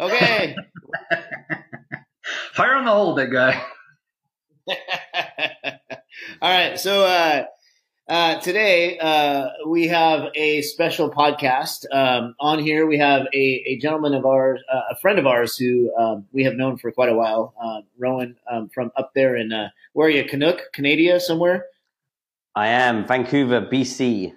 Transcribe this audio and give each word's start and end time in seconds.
Okay. 0.00 0.54
Fire 2.52 2.76
on 2.76 2.84
the 2.84 2.90
hole, 2.90 3.16
big 3.16 3.32
guy. 3.32 3.60
All 6.40 6.50
right. 6.50 6.78
So 6.78 7.04
uh, 7.04 7.44
uh, 8.08 8.38
today 8.40 8.96
uh, 8.98 9.48
we 9.66 9.88
have 9.88 10.28
a 10.36 10.62
special 10.62 11.10
podcast. 11.10 11.84
Um, 11.92 12.36
on 12.38 12.60
here, 12.60 12.86
we 12.86 12.98
have 12.98 13.22
a, 13.34 13.64
a 13.66 13.78
gentleman 13.78 14.14
of 14.14 14.24
ours, 14.24 14.60
uh, 14.72 14.82
a 14.90 14.96
friend 14.96 15.18
of 15.18 15.26
ours 15.26 15.56
who 15.56 15.92
um, 15.96 16.26
we 16.32 16.44
have 16.44 16.54
known 16.54 16.76
for 16.78 16.92
quite 16.92 17.08
a 17.08 17.14
while, 17.14 17.54
uh, 17.60 17.80
Rowan 17.98 18.36
um, 18.48 18.68
from 18.68 18.92
up 18.96 19.12
there 19.14 19.34
in, 19.36 19.52
uh, 19.52 19.70
where 19.94 20.06
are 20.06 20.10
you, 20.10 20.24
Canuck, 20.24 20.60
Canada, 20.72 21.18
somewhere? 21.18 21.66
I 22.54 22.68
am 22.68 23.04
Vancouver, 23.06 23.62
BC. 23.62 24.32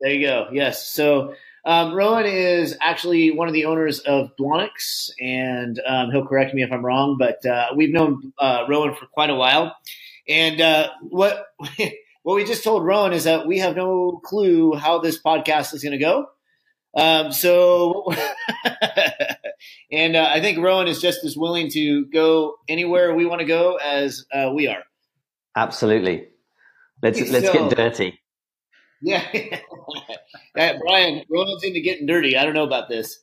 There 0.00 0.12
you 0.12 0.26
go. 0.26 0.48
Yes. 0.52 0.86
So 0.88 1.34
um, 1.64 1.94
Rowan 1.94 2.26
is 2.26 2.76
actually 2.80 3.30
one 3.30 3.46
of 3.46 3.54
the 3.54 3.66
owners 3.66 4.00
of 4.00 4.30
Blonyx, 4.38 5.10
and 5.20 5.80
um, 5.86 6.10
he'll 6.10 6.26
correct 6.26 6.54
me 6.54 6.62
if 6.62 6.72
I'm 6.72 6.84
wrong, 6.84 7.16
but 7.18 7.44
uh, 7.46 7.68
we've 7.76 7.92
known 7.92 8.32
uh, 8.38 8.64
Rowan 8.68 8.94
for 8.94 9.06
quite 9.06 9.30
a 9.30 9.34
while. 9.34 9.76
And 10.28 10.60
uh, 10.60 10.90
what 11.02 11.46
what 12.22 12.34
we 12.34 12.44
just 12.44 12.64
told 12.64 12.84
Rowan 12.84 13.12
is 13.12 13.24
that 13.24 13.46
we 13.46 13.58
have 13.58 13.76
no 13.76 14.20
clue 14.24 14.74
how 14.74 14.98
this 14.98 15.20
podcast 15.20 15.72
is 15.74 15.82
going 15.82 15.98
to 15.98 15.98
go. 15.98 16.26
Um, 16.94 17.32
so, 17.32 18.12
and 19.90 20.16
uh, 20.16 20.28
I 20.30 20.40
think 20.40 20.58
Rowan 20.58 20.88
is 20.88 21.00
just 21.00 21.24
as 21.24 21.36
willing 21.36 21.70
to 21.70 22.06
go 22.06 22.56
anywhere 22.68 23.14
we 23.14 23.24
want 23.24 23.40
to 23.40 23.46
go 23.46 23.76
as 23.76 24.26
uh, 24.32 24.50
we 24.54 24.66
are. 24.66 24.82
Absolutely. 25.56 26.28
Let's 27.02 27.20
let's 27.30 27.50
get 27.50 27.70
dirty. 27.76 28.21
Yeah, 29.02 29.24
Uh, 30.58 30.74
Brian, 30.80 31.22
Rowan's 31.30 31.64
into 31.64 31.80
getting 31.80 32.06
dirty. 32.06 32.36
I 32.36 32.44
don't 32.44 32.54
know 32.54 32.64
about 32.64 32.88
this. 32.88 33.18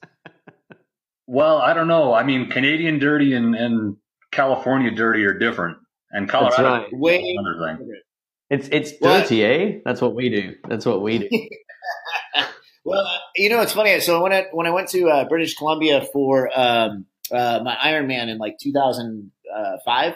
Well, 1.28 1.58
I 1.60 1.74
don't 1.74 1.88
know. 1.88 2.14
I 2.14 2.24
mean, 2.24 2.50
Canadian 2.50 2.98
dirty 3.00 3.34
and, 3.34 3.56
and 3.56 3.98
California 4.32 4.90
dirty 4.92 5.24
are 5.26 5.38
different, 5.38 5.78
and 6.12 6.28
That's 6.28 6.32
Colorado 6.56 6.84
right. 6.84 6.88
is 6.88 7.00
Way 7.00 7.36
another 7.38 7.78
thing. 7.78 8.02
It's 8.50 8.68
it's 8.72 8.92
What? 9.00 9.24
dirty, 9.24 9.44
eh? 9.46 9.80
That's 9.86 10.02
what 10.02 10.16
we 10.16 10.30
do. 10.30 10.56
That's 10.68 10.86
what 10.86 11.02
we 11.02 11.20
do. 11.20 11.30
Well, 12.86 13.06
you 13.36 13.50
know, 13.50 13.62
it's 13.62 13.74
funny. 13.74 14.00
So 14.00 14.24
when 14.24 14.34
I 14.34 14.46
when 14.52 14.66
I 14.66 14.72
went 14.72 14.88
to 14.90 15.10
uh, 15.10 15.28
British 15.28 15.54
Columbia 15.56 16.08
for 16.12 16.50
um, 16.58 17.06
uh, 17.32 17.60
my 17.64 17.76
Ironman 17.76 18.30
in 18.30 18.38
like 18.40 18.58
2005, 18.60 20.16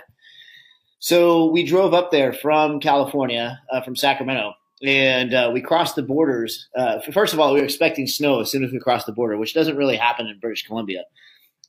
so 0.98 1.52
we 1.52 1.64
drove 1.66 1.94
up 1.94 2.10
there 2.10 2.34
from 2.34 2.80
California, 2.80 3.60
uh, 3.72 3.82
from 3.82 3.96
Sacramento, 3.96 4.54
and 4.84 5.34
uh, 5.34 5.50
we 5.54 5.62
crossed 5.62 5.96
the 5.96 6.04
borders. 6.04 6.68
Uh, 6.78 7.00
first 7.12 7.34
of 7.34 7.40
all, 7.40 7.54
we 7.54 7.60
were 7.60 7.66
expecting 7.66 8.06
snow 8.08 8.42
as 8.42 8.52
soon 8.52 8.64
as 8.64 8.72
we 8.72 8.80
crossed 8.80 9.06
the 9.06 9.14
border, 9.14 9.38
which 9.38 9.54
doesn't 9.54 9.78
really 9.78 9.96
happen 9.98 10.28
in 10.28 10.40
British 10.40 10.66
Columbia. 10.68 11.04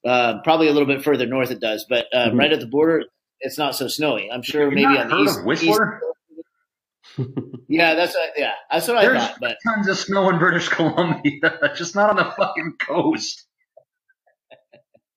Uh, 0.05 0.41
probably 0.43 0.69
a 0.69 0.73
little 0.73 0.89
bit 0.89 1.03
further 1.03 1.25
north 1.27 1.51
it 1.51 1.61
does, 1.61 1.87
but 1.89 2.07
uh, 2.13 2.29
Mhm. 2.31 2.39
right 2.39 2.53
at 2.53 2.61
the 2.61 2.67
border, 2.67 3.05
it's 3.41 3.57
not 3.57 3.75
so 3.75 3.89
snowy. 3.89 4.31
I'm 4.31 4.43
sure 4.43 4.65
Have 4.65 4.73
you 4.79 4.87
maybe 4.87 4.99
on 4.99 5.09
the 5.09 5.17
east. 5.19 5.45
Whistler? 5.45 6.01
Yeah, 7.69 7.95
that's 7.95 8.13
what, 8.15 8.31
yeah, 8.37 8.53
that's 8.71 8.89
what 8.89 8.97
I 8.97 9.03
There's 9.07 9.23
thought. 9.23 9.37
But 9.41 9.57
tons 9.65 9.87
of 9.89 9.97
snow 9.97 10.29
in 10.31 10.39
British 10.39 10.69
Columbia, 10.77 11.33
just 11.77 11.95
not 11.95 12.11
on 12.11 12.17
the 12.17 12.25
fucking 12.37 12.75
coast. 12.81 13.47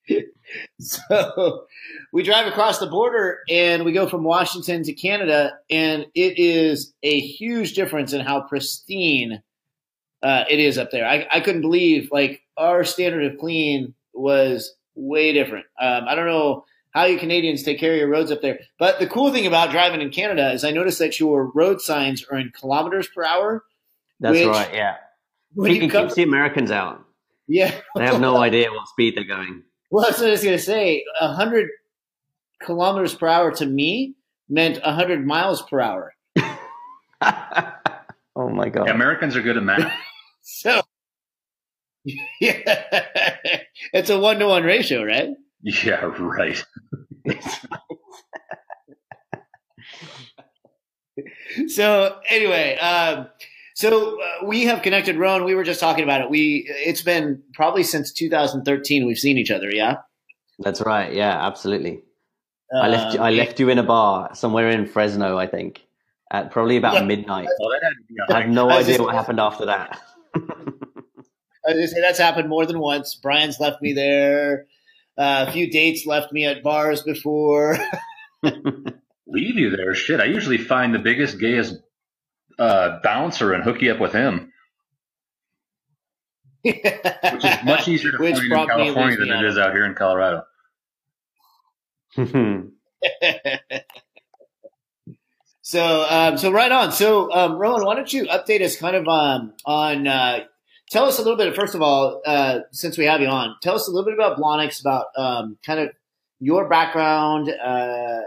So 0.79 1.65
we 2.13 2.23
drive 2.23 2.47
across 2.47 2.79
the 2.79 2.87
border 2.87 3.39
and 3.49 3.83
we 3.83 3.91
go 3.91 4.07
from 4.07 4.23
Washington 4.23 4.83
to 4.83 4.93
Canada, 4.93 5.57
and 5.69 6.05
it 6.15 6.37
is 6.39 6.93
a 7.03 7.19
huge 7.19 7.73
difference 7.73 8.13
in 8.13 8.21
how 8.21 8.41
pristine 8.41 9.41
uh, 10.23 10.45
it 10.49 10.59
is 10.59 10.77
up 10.77 10.91
there. 10.91 11.05
I, 11.07 11.27
I 11.31 11.39
couldn't 11.41 11.61
believe 11.61 12.09
like 12.11 12.41
our 12.57 12.83
standard 12.83 13.23
of 13.31 13.37
clean 13.39 13.93
was 14.13 14.73
way 14.95 15.33
different. 15.33 15.65
Um, 15.79 16.05
I 16.07 16.15
don't 16.15 16.27
know 16.27 16.65
how 16.91 17.05
you 17.05 17.19
Canadians 17.19 17.61
take 17.63 17.79
care 17.79 17.91
of 17.93 17.99
your 17.99 18.07
roads 18.07 18.31
up 18.31 18.41
there, 18.41 18.59
but 18.79 18.99
the 18.99 19.07
cool 19.07 19.31
thing 19.31 19.45
about 19.45 19.71
driving 19.71 20.01
in 20.01 20.09
Canada 20.09 20.51
is 20.53 20.63
I 20.63 20.71
noticed 20.71 20.99
that 20.99 21.19
your 21.19 21.51
road 21.53 21.81
signs 21.81 22.23
are 22.31 22.37
in 22.37 22.51
kilometers 22.57 23.07
per 23.07 23.23
hour. 23.23 23.63
That's 24.19 24.37
Which- 24.37 24.47
right. 24.47 24.73
Yeah. 24.73 24.95
When 25.53 25.73
you 25.75 25.89
come, 25.89 26.05
keeps 26.05 26.15
the 26.15 26.23
Americans 26.23 26.69
out. 26.71 27.03
yeah, 27.47 27.73
They 27.95 28.05
have 28.05 28.21
no 28.21 28.37
idea 28.41 28.71
what 28.71 28.87
speed 28.87 29.15
they're 29.15 29.23
going. 29.23 29.63
Well, 29.89 30.05
that's 30.05 30.19
what 30.19 30.27
I 30.27 30.31
was 30.31 30.43
going 30.43 30.57
to 30.57 30.63
say. 30.63 31.03
A 31.19 31.33
hundred 31.33 31.69
kilometers 32.61 33.15
per 33.15 33.27
hour 33.27 33.51
to 33.51 33.65
me 33.65 34.15
meant 34.49 34.79
a 34.83 34.93
hundred 34.93 35.25
miles 35.25 35.61
per 35.61 35.79
hour. 35.79 36.13
oh 37.21 38.49
my 38.49 38.69
god. 38.69 38.87
Yeah, 38.87 38.93
Americans 38.93 39.35
are 39.35 39.41
good 39.41 39.57
at 39.57 39.63
math. 39.63 39.91
So, 40.49 40.81
yeah, 42.39 42.53
it's 43.91 44.09
a 44.09 44.17
one 44.17 44.39
to 44.39 44.47
one 44.47 44.63
ratio, 44.63 45.03
right? 45.03 45.27
yeah, 45.61 46.05
right. 46.17 46.63
So, 51.67 52.19
anyway, 52.29 52.77
um, 52.77 53.27
so 53.77 54.19
uh, 54.19 54.45
we 54.45 54.63
have 54.65 54.81
connected, 54.81 55.17
Rowan. 55.17 55.43
We 55.43 55.53
were 55.53 55.63
just 55.63 55.79
talking 55.79 56.03
about 56.03 56.21
it. 56.21 56.29
We 56.31 56.65
it's 56.67 57.03
been 57.03 57.43
probably 57.53 57.83
since 57.83 58.11
2013 58.11 59.05
we've 59.05 59.19
seen 59.19 59.37
each 59.37 59.51
other. 59.51 59.69
Yeah, 59.71 59.97
That's 60.59 60.81
right. 60.81 61.13
Yeah, 61.13 61.45
absolutely. 61.45 62.01
I 62.73 62.87
left 62.87 63.13
you, 63.13 63.19
I 63.21 63.29
Um, 63.29 63.37
left 63.37 63.59
you 63.59 63.69
in 63.69 63.77
a 63.77 63.83
bar 63.83 64.33
somewhere 64.33 64.69
in 64.69 64.87
Fresno, 64.87 65.37
I 65.37 65.45
think, 65.47 65.85
at 66.31 66.49
probably 66.51 66.75
about 66.77 66.95
Yeah. 66.95 67.03
midnight. 67.03 67.47
I, 67.47 67.65
that 67.69 67.79
had 67.83 67.89
to 67.89 68.03
be 68.09 68.15
a 68.29 68.35
I 68.35 68.41
have 68.41 68.49
no 68.49 68.63
I 68.67 68.77
was 68.77 68.85
idea 68.85 68.95
just- 68.97 69.05
what 69.05 69.13
happened 69.15 69.39
after 69.39 69.65
that. 69.67 69.99
I 70.35 70.39
was 71.71 71.75
gonna 71.75 71.87
say 71.87 72.01
that's 72.01 72.19
happened 72.19 72.49
more 72.49 72.65
than 72.65 72.79
once. 72.79 73.13
Brian's 73.15 73.59
left 73.59 73.81
me 73.81 73.93
there. 73.93 74.65
Uh, 75.17 75.45
a 75.47 75.51
few 75.51 75.69
dates 75.69 76.05
left 76.05 76.31
me 76.33 76.45
at 76.45 76.63
bars 76.63 77.03
before. 77.03 77.77
leave 79.27 79.55
you 79.57 79.69
there. 79.75 79.93
Shit, 79.93 80.19
I 80.19 80.25
usually 80.25 80.57
find 80.57 80.93
the 80.95 80.99
biggest, 80.99 81.39
gayest 81.39 81.75
uh, 82.59 82.99
bouncer 83.03 83.53
and 83.53 83.63
hook 83.63 83.81
you 83.81 83.91
up 83.91 83.99
with 83.99 84.13
him, 84.13 84.51
which 86.63 86.75
is 86.75 87.63
much 87.65 87.87
easier 87.87 88.11
to 88.11 88.17
Which 88.17 88.35
find 88.35 88.51
in 88.51 88.67
California 88.67 89.17
than 89.17 89.29
it 89.29 89.45
is 89.45 89.57
out 89.57 89.73
here 89.73 89.85
in 89.85 89.95
Colorado. 89.95 90.43
so, 95.61 96.05
um, 96.09 96.37
so 96.37 96.51
right 96.51 96.71
on. 96.71 96.91
So, 96.91 97.31
um, 97.31 97.57
Rowan, 97.57 97.85
why 97.85 97.95
don't 97.95 98.11
you 98.11 98.25
update 98.25 98.61
us 98.61 98.75
kind 98.75 98.95
of 98.95 99.07
um, 99.07 99.53
on? 99.65 100.07
Uh, 100.07 100.39
tell 100.89 101.05
us 101.05 101.19
a 101.19 101.21
little 101.21 101.37
bit. 101.37 101.55
First 101.55 101.75
of 101.75 101.81
all, 101.81 102.21
uh, 102.25 102.61
since 102.71 102.97
we 102.97 103.05
have 103.05 103.21
you 103.21 103.27
on, 103.27 103.55
tell 103.61 103.75
us 103.75 103.87
a 103.87 103.91
little 103.91 104.05
bit 104.05 104.15
about 104.15 104.37
Blonyx, 104.37 104.81
about 104.81 105.07
um, 105.15 105.57
kind 105.63 105.79
of 105.79 105.89
your 106.39 106.67
background. 106.67 107.49
Uh, 107.49 108.21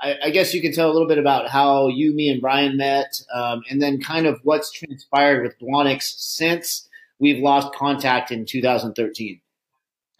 I, 0.00 0.16
I 0.24 0.30
guess 0.30 0.54
you 0.54 0.62
can 0.62 0.72
tell 0.72 0.90
a 0.90 0.92
little 0.92 1.08
bit 1.08 1.18
about 1.18 1.48
how 1.48 1.88
you, 1.88 2.14
me, 2.14 2.28
and 2.28 2.40
Brian 2.40 2.76
met, 2.76 3.20
um, 3.34 3.62
and 3.68 3.82
then 3.82 4.00
kind 4.00 4.26
of 4.26 4.40
what's 4.44 4.70
transpired 4.70 5.42
with 5.42 5.58
Blonyx 5.58 6.14
since 6.18 6.88
we've 7.18 7.42
lost 7.42 7.74
contact 7.74 8.30
in 8.30 8.44
2013. 8.44 9.40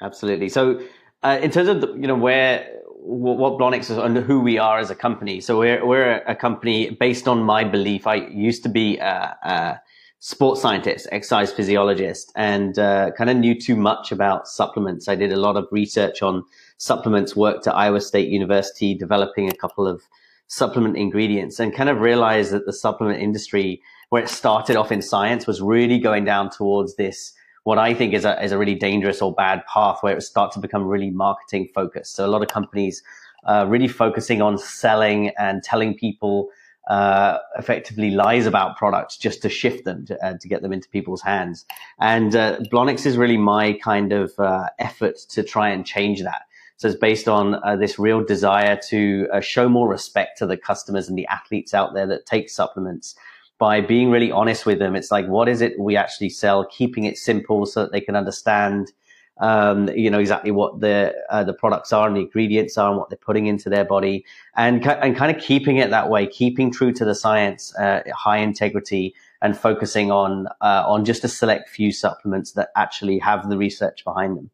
Absolutely. 0.01 0.49
So, 0.49 0.81
uh, 1.23 1.39
in 1.43 1.51
terms 1.51 1.69
of 1.69 1.81
the, 1.81 1.89
you 1.95 2.07
know 2.07 2.15
where 2.15 2.67
what, 3.01 3.59
Blonyx 3.59 3.91
is 3.91 3.99
and 3.99 4.17
who 4.17 4.41
we 4.41 4.59
are 4.59 4.79
as 4.79 4.91
a 4.91 4.95
company, 4.95 5.41
so 5.41 5.59
we're 5.59 5.85
we're 5.85 6.19
a 6.27 6.37
company 6.37 6.91
based 6.91 7.27
on 7.27 7.43
my 7.43 7.65
belief. 7.65 8.07
I 8.07 8.17
used 8.17 8.63
to 8.65 8.69
be 8.69 8.99
a, 8.99 9.37
a 9.43 9.81
sports 10.21 10.61
scientist, 10.61 11.09
exercise 11.11 11.53
physiologist, 11.53 12.33
and 12.37 12.79
uh, 12.79 13.11
kind 13.17 13.31
of 13.31 13.37
knew 13.37 13.59
too 13.59 13.77
much 13.77 14.13
about 14.13 14.47
supplements. 14.49 15.09
I 15.09 15.15
did 15.15 15.33
a 15.33 15.37
lot 15.37 15.57
of 15.57 15.67
research 15.71 16.23
on 16.23 16.45
supplements. 16.79 17.37
Worked 17.37 17.67
at 17.67 17.77
Iowa 17.77 18.01
State 18.01 18.29
University, 18.29 18.95
developing 18.95 19.49
a 19.49 19.55
couple 19.55 19.87
of 19.87 20.03
supplement 20.47 20.97
ingredients, 20.97 21.61
and 21.61 21.75
kind 21.75 21.91
of 21.91 22.01
realized 22.01 22.53
that 22.53 22.67
the 22.67 22.73
supplement 22.73 23.23
industry, 23.23 23.83
where 24.09 24.23
it 24.23 24.29
started 24.29 24.77
off 24.77 24.91
in 24.91 25.03
science, 25.03 25.47
was 25.47 25.61
really 25.61 25.99
going 25.99 26.25
down 26.25 26.51
towards 26.51 26.97
this 26.97 27.35
what 27.69 27.77
I 27.77 27.93
think 27.93 28.15
is 28.15 28.25
a, 28.25 28.43
is 28.43 28.51
a 28.51 28.57
really 28.57 28.75
dangerous 28.75 29.21
or 29.21 29.35
bad 29.35 29.63
path 29.67 29.99
where 30.01 30.17
it 30.17 30.23
starts 30.23 30.55
to 30.55 30.61
become 30.61 30.87
really 30.87 31.11
marketing 31.11 31.69
focused. 31.75 32.17
So 32.17 32.25
a 32.25 32.31
lot 32.35 32.41
of 32.41 32.49
companies 32.49 33.03
uh, 33.45 33.67
really 33.69 33.89
focusing 33.89 34.41
on 34.41 34.57
selling 34.57 35.33
and 35.39 35.63
telling 35.63 35.95
people 35.95 36.49
uh, 36.89 37.37
effectively 37.59 38.11
lies 38.11 38.47
about 38.47 38.79
products 38.79 39.19
just 39.19 39.43
to 39.43 39.51
shift 39.51 39.85
them 39.85 40.07
to, 40.07 40.25
uh, 40.25 40.39
to 40.39 40.49
get 40.49 40.63
them 40.63 40.73
into 40.73 40.89
people's 40.89 41.21
hands. 41.21 41.67
And 42.01 42.35
uh, 42.35 42.61
Blonyx 42.73 43.05
is 43.05 43.19
really 43.19 43.37
my 43.37 43.75
kind 43.85 44.15
of 44.15 44.33
uh, 44.39 44.71
effort 44.79 45.19
to 45.29 45.43
try 45.43 45.69
and 45.69 45.85
change 45.85 46.23
that. 46.23 46.43
So 46.79 46.87
it's 46.87 46.97
based 46.97 47.29
on 47.29 47.57
uh, 47.57 47.75
this 47.75 47.99
real 47.99 48.25
desire 48.25 48.79
to 48.89 49.29
uh, 49.33 49.41
show 49.41 49.69
more 49.69 49.89
respect 49.89 50.39
to 50.39 50.47
the 50.47 50.57
customers 50.57 51.09
and 51.09 51.19
the 51.19 51.27
athletes 51.27 51.75
out 51.75 51.93
there 51.93 52.07
that 52.07 52.25
take 52.25 52.49
supplements 52.49 53.17
by 53.59 53.81
being 53.81 54.13
really 54.13 54.31
honest 54.31 54.65
with 54.65 54.79
them. 54.79 54.95
It's 54.95 55.11
like, 55.11 55.27
what 55.27 55.49
is 55.49 55.61
it 55.61 55.79
we 55.81 55.97
actually 55.97 56.31
sell? 56.31 56.65
Keeping 56.65 57.03
it 57.03 57.19
simple 57.19 57.67
so 57.67 57.83
that 57.83 57.91
they 57.91 58.01
can 58.01 58.15
understand, 58.15 58.93
um, 59.41 59.89
you 59.89 60.09
know, 60.09 60.21
exactly 60.21 60.53
what 60.53 60.79
the 60.79 61.13
uh, 61.29 61.43
the 61.43 61.53
products 61.53 61.93
are 61.93 62.07
and 62.07 62.17
the 62.17 62.21
ingredients 62.21 62.79
are 62.79 62.91
and 62.91 62.97
what 62.97 63.11
they're 63.11 63.19
putting 63.19 63.47
into 63.47 63.69
their 63.69 63.85
body, 63.85 64.25
and 64.55 64.87
and 64.87 65.17
kind 65.17 65.37
of 65.37 65.43
keeping 65.43 65.79
it 65.79 65.91
that 65.91 66.09
way, 66.09 66.29
keeping 66.29 66.73
true 66.73 66.93
to 66.93 67.05
the 67.05 67.15
science, 67.15 67.75
uh, 67.75 68.03
high 68.15 68.39
integrity, 68.39 69.17
and 69.43 69.59
focusing 69.59 70.13
on 70.13 70.47
uh, 70.61 70.85
on 70.87 71.05
just 71.05 71.25
a 71.25 71.29
select 71.29 71.69
few 71.69 71.91
supplements 71.91 72.53
that 72.53 72.69
actually 72.77 73.19
have 73.19 73.49
the 73.49 73.59
research 73.59 74.05
behind 74.05 74.37
them. 74.37 74.51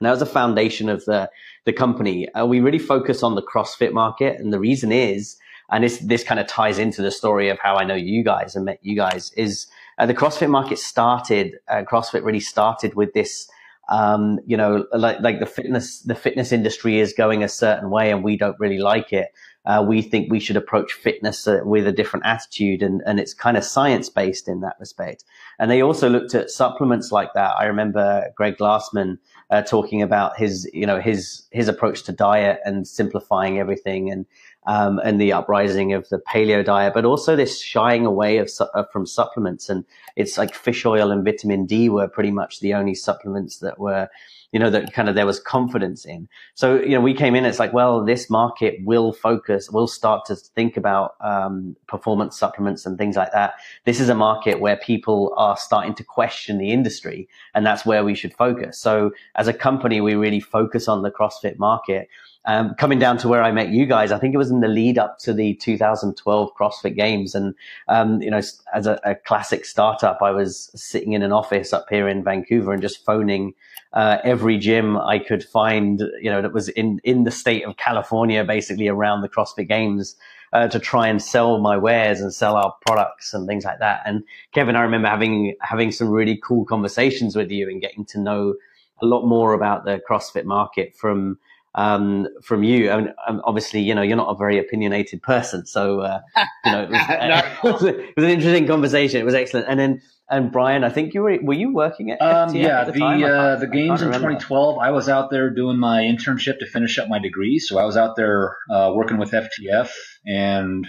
And 0.00 0.06
that 0.06 0.10
was 0.10 0.20
the 0.20 0.26
foundation 0.26 0.88
of 0.88 1.04
the, 1.04 1.30
the 1.64 1.72
company. 1.72 2.28
Uh, 2.32 2.46
we 2.46 2.60
really 2.60 2.78
focus 2.78 3.22
on 3.22 3.34
the 3.34 3.42
CrossFit 3.42 3.92
market. 3.92 4.40
And 4.40 4.52
the 4.52 4.58
reason 4.58 4.92
is, 4.92 5.36
and 5.70 5.84
this, 5.84 5.98
this 5.98 6.24
kind 6.24 6.40
of 6.40 6.46
ties 6.46 6.78
into 6.78 7.00
the 7.00 7.10
story 7.10 7.48
of 7.48 7.58
how 7.58 7.76
I 7.76 7.84
know 7.84 7.94
you 7.94 8.22
guys 8.22 8.54
and 8.54 8.64
met 8.64 8.80
you 8.82 8.96
guys 8.96 9.32
is 9.36 9.66
uh, 9.98 10.06
the 10.06 10.14
CrossFit 10.14 10.50
market 10.50 10.78
started, 10.78 11.56
uh, 11.68 11.84
CrossFit 11.88 12.24
really 12.24 12.40
started 12.40 12.94
with 12.94 13.12
this, 13.14 13.48
um, 13.88 14.40
you 14.46 14.56
know, 14.56 14.86
like, 14.92 15.20
like 15.20 15.40
the 15.40 15.46
fitness, 15.46 16.00
the 16.00 16.14
fitness 16.14 16.52
industry 16.52 16.98
is 16.98 17.12
going 17.12 17.42
a 17.42 17.48
certain 17.48 17.90
way 17.90 18.10
and 18.10 18.24
we 18.24 18.36
don't 18.36 18.58
really 18.58 18.78
like 18.78 19.12
it. 19.12 19.28
Uh, 19.66 19.84
we 19.86 20.02
think 20.02 20.30
we 20.30 20.40
should 20.40 20.56
approach 20.56 20.92
fitness 20.92 21.46
uh, 21.46 21.60
with 21.64 21.86
a 21.86 21.92
different 21.92 22.26
attitude 22.26 22.82
and, 22.82 23.02
and 23.06 23.18
it's 23.18 23.32
kind 23.32 23.56
of 23.56 23.64
science 23.64 24.10
based 24.10 24.46
in 24.46 24.60
that 24.60 24.76
respect. 24.78 25.24
And 25.58 25.70
they 25.70 25.82
also 25.82 26.08
looked 26.08 26.34
at 26.34 26.50
supplements 26.50 27.10
like 27.10 27.32
that. 27.34 27.54
I 27.58 27.64
remember 27.64 28.30
Greg 28.36 28.56
Glassman, 28.58 29.18
uh, 29.50 29.62
talking 29.62 30.02
about 30.02 30.36
his, 30.36 30.68
you 30.72 30.86
know, 30.86 31.00
his, 31.00 31.46
his 31.50 31.68
approach 31.68 32.02
to 32.04 32.12
diet 32.12 32.60
and 32.64 32.86
simplifying 32.86 33.58
everything 33.58 34.10
and, 34.10 34.26
um, 34.66 34.98
and 34.98 35.20
the 35.20 35.32
uprising 35.32 35.92
of 35.92 36.08
the 36.08 36.18
paleo 36.18 36.64
diet, 36.64 36.94
but 36.94 37.04
also 37.04 37.36
this 37.36 37.60
shying 37.60 38.06
away 38.06 38.38
of 38.38 38.50
uh, 38.60 38.84
from 38.92 39.06
supplements. 39.06 39.68
And 39.68 39.84
it's 40.16 40.38
like 40.38 40.54
fish 40.54 40.84
oil 40.84 41.10
and 41.10 41.24
vitamin 41.24 41.66
D 41.66 41.88
were 41.88 42.08
pretty 42.08 42.30
much 42.30 42.60
the 42.60 42.74
only 42.74 42.94
supplements 42.94 43.58
that 43.58 43.78
were, 43.78 44.08
you 44.54 44.60
know, 44.60 44.70
that 44.70 44.92
kind 44.92 45.08
of 45.08 45.16
there 45.16 45.26
was 45.26 45.40
confidence 45.40 46.04
in. 46.04 46.28
So, 46.54 46.76
you 46.80 46.90
know, 46.90 47.00
we 47.00 47.12
came 47.12 47.34
in, 47.34 47.44
it's 47.44 47.58
like, 47.58 47.72
well, 47.72 48.04
this 48.04 48.30
market 48.30 48.76
will 48.84 49.12
focus, 49.12 49.68
will 49.68 49.88
start 49.88 50.24
to 50.26 50.36
think 50.36 50.76
about 50.76 51.16
um, 51.20 51.74
performance 51.88 52.38
supplements 52.38 52.86
and 52.86 52.96
things 52.96 53.16
like 53.16 53.32
that. 53.32 53.54
This 53.84 53.98
is 53.98 54.08
a 54.08 54.14
market 54.14 54.60
where 54.60 54.76
people 54.76 55.34
are 55.36 55.56
starting 55.56 55.92
to 55.96 56.04
question 56.04 56.58
the 56.58 56.70
industry, 56.70 57.28
and 57.52 57.66
that's 57.66 57.84
where 57.84 58.04
we 58.04 58.14
should 58.14 58.32
focus. 58.32 58.78
So, 58.78 59.10
as 59.34 59.48
a 59.48 59.52
company, 59.52 60.00
we 60.00 60.14
really 60.14 60.38
focus 60.38 60.86
on 60.86 61.02
the 61.02 61.10
CrossFit 61.10 61.58
market. 61.58 62.08
Um, 62.46 62.74
coming 62.74 62.98
down 62.98 63.16
to 63.18 63.28
where 63.28 63.42
I 63.42 63.52
met 63.52 63.70
you 63.70 63.86
guys, 63.86 64.12
I 64.12 64.18
think 64.18 64.34
it 64.34 64.38
was 64.38 64.50
in 64.50 64.60
the 64.60 64.68
lead 64.68 64.98
up 64.98 65.18
to 65.20 65.32
the 65.32 65.54
2012 65.54 66.50
CrossFit 66.54 66.94
Games. 66.94 67.34
And, 67.34 67.54
um, 67.88 68.20
you 68.20 68.30
know, 68.30 68.36
as 68.36 68.86
a, 68.86 69.00
a, 69.02 69.14
classic 69.14 69.64
startup, 69.64 70.18
I 70.20 70.30
was 70.30 70.70
sitting 70.74 71.14
in 71.14 71.22
an 71.22 71.32
office 71.32 71.72
up 71.72 71.86
here 71.88 72.06
in 72.06 72.22
Vancouver 72.22 72.74
and 72.74 72.82
just 72.82 73.04
phoning 73.04 73.54
uh, 73.94 74.18
every 74.24 74.58
gym 74.58 74.98
I 74.98 75.20
could 75.20 75.42
find, 75.42 76.02
you 76.20 76.30
know, 76.30 76.42
that 76.42 76.52
was 76.52 76.68
in, 76.68 77.00
in 77.02 77.24
the 77.24 77.30
state 77.30 77.64
of 77.64 77.78
California, 77.78 78.44
basically 78.44 78.88
around 78.88 79.22
the 79.22 79.28
CrossFit 79.28 79.68
Games. 79.68 80.16
Uh, 80.52 80.68
to 80.68 80.78
try 80.78 81.08
and 81.08 81.20
sell 81.20 81.58
my 81.58 81.76
wares 81.76 82.20
and 82.20 82.32
sell 82.32 82.54
our 82.54 82.72
products 82.86 83.34
and 83.34 83.48
things 83.48 83.64
like 83.64 83.80
that. 83.80 84.02
And 84.06 84.22
Kevin, 84.52 84.76
I 84.76 84.82
remember 84.82 85.08
having 85.08 85.56
having 85.60 85.90
some 85.90 86.10
really 86.10 86.36
cool 86.44 86.64
conversations 86.64 87.34
with 87.34 87.50
you 87.50 87.68
and 87.68 87.80
getting 87.80 88.04
to 88.04 88.20
know 88.20 88.54
a 89.02 89.04
lot 89.04 89.26
more 89.26 89.52
about 89.52 89.84
the 89.84 90.00
CrossFit 90.08 90.44
market 90.44 90.94
from 90.94 91.38
um, 91.74 92.28
from 92.42 92.62
you. 92.62 92.90
I 92.90 92.96
mean, 92.96 93.14
um, 93.26 93.42
obviously, 93.44 93.80
you 93.80 93.94
know, 93.94 94.02
you're 94.02 94.16
not 94.16 94.28
a 94.28 94.36
very 94.36 94.58
opinionated 94.58 95.22
person, 95.22 95.66
so 95.66 96.00
uh, 96.00 96.20
you 96.64 96.72
know, 96.72 96.82
it 96.82 96.90
was, 96.90 97.00
uh, 97.08 97.52
it 97.64 98.16
was, 98.16 98.24
an 98.24 98.30
interesting 98.30 98.66
conversation. 98.66 99.20
It 99.20 99.24
was 99.24 99.34
excellent. 99.34 99.66
And 99.68 99.78
then, 99.80 100.02
and 100.30 100.52
Brian, 100.52 100.84
I 100.84 100.90
think 100.90 101.14
you 101.14 101.22
were 101.22 101.38
were 101.42 101.54
you 101.54 101.74
working 101.74 102.10
at 102.10 102.22
um, 102.22 102.54
yeah 102.54 102.82
at 102.82 102.86
the 102.86 102.92
the, 102.92 103.04
uh, 103.04 103.56
the 103.56 103.66
games 103.66 104.02
in 104.02 104.08
2012. 104.08 104.78
I 104.78 104.90
was 104.90 105.08
out 105.08 105.30
there 105.30 105.50
doing 105.50 105.78
my 105.78 106.02
internship 106.02 106.60
to 106.60 106.66
finish 106.66 106.98
up 106.98 107.08
my 107.08 107.18
degree, 107.18 107.58
so 107.58 107.78
I 107.78 107.84
was 107.84 107.96
out 107.96 108.16
there 108.16 108.56
uh, 108.70 108.92
working 108.94 109.18
with 109.18 109.32
FTF, 109.32 109.90
and 110.26 110.86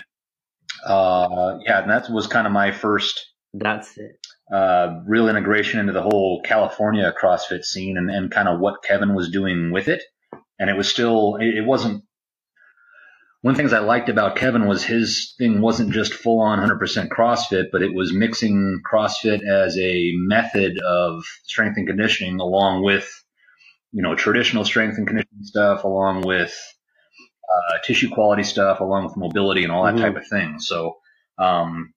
uh, 0.85 1.57
yeah, 1.65 1.81
and 1.81 1.89
that 1.89 2.09
was 2.09 2.27
kind 2.27 2.45
of 2.45 2.53
my 2.53 2.71
first. 2.71 3.25
That's 3.53 3.97
it. 3.97 4.17
Uh, 4.53 4.99
real 5.07 5.27
integration 5.27 5.79
into 5.79 5.91
the 5.91 6.03
whole 6.03 6.41
California 6.45 7.11
CrossFit 7.19 7.63
scene 7.63 7.97
and, 7.97 8.11
and 8.11 8.29
kind 8.29 8.47
of 8.47 8.59
what 8.59 8.83
Kevin 8.83 9.15
was 9.15 9.31
doing 9.31 9.71
with 9.71 9.87
it 9.87 10.03
and 10.59 10.69
it 10.69 10.77
was 10.77 10.89
still 10.89 11.37
it, 11.39 11.65
wasn't 11.65 12.03
one 13.41 13.51
of 13.51 13.57
the 13.57 13.61
things 13.61 13.73
I 13.73 13.79
liked 13.79 14.09
about 14.09 14.37
Kevin 14.37 14.65
was 14.65 14.83
his 14.83 15.35
thing 15.37 15.61
wasn't 15.61 15.91
just 15.91 16.13
full 16.15 16.39
on 16.39 16.57
100% 16.57 17.09
CrossFit, 17.09 17.65
but 17.71 17.83
it 17.83 17.93
was 17.93 18.11
mixing 18.11 18.81
CrossFit 18.91 19.47
as 19.47 19.77
a 19.77 20.13
method 20.15 20.79
of 20.79 21.23
strength 21.43 21.77
and 21.77 21.85
conditioning 21.85 22.39
along 22.39 22.83
with, 22.83 23.07
you 23.91 24.01
know, 24.01 24.15
traditional 24.15 24.65
strength 24.65 24.97
and 24.97 25.05
conditioning 25.05 25.43
stuff, 25.43 25.83
along 25.83 26.23
with 26.23 26.59
uh, 27.47 27.77
tissue 27.83 28.09
quality 28.09 28.41
stuff, 28.41 28.79
along 28.79 29.05
with 29.05 29.17
mobility 29.17 29.63
and 29.63 29.71
all 29.71 29.83
that 29.85 29.93
mm-hmm. 29.93 30.05
type 30.05 30.15
of 30.15 30.27
thing. 30.27 30.59
So, 30.59 30.95
um, 31.37 31.93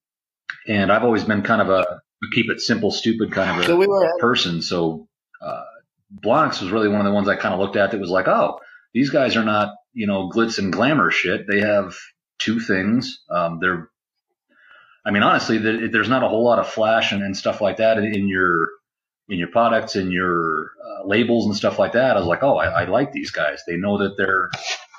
and 0.67 0.93
I've 0.93 1.05
always 1.05 1.25
been 1.25 1.41
kind 1.41 1.63
of 1.63 1.71
a, 1.71 1.81
a 1.81 2.29
keep 2.35 2.51
it 2.51 2.61
simple, 2.61 2.91
stupid 2.91 3.33
kind 3.33 3.53
of 3.53 3.65
a 3.65 3.67
so 3.67 3.77
we 3.77 3.87
were, 3.87 4.19
person. 4.21 4.61
So, 4.61 5.09
uh, 5.41 5.63
Blonyx 6.13 6.61
was 6.61 6.71
really 6.71 6.89
one 6.89 7.01
of 7.01 7.05
the 7.05 7.13
ones 7.13 7.29
I 7.29 7.37
kind 7.37 7.55
of 7.55 7.61
looked 7.61 7.77
at 7.77 7.91
that 7.91 8.01
was 8.01 8.11
like, 8.11 8.29
oh, 8.29 8.61
these 8.95 9.11
guys 9.11 9.37
are 9.37 9.45
not, 9.45 9.75
you 9.93 10.07
know, 10.07 10.31
glitz 10.31 10.59
and 10.59 10.73
glamour 10.73 11.11
shit. 11.11 11.47
They 11.47 11.61
have 11.61 11.95
two 12.39 12.61
things. 12.61 13.21
Um, 13.31 13.59
they're, 13.61 13.89
I 15.05 15.11
mean, 15.11 15.23
honestly, 15.23 15.59
there's 15.59 16.09
not 16.09 16.25
a 16.25 16.29
whole 16.29 16.45
lot 16.45 16.59
of 16.59 16.69
flash 16.69 17.13
and, 17.13 17.23
and 17.23 17.37
stuff 17.37 17.61
like 17.61 17.79
that 17.79 17.99
in, 17.99 18.29
your 18.29 18.69
in 19.29 19.39
your 19.39 19.49
products 19.49 19.97
and 19.97 20.13
your 20.13 20.73
uh, 20.85 21.07
labels 21.07 21.47
and 21.47 21.57
stuff 21.57 21.79
like 21.79 21.93
that. 21.93 22.17
I 22.17 22.19
was 22.19 22.29
like, 22.29 22.43
oh, 22.43 22.57
I, 22.57 22.83
I 22.83 22.85
like 22.85 23.13
these 23.13 23.31
guys. 23.31 23.63
They 23.67 23.77
know 23.77 23.99
that 23.99 24.17
they're 24.17 24.51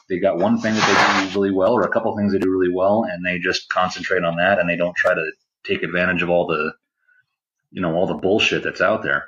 they 0.10 0.20
got 0.20 0.38
one 0.40 0.60
thing 0.60 0.74
that 0.74 1.22
they 1.22 1.30
do 1.30 1.40
really 1.40 1.52
well, 1.52 1.74
or 1.74 1.84
a 1.84 1.90
couple 1.92 2.16
things 2.18 2.34
they 2.34 2.40
do 2.40 2.50
really 2.50 2.74
well, 2.74 3.06
and 3.10 3.24
they 3.24 3.38
just 3.38 3.70
concentrate 3.70 4.24
on 4.24 4.38
that, 4.38 4.60
and 4.60 4.68
they 4.68 4.76
don't 4.76 4.96
try 4.96 5.14
to 5.14 5.32
take 5.66 5.84
advantage 5.84 6.24
of 6.24 6.30
all 6.32 6.48
the, 6.48 6.74
you 7.72 7.82
know, 7.82 7.94
all 7.94 8.08
the 8.08 8.16
bullshit 8.16 8.64
that's 8.64 8.82
out 8.82 9.04
there. 9.04 9.26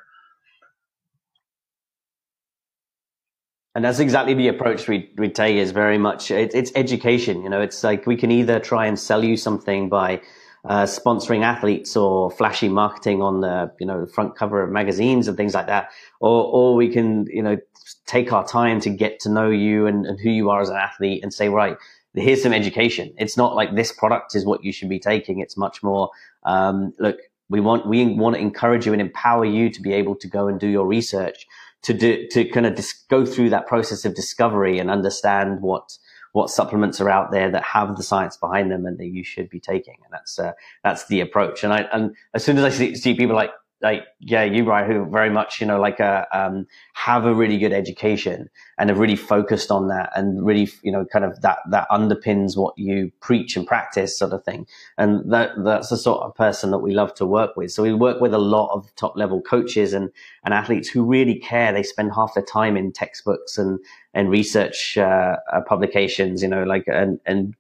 And 3.74 3.86
that's 3.86 4.00
exactly 4.00 4.34
the 4.34 4.50
approach 4.50 4.88
we, 4.88 5.10
we 5.18 5.30
take 5.30 5.56
is 5.56 5.72
very 5.72 5.98
much, 5.98 6.30
it, 6.30 6.54
it's 6.54 6.72
education. 6.76 7.42
You 7.42 7.50
know, 7.50 7.62
it's 7.62 7.84
like 7.84 8.06
we 8.06 8.18
can 8.18 8.30
either 8.30 8.60
try 8.60 8.86
and 8.86 9.00
sell 9.00 9.24
you 9.24 9.38
something 9.38 9.88
by 9.88 10.22
uh, 10.66 10.84
sponsoring 10.84 11.44
athletes 11.44 11.96
or 11.96 12.30
flashy 12.32 12.68
marketing 12.68 13.22
on 13.22 13.40
the, 13.40 13.72
you 13.80 13.86
know, 13.86 14.06
front 14.06 14.36
cover 14.36 14.62
of 14.62 14.72
magazines 14.72 15.28
and 15.28 15.38
things 15.38 15.54
like 15.54 15.68
that. 15.68 15.90
Or, 16.20 16.44
or 16.44 16.76
we 16.76 16.90
can, 16.90 17.28
you 17.30 17.42
know, 17.42 17.58
take 18.06 18.34
our 18.34 18.46
time 18.46 18.82
to 18.82 18.90
get 18.90 19.22
to 19.22 19.30
know 19.30 19.50
you 19.50 19.88
and, 19.88 20.06
and 20.06 20.20
who 20.20 20.30
you 20.30 20.50
are 20.50 20.62
as 20.62 20.70
an 20.70 20.76
athlete 20.76 21.24
and 21.24 21.34
say, 21.34 21.48
right, 21.48 21.78
here's 22.14 22.44
some 22.44 22.54
education. 22.54 23.14
It's 23.18 23.38
not 23.38 23.56
like 23.56 23.74
this 23.74 23.94
product 23.94 24.36
is 24.36 24.46
what 24.46 24.66
you 24.66 24.74
should 24.74 24.90
be 24.90 25.00
taking. 25.00 25.40
It's 25.40 25.56
much 25.56 25.82
more, 25.82 26.12
um, 26.44 26.94
look, 27.00 27.18
we 27.50 27.62
want, 27.62 27.88
we 27.88 28.06
want 28.16 28.36
to 28.36 28.42
encourage 28.42 28.86
you 28.86 28.92
and 28.92 29.02
empower 29.02 29.46
you 29.46 29.70
to 29.70 29.82
be 29.82 29.94
able 29.94 30.16
to 30.18 30.28
go 30.28 30.48
and 30.48 30.60
do 30.60 30.68
your 30.68 30.86
research 30.86 31.48
to 31.84 31.94
do 31.94 32.28
to 32.30 32.46
kind 32.46 32.66
of 32.66 32.76
dis- 32.76 33.06
go 33.10 33.26
through 33.26 33.50
that 33.50 33.68
process 33.68 34.06
of 34.06 34.16
discovery 34.16 34.80
and 34.80 34.90
understand 34.90 35.62
what 35.62 35.98
what 36.34 36.50
supplements 36.50 37.02
are 37.02 37.10
out 37.10 37.32
there 37.32 37.52
that 37.52 37.64
have 37.64 37.98
the 37.98 38.04
science 38.04 38.38
behind 38.38 38.72
them 38.72 38.86
and 38.86 38.98
that 38.98 39.08
you 39.08 39.24
should 39.24 39.50
be 39.50 39.60
taking. 39.60 39.98
And 40.04 40.14
that's 40.14 40.40
uh, 40.40 40.54
that's 40.84 41.08
the 41.08 41.22
approach. 41.22 41.64
And 41.64 41.74
I 41.74 41.82
and 41.92 42.16
as 42.34 42.44
soon 42.44 42.58
as 42.58 42.64
I 42.64 42.70
see, 42.70 42.96
see 42.96 43.14
people 43.14 43.36
like 43.36 43.52
like 43.82 44.06
yeah, 44.20 44.44
you 44.44 44.64
right 44.64 44.86
who 44.86 45.06
very 45.06 45.30
much 45.30 45.60
you 45.60 45.68
know 45.68 45.80
like 45.80 46.00
a 46.00 46.28
uh, 46.32 46.48
um, 46.48 46.68
have 46.94 47.26
a 47.26 47.34
really 47.34 47.58
good 47.58 47.74
education 47.74 48.50
and 48.78 48.90
have 48.90 49.00
really 49.00 49.16
focused 49.16 49.72
on 49.72 49.88
that 49.88 50.12
and 50.16 50.46
really 50.46 50.70
you 50.84 50.92
know 50.92 51.06
kind 51.06 51.26
of 51.26 51.42
that 51.42 51.60
that 51.70 51.88
underpins 51.90 52.56
what 52.56 52.78
you 52.78 53.12
preach 53.22 53.58
and 53.58 53.66
practice 53.66 54.18
sort 54.18 54.34
of 54.34 54.44
thing. 54.44 54.68
And 54.98 55.32
that 55.32 55.52
that's 55.64 55.90
the 55.90 55.98
sort 55.98 56.22
of 56.24 56.36
person 56.36 56.72
that 56.72 56.80
we 56.80 56.94
love 56.94 57.14
to 57.16 57.26
work 57.26 57.56
with. 57.58 57.72
So 57.72 57.84
we 57.84 57.94
work 57.94 58.22
with 58.22 58.34
a 58.34 58.40
lot 58.40 58.72
of 58.74 58.94
top 58.96 59.16
level 59.16 59.42
coaches 59.42 59.94
and 59.94 60.12
and 60.44 60.54
athletes 60.54 60.90
who 60.90 61.04
really 61.04 61.40
care. 61.40 61.74
They 61.74 61.84
spend 61.84 62.12
half 62.14 62.34
their 62.36 62.44
time 62.44 62.78
in 62.78 62.92
textbooks 62.92 63.58
and 63.58 63.80
and 64.14 64.30
research 64.30 64.98
uh, 64.98 65.38
uh, 65.52 65.62
publications, 65.62 66.42
you 66.42 66.48
know, 66.48 66.64
like 66.64 66.84
and 66.88 67.20
and 67.26 67.56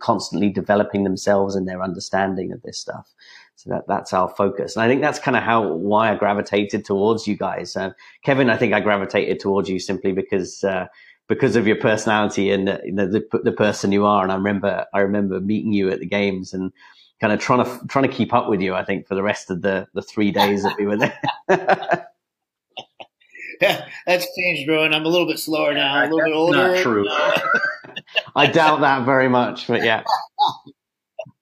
constantly 0.00 0.48
developing 0.48 1.04
themselves 1.04 1.54
and 1.54 1.68
their 1.68 1.82
understanding 1.82 2.52
of 2.52 2.62
this 2.62 2.78
stuff. 2.78 3.12
So 3.58 3.70
that 3.70 3.88
that's 3.88 4.12
our 4.12 4.28
focus, 4.28 4.76
and 4.76 4.84
I 4.84 4.88
think 4.88 5.00
that's 5.00 5.18
kind 5.18 5.36
of 5.36 5.42
how 5.42 5.66
why 5.66 6.12
I 6.12 6.14
gravitated 6.14 6.84
towards 6.84 7.26
you 7.26 7.36
guys. 7.36 7.74
Uh, 7.74 7.90
Kevin, 8.22 8.50
I 8.50 8.56
think 8.56 8.72
I 8.72 8.78
gravitated 8.78 9.40
towards 9.40 9.68
you 9.68 9.80
simply 9.80 10.12
because 10.12 10.62
uh, 10.62 10.86
because 11.28 11.56
of 11.56 11.66
your 11.66 11.74
personality 11.74 12.52
and 12.52 12.68
uh, 12.68 12.78
you 12.84 12.92
know, 12.92 13.08
the 13.08 13.26
the 13.42 13.50
person 13.50 13.90
you 13.90 14.06
are. 14.06 14.22
And 14.22 14.30
I 14.30 14.36
remember 14.36 14.86
I 14.94 15.00
remember 15.00 15.40
meeting 15.40 15.72
you 15.72 15.90
at 15.90 15.98
the 15.98 16.06
games 16.06 16.54
and 16.54 16.72
kind 17.20 17.32
of 17.32 17.40
trying 17.40 17.64
to 17.64 17.86
trying 17.88 18.08
to 18.08 18.14
keep 18.14 18.32
up 18.32 18.48
with 18.48 18.60
you. 18.60 18.76
I 18.76 18.84
think 18.84 19.08
for 19.08 19.16
the 19.16 19.24
rest 19.24 19.50
of 19.50 19.62
the 19.62 19.88
the 19.92 20.02
three 20.02 20.30
days 20.30 20.62
that 20.62 20.76
we 20.78 20.86
were 20.86 20.96
there. 20.96 21.18
yeah, 23.60 23.88
that's 24.06 24.28
changed, 24.36 24.68
bro. 24.68 24.84
And 24.84 24.94
I'm 24.94 25.04
a 25.04 25.08
little 25.08 25.26
bit 25.26 25.40
slower 25.40 25.74
now, 25.74 26.00
a 26.00 26.06
little 26.06 26.20
bit 26.20 26.32
older. 26.32 26.74
Not 26.74 26.78
true. 26.78 27.08
I 28.36 28.46
doubt 28.46 28.82
that 28.82 29.04
very 29.04 29.28
much, 29.28 29.66
but 29.66 29.82
yeah. 29.82 30.04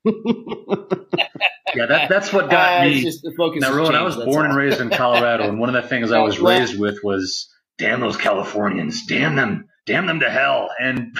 Yeah, 0.05 1.85
that, 1.87 2.07
that's 2.09 2.31
what 2.31 2.49
got 2.49 2.81
uh, 2.81 2.85
me. 2.85 3.11
now, 3.59 3.73
Rowan, 3.73 3.95
I 3.95 4.03
was 4.03 4.15
born 4.15 4.27
all. 4.27 4.43
and 4.43 4.55
raised 4.55 4.79
in 4.79 4.89
Colorado, 4.89 5.47
and 5.47 5.59
one 5.59 5.73
of 5.73 5.81
the 5.81 5.87
things 5.87 6.11
I 6.11 6.19
was 6.23 6.39
raised 6.39 6.79
with 6.79 6.99
was, 7.03 7.49
"Damn 7.77 7.99
those 8.01 8.17
Californians! 8.17 9.05
Damn 9.05 9.35
them! 9.35 9.65
Damn 9.85 10.05
them 10.05 10.21
to 10.21 10.29
hell!" 10.29 10.69
And 10.79 11.17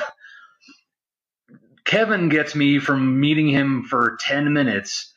Kevin 1.86 2.30
gets 2.30 2.56
me 2.56 2.80
from 2.80 3.20
meeting 3.20 3.50
him 3.50 3.84
for 3.84 4.18
ten 4.22 4.54
minutes 4.54 5.14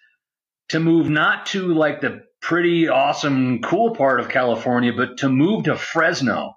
to 0.70 0.80
move 0.80 1.08
not 1.08 1.46
to 1.46 1.74
like 1.74 2.00
the 2.00 2.22
pretty 2.40 2.88
awesome, 2.88 3.60
cool 3.60 3.94
part 3.94 4.20
of 4.20 4.28
California, 4.28 4.92
but 4.96 5.18
to 5.18 5.28
move 5.28 5.64
to 5.64 5.76
Fresno 5.76 6.54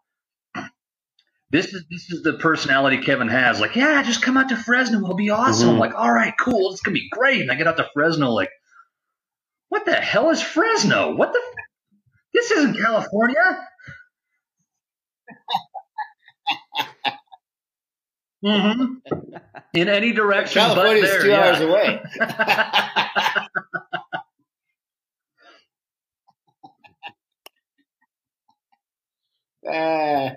this 1.54 1.68
is 1.74 1.86
this 1.90 2.12
is 2.12 2.24
the 2.24 2.34
personality 2.34 2.98
Kevin 2.98 3.30
has. 3.30 3.62
Like, 3.62 3.76
yeah, 3.78 4.02
just 4.04 4.22
come 4.24 4.36
out 4.38 4.50
to 4.50 4.58
Fresno, 4.58 4.98
it'll 4.98 5.16
be 5.16 5.30
awesome. 5.30 5.76
Mhm. 5.76 5.80
Like, 5.80 5.94
all 5.96 6.12
right, 6.12 6.34
cool, 6.40 6.74
it's 6.74 6.82
gonna 6.82 6.96
be 6.96 7.08
great. 7.12 7.42
And 7.42 7.52
I 7.52 7.56
get 7.56 7.68
out 7.68 7.78
to 7.78 7.88
Fresno, 7.94 8.32
like, 8.32 8.50
what 9.70 9.86
the 9.86 9.94
hell 9.96 10.32
is 10.32 10.42
Fresno? 10.42 11.16
What 11.16 11.32
the? 11.32 11.40
F- 11.40 11.54
this 12.34 12.52
isn't 12.52 12.78
California. 12.78 13.68
hmm 18.46 18.96
In 19.74 19.90
any 19.90 20.12
direction 20.12 20.62
California's 20.62 21.02
but 21.02 21.08
there. 21.08 21.22
two 21.22 21.30
yeah. 21.30 21.46
hours 21.46 21.62
away. 21.62 22.02
Uh, 29.68 30.32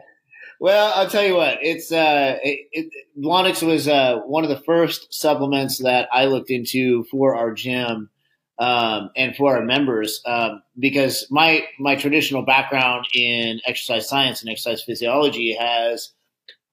well, 0.61 0.93
I'll 0.95 1.09
tell 1.09 1.25
you 1.25 1.35
what. 1.35 1.59
It's 1.63 1.93
uh, 1.93 2.39
it, 2.43 2.69
it, 2.73 2.93
Blonyx 3.17 3.63
was 3.63 3.89
uh, 3.89 4.21
one 4.27 4.45
of 4.45 4.51
the 4.51 4.61
first 4.61 5.13
supplements 5.13 5.79
that 5.79 6.09
I 6.13 6.27
looked 6.27 6.51
into 6.51 7.05
for 7.05 7.37
our 7.37 7.53
gym 7.53 8.11
um, 8.59 9.11
and 9.17 9.37
for 9.37 9.57
our 9.57 9.63
members 9.63 10.23
um, 10.25 10.63
because 10.79 11.27
my 11.31 11.65
my 11.79 11.95
traditional 11.97 12.43
background 12.43 13.07
in 13.15 13.61
exercise 13.67 14.09
science 14.09 14.41
and 14.41 14.51
exercise 14.51 14.83
physiology 14.83 15.55
has 15.55 16.13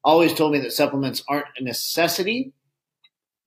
always 0.04 0.34
told 0.34 0.54
me 0.54 0.60
that 0.60 0.74
supplements 0.74 1.24
aren't 1.28 1.46
a 1.58 1.64
necessity, 1.64 2.54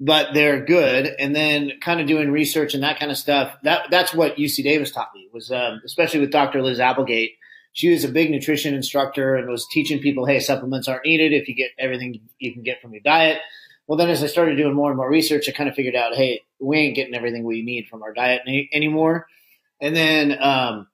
but 0.01 0.35
they're 0.35 0.65
good. 0.65 1.15
And 1.19 1.35
then 1.35 1.73
kind 1.81 2.01
of 2.01 2.07
doing 2.07 2.31
research 2.31 2.75
and 2.75 2.83
that 2.83 2.99
kind 2.99 3.11
of 3.11 3.19
stuff. 3.19 3.57
That 3.63 3.91
that's 3.91 4.15
what 4.15 4.37
UC 4.37 4.65
Davis 4.65 4.91
taught 4.91 5.11
me 5.15 5.29
was 5.33 5.51
um, 5.51 5.81
especially 5.85 6.21
with 6.21 6.31
Dr. 6.31 6.63
Liz 6.63 6.81
Applegate 6.81 7.33
she 7.77 7.91
was 7.91 8.05
a 8.05 8.09
big 8.09 8.31
nutrition 8.31 8.75
instructor 8.75 9.37
and 9.37 9.51
was 9.51 9.67
teaching 9.71 10.01
people, 10.01 10.25
hey, 10.25 10.41
supplements 10.41 10.89
aren't 10.89 11.05
needed 11.05 11.35
if 11.35 11.47
you 11.47 11.55
get 11.55 11.73
everything 11.79 12.19
you 12.39 12.55
can 12.55 12.63
get 12.63 12.81
from 12.81 12.93
your 12.93 13.03
diet. 13.03 13.39
Well, 13.87 13.99
then 13.99 14.09
as 14.09 14.23
I 14.23 14.29
started 14.29 14.57
doing 14.57 14.73
more 14.73 14.89
and 14.89 14.97
more 14.97 15.11
research, 15.11 15.47
I 15.47 15.53
kind 15.53 15.69
of 15.69 15.77
figured 15.77 15.95
out, 15.95 16.15
hey, 16.15 16.41
we 16.59 16.79
ain't 16.79 16.97
getting 16.97 17.15
everything 17.15 17.45
we 17.45 17.61
need 17.61 17.89
from 17.89 18.03
our 18.03 18.15
diet 18.15 18.41
any, 18.47 18.71
anymore. 18.73 19.27
And 19.79 19.95
then 19.95 20.43
um, 20.43 20.87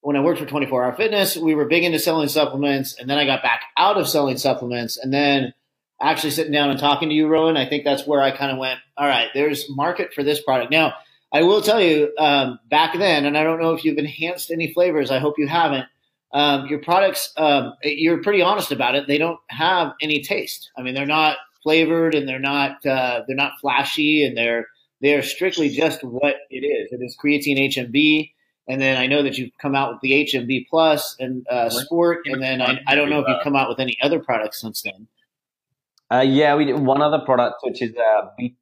when 0.00 0.14
I 0.14 0.20
worked 0.20 0.38
for 0.38 0.46
24 0.46 0.84
Hour 0.84 0.92
Fitness, 0.92 1.36
we 1.36 1.56
were 1.56 1.64
big 1.64 1.82
into 1.82 1.98
selling 1.98 2.28
supplements. 2.28 2.94
And 3.00 3.10
then 3.10 3.18
I 3.18 3.26
got 3.26 3.42
back 3.42 3.62
out 3.76 3.96
of 3.96 4.08
selling 4.08 4.38
supplements. 4.38 4.98
And 4.98 5.12
then 5.12 5.54
actually 6.00 6.30
sitting 6.30 6.52
down 6.52 6.70
and 6.70 6.78
talking 6.78 7.08
to 7.08 7.16
you, 7.16 7.26
Rowan, 7.26 7.56
I 7.56 7.68
think 7.68 7.82
that's 7.82 8.06
where 8.06 8.22
I 8.22 8.30
kind 8.30 8.52
of 8.52 8.58
went, 8.58 8.78
all 8.96 9.08
right, 9.08 9.30
there's 9.34 9.68
market 9.68 10.14
for 10.14 10.22
this 10.22 10.40
product. 10.40 10.70
Now, 10.70 10.94
I 11.32 11.42
will 11.42 11.62
tell 11.62 11.80
you, 11.80 12.12
um, 12.16 12.60
back 12.70 12.96
then, 12.96 13.24
and 13.24 13.36
I 13.36 13.42
don't 13.42 13.60
know 13.60 13.72
if 13.72 13.84
you've 13.84 13.98
enhanced 13.98 14.52
any 14.52 14.72
flavors. 14.72 15.10
I 15.10 15.18
hope 15.18 15.34
you 15.36 15.48
haven't 15.48 15.86
um, 16.32 16.66
your 16.66 16.80
products, 16.80 17.32
um, 17.36 17.74
you're 17.82 18.22
pretty 18.22 18.42
honest 18.42 18.72
about 18.72 18.94
it. 18.94 19.06
They 19.06 19.18
don't 19.18 19.38
have 19.48 19.92
any 20.02 20.22
taste. 20.22 20.70
I 20.76 20.82
mean, 20.82 20.94
they're 20.94 21.06
not 21.06 21.36
flavored 21.62 22.14
and 22.14 22.28
they're 22.28 22.38
not 22.38 22.84
uh, 22.86 23.22
they're 23.26 23.36
not 23.36 23.52
flashy 23.60 24.24
and 24.24 24.36
they're 24.36 24.66
they're 25.00 25.22
strictly 25.22 25.68
just 25.68 26.02
what 26.02 26.36
it 26.50 26.64
is. 26.64 26.92
It 26.92 27.04
is 27.04 27.16
creatine 27.22 27.58
HMB, 27.68 28.32
and 28.68 28.80
then 28.80 28.96
I 28.96 29.06
know 29.06 29.22
that 29.22 29.36
you've 29.38 29.50
come 29.60 29.74
out 29.74 29.92
with 29.92 30.00
the 30.00 30.24
HMB 30.24 30.66
Plus 30.68 31.16
and 31.18 31.46
uh, 31.48 31.70
Sport, 31.70 32.20
and 32.26 32.42
then 32.42 32.62
I, 32.62 32.80
I 32.86 32.94
don't 32.94 33.10
know 33.10 33.20
if 33.20 33.26
you've 33.28 33.42
come 33.42 33.56
out 33.56 33.68
with 33.68 33.78
any 33.78 33.96
other 34.02 34.20
products 34.20 34.60
since 34.60 34.82
then. 34.82 35.08
Uh, 36.10 36.20
yeah, 36.20 36.54
we 36.54 36.64
did 36.64 36.78
one 36.78 37.02
other 37.02 37.18
product, 37.18 37.56
which 37.62 37.82
is 37.82 37.94
uh, 37.96 38.28
beta, 38.38 38.54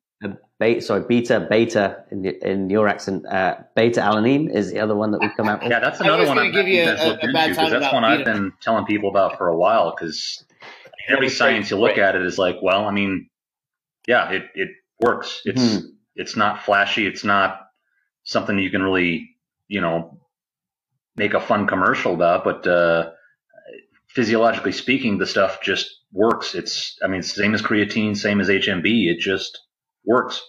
beta, 0.61 0.81
sorry, 0.81 1.05
beta, 1.09 1.47
beta 1.51 2.05
in, 2.11 2.25
in 2.25 2.71
your 2.71 2.89
accent. 2.89 3.27
Uh, 3.27 3.57
beta 3.77 4.01
alanine 4.01 4.55
is 4.55 4.71
the 4.73 4.81
other 4.81 4.95
one 4.97 5.11
that 5.13 5.21
we've 5.21 5.35
come 5.37 5.49
out 5.49 5.61
with. 5.63 5.71
Yeah, 5.71 5.81
that's 5.81 6.01
another 6.01 6.21
was 6.21 6.29
one 6.29 6.39
I've 6.39 6.53
give 6.53 6.69
you 6.69 6.85
guys 6.85 7.01
a- 7.03 7.09
looked 7.09 7.25
a 7.25 7.33
bad 7.33 7.49
into, 7.51 7.57
time 7.61 7.65
'cause 7.65 7.73
that's 7.73 7.83
about 7.87 7.95
one 7.95 8.05
I've 8.05 8.25
been 8.25 8.53
telling 8.63 8.85
people 8.87 9.09
about 9.11 9.39
for 9.39 9.49
a 9.49 9.57
while 9.57 9.95
because 9.97 10.45
every 11.09 11.29
science 11.29 11.71
you 11.71 11.79
look 11.79 11.99
at 11.99 12.15
it 12.17 12.23
is 12.23 12.39
like, 12.39 12.57
well, 12.63 12.87
I 12.87 12.91
mean, 12.93 13.29
yeah, 14.07 14.31
it, 14.31 14.45
it 14.55 14.69
works. 15.01 15.41
It's 15.45 15.63
Mhm. 15.63 15.83
it's 16.15 16.37
not 16.37 16.63
flashy. 16.63 17.07
It's 17.07 17.25
not 17.25 17.61
something 18.23 18.59
you 18.59 18.71
can 18.71 18.83
really, 18.83 19.37
you 19.69 19.81
know, 19.81 20.21
make 21.17 21.35
a 21.35 21.41
fun 21.41 21.67
commercial 21.67 22.15
about. 22.15 22.45
But 22.45 22.67
uh, 22.67 23.11
physiologically 24.09 24.73
speaking, 24.73 25.19
the 25.19 25.27
stuff 25.27 25.61
just 25.63 25.89
works. 26.13 26.55
It's, 26.55 26.97
I 27.03 27.09
mean, 27.09 27.21
it's 27.21 27.35
same 27.35 27.55
as 27.55 27.63
creatine, 27.63 28.17
same 28.17 28.41
as 28.41 28.49
HMB. 28.49 29.11
It 29.11 29.19
just 29.19 29.59
works. 30.07 30.43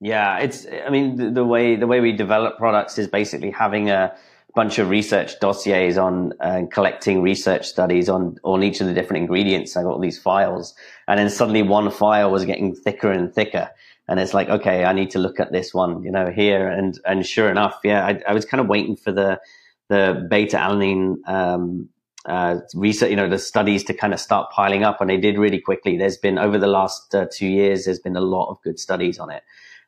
Yeah, 0.00 0.38
it's. 0.38 0.66
I 0.86 0.90
mean, 0.90 1.16
the, 1.16 1.30
the 1.30 1.44
way 1.44 1.76
the 1.76 1.86
way 1.86 2.00
we 2.00 2.12
develop 2.12 2.58
products 2.58 2.98
is 2.98 3.08
basically 3.08 3.50
having 3.50 3.90
a 3.90 4.14
bunch 4.54 4.78
of 4.78 4.90
research 4.90 5.40
dossiers 5.40 5.96
on 5.96 6.32
uh, 6.40 6.62
collecting 6.70 7.22
research 7.22 7.66
studies 7.66 8.08
on 8.08 8.36
on 8.44 8.62
each 8.62 8.80
of 8.82 8.86
the 8.86 8.92
different 8.92 9.22
ingredients. 9.22 9.76
I 9.76 9.82
got 9.82 9.92
all 9.92 10.00
these 10.00 10.18
files, 10.18 10.74
and 11.08 11.18
then 11.18 11.30
suddenly 11.30 11.62
one 11.62 11.90
file 11.90 12.30
was 12.30 12.44
getting 12.44 12.74
thicker 12.74 13.10
and 13.10 13.34
thicker, 13.34 13.70
and 14.08 14.20
it's 14.20 14.34
like, 14.34 14.50
okay, 14.50 14.84
I 14.84 14.92
need 14.92 15.10
to 15.12 15.18
look 15.18 15.40
at 15.40 15.52
this 15.52 15.72
one, 15.72 16.02
you 16.02 16.10
know, 16.10 16.30
here, 16.30 16.68
and 16.68 16.98
and 17.06 17.24
sure 17.24 17.50
enough, 17.50 17.80
yeah, 17.82 18.04
I, 18.04 18.20
I 18.28 18.34
was 18.34 18.44
kind 18.44 18.60
of 18.60 18.66
waiting 18.68 18.96
for 18.96 19.12
the 19.12 19.40
the 19.88 20.26
beta 20.28 20.58
alanine 20.58 21.16
um, 21.26 21.88
uh, 22.26 22.58
research, 22.74 23.10
you 23.10 23.16
know, 23.16 23.28
the 23.28 23.38
studies 23.38 23.84
to 23.84 23.94
kind 23.94 24.14
of 24.14 24.20
start 24.20 24.50
piling 24.50 24.82
up, 24.82 25.00
and 25.00 25.10
they 25.10 25.18
did 25.18 25.38
really 25.38 25.60
quickly. 25.60 25.96
There's 25.98 26.16
been 26.16 26.38
over 26.38 26.58
the 26.58 26.66
last 26.66 27.14
uh, 27.14 27.26
two 27.30 27.46
years, 27.46 27.84
there's 27.84 27.98
been 27.98 28.16
a 28.16 28.20
lot 28.20 28.50
of 28.50 28.62
good 28.62 28.78
studies 28.78 29.18
on 29.18 29.30
it 29.30 29.42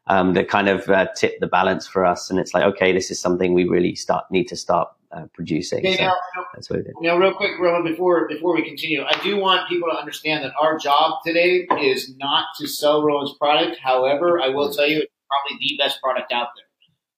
um, 0.06 0.34
that 0.34 0.48
kind 0.48 0.68
of 0.68 0.88
uh, 0.88 1.06
tip 1.16 1.38
the 1.40 1.46
balance 1.46 1.86
for 1.86 2.04
us. 2.04 2.30
And 2.30 2.38
it's 2.38 2.54
like, 2.54 2.64
okay, 2.64 2.92
this 2.92 3.10
is 3.10 3.20
something 3.20 3.54
we 3.54 3.64
really 3.64 3.94
start 3.94 4.24
need 4.30 4.48
to 4.48 4.56
start 4.56 4.88
uh, 5.12 5.26
producing. 5.34 5.80
Okay, 5.80 5.96
So 5.96 6.04
now, 6.04 6.14
that's 6.54 6.70
what 6.70 6.80
it 6.80 6.86
is. 6.86 6.94
now, 7.00 7.16
real 7.16 7.34
quick, 7.34 7.52
Roman, 7.58 7.90
before 7.90 8.28
before 8.28 8.54
we 8.54 8.64
continue, 8.64 9.02
I 9.02 9.18
do 9.22 9.36
want 9.36 9.68
people 9.68 9.88
to 9.90 9.96
understand 9.98 10.44
that 10.44 10.52
our 10.60 10.78
job 10.78 11.20
today 11.24 11.66
is 11.80 12.14
not 12.16 12.46
to 12.58 12.66
sell 12.66 13.02
Rowan's 13.02 13.34
product. 13.38 13.78
However, 13.82 14.40
I 14.40 14.48
will 14.48 14.72
tell 14.72 14.86
you 14.86 14.98
it's 14.98 15.12
probably 15.28 15.66
the 15.66 15.76
best 15.82 16.00
product 16.00 16.32
out 16.32 16.48
there. 16.56 16.64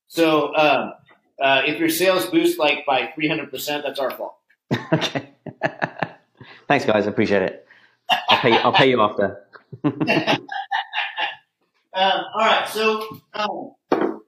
So, 0.09 0.55
um, 0.57 0.93
uh, 1.41 1.63
if 1.67 1.79
your 1.79 1.91
sales 1.91 2.27
boost 2.27 2.59
like 2.59 2.87
by 2.87 3.13
three 3.15 3.29
hundred 3.29 3.51
percent, 3.51 3.85
that's 3.85 3.99
our 3.99 4.11
fault. 4.11 4.38
okay. 4.93 5.31
Thanks, 6.69 6.85
guys. 6.85 7.07
I 7.07 7.11
appreciate 7.11 7.43
it. 7.43 7.67
I'll 8.29 8.39
pay. 8.39 8.53
I'll 8.59 8.73
pay 8.73 8.91
you 8.91 9.01
after. 9.01 9.45
Um, 11.99 12.21
all 12.33 12.47
right, 12.47 12.69
so 12.69 13.21
um, 13.35 13.75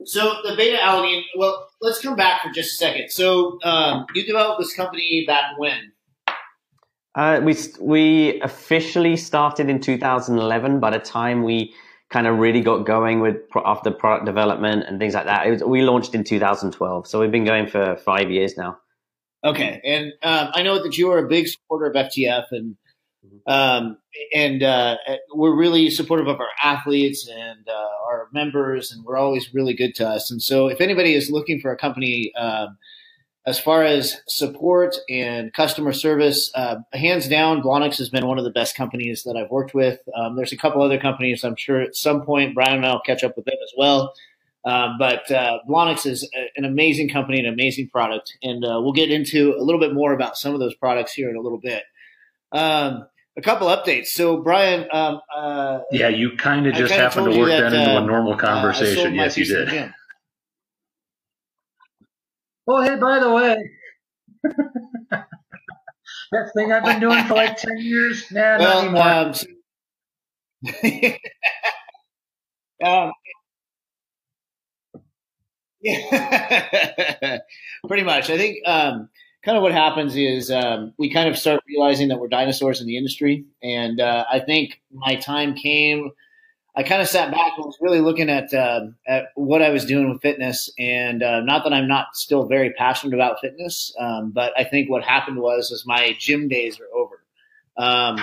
so 0.03 0.35
the 0.43 0.55
beta 0.57 0.77
alanine. 0.77 1.21
Well, 1.37 1.69
let's 1.79 2.01
come 2.01 2.17
back 2.17 2.43
for 2.43 2.49
just 2.49 2.73
a 2.73 2.75
second. 2.75 3.11
So 3.11 3.59
um, 3.63 4.05
you 4.13 4.25
developed 4.25 4.59
this 4.59 4.73
company 4.73 5.23
back 5.25 5.57
when? 5.57 5.93
Uh, 7.15 7.39
we 7.41 7.55
we 7.79 8.41
officially 8.41 9.15
started 9.15 9.69
in 9.69 9.79
2011. 9.79 10.81
By 10.81 10.89
the 10.89 10.99
time 10.99 11.43
we 11.43 11.73
kind 12.09 12.27
of 12.27 12.39
really 12.39 12.59
got 12.59 12.85
going 12.85 13.21
with 13.21 13.49
pro- 13.49 13.63
after 13.65 13.89
product 13.89 14.25
development 14.25 14.83
and 14.85 14.99
things 14.99 15.13
like 15.13 15.25
that, 15.25 15.47
it 15.47 15.51
was, 15.51 15.63
we 15.63 15.81
launched 15.81 16.13
in 16.13 16.25
2012. 16.25 17.07
So 17.07 17.21
we've 17.21 17.31
been 17.31 17.45
going 17.45 17.67
for 17.67 17.95
five 17.95 18.29
years 18.29 18.57
now. 18.57 18.79
Okay, 19.43 19.81
and 19.83 20.13
um, 20.21 20.51
I 20.53 20.61
know 20.61 20.81
that 20.83 20.97
you 20.97 21.11
are 21.11 21.17
a 21.17 21.27
big 21.27 21.47
supporter 21.47 21.87
of 21.87 21.95
FTF, 21.95 22.45
and 22.51 22.75
um, 23.47 23.97
and 24.33 24.61
uh, 24.61 24.97
we're 25.33 25.55
really 25.55 25.89
supportive 25.89 26.27
of 26.27 26.39
our 26.39 26.49
athletes 26.63 27.27
and 27.27 27.67
uh, 27.67 27.89
our 28.07 28.27
members, 28.33 28.91
and 28.91 29.03
we're 29.03 29.17
always 29.17 29.51
really 29.53 29.73
good 29.73 29.95
to 29.95 30.07
us. 30.07 30.29
And 30.29 30.41
so, 30.41 30.67
if 30.67 30.79
anybody 30.79 31.15
is 31.15 31.31
looking 31.31 31.59
for 31.59 31.71
a 31.71 31.77
company 31.77 32.33
um, 32.35 32.77
as 33.47 33.59
far 33.59 33.83
as 33.83 34.21
support 34.27 34.95
and 35.09 35.51
customer 35.53 35.91
service, 35.91 36.51
uh, 36.53 36.75
hands 36.93 37.27
down, 37.27 37.63
Blonyx 37.63 37.97
has 37.97 38.09
been 38.09 38.27
one 38.27 38.37
of 38.37 38.43
the 38.43 38.51
best 38.51 38.75
companies 38.75 39.23
that 39.23 39.35
I've 39.35 39.49
worked 39.49 39.73
with. 39.73 39.99
Um, 40.15 40.35
there's 40.35 40.53
a 40.53 40.57
couple 40.57 40.83
other 40.83 40.99
companies 40.99 41.43
I'm 41.43 41.55
sure 41.55 41.81
at 41.81 41.95
some 41.95 42.21
point 42.21 42.53
Brian 42.53 42.77
and 42.77 42.85
I'll 42.85 43.01
catch 43.01 43.23
up 43.23 43.35
with 43.35 43.45
them 43.45 43.57
as 43.63 43.73
well. 43.75 44.13
Um, 44.63 44.97
but 44.99 45.29
uh, 45.31 45.59
Blonyx 45.67 46.05
is 46.05 46.29
a, 46.35 46.51
an 46.55 46.65
amazing 46.65 47.09
company, 47.09 47.39
an 47.39 47.51
amazing 47.51 47.89
product, 47.89 48.37
and 48.43 48.63
uh, 48.63 48.79
we'll 48.81 48.93
get 48.93 49.09
into 49.11 49.55
a 49.57 49.63
little 49.63 49.79
bit 49.81 49.93
more 49.93 50.13
about 50.13 50.37
some 50.37 50.53
of 50.53 50.59
those 50.59 50.75
products 50.75 51.13
here 51.13 51.29
in 51.29 51.35
a 51.35 51.41
little 51.41 51.59
bit. 51.59 51.83
Um, 52.51 53.07
a 53.37 53.41
couple 53.41 53.67
updates. 53.67 54.07
So, 54.07 54.37
Brian, 54.37 54.87
um, 54.91 55.21
uh, 55.35 55.79
Yeah, 55.91 56.09
you 56.09 56.35
kind 56.37 56.67
of 56.67 56.75
just 56.75 56.93
happened 56.93 57.31
to 57.31 57.39
work 57.39 57.49
that, 57.49 57.71
that, 57.71 57.73
into 57.73 57.97
uh, 57.97 58.03
a 58.03 58.05
normal 58.05 58.33
uh, 58.33 58.35
I 58.35 58.39
sold 58.39 58.41
conversation. 58.41 59.15
my 59.15 59.23
yes, 59.23 59.37
you 59.37 59.45
piece 59.45 59.53
of 59.53 59.65
the 59.65 59.71
did. 59.71 59.93
Oh, 62.67 62.81
hey, 62.83 62.95
by 62.97 63.19
the 63.19 63.31
way, 63.31 63.57
that 66.31 66.51
thing 66.55 66.71
I've 66.71 66.83
been 66.85 66.99
doing 66.99 67.25
for 67.25 67.33
like 67.33 67.57
10 67.57 67.77
years? 67.79 68.31
Nah, 68.31 68.57
not 68.57 68.83
anymore. 68.83 69.01
Well, 69.03 69.27
um, 69.27 69.33
so- 69.33 69.47
um, 72.83 73.11
yeah, 75.81 77.39
pretty 77.87 78.03
much. 78.03 78.29
I 78.29 78.37
think 78.37 78.59
um, 78.65 79.09
kind 79.43 79.57
of 79.57 79.63
what 79.63 79.71
happens 79.71 80.15
is 80.15 80.51
um, 80.51 80.93
we 80.97 81.11
kind 81.11 81.27
of 81.27 81.37
start 81.37 81.63
realizing 81.67 82.07
that 82.09 82.19
we're 82.19 82.27
dinosaurs 82.27 82.81
in 82.81 82.87
the 82.87 82.97
industry, 82.97 83.45
and 83.63 83.99
uh, 83.99 84.25
I 84.31 84.39
think 84.39 84.81
my 84.91 85.15
time 85.15 85.55
came. 85.55 86.11
I 86.73 86.83
kind 86.83 87.01
of 87.01 87.09
sat 87.09 87.31
back 87.31 87.53
and 87.57 87.65
was 87.65 87.77
really 87.81 87.99
looking 87.99 88.29
at 88.29 88.53
uh, 88.53 88.87
at 89.07 89.25
what 89.35 89.61
I 89.61 89.69
was 89.69 89.85
doing 89.85 90.09
with 90.09 90.21
fitness, 90.21 90.71
and 90.79 91.23
uh, 91.23 91.41
not 91.41 91.63
that 91.63 91.73
I'm 91.73 91.87
not 91.87 92.15
still 92.15 92.45
very 92.45 92.71
passionate 92.71 93.13
about 93.13 93.41
fitness, 93.41 93.93
um, 93.99 94.31
but 94.31 94.53
I 94.57 94.63
think 94.63 94.89
what 94.89 95.03
happened 95.03 95.37
was 95.37 95.71
is 95.71 95.85
my 95.85 96.15
gym 96.17 96.47
days 96.47 96.79
are 96.79 96.87
over. 96.95 97.23
Um, 97.77 98.19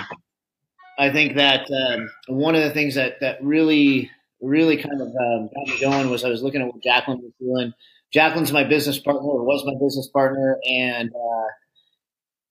I 0.97 1.11
think 1.11 1.35
that 1.35 1.69
um, 1.71 2.09
one 2.27 2.55
of 2.55 2.63
the 2.63 2.71
things 2.71 2.95
that 2.95 3.19
that 3.21 3.43
really 3.43 4.09
really 4.41 4.77
kind 4.77 5.01
of 5.01 5.07
um, 5.07 5.49
got 5.53 5.67
me 5.67 5.79
going 5.79 6.09
was 6.09 6.23
I 6.23 6.29
was 6.29 6.43
looking 6.43 6.61
at 6.61 6.67
what 6.67 6.81
Jacqueline 6.81 7.21
was 7.21 7.33
doing. 7.39 7.73
Jacqueline's 8.11 8.51
my 8.51 8.63
business 8.63 8.99
partner, 8.99 9.21
or 9.21 9.43
was 9.43 9.63
my 9.65 9.73
business 9.73 10.07
partner, 10.07 10.59
and 10.67 11.09
uh, 11.09 11.47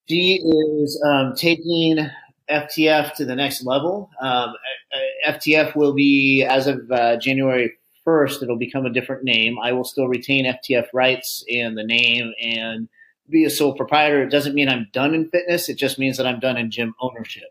she 0.09 0.41
is 0.43 1.03
um, 1.05 1.35
taking 1.37 2.09
FTF 2.51 3.15
to 3.15 3.25
the 3.25 3.35
next 3.35 3.65
level. 3.65 4.11
Um, 4.21 4.55
FTF 5.27 5.77
will 5.77 5.93
be, 5.93 6.45
as 6.45 6.67
of 6.67 6.91
uh, 6.91 7.17
January 7.19 7.73
1st, 8.07 8.43
it'll 8.43 8.57
become 8.57 8.87
a 8.87 8.93
different 8.93 9.25
name. 9.25 9.59
I 9.63 9.73
will 9.73 9.85
still 9.85 10.09
retain 10.09 10.47
FTF 10.47 10.87
rights 10.95 11.45
and 11.51 11.77
the 11.77 11.85
name 11.85 12.33
and 12.43 12.89
be 13.29 13.45
a 13.45 13.51
sole 13.51 13.75
proprietor. 13.75 14.23
It 14.23 14.31
doesn't 14.31 14.55
mean 14.55 14.69
I'm 14.69 14.89
done 14.93 15.15
in 15.15 15.29
fitness. 15.29 15.69
It 15.69 15.77
just 15.77 15.99
means 15.99 16.17
that 16.17 16.27
I'm 16.27 16.41
done 16.41 16.57
in 16.57 16.71
gym 16.71 16.95
ownership. 17.01 17.51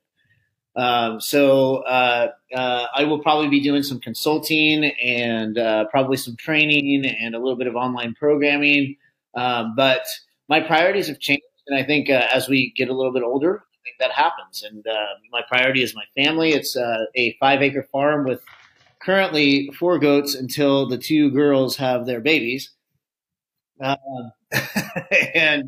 Um, 0.78 1.20
so 1.20 1.78
uh, 1.78 2.30
uh, 2.56 2.86
I 2.96 3.04
will 3.06 3.20
probably 3.20 3.50
be 3.50 3.60
doing 3.60 3.82
some 3.82 4.00
consulting 4.00 4.86
and 4.86 5.58
uh, 5.58 5.86
probably 5.86 6.18
some 6.18 6.36
training 6.36 7.04
and 7.04 7.34
a 7.34 7.40
little 7.40 7.56
bit 7.58 7.66
of 7.66 7.76
online 7.76 8.14
programming. 8.14 8.96
Um, 9.34 9.74
but 9.76 10.06
my 10.48 10.60
priorities 10.60 11.08
have 11.08 11.20
changed, 11.20 11.44
and 11.66 11.78
I 11.78 11.84
think 11.84 12.12
uh, 12.12 12.28
as 12.32 12.48
we 12.48 12.74
get 12.78 12.90
a 12.90 12.94
little 12.94 13.12
bit 13.12 13.24
older, 13.24 13.64
I 13.74 13.78
think 13.84 13.96
that 14.00 14.12
happens. 14.12 14.64
And 14.64 14.86
uh, 14.86 15.16
my 15.32 15.42
priority 15.50 15.82
is 15.82 15.96
my 15.96 16.06
family. 16.16 16.52
It's 16.52 16.78
uh, 16.78 17.06
a 17.16 17.36
five 17.40 17.64
acre 17.64 17.88
farm 17.92 18.26
with 18.26 18.44
currently 19.02 19.72
four 19.80 19.98
goats 19.98 20.36
until 20.36 20.88
the 20.88 20.98
two 20.98 21.32
girls 21.32 21.76
have 21.78 22.06
their 22.06 22.22
babies. 22.22 22.70
Um, 23.82 23.98
and 25.34 25.68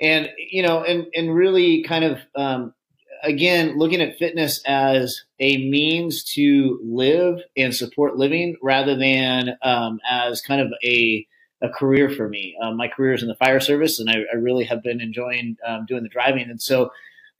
and 0.00 0.30
you 0.38 0.62
know, 0.62 0.82
and 0.84 1.06
and 1.14 1.34
really 1.34 1.82
kind 1.82 2.04
of 2.04 2.18
um, 2.34 2.74
again, 3.22 3.78
looking 3.78 4.00
at 4.00 4.18
fitness 4.18 4.62
as 4.66 5.22
a 5.38 5.58
means 5.70 6.24
to 6.34 6.78
live 6.82 7.40
and 7.56 7.74
support 7.74 8.16
living 8.16 8.56
rather 8.62 8.96
than 8.96 9.56
um, 9.62 10.00
as 10.08 10.40
kind 10.40 10.60
of 10.60 10.68
a, 10.84 11.26
a 11.62 11.68
career 11.68 12.10
for 12.10 12.28
me. 12.28 12.56
Um, 12.62 12.76
my 12.76 12.88
career 12.88 13.14
is 13.14 13.22
in 13.22 13.28
the 13.28 13.34
fire 13.34 13.60
service, 13.60 14.00
and 14.00 14.10
I, 14.10 14.24
I 14.32 14.36
really 14.36 14.64
have 14.64 14.82
been 14.82 15.00
enjoying 15.00 15.56
um, 15.66 15.86
doing 15.86 16.02
the 16.02 16.08
driving. 16.08 16.50
And 16.50 16.60
so 16.60 16.90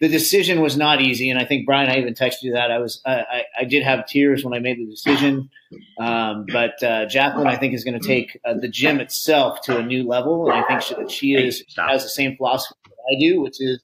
the 0.00 0.08
decision 0.08 0.60
was 0.60 0.76
not 0.76 1.00
easy. 1.00 1.30
And 1.30 1.38
I 1.38 1.44
think, 1.44 1.66
Brian, 1.66 1.90
I 1.90 1.98
even 1.98 2.14
texted 2.14 2.42
you 2.42 2.52
that. 2.54 2.70
I 2.70 2.78
was 2.78 3.02
I, 3.04 3.42
I 3.60 3.64
did 3.64 3.82
have 3.82 4.06
tears 4.06 4.44
when 4.44 4.54
I 4.54 4.58
made 4.58 4.78
the 4.78 4.86
decision. 4.86 5.50
Um, 5.98 6.46
but 6.50 6.82
uh, 6.82 7.06
Jacqueline, 7.06 7.46
I 7.46 7.56
think, 7.56 7.74
is 7.74 7.84
going 7.84 8.00
to 8.00 8.06
take 8.06 8.38
uh, 8.44 8.54
the 8.54 8.68
gym 8.68 8.98
itself 8.98 9.60
to 9.62 9.76
a 9.76 9.82
new 9.82 10.08
level. 10.08 10.50
And 10.50 10.64
I 10.64 10.66
think 10.66 10.82
she, 10.82 10.94
that 10.94 11.10
she 11.10 11.34
is 11.34 11.64
has 11.76 12.02
the 12.02 12.08
same 12.08 12.36
philosophy 12.36 12.74
that 12.86 13.16
I 13.16 13.20
do, 13.20 13.40
which 13.42 13.60
is 13.60 13.82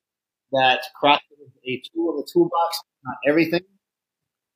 that 0.52 0.80
CrossFit 1.02 1.20
a 1.66 1.82
tool 1.92 2.12
in 2.12 2.16
the 2.18 2.28
toolbox, 2.32 2.80
not 3.04 3.16
everything. 3.28 3.60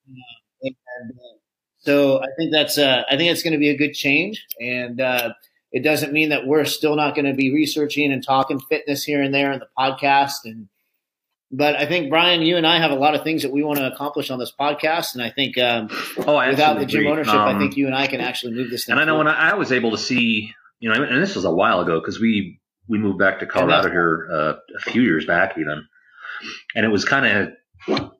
Uh, 0.08 0.64
and 0.64 1.10
uh, 1.12 1.38
so 1.78 2.20
I 2.22 2.26
think 2.38 2.52
that's 2.52 2.78
uh, 2.78 3.02
I 3.10 3.16
think 3.16 3.30
it's 3.30 3.42
going 3.42 3.52
to 3.54 3.58
be 3.58 3.70
a 3.70 3.76
good 3.76 3.94
change, 3.94 4.46
and 4.60 5.00
uh, 5.00 5.32
it 5.72 5.82
doesn't 5.82 6.12
mean 6.12 6.30
that 6.30 6.46
we're 6.46 6.64
still 6.64 6.96
not 6.96 7.14
going 7.14 7.26
to 7.26 7.34
be 7.34 7.52
researching 7.52 8.12
and 8.12 8.24
talking 8.24 8.60
fitness 8.60 9.04
here 9.04 9.22
and 9.22 9.32
there 9.32 9.52
in 9.52 9.60
the 9.60 9.68
podcast. 9.78 10.44
And 10.44 10.68
but 11.50 11.76
I 11.76 11.86
think 11.86 12.10
Brian, 12.10 12.42
you 12.42 12.56
and 12.56 12.66
I 12.66 12.78
have 12.78 12.90
a 12.90 12.96
lot 12.96 13.14
of 13.14 13.22
things 13.22 13.42
that 13.42 13.52
we 13.52 13.62
want 13.62 13.78
to 13.78 13.92
accomplish 13.92 14.30
on 14.30 14.38
this 14.38 14.52
podcast, 14.58 15.14
and 15.14 15.22
I 15.22 15.30
think 15.30 15.56
um, 15.58 15.88
oh, 16.26 16.36
I 16.36 16.50
without 16.50 16.78
the 16.78 16.86
gym 16.86 17.00
agree. 17.00 17.10
ownership, 17.12 17.34
Um, 17.34 17.56
I 17.56 17.58
think 17.58 17.76
you 17.76 17.86
and 17.86 17.94
I 17.94 18.06
can 18.06 18.20
actually 18.20 18.54
move 18.54 18.70
this 18.70 18.84
thing. 18.84 18.92
And 18.92 19.00
I 19.00 19.04
know 19.04 19.12
forward. 19.12 19.26
when 19.26 19.34
I, 19.34 19.50
I 19.50 19.54
was 19.54 19.72
able 19.72 19.92
to 19.92 19.98
see, 19.98 20.52
you 20.80 20.92
know, 20.92 21.02
and 21.02 21.22
this 21.22 21.34
was 21.34 21.44
a 21.44 21.50
while 21.50 21.80
ago 21.80 22.00
because 22.00 22.20
we 22.20 22.60
we 22.88 22.98
moved 22.98 23.18
back 23.18 23.38
to 23.38 23.46
Colorado 23.46 23.88
here 23.88 24.28
uh, 24.30 24.54
a 24.76 24.90
few 24.90 25.02
years 25.02 25.24
back 25.24 25.56
even, 25.56 25.86
and 26.74 26.84
it 26.84 26.90
was 26.90 27.04
kind 27.04 27.26
of 27.88 28.10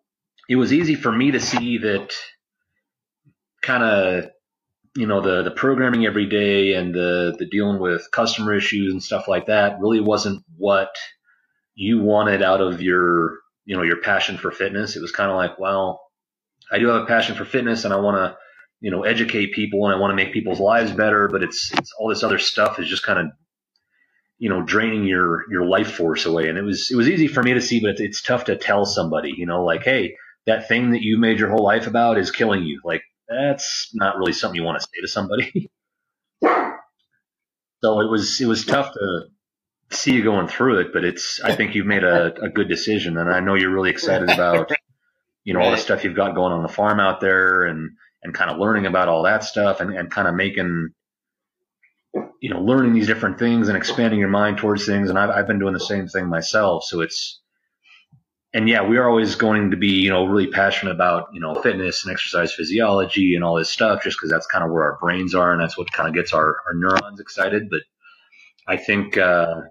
it 0.49 0.57
was 0.57 0.73
easy 0.73 0.95
for 0.95 1.13
me 1.13 1.31
to 1.31 1.41
see 1.41 1.79
that 1.79 2.13
kind 3.63 3.83
of 3.83 4.31
you 4.97 5.07
know 5.07 5.21
the 5.21 5.43
the 5.43 5.51
programming 5.51 6.07
every 6.07 6.27
day 6.27 6.75
and 6.75 6.95
the 6.95 7.35
the 7.39 7.47
dealing 7.47 7.79
with 7.81 8.11
customer 8.11 8.55
issues 8.55 8.93
and 8.93 9.03
stuff 9.03 9.29
like 9.29 9.47
that 9.47 9.79
really 9.81 10.01
wasn't 10.01 10.43
what 10.57 10.91
you 11.75 12.03
wanted 12.03 12.43
out 12.43 12.61
of 12.61 12.83
your 12.83 13.39
you 13.65 13.77
know 13.77 13.83
your 13.83 14.01
passion 14.01 14.37
for 14.37 14.51
fitness. 14.51 14.97
It 14.97 15.03
was 15.03 15.13
kind 15.13 15.31
of 15.31 15.37
like, 15.37 15.59
well, 15.59 16.01
I 16.71 16.79
do 16.79 16.89
have 16.89 17.03
a 17.03 17.07
passion 17.07 17.37
for 17.37 17.45
fitness 17.45 17.85
and 17.85 17.95
I 17.95 17.99
want 17.99 18.17
to 18.17 18.37
you 18.81 18.91
know 18.91 19.05
educate 19.05 19.53
people 19.53 19.87
and 19.87 19.95
I 19.95 19.99
want 19.99 20.11
to 20.11 20.17
make 20.17 20.33
people's 20.33 20.61
lives 20.61 20.93
better, 20.93 21.29
but 21.29 21.43
it's 21.43 21.71
it's 21.73 21.93
all 21.99 22.09
this 22.09 22.25
other 22.25 22.39
stuff 22.39 22.81
is 22.81 22.89
just 22.89 23.05
kind 23.05 23.19
of 23.21 23.27
you 24.41 24.49
know 24.49 24.63
draining 24.63 25.05
your 25.05 25.45
your 25.51 25.65
life 25.67 25.93
force 25.93 26.27
away. 26.27 26.49
And 26.49 26.59
it 26.59 26.63
was 26.63 26.91
it 26.91 26.97
was 26.97 27.09
easy 27.09 27.29
for 27.29 27.43
me 27.43 27.55
to 27.55 27.61
see, 27.61 27.79
but 27.79 27.91
it's, 27.91 28.01
it's 28.01 28.23
tough 28.23 28.45
to 28.47 28.57
tell 28.57 28.87
somebody, 28.87 29.35
you 29.37 29.47
know, 29.47 29.63
like 29.63 29.85
hey, 29.85 30.17
that 30.47 30.67
thing 30.67 30.91
that 30.93 31.03
you 31.03 31.19
made 31.19 31.39
your 31.39 31.51
whole 31.51 31.63
life 31.63 31.87
about 31.87 32.19
is 32.19 32.31
killing 32.33 32.65
you. 32.65 32.81
Like 32.83 33.03
that's 33.29 33.91
not 33.95 34.17
really 34.17 34.33
something 34.33 34.59
you 34.59 34.67
want 34.67 34.81
to 34.81 34.87
say 34.87 35.01
to 35.03 35.09
somebody. 35.09 35.71
so 36.43 38.01
it 38.01 38.11
was 38.11 38.41
it 38.41 38.47
was 38.47 38.65
tough 38.65 38.93
to 38.95 39.27
see 39.91 40.15
you 40.15 40.25
going 40.25 40.49
through 40.49 40.79
it, 40.81 40.93
but 40.95 41.05
it's 41.05 41.41
I 41.43 41.55
think 41.55 41.75
you've 41.75 41.87
made 41.87 42.05
a, 42.05 42.33
a 42.43 42.49
good 42.49 42.69
decision, 42.69 43.19
and 43.19 43.31
I 43.31 43.41
know 43.41 43.55
you're 43.55 43.75
really 43.75 43.91
excited 43.91 44.31
about 44.31 44.71
you 45.45 45.53
know 45.53 45.61
all 45.61 45.71
the 45.71 45.77
stuff 45.77 46.03
you've 46.03 46.17
got 46.17 46.35
going 46.35 46.53
on 46.53 46.63
the 46.63 46.69
farm 46.69 46.99
out 46.99 47.21
there, 47.21 47.65
and 47.65 47.91
and 48.23 48.33
kind 48.33 48.51
of 48.51 48.57
learning 48.59 48.87
about 48.87 49.09
all 49.09 49.25
that 49.25 49.45
stuff, 49.45 49.81
and 49.81 49.95
and 49.95 50.11
kind 50.11 50.27
of 50.27 50.35
making 50.35 50.93
you 52.41 52.51
know 52.51 52.61
learning 52.61 52.95
these 52.95 53.07
different 53.07 53.39
things 53.39 53.69
and 53.69 53.77
expanding 53.77 54.21
your 54.21 54.29
mind 54.29 54.59
towards 54.59 54.87
things, 54.87 55.11
and 55.11 55.19
I've 55.19 55.31
I've 55.31 55.47
been 55.47 55.59
doing 55.59 55.75
the 55.75 55.81
same 55.81 56.09
thing 56.09 56.29
myself, 56.29 56.85
so 56.85 57.01
it's 57.01 57.41
and 58.53 58.69
yeah, 58.69 58.83
we 58.83 58.97
are 58.97 59.09
always 59.09 59.37
going 59.37 59.71
to 59.71 59.77
be, 59.77 59.89
you 59.89 60.11
know, 60.11 60.25
really 60.27 60.49
passionate 60.49 60.93
about, 60.93 61.29
you 61.33 61.41
know, 61.41 61.55
fitness 61.55 62.05
and 62.05 62.13
exercise 62.13 62.53
physiology 62.53 63.35
and 63.37 63.45
all 63.45 63.57
this 63.57 63.71
stuff, 63.71 64.03
just 64.03 64.17
because 64.17 64.31
that's 64.31 64.47
kind 64.47 64.65
of 64.65 64.73
where 64.73 64.83
our 64.83 64.99
brains 65.01 65.35
are 65.35 65.53
and 65.53 65.61
that's 65.61 65.79
what 65.79 65.93
kind 65.93 66.09
of 66.09 66.15
gets 66.15 66.33
our, 66.33 66.57
our 66.67 66.75
neurons 66.75 67.21
excited. 67.21 67.71
But 67.71 67.83
I 68.67 68.77
think, 68.77 69.17
uh, 69.17 69.63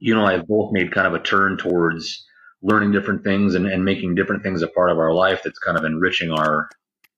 you 0.00 0.14
know, 0.14 0.24
I 0.24 0.32
have 0.32 0.48
both 0.48 0.72
made 0.72 0.92
kind 0.92 1.06
of 1.06 1.14
a 1.14 1.20
turn 1.20 1.58
towards 1.58 2.26
learning 2.62 2.92
different 2.92 3.24
things 3.24 3.54
and, 3.54 3.66
and 3.66 3.84
making 3.84 4.16
different 4.16 4.42
things 4.42 4.62
a 4.62 4.68
part 4.68 4.90
of 4.90 4.98
our 4.98 5.14
life 5.14 5.42
that's 5.44 5.58
kind 5.60 5.78
of 5.78 5.84
enriching 5.84 6.32
our, 6.32 6.68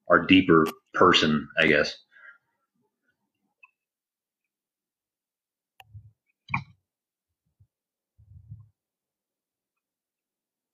our 0.09 0.27
deeper 0.27 0.67
person, 0.95 1.49
I 1.59 1.67
guess. 1.67 1.97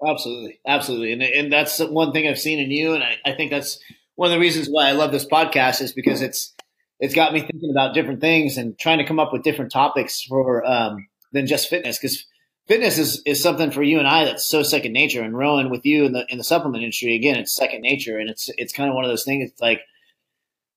Absolutely, 0.06 0.58
absolutely, 0.66 1.12
and 1.12 1.22
and 1.22 1.52
that's 1.52 1.78
one 1.78 2.12
thing 2.12 2.26
I've 2.26 2.38
seen 2.38 2.58
in 2.58 2.70
you, 2.70 2.94
and 2.94 3.04
I, 3.04 3.18
I 3.24 3.32
think 3.32 3.50
that's 3.50 3.78
one 4.14 4.30
of 4.30 4.34
the 4.34 4.40
reasons 4.40 4.68
why 4.68 4.88
I 4.88 4.92
love 4.92 5.12
this 5.12 5.26
podcast 5.26 5.82
is 5.82 5.92
because 5.92 6.22
it's 6.22 6.54
it's 7.00 7.14
got 7.14 7.32
me 7.34 7.40
thinking 7.40 7.70
about 7.70 7.94
different 7.94 8.20
things 8.20 8.56
and 8.56 8.78
trying 8.78 8.98
to 8.98 9.04
come 9.04 9.18
up 9.20 9.32
with 9.32 9.42
different 9.42 9.72
topics 9.72 10.22
for 10.22 10.64
um, 10.66 11.06
than 11.32 11.46
just 11.46 11.68
fitness 11.68 11.98
because 11.98 12.26
fitness 12.66 12.98
is, 12.98 13.22
is 13.26 13.42
something 13.42 13.70
for 13.70 13.82
you 13.82 13.98
and 13.98 14.08
I 14.08 14.24
that's 14.24 14.44
so 14.46 14.62
second 14.62 14.92
nature. 14.92 15.22
And 15.22 15.36
Rowan, 15.36 15.70
with 15.70 15.84
you 15.84 16.04
in 16.06 16.12
the 16.12 16.24
in 16.30 16.38
the 16.38 16.44
supplement 16.44 16.82
industry, 16.82 17.14
again, 17.14 17.36
it's 17.36 17.54
second 17.54 17.82
nature, 17.82 18.18
and 18.18 18.30
it's 18.30 18.50
it's 18.56 18.72
kind 18.72 18.88
of 18.88 18.94
one 18.94 19.04
of 19.04 19.10
those 19.10 19.24
things. 19.24 19.50
It's 19.50 19.60
like, 19.60 19.82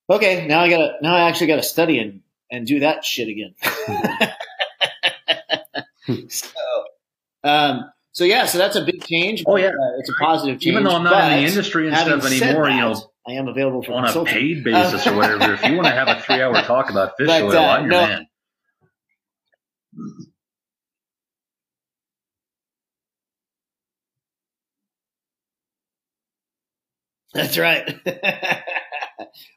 okay, 0.10 0.48
now 0.48 0.60
I 0.62 0.70
gotta 0.70 0.94
now 1.02 1.16
I 1.16 1.22
actually 1.30 1.48
gotta 1.48 1.64
study 1.64 2.00
and 2.00 2.22
and 2.52 2.68
do 2.68 2.80
that 2.82 3.04
shit 3.06 3.28
again. 3.30 3.56
so, 6.30 6.50
um, 7.44 7.92
so 8.14 8.24
yeah, 8.24 8.46
so 8.46 8.60
that's 8.60 8.76
a 8.76 8.86
big 8.86 9.04
change. 9.04 9.44
Oh, 9.48 9.58
yeah. 9.58 9.70
uh, 9.70 10.00
it's 10.00 10.10
a 10.10 10.14
positive 10.14 10.60
change. 10.60 10.68
Even 10.68 10.84
though 10.84 10.96
I'm 10.96 11.04
not 11.04 11.32
in 11.32 11.40
the 11.40 11.48
industry 11.50 11.88
and 11.88 11.98
stuff 11.98 12.24
anymore, 12.26 12.70
you 12.70 12.78
know, 12.78 12.96
I 13.28 13.34
am 13.34 13.48
available 13.48 13.82
for 13.82 13.94
on 13.94 14.06
a 14.06 14.26
paid 14.26 14.64
basis 14.64 15.08
or 15.08 15.16
whatever, 15.16 15.54
if 15.56 15.64
you 15.66 15.76
want 15.76 15.88
to 15.88 15.94
have 15.94 16.08
a 16.08 16.22
three 16.22 16.40
hour 16.42 16.54
talk 16.64 16.92
about 16.92 17.14
fish 17.18 17.28
But, 17.28 17.42
oil, 17.42 17.58
uh, 17.58 17.68
I'm 17.68 17.82
your 17.86 17.92
no- 17.92 18.08
man. 18.08 18.28
That's 27.34 27.58
right. 27.58 27.98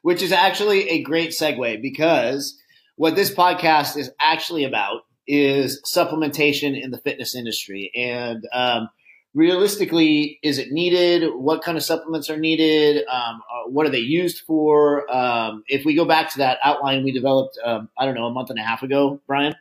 Which 0.01 0.23
is 0.23 0.31
actually 0.31 0.89
a 0.89 1.03
great 1.03 1.29
segue 1.29 1.79
because 1.81 2.59
what 2.95 3.15
this 3.15 3.31
podcast 3.31 3.97
is 3.97 4.09
actually 4.19 4.63
about 4.63 5.01
is 5.27 5.81
supplementation 5.85 6.79
in 6.81 6.91
the 6.91 6.97
fitness 6.97 7.35
industry. 7.35 7.91
And 7.95 8.47
um, 8.53 8.89
realistically, 9.33 10.39
is 10.41 10.57
it 10.57 10.71
needed? 10.71 11.29
What 11.33 11.61
kind 11.63 11.77
of 11.77 11.83
supplements 11.83 12.29
are 12.29 12.37
needed? 12.37 13.05
Um, 13.07 13.41
uh, 13.51 13.69
what 13.69 13.85
are 13.85 13.89
they 13.91 13.99
used 13.99 14.39
for? 14.45 15.09
Um, 15.13 15.63
if 15.67 15.85
we 15.85 15.95
go 15.95 16.05
back 16.05 16.31
to 16.31 16.37
that 16.39 16.59
outline 16.63 17.03
we 17.03 17.11
developed, 17.11 17.57
um, 17.63 17.89
I 17.97 18.05
don't 18.05 18.15
know, 18.15 18.25
a 18.25 18.31
month 18.31 18.49
and 18.49 18.59
a 18.59 18.63
half 18.63 18.83
ago, 18.83 19.21
Brian, 19.27 19.55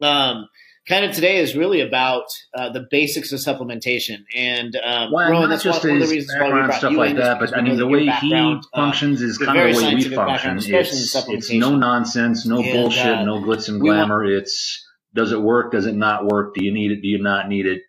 um, 0.00 0.48
kind 0.88 1.04
of 1.04 1.14
today 1.14 1.38
is 1.38 1.56
really 1.56 1.80
about 1.80 2.24
uh, 2.52 2.70
the 2.70 2.86
basics 2.90 3.32
of 3.32 3.38
supplementation. 3.40 4.24
And 4.34 4.76
um, 4.76 5.12
well, 5.12 5.30
Rowan, 5.30 5.50
that's 5.50 5.62
just 5.62 5.82
one, 5.82 5.94
one 5.94 6.02
of 6.02 6.08
the 6.08 6.14
reasons 6.14 6.38
why 6.38 6.46
we 6.46 6.52
brought 6.52 6.74
stuff 6.74 6.92
you 6.92 6.98
like 6.98 7.16
that, 7.16 7.38
but 7.40 7.56
I 7.56 7.62
mean, 7.62 7.76
the 7.76 7.86
way 7.86 8.06
he 8.06 8.34
uh, 8.34 8.60
functions 8.74 9.22
is 9.22 9.38
kind 9.38 9.58
of 9.58 9.76
the 9.76 9.82
way 9.82 9.94
we 9.94 10.14
function. 10.14 10.58
It's, 10.58 11.14
it's 11.28 11.52
no 11.52 11.76
nonsense, 11.76 12.44
no 12.46 12.60
And, 12.62 12.72
bullshit, 12.72 13.06
uh, 13.06 13.24
no 13.24 13.40
glitz 13.40 13.68
and 13.68 13.82
we 13.82 13.88
want- 13.90 14.08
glamour. 14.08 14.24
It's 14.24 14.84
does 15.14 15.32
it 15.32 15.40
work? 15.40 15.72
Does 15.72 15.86
it 15.86 15.94
not 15.94 16.26
work? 16.26 16.54
Do 16.54 16.64
you 16.64 16.72
need 16.72 16.92
it? 16.92 17.02
Do 17.02 17.08
you 17.08 17.22
not 17.22 17.48
need 17.48 17.66
it? 17.66 17.82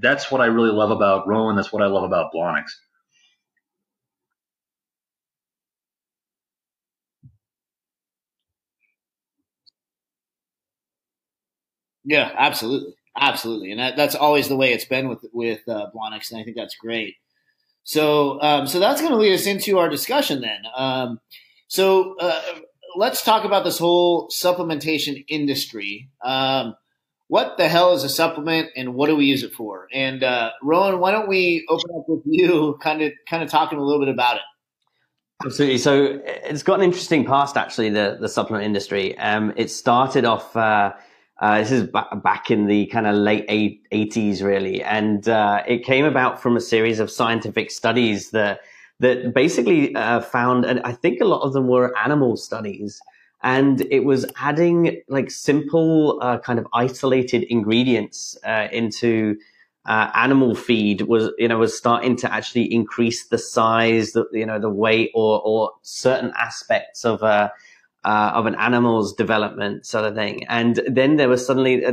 That's 0.00 0.30
what 0.30 0.40
I 0.40 0.46
really 0.46 0.70
love 0.70 0.90
about 0.90 1.26
Rowan. 1.28 1.56
That's 1.56 1.72
what 1.72 1.82
I 1.82 1.86
love 1.86 2.04
about 2.04 2.32
Blonyx. 2.32 2.76
Yeah, 12.04 12.30
absolutely, 12.36 12.94
absolutely, 13.16 13.70
and 13.70 13.80
that, 13.80 13.96
that's 13.96 14.16
always 14.16 14.48
the 14.48 14.56
way 14.56 14.72
it's 14.72 14.84
been 14.84 15.08
with 15.08 15.24
with 15.32 15.60
uh, 15.68 15.86
Blonyx, 15.94 16.32
and 16.32 16.40
I 16.40 16.44
think 16.44 16.56
that's 16.56 16.74
great. 16.74 17.14
So, 17.84 18.40
um, 18.42 18.66
so 18.66 18.80
that's 18.80 19.00
going 19.00 19.12
to 19.12 19.18
lead 19.18 19.34
us 19.34 19.46
into 19.46 19.78
our 19.78 19.88
discussion 19.88 20.40
then. 20.40 20.62
Um, 20.76 21.20
so, 21.68 22.16
uh, 22.18 22.42
let's 22.96 23.22
talk 23.22 23.44
about 23.44 23.64
this 23.64 23.78
whole 23.78 24.28
supplementation 24.28 25.24
industry. 25.28 26.10
Um, 26.24 26.74
what 27.28 27.56
the 27.56 27.68
hell 27.68 27.94
is 27.94 28.04
a 28.04 28.08
supplement, 28.08 28.68
and 28.76 28.94
what 28.94 29.06
do 29.06 29.16
we 29.16 29.24
use 29.24 29.42
it 29.42 29.54
for? 29.54 29.88
And 29.92 30.22
uh, 30.22 30.50
Rowan, 30.62 30.98
why 30.98 31.12
don't 31.12 31.28
we 31.28 31.64
open 31.68 31.90
up 31.96 32.04
with 32.06 32.22
you, 32.26 32.78
kind 32.82 33.00
of, 33.00 33.12
kind 33.28 33.42
of 33.42 33.50
talking 33.50 33.78
a 33.78 33.82
little 33.82 34.04
bit 34.04 34.12
about 34.12 34.36
it? 34.36 34.42
Absolutely. 35.44 35.78
So 35.78 36.20
it's 36.24 36.62
got 36.62 36.78
an 36.78 36.84
interesting 36.84 37.24
past, 37.24 37.56
actually, 37.56 37.90
the, 37.90 38.18
the 38.20 38.28
supplement 38.28 38.64
industry. 38.64 39.16
Um, 39.18 39.52
it 39.56 39.70
started 39.70 40.24
off, 40.24 40.54
uh, 40.54 40.92
uh, 41.40 41.58
this 41.58 41.72
is 41.72 41.84
ba- 41.84 42.20
back 42.22 42.50
in 42.50 42.66
the 42.66 42.86
kind 42.86 43.06
of 43.06 43.16
late 43.16 43.46
eight, 43.48 43.86
80s, 43.90 44.42
really. 44.42 44.82
And 44.82 45.26
uh, 45.28 45.62
it 45.66 45.84
came 45.84 46.04
about 46.04 46.40
from 46.40 46.56
a 46.56 46.60
series 46.60 47.00
of 47.00 47.10
scientific 47.10 47.70
studies 47.70 48.30
that, 48.30 48.60
that 49.02 49.34
basically 49.34 49.94
uh, 49.96 50.20
found, 50.20 50.64
and 50.64 50.80
I 50.84 50.92
think 50.92 51.20
a 51.20 51.24
lot 51.24 51.42
of 51.42 51.52
them 51.52 51.66
were 51.66 51.96
animal 51.98 52.36
studies. 52.36 53.00
And 53.42 53.80
it 53.90 54.04
was 54.04 54.24
adding 54.36 55.02
like 55.08 55.28
simple, 55.28 56.20
uh, 56.22 56.38
kind 56.38 56.60
of 56.60 56.66
isolated 56.72 57.42
ingredients 57.50 58.38
uh, 58.46 58.68
into 58.70 59.36
uh, 59.84 60.10
animal 60.14 60.54
feed 60.54 61.02
was 61.02 61.30
you 61.38 61.48
know 61.48 61.58
was 61.58 61.76
starting 61.76 62.14
to 62.14 62.32
actually 62.32 62.72
increase 62.72 63.26
the 63.26 63.38
size 63.38 64.12
the 64.12 64.24
you 64.30 64.46
know 64.46 64.60
the 64.60 64.70
weight 64.70 65.10
or 65.12 65.42
or 65.44 65.72
certain 65.82 66.32
aspects 66.38 67.04
of 67.04 67.20
a 67.22 67.52
uh, 68.04 68.30
of 68.34 68.46
an 68.46 68.54
animal's 68.56 69.12
development 69.12 69.84
sort 69.84 70.04
of 70.04 70.14
thing 70.14 70.44
and 70.46 70.80
then 70.86 71.16
there 71.16 71.28
was 71.28 71.44
suddenly 71.44 71.84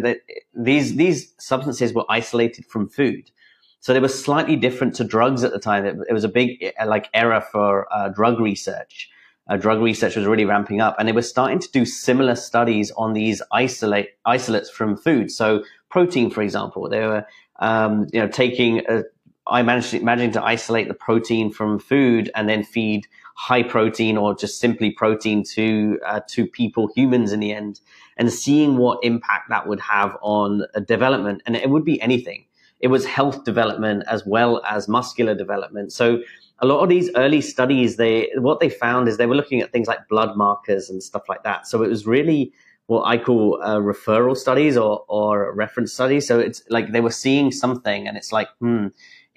these 0.53 0.95
these 0.97 1.33
substances 1.39 1.91
were 1.91 2.05
isolated 2.09 2.63
from 2.67 2.87
food 2.87 3.31
so 3.81 3.93
they 3.93 3.99
were 3.99 4.07
slightly 4.07 4.55
different 4.55 4.95
to 4.95 5.03
drugs 5.03 5.43
at 5.43 5.51
the 5.51 5.59
time 5.59 5.85
it, 5.85 5.95
it 6.09 6.13
was 6.13 6.23
a 6.23 6.29
big 6.29 6.73
uh, 6.79 6.87
like 6.87 7.09
era 7.13 7.45
for 7.51 7.91
uh, 7.93 8.09
drug 8.09 8.39
research 8.39 9.09
uh, 9.49 9.57
drug 9.57 9.81
research 9.81 10.15
was 10.15 10.25
really 10.25 10.45
ramping 10.45 10.79
up 10.79 10.95
and 10.99 11.07
they 11.07 11.13
were 11.13 11.21
starting 11.21 11.59
to 11.59 11.71
do 11.71 11.85
similar 11.85 12.35
studies 12.35 12.91
on 12.91 13.13
these 13.13 13.41
isolate 13.51 14.09
isolates 14.25 14.69
from 14.69 14.95
food 14.95 15.31
so 15.31 15.63
protein 15.89 16.29
for 16.29 16.41
example 16.41 16.89
they 16.89 17.01
were 17.01 17.25
um, 17.59 18.07
you 18.11 18.19
know, 18.19 18.27
taking 18.27 18.81
a, 18.87 19.03
I 19.47 19.63
managed 19.63 20.01
managing 20.01 20.31
to 20.33 20.43
isolate 20.43 20.87
the 20.87 20.93
protein 20.93 21.51
from 21.51 21.79
food 21.79 22.31
and 22.35 22.47
then 22.47 22.63
feed 22.63 23.07
high 23.35 23.63
protein 23.63 24.17
or 24.17 24.35
just 24.35 24.59
simply 24.59 24.91
protein 24.91 25.43
to 25.55 25.99
uh, 26.05 26.21
to 26.29 26.45
people, 26.45 26.89
humans 26.95 27.31
in 27.31 27.39
the 27.39 27.51
end, 27.51 27.79
and 28.17 28.31
seeing 28.31 28.77
what 28.77 28.99
impact 29.03 29.49
that 29.49 29.67
would 29.67 29.79
have 29.79 30.17
on 30.21 30.63
a 30.75 30.81
development. 30.81 31.41
And 31.45 31.55
it 31.55 31.69
would 31.69 31.83
be 31.85 32.01
anything. 32.01 32.45
It 32.79 32.87
was 32.87 33.05
health 33.05 33.43
development 33.43 34.03
as 34.07 34.25
well 34.25 34.61
as 34.69 34.87
muscular 34.87 35.35
development. 35.35 35.91
So 35.91 36.21
a 36.59 36.65
lot 36.65 36.81
of 36.81 36.89
these 36.89 37.09
early 37.15 37.41
studies, 37.41 37.97
they 37.97 38.29
what 38.35 38.59
they 38.59 38.69
found 38.69 39.07
is 39.07 39.17
they 39.17 39.25
were 39.25 39.35
looking 39.35 39.61
at 39.61 39.71
things 39.71 39.87
like 39.87 40.07
blood 40.09 40.37
markers 40.37 40.89
and 40.89 41.01
stuff 41.01 41.23
like 41.27 41.43
that. 41.43 41.67
So 41.67 41.83
it 41.83 41.89
was 41.89 42.05
really 42.05 42.53
what 42.87 43.03
I 43.03 43.17
call 43.19 43.61
uh, 43.61 43.77
referral 43.77 44.35
studies 44.35 44.75
or, 44.75 45.05
or 45.07 45.53
reference 45.53 45.93
studies. 45.93 46.27
So 46.27 46.39
it's 46.39 46.63
like 46.69 46.91
they 46.91 47.01
were 47.01 47.11
seeing 47.11 47.51
something 47.51 48.07
and 48.07 48.17
it's 48.17 48.31
like, 48.31 48.47
hmm, 48.59 48.87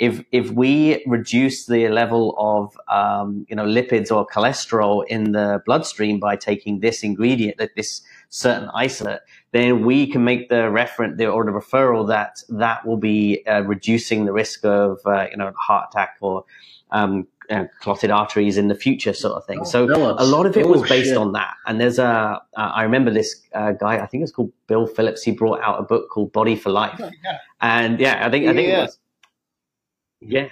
if, 0.02 0.24
if 0.32 0.50
we 0.52 1.04
reduce 1.06 1.66
the 1.66 1.88
level 1.88 2.34
of, 2.38 2.76
um, 2.88 3.46
you 3.50 3.56
know, 3.56 3.66
lipids 3.66 4.12
or 4.12 4.26
cholesterol 4.26 5.06
in 5.08 5.32
the 5.32 5.62
bloodstream 5.66 6.20
by 6.20 6.36
taking 6.36 6.80
this 6.80 7.04
ingredient, 7.04 7.58
that 7.58 7.70
this 7.76 8.02
certain 8.30 8.70
isolate, 8.74 9.20
then 9.52 9.86
we 9.86 10.06
can 10.12 10.24
make 10.24 10.50
the 10.50 10.70
reference 10.70 11.18
the, 11.18 11.28
or 11.28 11.44
the 11.46 11.52
referral 11.52 12.08
that 12.08 12.42
that 12.50 12.86
will 12.86 12.98
be 12.98 13.46
uh, 13.46 13.62
reducing 13.62 14.26
the 14.26 14.34
risk 14.34 14.64
of, 14.66 15.00
uh, 15.06 15.28
you 15.32 15.38
know, 15.38 15.52
heart 15.58 15.90
attack 15.92 16.16
or, 16.20 16.44
um, 16.92 17.28
uh, 17.50 17.64
clotted 17.80 18.10
arteries 18.10 18.58
in 18.58 18.68
the 18.68 18.76
future 18.76 19.14
sort 19.14 19.34
of 19.34 19.46
thing. 19.46 19.60
Oh, 19.60 19.64
so 19.64 19.86
Phillips. 19.88 20.22
a 20.22 20.26
lot 20.26 20.46
of 20.46 20.56
it 20.58 20.66
Oh, 20.66 20.70
was 20.70 20.82
based 20.84 21.10
shit. 21.10 21.18
on 21.18 21.32
that. 21.34 21.54
And 21.66 21.80
there's 21.80 21.98
a, 22.00 22.06
uh, 22.56 22.60
I 22.60 22.82
remember 22.84 23.12
this 23.12 23.42
uh, 23.54 23.72
guy, 23.72 23.98
I 24.00 24.06
think 24.06 24.24
it's 24.24 24.32
called 24.32 24.52
Bill 24.68 24.86
Phillips. 24.86 25.22
He 25.24 25.32
brought 25.32 25.60
out 25.62 25.80
a 25.80 25.84
book 25.84 26.10
called 26.10 26.32
Body 26.32 26.56
for 26.56 26.70
Life. 26.70 27.00
Yeah, 27.24 27.38
And 27.62 28.00
yeah, 28.00 28.26
I 28.26 28.30
think, 28.30 28.48
I 28.48 28.54
think 28.54 28.68
Yeah. 28.68 28.78
it 28.78 28.82
was, 28.82 28.98
yeah. 30.24 30.48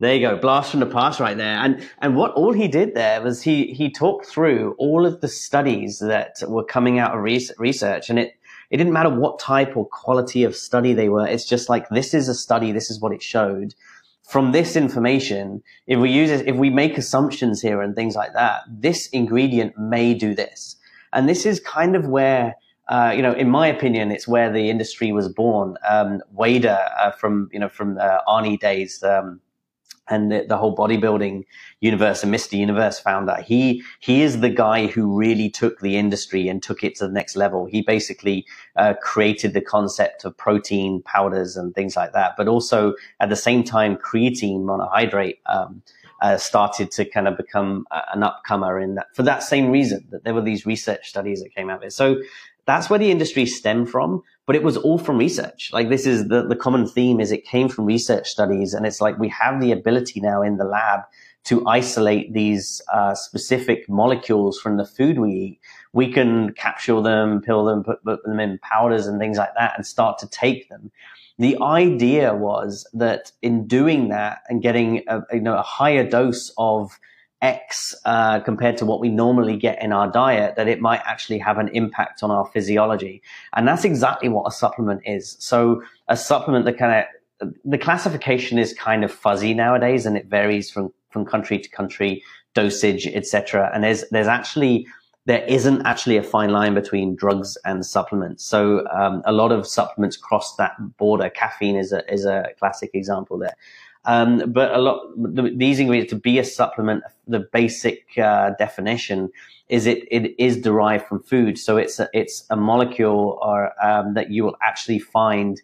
There 0.00 0.14
you 0.14 0.20
go, 0.20 0.36
blast 0.36 0.70
from 0.70 0.78
the 0.78 0.86
past 0.86 1.18
right 1.18 1.36
there. 1.36 1.58
And 1.58 1.88
and 1.98 2.14
what 2.14 2.32
all 2.32 2.52
he 2.52 2.68
did 2.68 2.94
there 2.94 3.20
was 3.20 3.42
he 3.42 3.72
he 3.72 3.90
talked 3.90 4.26
through 4.26 4.76
all 4.78 5.04
of 5.04 5.20
the 5.20 5.26
studies 5.26 5.98
that 5.98 6.36
were 6.46 6.62
coming 6.62 7.00
out 7.00 7.16
of 7.16 7.22
research, 7.22 8.08
and 8.08 8.18
it 8.18 8.34
it 8.70 8.76
didn't 8.76 8.92
matter 8.92 9.10
what 9.10 9.40
type 9.40 9.76
or 9.76 9.86
quality 9.86 10.44
of 10.44 10.54
study 10.54 10.92
they 10.94 11.08
were. 11.08 11.26
It's 11.26 11.44
just 11.44 11.68
like 11.68 11.88
this 11.88 12.14
is 12.14 12.28
a 12.28 12.34
study, 12.34 12.70
this 12.70 12.90
is 12.92 13.00
what 13.00 13.12
it 13.12 13.22
showed. 13.22 13.74
From 14.22 14.52
this 14.52 14.76
information, 14.76 15.62
if 15.88 15.98
we 15.98 16.10
use 16.10 16.30
it, 16.30 16.46
if 16.46 16.54
we 16.54 16.70
make 16.70 16.96
assumptions 16.96 17.60
here 17.60 17.82
and 17.82 17.96
things 17.96 18.14
like 18.14 18.34
that, 18.34 18.62
this 18.68 19.08
ingredient 19.08 19.76
may 19.78 20.14
do 20.14 20.32
this, 20.32 20.76
and 21.12 21.28
this 21.28 21.44
is 21.44 21.60
kind 21.60 21.96
of 21.96 22.06
where. 22.06 22.54
Uh, 22.88 23.12
you 23.14 23.20
know, 23.22 23.32
in 23.32 23.50
my 23.50 23.66
opinion, 23.66 24.10
it's 24.10 24.26
where 24.26 24.50
the 24.50 24.70
industry 24.70 25.12
was 25.12 25.28
born. 25.28 25.76
Um, 25.88 26.22
Weider, 26.34 26.90
uh, 26.98 27.10
from 27.10 27.50
you 27.52 27.58
know, 27.58 27.68
from 27.68 27.98
uh, 27.98 28.20
Arnie 28.26 28.58
days, 28.58 29.02
um, 29.02 29.40
and 30.10 30.32
the, 30.32 30.46
the 30.48 30.56
whole 30.56 30.74
bodybuilding 30.74 31.44
universe 31.80 32.22
and 32.22 32.32
Mr. 32.32 32.58
Universe 32.58 32.98
founder. 32.98 33.36
He 33.42 33.82
he 34.00 34.22
is 34.22 34.40
the 34.40 34.48
guy 34.48 34.86
who 34.86 35.16
really 35.16 35.50
took 35.50 35.80
the 35.80 35.96
industry 35.96 36.48
and 36.48 36.62
took 36.62 36.82
it 36.82 36.94
to 36.96 37.06
the 37.06 37.12
next 37.12 37.36
level. 37.36 37.66
He 37.66 37.82
basically 37.82 38.46
uh, 38.76 38.94
created 39.02 39.54
the 39.54 39.60
concept 39.60 40.24
of 40.24 40.36
protein 40.36 41.02
powders 41.02 41.56
and 41.56 41.74
things 41.74 41.96
like 41.96 42.12
that, 42.12 42.34
but 42.36 42.48
also 42.48 42.94
at 43.20 43.28
the 43.28 43.36
same 43.36 43.64
time, 43.64 43.96
creatine 43.96 44.60
monohydrate. 44.60 45.38
Um, 45.46 45.82
uh, 46.20 46.36
started 46.36 46.90
to 46.90 47.04
kind 47.04 47.28
of 47.28 47.36
become 47.36 47.86
uh, 47.92 48.00
an 48.12 48.22
upcomer 48.22 48.82
in 48.82 48.96
that 48.96 49.06
for 49.14 49.22
that 49.22 49.40
same 49.40 49.70
reason 49.70 50.04
that 50.10 50.24
there 50.24 50.34
were 50.34 50.42
these 50.42 50.66
research 50.66 51.08
studies 51.08 51.40
that 51.40 51.54
came 51.54 51.70
out 51.70 51.76
of 51.76 51.84
it. 51.84 51.92
So 51.92 52.16
that's 52.68 52.90
where 52.90 52.98
the 52.98 53.10
industry 53.10 53.46
stemmed 53.46 53.88
from, 53.88 54.22
but 54.44 54.54
it 54.54 54.62
was 54.62 54.76
all 54.76 54.98
from 54.98 55.16
research. 55.16 55.70
Like 55.72 55.88
this 55.88 56.06
is 56.06 56.28
the, 56.28 56.46
the 56.46 56.54
common 56.54 56.86
theme 56.86 57.18
is 57.18 57.32
it 57.32 57.46
came 57.46 57.70
from 57.70 57.86
research 57.86 58.28
studies. 58.28 58.74
And 58.74 58.84
it's 58.84 59.00
like 59.00 59.18
we 59.18 59.30
have 59.30 59.58
the 59.58 59.72
ability 59.72 60.20
now 60.20 60.42
in 60.42 60.58
the 60.58 60.66
lab 60.66 61.00
to 61.44 61.66
isolate 61.66 62.34
these 62.34 62.82
uh, 62.92 63.14
specific 63.14 63.88
molecules 63.88 64.60
from 64.60 64.76
the 64.76 64.84
food 64.84 65.18
we 65.18 65.32
eat. 65.32 65.60
We 65.94 66.12
can 66.12 66.52
capsule 66.52 67.00
them, 67.00 67.40
pill 67.40 67.64
them, 67.64 67.82
put, 67.82 68.04
put 68.04 68.22
them 68.22 68.38
in 68.38 68.58
powders 68.58 69.06
and 69.06 69.18
things 69.18 69.38
like 69.38 69.54
that 69.56 69.72
and 69.76 69.86
start 69.86 70.18
to 70.18 70.28
take 70.28 70.68
them. 70.68 70.92
The 71.38 71.56
idea 71.62 72.34
was 72.34 72.86
that 72.92 73.32
in 73.40 73.66
doing 73.66 74.10
that 74.10 74.40
and 74.50 74.60
getting 74.60 75.04
a, 75.08 75.22
you 75.32 75.40
know, 75.40 75.56
a 75.56 75.62
higher 75.62 76.06
dose 76.06 76.52
of 76.58 76.98
X 77.40 77.94
uh, 78.04 78.40
compared 78.40 78.76
to 78.78 78.84
what 78.84 79.00
we 79.00 79.08
normally 79.08 79.56
get 79.56 79.80
in 79.82 79.92
our 79.92 80.10
diet, 80.10 80.56
that 80.56 80.66
it 80.66 80.80
might 80.80 81.00
actually 81.04 81.38
have 81.38 81.58
an 81.58 81.68
impact 81.68 82.22
on 82.22 82.30
our 82.30 82.46
physiology. 82.46 83.22
And 83.54 83.66
that's 83.66 83.84
exactly 83.84 84.28
what 84.28 84.46
a 84.46 84.50
supplement 84.50 85.02
is. 85.04 85.36
So 85.38 85.82
a 86.08 86.16
supplement 86.16 86.64
that 86.64 86.78
kind 86.78 87.06
of, 87.40 87.54
the 87.64 87.78
classification 87.78 88.58
is 88.58 88.74
kind 88.74 89.04
of 89.04 89.12
fuzzy 89.12 89.54
nowadays 89.54 90.04
and 90.06 90.16
it 90.16 90.26
varies 90.26 90.70
from, 90.70 90.92
from 91.10 91.24
country 91.24 91.58
to 91.58 91.68
country, 91.68 92.24
dosage, 92.54 93.06
etc. 93.06 93.70
And 93.72 93.84
there's, 93.84 94.04
there's 94.10 94.26
actually, 94.26 94.86
there 95.26 95.44
isn't 95.44 95.86
actually 95.86 96.16
a 96.16 96.22
fine 96.22 96.50
line 96.50 96.74
between 96.74 97.14
drugs 97.14 97.56
and 97.64 97.86
supplements. 97.86 98.44
So 98.44 98.84
um, 98.88 99.22
a 99.26 99.32
lot 99.32 99.52
of 99.52 99.66
supplements 99.66 100.16
cross 100.16 100.56
that 100.56 100.74
border. 100.96 101.30
Caffeine 101.30 101.76
is 101.76 101.92
a, 101.92 102.12
is 102.12 102.24
a 102.24 102.48
classic 102.58 102.90
example 102.94 103.38
there. 103.38 103.54
Um, 104.08 104.50
but 104.50 104.74
a 104.74 104.78
lot 104.78 105.02
the, 105.16 105.52
these 105.54 105.78
ingredients 105.78 106.10
to 106.10 106.18
be 106.18 106.38
a 106.38 106.44
supplement, 106.44 107.04
the 107.26 107.40
basic 107.40 108.06
uh, 108.16 108.52
definition 108.58 109.30
is 109.68 109.84
it 109.84 110.08
it 110.10 110.34
is 110.42 110.56
derived 110.56 111.06
from 111.06 111.22
food. 111.22 111.58
So 111.58 111.76
it's 111.76 112.00
a, 112.00 112.08
it's 112.14 112.44
a 112.48 112.56
molecule 112.56 113.38
or 113.42 113.70
um, 113.84 114.14
that 114.14 114.30
you 114.30 114.44
will 114.44 114.56
actually 114.62 114.98
find 114.98 115.60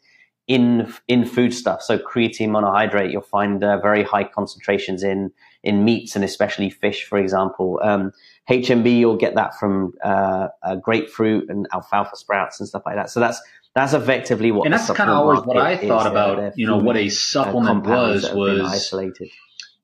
in 0.46 0.92
in 1.08 1.24
food 1.24 1.54
stuff. 1.54 1.80
So 1.80 1.98
creatine 1.98 2.50
monohydrate, 2.50 3.10
you'll 3.10 3.22
find 3.22 3.64
uh, 3.64 3.78
very 3.78 4.02
high 4.02 4.24
concentrations 4.24 5.02
in 5.02 5.32
in 5.62 5.82
meats 5.82 6.14
and 6.14 6.22
especially 6.22 6.68
fish, 6.68 7.04
for 7.04 7.16
example. 7.16 7.80
Um, 7.82 8.12
HMB, 8.50 8.98
you'll 8.98 9.16
get 9.16 9.36
that 9.36 9.58
from 9.58 9.94
uh, 10.04 10.48
uh, 10.62 10.76
grapefruit 10.76 11.48
and 11.48 11.66
alfalfa 11.72 12.16
sprouts 12.16 12.60
and 12.60 12.68
stuff 12.68 12.82
like 12.84 12.96
that. 12.96 13.08
So 13.08 13.20
that's 13.20 13.40
That's 13.74 13.92
effectively 13.92 14.52
what. 14.52 14.66
And 14.66 14.74
that's 14.74 14.90
kind 14.90 15.10
of 15.10 15.16
always 15.16 15.40
what 15.44 15.56
I 15.56 15.76
thought 15.76 16.06
about. 16.06 16.56
you 16.56 16.66
know, 16.66 16.78
what 16.78 16.96
a 16.96 17.06
uh, 17.06 17.10
supplement 17.10 17.86
was 17.86 18.30
was 18.32 18.60
isolated. 18.60 19.30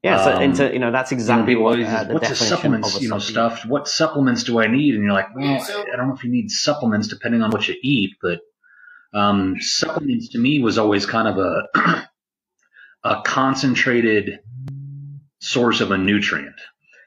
Yeah, 0.03 0.24
so 0.24 0.33
um, 0.33 0.42
into 0.42 0.72
you 0.72 0.79
know 0.79 0.90
that's 0.90 1.12
exactly 1.12 1.53
you 1.53 1.59
know, 1.59 1.64
what 1.64 1.81
uh, 1.81 2.05
the 2.05 2.14
what's 2.14 2.29
definition 2.29 2.46
a 2.46 2.48
supplements, 2.48 2.94
of 2.94 3.00
a 3.00 3.03
you 3.03 3.11
know, 3.11 3.18
stuff. 3.18 3.66
What 3.66 3.87
supplements 3.87 4.44
do 4.44 4.59
I 4.59 4.66
need? 4.66 4.94
And 4.94 5.05
you're 5.05 5.12
like, 5.12 5.35
well, 5.37 5.61
so, 5.61 5.83
I 5.83 5.96
don't 5.96 6.09
know 6.09 6.14
if 6.14 6.24
you 6.24 6.31
need 6.31 6.50
supplements 6.50 7.09
depending 7.09 7.42
on 7.42 7.50
what 7.50 7.68
you 7.68 7.74
eat, 7.83 8.12
but 8.22 8.40
um, 9.12 9.57
supplements 9.61 10.31
to 10.31 10.38
me 10.38 10.61
was 10.61 10.79
always 10.79 11.05
kind 11.05 11.29
of 11.29 11.38
a 11.38 12.09
a 13.05 13.22
concentrated 13.26 14.38
source 15.40 15.81
of 15.81 15.90
a 15.90 15.98
nutrient. 15.98 16.57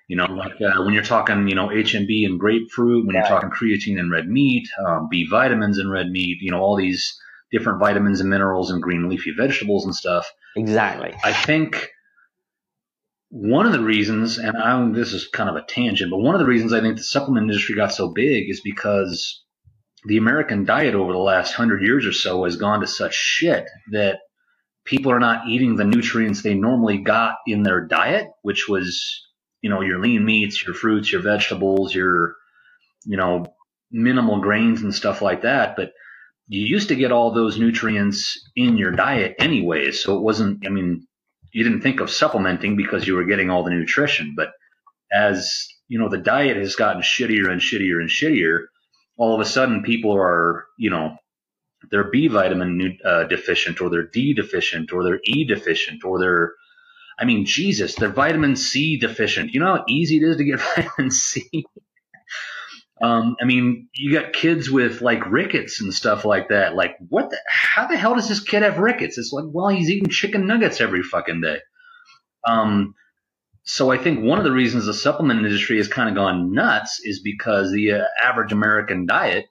You 0.08 0.18
know, 0.18 0.26
like 0.26 0.54
uh, 0.62 0.84
when 0.84 0.94
you're 0.94 1.04
talking, 1.04 1.48
you 1.48 1.56
know, 1.56 1.70
HMB 1.70 2.26
and 2.26 2.40
grapefruit, 2.40 3.06
when 3.06 3.16
you're 3.16 3.26
talking 3.26 3.50
creatine 3.50 4.00
and 4.00 4.12
red 4.12 4.28
meat, 4.28 4.68
um, 4.86 5.08
B 5.10 5.26
vitamins 5.30 5.80
and 5.80 5.90
red 5.90 6.10
meat, 6.10 6.40
you 6.42 6.52
know, 6.52 6.60
all 6.60 6.76
these 6.76 7.18
different 7.52 7.80
vitamins 7.80 8.20
and 8.20 8.30
minerals 8.30 8.70
and 8.70 8.82
green 8.82 9.08
leafy 9.08 9.32
vegetables 9.38 9.86
and 9.86 9.96
stuff. 9.96 10.30
Exactly. 10.56 11.14
I 11.24 11.32
think 11.32 11.90
one 13.30 13.66
of 13.66 13.72
the 13.72 13.82
reasons, 13.82 14.38
and 14.38 14.58
I, 14.58 14.90
this 14.92 15.14
is 15.14 15.28
kind 15.28 15.50
of 15.50 15.56
a 15.56 15.66
tangent, 15.66 16.12
but 16.12 16.20
one 16.20 16.36
of 16.36 16.40
the 16.40 16.46
reasons 16.46 16.74
I 16.74 16.82
think 16.82 16.98
the 16.98 17.04
supplement 17.04 17.46
industry 17.46 17.76
got 17.76 17.94
so 17.94 18.10
big 18.10 18.50
is 18.50 18.62
because 18.62 19.44
the 20.06 20.18
American 20.18 20.66
diet 20.66 20.96
over 20.96 21.12
the 21.14 21.18
last 21.18 21.54
hundred 21.54 21.82
years 21.82 22.06
or 22.06 22.12
so 22.12 22.44
has 22.44 22.58
gone 22.58 22.82
to 22.82 22.88
such 22.88 23.16
shit 23.16 23.68
that 23.92 24.20
people 24.86 25.12
are 25.12 25.20
not 25.20 25.48
eating 25.48 25.76
the 25.76 25.84
nutrients 25.84 26.42
they 26.42 26.54
normally 26.54 26.98
got 26.98 27.36
in 27.48 27.64
their 27.64 27.82
diet, 27.88 28.28
which 28.42 28.68
was, 28.68 29.26
you 29.64 29.70
know, 29.70 29.82
your 29.82 30.00
lean 30.00 30.26
meats, 30.26 30.64
your 30.64 30.76
fruits, 30.76 31.12
your 31.12 31.22
vegetables, 31.22 31.96
your, 31.96 32.36
you 33.06 33.16
know, 33.16 33.46
minimal 33.90 34.42
grains 34.42 34.82
and 34.82 34.94
stuff 34.94 35.22
like 35.22 35.44
that. 35.44 35.78
But 35.78 35.94
you 36.48 36.62
used 36.66 36.90
to 36.90 36.96
get 36.96 37.14
all 37.14 37.32
those 37.34 37.58
nutrients 37.58 38.38
in 38.58 38.78
your 38.78 38.92
diet 38.92 39.36
anyways. 39.40 40.04
So 40.04 40.18
it 40.18 40.22
wasn't, 40.22 40.68
I 40.68 40.70
mean, 40.70 41.08
you 41.54 41.64
didn't 41.64 41.82
think 41.82 42.02
of 42.02 42.12
supplementing 42.12 42.76
because 42.76 43.08
you 43.08 43.16
were 43.16 43.24
getting 43.24 43.50
all 43.50 43.64
the 43.64 43.72
nutrition. 43.72 44.34
But 44.36 44.52
as, 45.14 45.66
you 45.88 45.98
know, 45.98 46.10
the 46.10 46.18
diet 46.18 46.58
has 46.58 46.76
gotten 46.76 47.02
shittier 47.02 47.50
and 47.50 47.62
shittier 47.62 48.02
and 48.02 48.10
shittier, 48.10 48.66
all 49.18 49.34
of 49.34 49.40
a 49.40 49.46
sudden 49.50 49.84
people 49.84 50.14
are, 50.14 50.66
you 50.78 50.90
know, 50.90 51.16
they're 51.90 52.12
B 52.12 52.28
vitamin 52.28 52.98
uh, 53.06 53.24
deficient 53.26 53.80
or 53.80 53.90
they're 53.90 54.08
D 54.08 54.34
deficient 54.34 54.92
or 54.92 55.04
they're 55.06 55.22
E 55.24 55.46
deficient 55.46 56.04
or 56.04 56.20
they're, 56.20 56.54
I 57.20 57.26
mean, 57.26 57.46
Jesus, 57.46 57.96
they're 57.96 58.10
vitamin 58.10 58.56
C 58.56 58.98
deficient. 58.98 59.54
You 59.54 59.60
know 59.60 59.76
how 59.78 59.86
easy 59.88 60.18
it 60.18 60.24
is 60.24 60.38
to 60.38 60.44
get 60.44 60.60
vitamin 60.76 61.12
C? 61.12 61.66
um, 63.02 63.36
I 63.42 63.46
mean, 63.46 63.90
you 63.94 64.20
got 64.20 64.34
kids 64.34 64.70
with 64.70 65.02
like 65.02 65.30
rickets 65.32 65.82
and 65.82 65.94
stuff 65.94 66.26
like 66.26 66.50
that. 66.50 66.76
Like, 66.76 66.96
what 67.10 67.30
the, 67.30 67.38
how 67.48 67.88
the 67.88 67.98
hell 67.98 68.16
does 68.16 68.30
this 68.30 68.40
kid 68.40 68.64
have 68.64 68.80
rickets? 68.80 69.18
It's 69.18 69.32
like, 69.32 69.46
well, 69.48 69.70
he's 69.70 69.90
eating 69.90 70.10
chicken 70.10 70.48
nuggets 70.48 70.82
every 70.82 71.04
fucking 71.04 71.42
day. 71.42 71.60
Um, 72.48 72.96
so 73.64 73.92
I 73.92 73.98
think 73.98 74.24
one 74.24 74.38
of 74.38 74.44
the 74.44 74.52
reasons 74.52 74.86
the 74.86 74.94
supplement 74.94 75.46
industry 75.46 75.78
has 75.78 75.88
kind 75.88 76.10
of 76.10 76.16
gone 76.16 76.54
nuts 76.54 77.00
is 77.04 77.22
because 77.22 77.72
the 77.72 77.94
uh, 77.94 78.04
average 78.22 78.52
American 78.52 79.06
diet, 79.06 79.46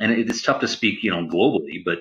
and 0.00 0.12
it's 0.12 0.42
tough 0.42 0.60
to 0.60 0.68
speak, 0.68 1.02
you 1.02 1.10
know, 1.10 1.26
globally, 1.26 1.82
but 1.84 1.98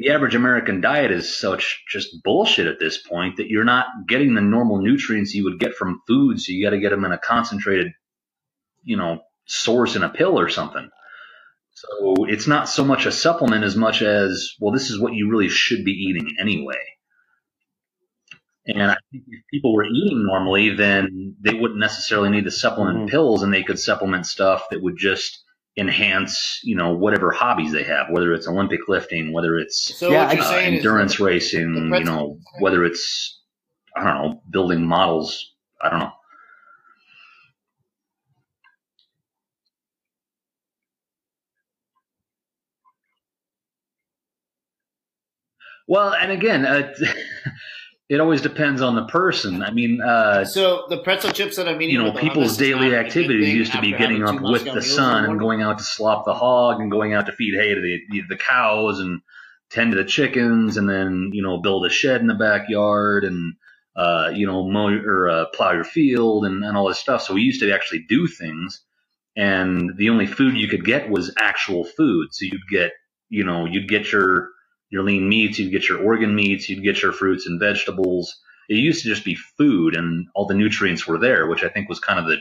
the 0.00 0.10
average 0.12 0.34
American 0.34 0.80
diet 0.80 1.10
is 1.10 1.38
such 1.38 1.84
just 1.86 2.22
bullshit 2.24 2.66
at 2.66 2.78
this 2.80 2.96
point 2.96 3.36
that 3.36 3.50
you're 3.50 3.64
not 3.64 3.86
getting 4.08 4.32
the 4.32 4.40
normal 4.40 4.80
nutrients 4.80 5.34
you 5.34 5.44
would 5.44 5.60
get 5.60 5.74
from 5.74 6.00
food. 6.08 6.40
So 6.40 6.52
you 6.52 6.64
got 6.64 6.70
to 6.70 6.80
get 6.80 6.88
them 6.88 7.04
in 7.04 7.12
a 7.12 7.18
concentrated, 7.18 7.92
you 8.82 8.96
know, 8.96 9.20
source 9.44 9.96
in 9.96 10.02
a 10.02 10.08
pill 10.08 10.40
or 10.40 10.48
something. 10.48 10.88
So 11.74 12.14
it's 12.28 12.46
not 12.46 12.66
so 12.66 12.82
much 12.82 13.04
a 13.04 13.12
supplement 13.12 13.62
as 13.62 13.76
much 13.76 14.00
as, 14.00 14.54
well, 14.58 14.72
this 14.72 14.88
is 14.88 14.98
what 14.98 15.12
you 15.12 15.28
really 15.28 15.50
should 15.50 15.84
be 15.84 15.92
eating 15.92 16.34
anyway. 16.40 16.80
And 18.64 18.90
I 18.90 18.96
think 19.12 19.24
if 19.28 19.42
people 19.50 19.74
were 19.74 19.84
eating 19.84 20.24
normally, 20.24 20.74
then 20.76 21.36
they 21.42 21.52
wouldn't 21.52 21.78
necessarily 21.78 22.30
need 22.30 22.44
to 22.44 22.50
supplement 22.50 23.00
mm-hmm. 23.00 23.08
pills 23.08 23.42
and 23.42 23.52
they 23.52 23.64
could 23.64 23.78
supplement 23.78 24.26
stuff 24.26 24.64
that 24.70 24.82
would 24.82 24.96
just 24.96 25.44
enhance, 25.76 26.60
you 26.62 26.76
know, 26.76 26.92
whatever 26.92 27.30
hobbies 27.30 27.72
they 27.72 27.84
have, 27.84 28.08
whether 28.10 28.32
it's 28.32 28.48
Olympic 28.48 28.88
lifting, 28.88 29.32
whether 29.32 29.58
it's 29.58 29.96
so 29.96 30.10
yeah, 30.10 30.26
uh, 30.38 30.56
endurance 30.56 31.20
racing, 31.20 31.74
you 31.94 32.04
know, 32.04 32.38
whether 32.58 32.84
it's, 32.84 33.40
I 33.96 34.04
don't 34.04 34.14
know, 34.14 34.42
building 34.50 34.84
models. 34.84 35.54
I 35.82 35.90
don't 35.90 36.00
know. 36.00 36.12
Well, 45.88 46.14
and 46.14 46.30
again, 46.30 46.64
uh, 46.64 46.92
it 48.10 48.18
always 48.18 48.42
depends 48.42 48.82
on 48.82 48.96
the 48.96 49.04
person. 49.04 49.62
I 49.62 49.70
mean, 49.70 50.02
uh, 50.02 50.44
so 50.44 50.84
the 50.88 50.98
pretzel 50.98 51.30
chips 51.30 51.54
that 51.56 51.68
I'm 51.68 51.80
eating, 51.80 51.94
you 51.94 52.02
know, 52.02 52.12
people's 52.12 52.56
daily 52.56 52.96
activities 52.96 53.54
used 53.54 53.72
to 53.72 53.80
be 53.80 53.92
getting 53.92 54.24
up 54.24 54.40
with 54.40 54.64
the 54.64 54.82
sun 54.82 55.26
and 55.26 55.38
going 55.38 55.62
out 55.62 55.78
to 55.78 55.84
slop 55.84 56.24
the 56.24 56.34
hog 56.34 56.80
and 56.80 56.90
going 56.90 57.14
out 57.14 57.26
to 57.26 57.32
feed 57.32 57.54
hay 57.54 57.72
to 57.72 57.80
the, 57.80 58.22
the 58.28 58.36
cows 58.36 58.98
and 58.98 59.20
tend 59.70 59.92
to 59.92 59.96
the 59.96 60.04
chickens 60.04 60.76
and 60.76 60.90
then 60.90 61.30
you 61.32 61.40
know 61.40 61.58
build 61.58 61.86
a 61.86 61.88
shed 61.88 62.20
in 62.20 62.26
the 62.26 62.34
backyard 62.34 63.22
and 63.22 63.54
uh, 63.94 64.32
you 64.34 64.44
know 64.44 64.68
mow 64.68 64.88
or 64.88 65.28
uh, 65.28 65.44
plow 65.54 65.70
your 65.70 65.84
field 65.84 66.44
and, 66.44 66.64
and 66.64 66.76
all 66.76 66.88
this 66.88 66.98
stuff. 66.98 67.22
So 67.22 67.34
we 67.34 67.42
used 67.42 67.60
to 67.60 67.72
actually 67.72 68.06
do 68.08 68.26
things, 68.26 68.82
and 69.36 69.96
the 69.96 70.10
only 70.10 70.26
food 70.26 70.56
you 70.56 70.66
could 70.66 70.84
get 70.84 71.08
was 71.08 71.32
actual 71.38 71.84
food. 71.84 72.30
So 72.32 72.46
you'd 72.46 72.68
get 72.68 72.90
you 73.28 73.44
know 73.44 73.66
you'd 73.66 73.88
get 73.88 74.10
your 74.10 74.50
your 74.90 75.04
lean 75.04 75.28
meats, 75.28 75.58
you'd 75.58 75.72
get 75.72 75.88
your 75.88 76.02
organ 76.02 76.34
meats, 76.34 76.68
you'd 76.68 76.82
get 76.82 77.02
your 77.02 77.12
fruits 77.12 77.46
and 77.46 77.60
vegetables. 77.60 78.40
It 78.68 78.74
used 78.74 79.02
to 79.02 79.08
just 79.08 79.24
be 79.24 79.34
food 79.34 79.96
and 79.96 80.26
all 80.34 80.46
the 80.46 80.54
nutrients 80.54 81.06
were 81.06 81.18
there, 81.18 81.46
which 81.46 81.64
I 81.64 81.68
think 81.68 81.88
was 81.88 82.00
kind 82.00 82.18
of 82.18 82.26
the, 82.26 82.38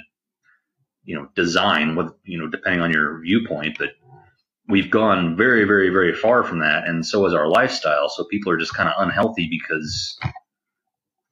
you 1.04 1.16
know, 1.16 1.30
design 1.36 1.96
with, 1.96 2.12
you 2.24 2.40
know, 2.40 2.48
depending 2.48 2.82
on 2.82 2.92
your 2.92 3.22
viewpoint, 3.22 3.78
but 3.80 3.90
we've 4.68 4.92
gone 4.92 5.36
very, 5.36 5.64
very, 5.64 5.90
very 5.90 6.14
far 6.14 6.44
from 6.44 6.60
that. 6.60 6.88
And 6.88 7.06
so 7.06 7.26
is 7.26 7.34
our 7.34 7.48
lifestyle. 7.48 8.10
So 8.10 8.24
people 8.26 8.52
are 8.52 8.58
just 8.58 8.76
kind 8.76 8.90
of 8.90 8.96
unhealthy 8.98 9.48
because 9.50 10.18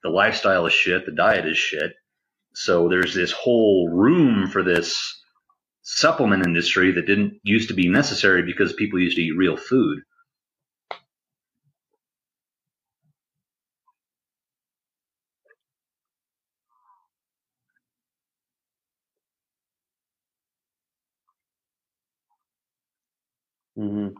the 0.04 0.10
lifestyle 0.10 0.66
is 0.66 0.74
shit. 0.74 1.06
The 1.06 1.12
diet 1.12 1.46
is 1.46 1.58
shit. 1.58 1.94
So 2.54 2.90
there's 2.90 3.14
this 3.14 3.32
whole 3.32 3.90
room 3.90 4.48
for 4.48 4.64
this 4.64 5.22
supplement 5.84 6.46
industry 6.46 6.92
that 6.92 7.06
didn't 7.06 7.40
used 7.44 7.70
to 7.70 7.76
be 7.76 7.88
necessary 7.88 8.42
because 8.42 8.74
people 8.74 9.00
used 9.00 9.18
to 9.18 9.22
eat 9.22 9.38
real 9.38 9.56
food. 9.56 10.02
Mm-hmm. 23.78 24.16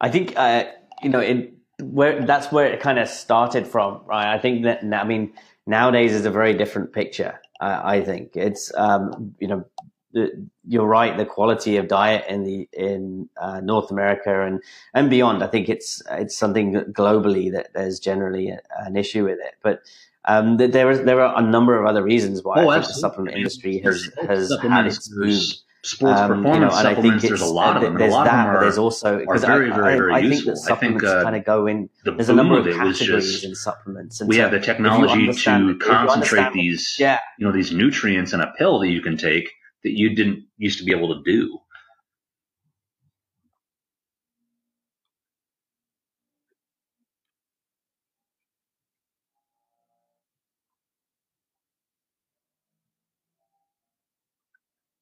I 0.00 0.10
think 0.10 0.34
uh, 0.36 0.64
you 1.02 1.10
know 1.10 1.20
in 1.20 1.56
where 1.80 2.24
that's 2.24 2.50
where 2.50 2.66
it 2.66 2.80
kind 2.80 2.98
of 2.98 3.08
started 3.08 3.66
from, 3.66 4.00
right? 4.06 4.34
I 4.34 4.38
think 4.38 4.64
that 4.64 4.82
I 4.82 5.04
mean 5.04 5.32
nowadays 5.66 6.12
is 6.12 6.24
a 6.24 6.30
very 6.30 6.54
different 6.54 6.92
picture. 6.92 7.40
I 7.60 8.02
think 8.02 8.36
it's 8.36 8.72
um, 8.76 9.34
you 9.40 9.48
know 9.48 9.64
the, 10.12 10.48
you're 10.66 10.86
right. 10.86 11.16
The 11.16 11.26
quality 11.26 11.76
of 11.76 11.88
diet 11.88 12.24
in 12.28 12.44
the 12.44 12.68
in 12.72 13.28
uh, 13.40 13.60
North 13.60 13.90
America 13.90 14.46
and 14.46 14.62
and 14.94 15.10
beyond, 15.10 15.42
I 15.42 15.48
think 15.48 15.68
it's 15.68 16.02
it's 16.10 16.36
something 16.36 16.74
globally 16.92 17.52
that 17.52 17.68
there's 17.74 17.98
generally 17.98 18.50
a, 18.50 18.60
an 18.78 18.96
issue 18.96 19.24
with 19.24 19.38
it, 19.40 19.54
but. 19.62 19.82
Um, 20.24 20.58
there 20.58 20.90
is 20.90 21.02
there 21.04 21.22
are 21.22 21.38
a 21.38 21.40
number 21.40 21.80
of 21.80 21.86
other 21.86 22.02
reasons 22.02 22.42
why 22.42 22.62
oh, 22.62 22.68
I 22.68 22.80
think 22.80 22.88
the 22.88 23.00
supplement 23.00 23.34
industry 23.34 23.78
has 23.78 24.10
has 24.26 24.52
had 24.60 24.86
its 24.86 25.08
boom 25.08 25.40
sports 25.84 26.20
um, 26.20 26.28
performance 26.28 26.74
you 26.74 26.82
know, 26.82 26.82
supplements. 26.82 27.24
There's 27.24 27.40
a 27.40 27.46
lot 27.46 27.76
of 27.76 27.82
them. 27.82 27.94
There's 27.96 28.12
a 28.12 28.16
lot 28.16 28.24
that, 28.24 28.34
of 28.34 28.46
them 28.46 28.56
are, 28.56 28.60
there's 28.60 28.78
also 28.78 29.18
because 29.18 29.44
very, 29.44 29.70
very, 29.70 29.96
very 29.96 30.12
I, 30.12 30.16
I 30.16 30.20
useful. 30.20 30.54
think 30.54 30.56
that 30.56 30.56
supplements 30.56 31.04
I 31.04 31.08
think, 31.08 31.20
uh, 31.20 31.22
kind 31.24 31.36
of 31.36 31.44
go 31.44 31.66
in. 31.66 31.90
The 32.04 32.12
there's 32.12 32.28
a 32.28 32.34
number 32.34 32.58
of 32.58 32.64
categories 32.64 33.32
just, 33.32 33.44
in 33.44 33.54
supplements. 33.54 34.20
And 34.20 34.28
we 34.28 34.36
so 34.36 34.42
have 34.42 34.50
the 34.50 34.60
technology 34.60 35.32
to 35.32 35.78
concentrate 35.78 36.52
these, 36.52 36.96
yeah. 36.98 37.18
you 37.38 37.46
know, 37.46 37.52
these 37.52 37.72
nutrients 37.72 38.32
in 38.32 38.40
a 38.40 38.52
pill 38.58 38.80
that 38.80 38.88
you 38.88 39.00
can 39.00 39.16
take 39.16 39.50
that 39.84 39.96
you 39.96 40.14
didn't 40.14 40.44
used 40.56 40.78
to 40.78 40.84
be 40.84 40.92
able 40.92 41.14
to 41.14 41.22
do. 41.24 41.58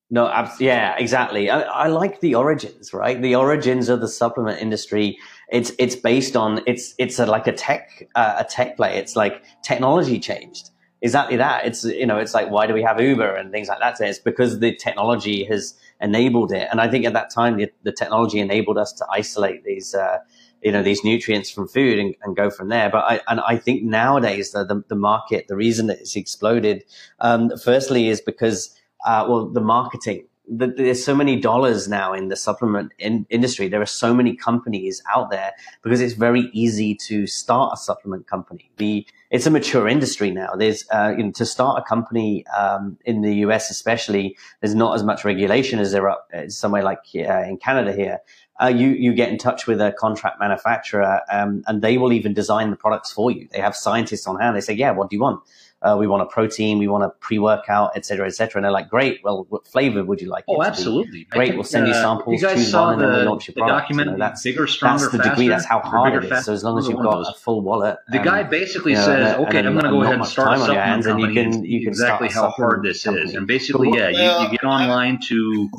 No, 0.09 0.29
abs- 0.29 0.61
yeah, 0.61 0.95
exactly. 0.97 1.51
I, 1.51 1.63
I, 1.63 1.87
like 1.89 2.21
the 2.21 2.37
origins, 2.37 2.95
right? 2.95 3.21
The 3.21 3.35
origins 3.35 3.89
of 3.89 4.01
the 4.01 4.07
supplement 4.07 4.63
industry. 4.63 5.19
It's 5.51 5.73
it's 5.81 5.97
based 5.97 6.37
on 6.37 6.61
it's 6.67 6.95
it's 6.99 7.19
a, 7.19 7.27
like 7.27 7.49
a 7.49 7.53
tech 7.53 8.09
uh, 8.15 8.37
a 8.39 8.45
tech 8.45 8.77
play. 8.77 8.99
It's 8.99 9.17
like 9.17 9.43
technology 9.63 10.21
changed. 10.21 10.71
exactly 11.03 11.37
that. 11.39 11.67
It's 11.67 11.85
you 11.85 12.07
know, 12.07 12.19
it's 12.19 12.35
like 12.35 12.51
why 12.51 12.69
do 12.69 12.75
we 12.75 12.83
have 12.83 13.01
Uber 13.01 13.35
and 13.35 13.51
things 13.51 13.67
like 13.67 13.81
that? 13.81 14.01
It's 14.01 14.21
because 14.21 14.61
the 14.61 14.77
technology 14.77 15.45
has 15.47 15.75
enabled 16.01 16.53
it, 16.53 16.69
and 16.71 16.81
I 16.81 16.89
think 16.89 17.05
at 17.05 17.13
that 17.15 17.31
time 17.31 17.57
the, 17.57 17.69
the 17.83 17.93
technology 17.93 18.39
enabled 18.39 18.79
us 18.79 18.93
to 18.95 19.07
isolate 19.11 19.65
these. 19.65 19.95
Uh, 19.95 20.19
you 20.63 20.73
know 20.73 20.83
these 20.83 21.05
nutrients 21.05 21.51
from 21.51 21.69
food 21.69 21.99
and, 21.99 22.15
and, 22.23 22.35
go 22.35 22.51
from 22.51 22.71
there. 22.71 22.89
But 22.89 23.05
I 23.05 23.21
and 23.29 23.41
I 23.41 23.57
think 23.57 23.83
nowadays 23.83 24.53
the 24.53 24.65
the, 24.65 24.83
the 24.89 24.97
market, 24.97 25.49
the 25.49 25.55
reason 25.55 25.87
that 25.89 26.01
it's 26.01 26.17
exploded, 26.17 26.83
um, 27.21 27.53
firstly 27.59 28.09
is 28.09 28.21
because 28.21 28.75
uh, 29.05 29.27
well 29.29 29.47
the 29.47 29.61
marketing 29.61 30.27
there's 30.49 31.05
so 31.05 31.15
many 31.15 31.41
dollars 31.41 31.89
now 31.89 32.13
in 32.13 32.29
the 32.29 32.37
supplement 32.37 32.93
in 32.99 33.27
industry. 33.31 33.69
There 33.69 33.83
are 33.83 33.87
so 33.87 34.15
many 34.15 34.37
companies 34.37 35.03
out 35.13 35.31
there 35.31 35.53
because 35.83 36.01
it's 36.01 36.15
very 36.15 36.51
easy 36.53 36.95
to 37.07 37.27
start 37.27 37.73
a 37.75 37.77
supplement 37.77 38.27
company. 38.27 38.71
The 38.77 39.07
it's 39.31 39.47
a 39.47 39.51
mature 39.51 39.89
industry 39.89 40.31
now. 40.31 40.55
There's 40.55 40.85
uh, 40.93 41.15
you 41.17 41.25
know 41.25 41.31
to 41.33 41.47
start 41.47 41.83
a 41.83 41.83
company 41.83 42.47
um, 42.47 42.97
in 43.05 43.23
the 43.23 43.35
US 43.47 43.71
especially. 43.71 44.37
There's 44.61 44.75
not 44.75 44.95
as 44.95 45.03
much 45.03 45.25
regulation 45.25 45.81
as 45.81 45.91
there 45.91 46.09
are 46.09 46.21
uh, 46.33 46.49
somewhere 46.49 46.85
like 46.85 47.01
uh, 47.17 47.43
in 47.43 47.57
Canada 47.57 47.93
here. 47.93 48.21
Uh, 48.63 48.69
you 48.69 48.91
you 48.91 49.15
get 49.15 49.31
in 49.31 49.39
touch 49.39 49.67
with 49.67 49.81
a 49.81 49.93
contract 49.99 50.39
manufacturer 50.39 51.21
um, 51.31 51.65
and 51.67 51.83
they 51.83 51.99
will 51.99 52.13
even 52.13 52.33
design 52.33 52.71
the 52.71 52.77
products 52.77 53.13
for 53.13 53.31
you. 53.33 53.49
They 53.51 53.61
have 53.61 53.75
scientists 53.75 54.27
on 54.27 54.41
hand. 54.41 54.57
They 54.57 54.61
say, 54.61 54.75
yeah, 54.75 54.93
what 54.93 55.11
do 55.11 55.17
you 55.17 55.23
want? 55.23 55.43
Uh, 55.87 55.97
we 55.97 56.07
want 56.07 56.23
a 56.23 56.27
protein, 56.27 56.79
we 56.79 56.89
want 56.89 57.05
a 57.05 57.11
pre-workout, 57.21 57.93
et 57.95 58.05
cetera, 58.05 58.27
et 58.27 58.31
cetera. 58.31 58.59
And 58.59 58.65
they're 58.65 58.73
like, 58.73 58.89
great. 58.89 59.21
Well, 59.23 59.47
what 59.49 59.67
flavor 59.67 60.05
would 60.05 60.21
you 60.21 60.29
like? 60.29 60.45
Oh, 60.49 60.63
absolutely. 60.63 61.25
Great. 61.25 61.49
Think, 61.49 61.57
we'll 61.57 61.65
send 61.65 61.85
uh, 61.85 61.89
you 61.89 61.95
samples. 61.95 62.41
You 62.41 62.49
guys 62.49 62.71
saw 62.71 62.97
the, 62.97 63.25
launch 63.25 63.49
your 63.49 63.55
the 63.55 63.67
document. 63.67 64.07
You 64.07 64.13
know, 64.13 64.19
that's 64.19 64.43
bigger, 64.43 64.67
stronger, 64.67 65.05
that's 65.05 65.13
the 65.13 65.19
faster, 65.19 65.31
degree. 65.31 65.49
That's 65.49 65.65
how 65.65 65.81
hard 65.81 66.15
it 66.15 66.25
is. 66.25 66.31
Faster, 66.31 66.45
so 66.45 66.53
as 66.53 66.65
long 66.65 66.79
as 66.79 66.89
you've 66.89 66.99
got 66.99 67.21
a 67.21 67.39
full 67.39 67.63
wallet, 67.63 67.99
the 68.09 68.19
guy 68.19 68.43
um, 68.43 68.51
basically 68.51 68.93
you 68.93 68.99
know, 68.99 69.05
says, 69.05 69.37
okay, 69.37 69.59
I'm 69.59 69.73
going 69.73 69.85
to 69.85 69.91
go 69.91 70.03
ahead 70.03 70.17
and 70.17 70.27
start 70.27 70.57
a 70.57 70.61
supplement 70.61 71.05
company. 71.05 71.25
And 71.25 71.35
you 71.35 71.61
can, 71.61 71.65
you 71.65 71.81
can 71.81 71.89
exactly 71.89 72.29
how 72.29 72.51
hard 72.51 72.83
this 72.83 73.05
company. 73.05 73.27
is. 73.27 73.35
And 73.35 73.47
basically, 73.47 73.91
yeah, 73.95 74.09
you, 74.09 74.45
you 74.45 74.51
get 74.51 74.65
online 74.65 75.21
to 75.29 75.71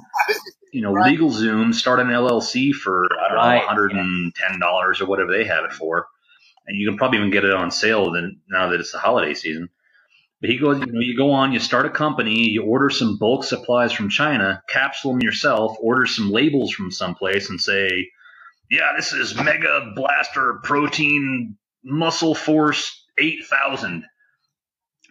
you 0.71 0.81
know, 0.81 0.91
right. 0.91 1.17
LegalZoom, 1.17 1.73
start 1.73 1.99
an 1.99 2.07
LLC 2.07 2.71
for 2.71 3.07
I 3.19 3.27
don't 3.29 3.37
right. 3.37 3.59
know, 3.61 3.67
hundred 3.67 3.93
and 3.93 4.33
ten 4.35 4.59
dollars 4.59 5.01
or 5.01 5.05
whatever 5.05 5.31
they 5.31 5.45
have 5.45 5.65
it 5.65 5.73
for, 5.73 6.07
and 6.67 6.77
you 6.77 6.87
can 6.87 6.97
probably 6.97 7.19
even 7.19 7.31
get 7.31 7.45
it 7.45 7.53
on 7.53 7.71
sale 7.71 8.11
then 8.11 8.41
now 8.49 8.69
that 8.69 8.79
it's 8.79 8.91
the 8.91 8.99
holiday 8.99 9.33
season. 9.33 9.69
But 10.39 10.51
he 10.51 10.57
goes, 10.59 10.79
you 10.79 10.85
know, 10.85 10.99
you 10.99 11.17
go 11.17 11.31
on, 11.31 11.51
you 11.51 11.59
start 11.59 11.87
a 11.87 11.89
company, 11.89 12.49
you 12.49 12.63
order 12.63 12.91
some 12.91 13.17
bulk 13.17 13.43
supplies 13.43 13.91
from 13.91 14.09
China, 14.09 14.61
capsule 14.69 15.13
them 15.13 15.21
yourself, 15.21 15.77
order 15.81 16.05
some 16.05 16.29
labels 16.29 16.71
from 16.71 16.91
someplace, 16.91 17.49
and 17.49 17.59
say, 17.59 18.09
yeah, 18.69 18.89
this 18.95 19.13
is 19.13 19.35
Mega 19.35 19.93
Blaster 19.95 20.59
Protein 20.63 21.57
Muscle 21.83 22.35
Force 22.35 23.03
8000. 23.17 24.03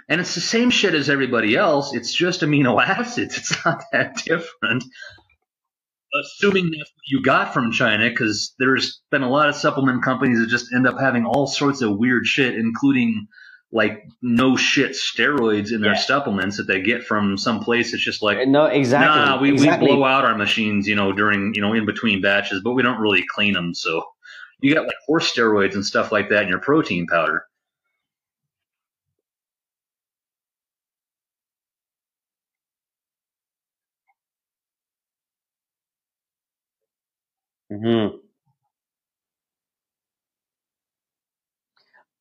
And 0.09 0.21
it's 0.21 0.37
the 0.37 0.41
same 0.41 0.71
shit 0.71 0.95
as 0.95 1.11
everybody 1.11 1.57
else. 1.57 1.93
It's 1.93 2.13
just 2.13 2.43
amino 2.43 2.81
acids. 2.85 3.37
It's 3.37 3.65
not 3.65 3.83
that 3.93 4.17
different. 4.25 4.85
Assuming 6.15 6.67
that's 6.67 6.93
what 6.93 7.09
you 7.09 7.23
got 7.23 7.53
from 7.53 7.73
China, 7.73 8.09
because 8.09 8.55
there's 8.61 9.03
been 9.11 9.23
a 9.23 9.29
lot 9.29 9.49
of 9.49 9.57
supplement 9.57 10.05
companies 10.05 10.39
that 10.39 10.49
just 10.49 10.73
end 10.73 10.87
up 10.87 11.01
having 11.01 11.27
all 11.27 11.47
sorts 11.49 11.83
of 11.83 11.99
weird 11.99 12.27
shit, 12.27 12.55
including 12.55 13.27
like 13.73 14.05
no 14.23 14.57
shit 14.57 14.93
steroids 14.93 15.73
in 15.73 15.81
their 15.81 15.95
yeah. 15.95 15.99
supplements 15.99 16.57
that 16.57 16.67
they 16.67 16.81
get 16.81 17.05
from 17.05 17.37
some 17.37 17.61
place. 17.61 17.93
It's 17.93 18.03
just 18.03 18.23
like 18.23 18.47
no, 18.47 18.67
exactly. 18.67 19.21
Nah, 19.21 19.41
we, 19.41 19.53
exactly. 19.53 19.89
we 19.89 19.97
blow 19.97 20.05
out 20.05 20.25
our 20.25 20.37
machines, 20.37 20.87
you 20.87 20.95
know, 20.95 21.13
during 21.13 21.53
you 21.55 21.61
know 21.61 21.73
in 21.73 21.87
between 21.87 22.21
batches, 22.23 22.63
but 22.63 22.73
we 22.73 22.83
don't 22.83 23.01
really 23.01 23.25
clean 23.29 23.55
them. 23.55 23.75
So 23.75 24.03
you 24.61 24.75
got 24.75 24.87
like 24.87 24.97
horse 25.07 25.33
steroids 25.33 25.75
and 25.75 25.85
stuff 25.85 26.13
like 26.13 26.31
that 26.31 26.45
in 26.45 26.49
your 26.49 26.61
protein 26.61 27.07
powder. 27.07 27.45
Hmm. 37.71 38.26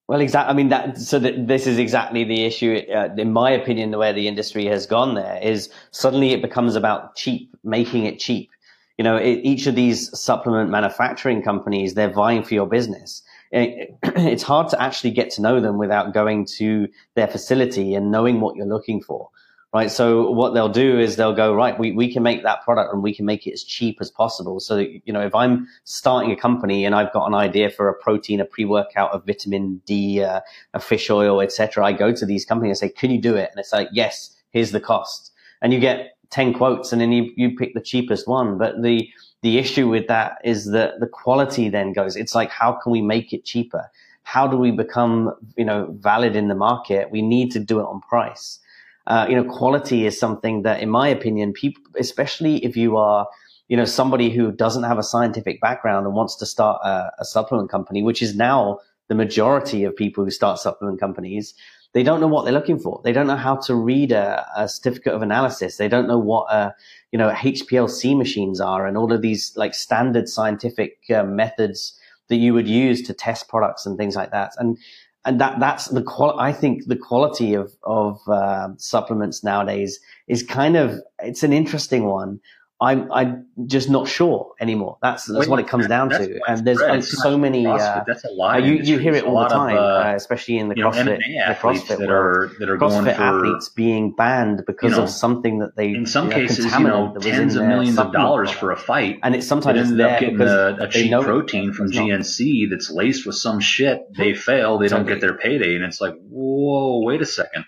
Well, 0.08 0.22
exactly. 0.22 0.52
I 0.52 0.54
mean, 0.54 0.70
that 0.70 0.98
so 1.00 1.18
that 1.20 1.48
this 1.48 1.66
is 1.66 1.80
exactly 1.80 2.24
the 2.24 2.44
issue. 2.44 2.82
Uh, 2.94 3.10
in 3.18 3.34
my 3.34 3.50
opinion, 3.50 3.90
the 3.90 3.98
way 3.98 4.12
the 4.12 4.28
industry 4.28 4.66
has 4.66 4.86
gone 4.86 5.16
there 5.16 5.40
is 5.42 5.70
suddenly 5.92 6.32
it 6.32 6.44
becomes 6.44 6.76
about 6.76 7.16
cheap, 7.16 7.56
making 7.64 8.06
it 8.06 8.20
cheap. 8.20 8.52
You 9.00 9.04
know, 9.04 9.18
it, 9.18 9.40
each 9.44 9.66
of 9.66 9.74
these 9.76 10.18
supplement 10.18 10.70
manufacturing 10.70 11.42
companies, 11.42 11.96
they're 11.96 12.14
vying 12.14 12.44
for 12.44 12.54
your 12.54 12.68
business. 12.68 13.24
It, 13.52 13.98
it's 14.04 14.44
hard 14.44 14.70
to 14.70 14.82
actually 14.82 15.12
get 15.12 15.32
to 15.32 15.42
know 15.42 15.60
them 15.60 15.80
without 15.80 16.14
going 16.14 16.46
to 16.58 16.88
their 17.16 17.28
facility 17.28 17.96
and 17.96 18.12
knowing 18.12 18.42
what 18.42 18.56
you're 18.56 18.68
looking 18.68 19.02
for 19.02 19.30
right? 19.76 19.92
So 19.92 20.32
what 20.32 20.54
they'll 20.54 20.70
do 20.70 20.98
is 20.98 21.18
they'll 21.18 21.36
go, 21.36 21.54
right, 21.54 21.78
we, 21.78 21.92
we 21.92 22.12
can 22.12 22.24
make 22.24 22.44
that 22.44 22.64
product 22.64 22.94
and 22.94 23.04
we 23.04 23.14
can 23.14 23.26
make 23.26 23.46
it 23.46 23.52
as 23.52 23.62
cheap 23.62 23.98
as 24.00 24.10
possible. 24.10 24.62
So, 24.62 24.78
you 24.78 25.12
know, 25.12 25.20
if 25.20 25.36
I'm 25.36 25.68
starting 25.84 26.32
a 26.32 26.36
company 26.38 26.86
and 26.86 26.96
I've 26.96 27.12
got 27.12 27.28
an 27.28 27.34
idea 27.34 27.70
for 27.70 27.90
a 27.90 27.94
protein, 27.94 28.40
a 28.40 28.46
pre-workout, 28.46 29.14
a 29.14 29.20
vitamin 29.20 29.82
D, 29.86 30.24
uh, 30.24 30.40
a 30.74 30.80
fish 30.80 31.10
oil, 31.10 31.42
etc., 31.42 31.86
I 31.86 31.92
go 31.92 32.14
to 32.14 32.26
these 32.26 32.46
companies 32.46 32.82
and 32.82 32.90
say, 32.90 32.96
can 32.96 33.12
you 33.12 33.20
do 33.20 33.36
it? 33.36 33.50
And 33.52 33.60
it's 33.60 33.74
like, 33.74 33.90
yes, 33.92 34.34
here's 34.52 34.72
the 34.72 34.80
cost. 34.80 35.34
And 35.62 35.74
you 35.74 35.82
get 35.82 36.16
10 36.30 36.54
quotes 36.54 36.94
and 36.94 37.02
then 37.02 37.12
you, 37.12 37.34
you 37.36 37.54
pick 37.58 37.74
the 37.74 37.82
cheapest 37.82 38.30
one. 38.30 38.58
But 38.58 38.82
the, 38.82 39.10
the 39.42 39.58
issue 39.58 39.90
with 39.90 40.08
that 40.08 40.38
is 40.46 40.72
that 40.72 41.02
the 41.02 41.08
quality 41.08 41.68
then 41.68 41.92
goes, 41.92 42.16
it's 42.16 42.34
like, 42.34 42.50
how 42.50 42.80
can 42.82 42.94
we 42.94 43.02
make 43.02 43.34
it 43.34 43.44
cheaper? 43.44 43.92
How 44.24 44.48
do 44.48 44.56
we 44.56 44.72
become, 44.72 45.36
you 45.58 45.66
know, 45.66 45.94
valid 46.00 46.38
in 46.38 46.48
the 46.48 46.56
market? 46.56 47.12
We 47.12 47.22
need 47.22 47.52
to 47.52 47.60
do 47.60 47.82
it 47.82 47.84
on 47.84 48.00
price 48.00 48.60
uh, 49.08 49.26
you 49.30 49.36
know, 49.36 49.44
quality 49.44 50.06
is 50.06 50.20
something 50.20 50.64
that, 50.64 50.82
in 50.82 50.90
my 50.90 51.08
opinion, 51.08 51.54
people, 51.54 51.84
especially 51.98 52.64
if 52.66 52.76
you 52.76 52.98
are, 52.98 53.28
you 53.68 53.78
know, 53.78 53.86
somebody 53.86 54.30
who 54.30 54.52
doesn't 54.52 54.84
have 54.84 54.98
a 54.98 55.04
scientific 55.04 55.62
background 55.62 56.06
and 56.06 56.16
wants 56.16 56.36
to 56.38 56.46
start 56.46 56.82
a, 56.84 57.12
a 57.20 57.26
supplement 57.26 57.70
company, 57.70 58.04
which 58.04 58.22
is 58.22 58.36
now 58.36 58.80
the 59.08 59.16
majority 59.16 59.84
of 59.84 59.96
people 59.96 60.24
who 60.24 60.32
start 60.32 60.60
supplement 60.60 61.00
companies, 61.00 61.54
they 61.94 62.04
don't 62.04 62.20
know 62.20 62.28
what 62.28 62.44
they're 62.44 62.54
looking 62.54 62.80
for. 62.80 63.00
They 63.04 63.14
don't 63.14 63.28
know 63.28 63.38
how 63.38 63.56
to 63.58 63.76
read 63.76 64.12
a, 64.12 64.46
a 64.58 64.68
certificate 64.68 65.14
of 65.14 65.22
analysis. 65.22 65.78
They 65.78 65.88
don't 65.88 66.08
know 66.08 66.20
what, 66.20 66.52
uh, 66.52 66.72
you 67.12 67.18
know, 67.18 67.30
HPLC 67.30 68.18
machines 68.18 68.60
are 68.60 68.86
and 68.86 68.98
all 68.98 69.14
of 69.14 69.22
these 69.22 69.56
like 69.56 69.74
standard 69.74 70.28
scientific 70.28 70.98
uh, 71.10 71.24
methods 71.24 71.98
that 72.28 72.36
you 72.38 72.54
would 72.54 72.68
use 72.68 73.02
to 73.04 73.14
test 73.14 73.48
products 73.48 73.86
and 73.86 73.98
things 73.98 74.16
like 74.16 74.32
that. 74.32 74.52
And 74.58 74.78
and 75.26 75.42
that 75.42 75.60
that's 75.60 75.88
the 75.88 76.04
qual. 76.04 76.40
I 76.40 76.54
think 76.54 76.86
the 76.86 76.96
quality 76.96 77.56
of 77.56 77.74
of 77.84 78.20
uh, 78.28 78.70
supplements 78.78 79.44
nowadays 79.44 80.00
is 80.28 80.44
kind 80.44 80.78
of 80.78 81.02
it's 81.20 81.44
an 81.44 81.52
interesting 81.52 82.06
one. 82.06 82.40
I'm 82.82 83.10
I'm 83.10 83.48
just 83.68 83.90
not 83.90 84.10
sure 84.10 84.52
anymore. 84.60 84.98
That's 85.02 85.24
that's 85.26 85.48
what 85.48 85.60
it 85.60 85.68
comes 85.68 85.88
down 85.88 86.10
to. 86.10 86.42
And 86.46 86.68
there's 86.68 86.80
like, 86.80 87.04
so 87.04 87.38
many. 87.38 87.66
Uh, 87.66 88.04
that's 88.06 88.26
a 88.26 88.30
lot. 88.32 88.56
Uh, 88.56 88.66
you 88.66 88.74
you 88.74 88.98
hear 88.98 89.14
it 89.16 89.24
all 89.24 89.44
the 89.44 89.48
time, 89.48 89.78
of, 89.78 90.06
uh, 90.06 90.14
especially 90.14 90.58
in 90.58 90.68
the 90.68 90.76
CrossFit, 90.76 91.20
the 91.20 91.54
CrossFit 91.54 92.00
that 92.00 92.12
are 92.12 92.52
that 92.60 92.70
are 92.70 92.78
CrossFit 92.78 92.80
going 92.80 93.06
for, 93.06 93.22
athletes 93.22 93.70
being 93.70 94.14
banned 94.14 94.66
because 94.68 94.92
you 94.92 94.98
know, 94.98 95.04
of 95.04 95.10
something 95.10 95.60
that 95.60 95.78
they 95.78 95.92
in 95.92 96.06
some 96.06 96.26
you 96.26 96.32
know, 96.32 96.36
cases 96.36 96.66
you 96.66 96.80
know 96.84 97.16
tens 97.22 97.56
of 97.56 97.66
millions 97.66 97.98
of 97.98 98.12
dollars 98.12 98.52
for 98.52 98.72
a 98.72 98.78
fight, 98.78 99.20
and 99.24 99.36
it's 99.36 99.48
sometimes 99.48 99.80
ended 99.80 100.02
up 100.02 100.20
getting 100.20 100.42
a, 100.42 100.76
a 100.82 100.90
cheap 100.90 101.14
protein 101.14 101.72
from 101.72 101.90
GNC 101.90 102.70
that's 102.70 102.92
laced 102.92 103.26
with 103.26 103.36
some 103.36 103.62
shit. 103.62 104.02
They 104.18 104.34
fail, 104.34 104.80
they 104.80 104.90
don't 104.90 105.06
get 105.06 105.22
their 105.22 105.38
payday, 105.38 105.76
and 105.76 105.86
it's 105.86 106.02
like, 106.02 106.16
whoa, 106.30 107.00
wait 107.06 107.22
a 107.22 107.26
second, 107.26 107.64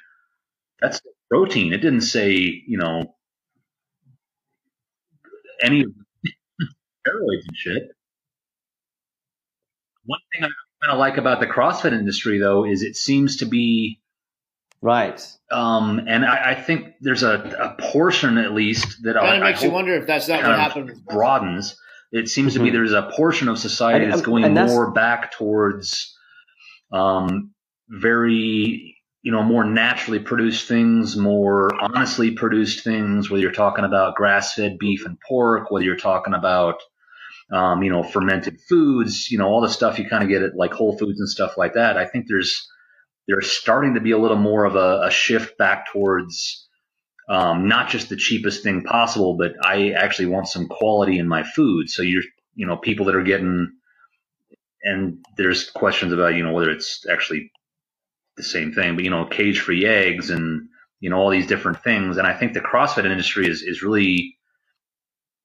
that's 0.81 0.99
protein. 1.29 1.71
It 1.71 1.77
didn't 1.77 2.01
say 2.01 2.33
you 2.67 2.77
know 2.77 3.15
any 5.63 5.83
steroids 7.07 7.45
and 7.47 7.55
shit. 7.55 7.83
One 10.05 10.19
thing 10.33 10.45
I 10.45 10.49
kind 10.81 10.93
of 10.93 10.99
like 10.99 11.17
about 11.17 11.39
the 11.39 11.47
CrossFit 11.47 11.93
industry, 11.93 12.39
though, 12.39 12.65
is 12.65 12.83
it 12.83 12.95
seems 12.95 13.37
to 13.37 13.45
be 13.45 13.99
right. 14.81 15.21
Um, 15.51 16.01
and 16.07 16.25
I, 16.25 16.51
I, 16.51 16.55
think 16.55 16.95
there's 17.01 17.23
a, 17.23 17.75
a, 17.77 17.81
portion, 17.91 18.37
at 18.37 18.53
least, 18.53 19.03
that 19.03 19.15
kind 19.15 19.37
of 19.37 19.43
makes 19.43 19.63
you 19.63 19.71
wonder 19.71 19.95
if 19.95 20.07
that's 20.07 20.27
not 20.27 20.43
what 20.43 20.59
happened. 20.59 20.91
Broadens. 21.09 21.75
It 22.11 22.29
seems 22.29 22.53
mm-hmm. 22.53 22.59
to 22.59 22.63
be 22.63 22.69
mm-hmm. 22.69 22.77
there's 22.77 22.93
a 22.93 23.11
portion 23.15 23.49
of 23.49 23.59
society 23.59 24.05
that's 24.05 24.21
going 24.21 24.53
more 24.53 24.91
back 24.91 25.31
towards 25.33 26.15
um, 26.91 27.51
very 27.89 28.96
you 29.27 29.33
know, 29.33 29.43
more 29.43 29.65
naturally 29.65 30.19
produced 30.19 30.69
things, 30.69 31.17
more 31.17 31.69
honestly 31.81 32.31
produced 32.31 32.85
things, 32.85 33.29
whether 33.29 33.41
you're 33.41 33.51
talking 33.51 33.83
about 33.83 34.15
grass 34.15 34.53
fed 34.53 34.77
beef 34.79 35.05
and 35.05 35.19
pork, 35.19 35.69
whether 35.69 35.83
you're 35.83 35.97
talking 35.97 36.33
about, 36.33 36.75
um, 37.51 37.83
you 37.83 37.89
know, 37.89 38.03
fermented 38.03 38.57
foods, 38.69 39.29
you 39.29 39.37
know, 39.37 39.47
all 39.49 39.59
the 39.59 39.67
stuff 39.67 39.99
you 39.99 40.07
kind 40.07 40.23
of 40.23 40.29
get 40.29 40.43
at 40.43 40.55
like 40.55 40.71
Whole 40.71 40.97
Foods 40.97 41.19
and 41.19 41.27
stuff 41.27 41.57
like 41.57 41.73
that. 41.73 41.97
I 41.97 42.05
think 42.05 42.27
there's, 42.29 42.69
there's 43.27 43.51
starting 43.51 43.95
to 43.95 43.99
be 43.99 44.11
a 44.11 44.17
little 44.17 44.37
more 44.37 44.63
of 44.63 44.77
a, 44.77 45.07
a 45.07 45.11
shift 45.11 45.57
back 45.57 45.91
towards, 45.91 46.65
um, 47.27 47.67
not 47.67 47.89
just 47.89 48.07
the 48.07 48.15
cheapest 48.15 48.63
thing 48.63 48.83
possible, 48.83 49.35
but 49.35 49.55
I 49.61 49.91
actually 49.91 50.27
want 50.27 50.47
some 50.47 50.69
quality 50.69 51.19
in 51.19 51.27
my 51.27 51.43
food. 51.43 51.89
So 51.89 52.01
you're, 52.01 52.23
you 52.55 52.65
know, 52.65 52.77
people 52.77 53.07
that 53.07 53.15
are 53.15 53.23
getting, 53.23 53.73
and 54.83 55.17
there's 55.35 55.69
questions 55.69 56.13
about, 56.13 56.35
you 56.35 56.43
know, 56.43 56.53
whether 56.53 56.71
it's 56.71 57.05
actually 57.11 57.51
the 58.37 58.43
same 58.43 58.71
thing, 58.73 58.95
but 58.95 59.03
you 59.03 59.09
know, 59.09 59.25
cage 59.25 59.59
free 59.59 59.85
eggs 59.85 60.29
and 60.29 60.69
you 60.99 61.09
know 61.09 61.17
all 61.17 61.29
these 61.29 61.47
different 61.47 61.83
things. 61.83 62.17
And 62.17 62.27
I 62.27 62.37
think 62.37 62.53
the 62.53 62.61
CrossFit 62.61 63.05
industry 63.05 63.47
is 63.47 63.61
is 63.61 63.83
really 63.83 64.37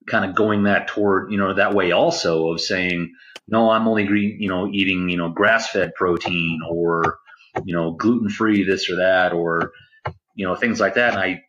kind 0.09 0.25
of 0.25 0.35
going 0.35 0.65
that 0.65 0.89
toward 0.89 1.31
you 1.33 1.39
know 1.39 1.55
that 1.55 1.75
way 1.75 1.93
also 1.93 2.49
of 2.53 2.61
saying 2.61 3.15
no, 3.49 3.71
I'm 3.71 3.89
only 3.89 4.05
you 4.05 4.49
know 4.49 4.69
eating 4.73 5.09
you 5.09 5.17
know 5.17 5.31
grass 5.31 5.71
fed 5.71 5.95
protein 5.95 6.61
or 6.69 7.19
you 7.65 7.75
know 7.75 7.93
gluten 7.93 8.29
free 8.29 8.65
this 8.65 8.89
or 8.91 8.97
that 8.97 9.33
or 9.33 9.73
you 10.35 10.47
know 10.47 10.55
things 10.55 10.81
like 10.81 10.95
that. 10.95 11.15
And 11.15 11.19
I 11.19 11.43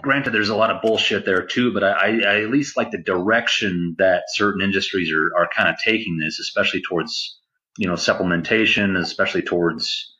granted 0.00 0.32
there's 0.32 0.48
a 0.48 0.56
lot 0.56 0.70
of 0.70 0.82
bullshit 0.82 1.24
there 1.24 1.44
too, 1.46 1.72
but 1.72 1.84
I, 1.84 2.20
I 2.20 2.42
at 2.42 2.50
least 2.50 2.76
like 2.76 2.90
the 2.90 2.98
direction 2.98 3.96
that 3.98 4.24
certain 4.28 4.62
industries 4.62 5.12
are, 5.12 5.30
are 5.36 5.48
kind 5.54 5.68
of 5.68 5.76
taking 5.78 6.18
this, 6.18 6.38
especially 6.38 6.82
towards, 6.82 7.38
you 7.78 7.88
know, 7.88 7.94
supplementation, 7.94 8.98
especially 8.98 9.42
towards, 9.42 10.14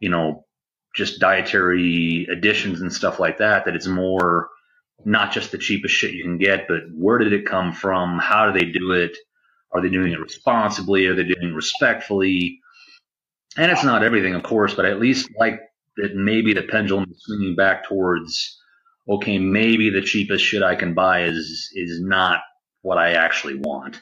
you 0.00 0.10
know, 0.10 0.44
just 0.94 1.20
dietary 1.20 2.26
additions 2.30 2.80
and 2.80 2.92
stuff 2.92 3.20
like 3.20 3.38
that, 3.38 3.64
that 3.64 3.74
it's 3.74 3.86
more 3.86 4.48
not 5.04 5.32
just 5.32 5.50
the 5.50 5.58
cheapest 5.58 5.94
shit 5.94 6.14
you 6.14 6.24
can 6.24 6.38
get, 6.38 6.68
but 6.68 6.82
where 6.94 7.18
did 7.18 7.32
it 7.32 7.46
come 7.46 7.72
from? 7.72 8.18
How 8.18 8.50
do 8.50 8.58
they 8.58 8.66
do 8.66 8.92
it? 8.92 9.16
Are 9.72 9.80
they 9.80 9.88
doing 9.88 10.12
it 10.12 10.20
responsibly? 10.20 11.06
Are 11.06 11.14
they 11.14 11.24
doing 11.24 11.50
it 11.50 11.54
respectfully? 11.54 12.58
And 13.56 13.70
it's 13.70 13.84
not 13.84 14.02
everything, 14.02 14.34
of 14.34 14.42
course, 14.42 14.74
but 14.74 14.84
at 14.84 15.00
least 15.00 15.30
like 15.38 15.60
that 15.96 16.14
maybe 16.14 16.54
the 16.54 16.62
pendulum 16.62 17.06
is 17.10 17.22
swinging 17.22 17.56
back 17.56 17.84
towards 17.84 18.58
okay, 19.08 19.38
maybe 19.38 19.90
the 19.90 20.02
cheapest 20.02 20.44
shit 20.44 20.62
I 20.62 20.76
can 20.76 20.94
buy 20.94 21.24
is 21.24 21.70
is 21.74 22.00
not 22.00 22.40
what 22.82 22.98
I 22.98 23.12
actually 23.12 23.56
want. 23.56 24.00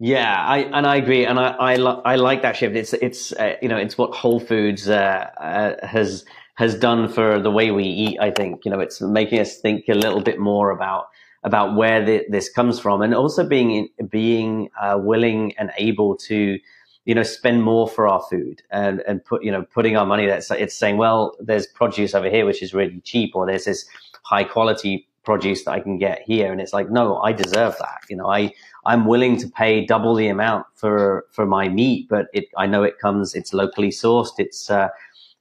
Yeah, 0.00 0.44
I 0.46 0.58
and 0.58 0.86
I 0.86 0.96
agree, 0.96 1.24
and 1.26 1.40
I 1.40 1.48
I, 1.50 1.76
li- 1.76 2.00
I 2.04 2.16
like 2.16 2.42
that 2.42 2.56
shift. 2.56 2.76
It's 2.76 2.92
it's 2.92 3.32
uh, 3.32 3.56
you 3.60 3.68
know 3.68 3.76
it's 3.76 3.98
what 3.98 4.14
Whole 4.14 4.38
Foods 4.38 4.88
uh, 4.88 5.28
uh, 5.40 5.86
has 5.86 6.24
has 6.54 6.76
done 6.76 7.08
for 7.08 7.40
the 7.40 7.50
way 7.50 7.72
we 7.72 7.84
eat. 7.84 8.18
I 8.20 8.30
think 8.30 8.64
you 8.64 8.70
know 8.70 8.78
it's 8.78 9.00
making 9.00 9.40
us 9.40 9.56
think 9.58 9.88
a 9.88 9.94
little 9.94 10.20
bit 10.20 10.38
more 10.38 10.70
about 10.70 11.08
about 11.42 11.74
where 11.76 12.04
the, 12.04 12.24
this 12.28 12.48
comes 12.48 12.78
from, 12.78 13.02
and 13.02 13.12
also 13.12 13.44
being 13.48 13.88
being 14.08 14.68
uh, 14.80 14.98
willing 15.02 15.52
and 15.58 15.72
able 15.78 16.16
to 16.28 16.60
you 17.04 17.14
know 17.14 17.24
spend 17.24 17.64
more 17.64 17.88
for 17.88 18.06
our 18.06 18.22
food 18.30 18.62
and 18.70 19.00
and 19.00 19.24
put 19.24 19.42
you 19.42 19.50
know 19.50 19.62
putting 19.64 19.96
our 19.96 20.06
money 20.06 20.26
that's 20.26 20.50
it's 20.52 20.74
saying 20.76 20.96
well 20.96 21.34
there's 21.40 21.66
produce 21.66 22.14
over 22.14 22.30
here 22.30 22.44
which 22.46 22.62
is 22.62 22.72
really 22.74 23.00
cheap 23.00 23.34
or 23.34 23.46
there's 23.46 23.64
this 23.64 23.86
high 24.22 24.44
quality 24.44 25.08
produce 25.24 25.64
that 25.64 25.72
I 25.72 25.80
can 25.80 25.98
get 25.98 26.22
here 26.22 26.52
and 26.52 26.60
it's 26.60 26.72
like 26.72 26.90
no 26.90 27.18
I 27.20 27.32
deserve 27.32 27.76
that 27.78 28.02
you 28.10 28.16
know 28.16 28.28
I 28.30 28.52
I'm 28.88 29.04
willing 29.06 29.36
to 29.42 29.48
pay 29.48 29.84
double 29.84 30.14
the 30.14 30.28
amount 30.28 30.66
for 30.74 31.26
for 31.30 31.46
my 31.46 31.68
meat 31.68 32.08
but 32.08 32.26
it 32.32 32.46
I 32.56 32.66
know 32.66 32.82
it 32.82 32.98
comes 32.98 33.34
it's 33.34 33.52
locally 33.52 33.90
sourced 33.90 34.34
it's 34.38 34.70
uh, 34.70 34.88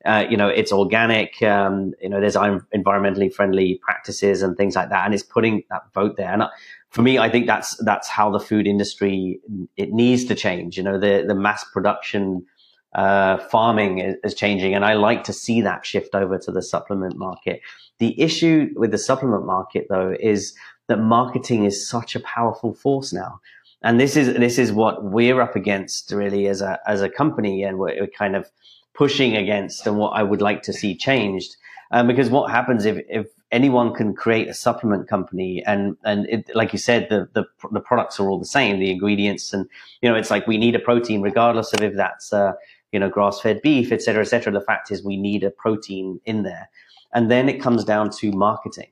uh, 0.06 0.26
you 0.30 0.38
know, 0.38 0.48
it's 0.48 0.72
organic. 0.72 1.41
Um, 1.43 1.93
you 2.02 2.08
know, 2.08 2.22
there's 2.22 2.36
environmentally 2.36 3.34
friendly 3.34 3.80
practices 3.84 4.41
and 4.41 4.56
things 4.56 4.76
like 4.76 4.89
that, 4.89 5.04
and 5.04 5.14
it's 5.14 5.24
putting 5.24 5.64
that 5.70 5.82
vote 5.93 6.16
there. 6.16 6.32
And 6.32 6.43
for 6.91 7.02
me, 7.02 7.18
I 7.18 7.30
think 7.30 7.45
that's 7.45 7.76
that's 7.84 8.08
how 8.08 8.30
the 8.32 8.39
food 8.39 8.68
industry 8.68 9.39
it 9.76 9.91
needs 9.91 10.24
to 10.26 10.36
change. 10.36 10.78
You 10.78 10.84
know, 10.84 10.98
the 10.98 11.26
the 11.28 11.36
mass 11.36 11.66
production 11.74 12.45
uh, 12.93 13.38
farming 13.49 13.99
is, 13.99 14.15
is, 14.23 14.33
changing, 14.33 14.73
and 14.73 14.85
I 14.85 14.93
like 14.93 15.23
to 15.25 15.33
see 15.33 15.61
that 15.61 15.85
shift 15.85 16.15
over 16.15 16.38
to 16.39 16.51
the 16.51 16.61
supplement 16.61 17.17
market. 17.17 17.61
The 17.99 18.19
issue 18.19 18.73
with 18.75 18.91
the 18.91 18.97
supplement 18.97 19.45
market, 19.45 19.88
though, 19.89 20.15
is 20.19 20.55
that 20.88 20.97
marketing 20.97 21.65
is 21.65 21.88
such 21.88 22.15
a 22.15 22.19
powerful 22.21 22.73
force 22.73 23.11
now. 23.13 23.39
And 23.83 23.99
this 23.99 24.15
is 24.15 24.33
this 24.35 24.57
is 24.57 24.71
what 24.71 25.03
we're 25.03 25.41
up 25.41 25.55
against 25.55 26.11
really 26.11 26.47
as 26.47 26.61
a 26.61 26.79
as 26.88 27.01
a 27.01 27.09
company, 27.09 27.63
and 27.63 27.77
we're, 27.77 27.99
we're 27.99 28.07
kind 28.07 28.35
of 28.35 28.49
pushing 28.93 29.38
against 29.38 29.85
and 29.85 29.97
what 29.97 30.11
I 30.11 30.23
would 30.23 30.41
like 30.41 30.63
to 30.63 30.73
see 30.73 30.95
changed. 30.95 31.55
Um, 31.91 32.07
because 32.07 32.29
what 32.29 32.51
happens 32.51 32.85
if, 32.85 32.97
if 33.07 33.27
anyone 33.51 33.93
can 33.93 34.13
create 34.13 34.49
a 34.49 34.53
supplement 34.53 35.07
company 35.07 35.63
and, 35.65 35.95
and 36.03 36.27
it, 36.27 36.53
like 36.53 36.73
you 36.73 36.79
said, 36.79 37.07
the, 37.09 37.29
the, 37.33 37.45
the, 37.71 37.79
products 37.79 38.19
are 38.19 38.27
all 38.27 38.39
the 38.39 38.45
same, 38.45 38.79
the 38.79 38.91
ingredients. 38.91 39.53
And, 39.53 39.69
you 40.01 40.09
know, 40.09 40.15
it's 40.15 40.29
like 40.29 40.47
we 40.47 40.57
need 40.57 40.75
a 40.75 40.79
protein 40.79 41.21
regardless 41.21 41.71
of 41.71 41.81
if 41.81 41.95
that's, 41.95 42.33
uh, 42.33 42.53
you 42.91 42.99
know, 42.99 43.09
grass 43.09 43.41
fed 43.41 43.61
beef, 43.61 43.91
et 43.91 44.01
cetera, 44.01 44.21
et 44.21 44.27
cetera. 44.27 44.51
The 44.51 44.61
fact 44.61 44.91
is 44.91 45.03
we 45.03 45.17
need 45.17 45.43
a 45.43 45.51
protein 45.51 46.19
in 46.25 46.43
there. 46.43 46.69
And 47.13 47.31
then 47.31 47.49
it 47.49 47.61
comes 47.61 47.83
down 47.83 48.09
to 48.19 48.31
marketing 48.31 48.91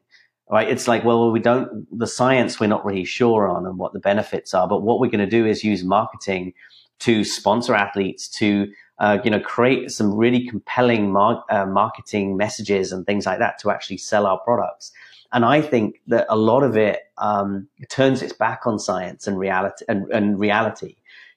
right? 0.49 0.69
It's 0.69 0.87
like, 0.87 1.03
well, 1.03 1.31
we 1.31 1.39
don't, 1.39 1.87
the 1.97 2.07
science 2.07 2.59
we're 2.59 2.67
not 2.67 2.85
really 2.85 3.05
sure 3.05 3.47
on 3.47 3.65
and 3.65 3.77
what 3.77 3.93
the 3.93 3.99
benefits 3.99 4.53
are, 4.53 4.67
but 4.67 4.81
what 4.81 4.99
we're 4.99 5.09
going 5.09 5.19
to 5.19 5.25
do 5.25 5.45
is 5.45 5.63
use 5.63 5.83
marketing 5.83 6.53
to 6.99 7.23
sponsor 7.23 7.73
athletes, 7.73 8.27
to 8.29 8.71
uh, 8.99 9.17
you 9.23 9.29
know, 9.29 9.39
create 9.39 9.91
some 9.91 10.15
really 10.15 10.47
compelling 10.47 11.11
mar- 11.11 11.43
uh, 11.49 11.65
marketing 11.65 12.37
messages 12.37 12.91
and 12.91 13.05
things 13.05 13.25
like 13.25 13.39
that 13.39 13.59
to 13.59 13.69
actually 13.69 13.97
sell 13.97 14.25
our 14.25 14.39
products. 14.39 14.91
And 15.33 15.43
I 15.43 15.61
think 15.61 15.99
that 16.07 16.25
a 16.29 16.37
lot 16.37 16.63
of 16.63 16.77
it 16.77 16.99
um, 17.17 17.67
turns 17.89 18.21
its 18.21 18.31
back 18.31 18.65
on 18.65 18.79
science 18.79 19.27
and 19.27 19.37
reality 19.37 19.83
and, 19.89 20.09
and 20.11 20.39
reality. 20.39 20.95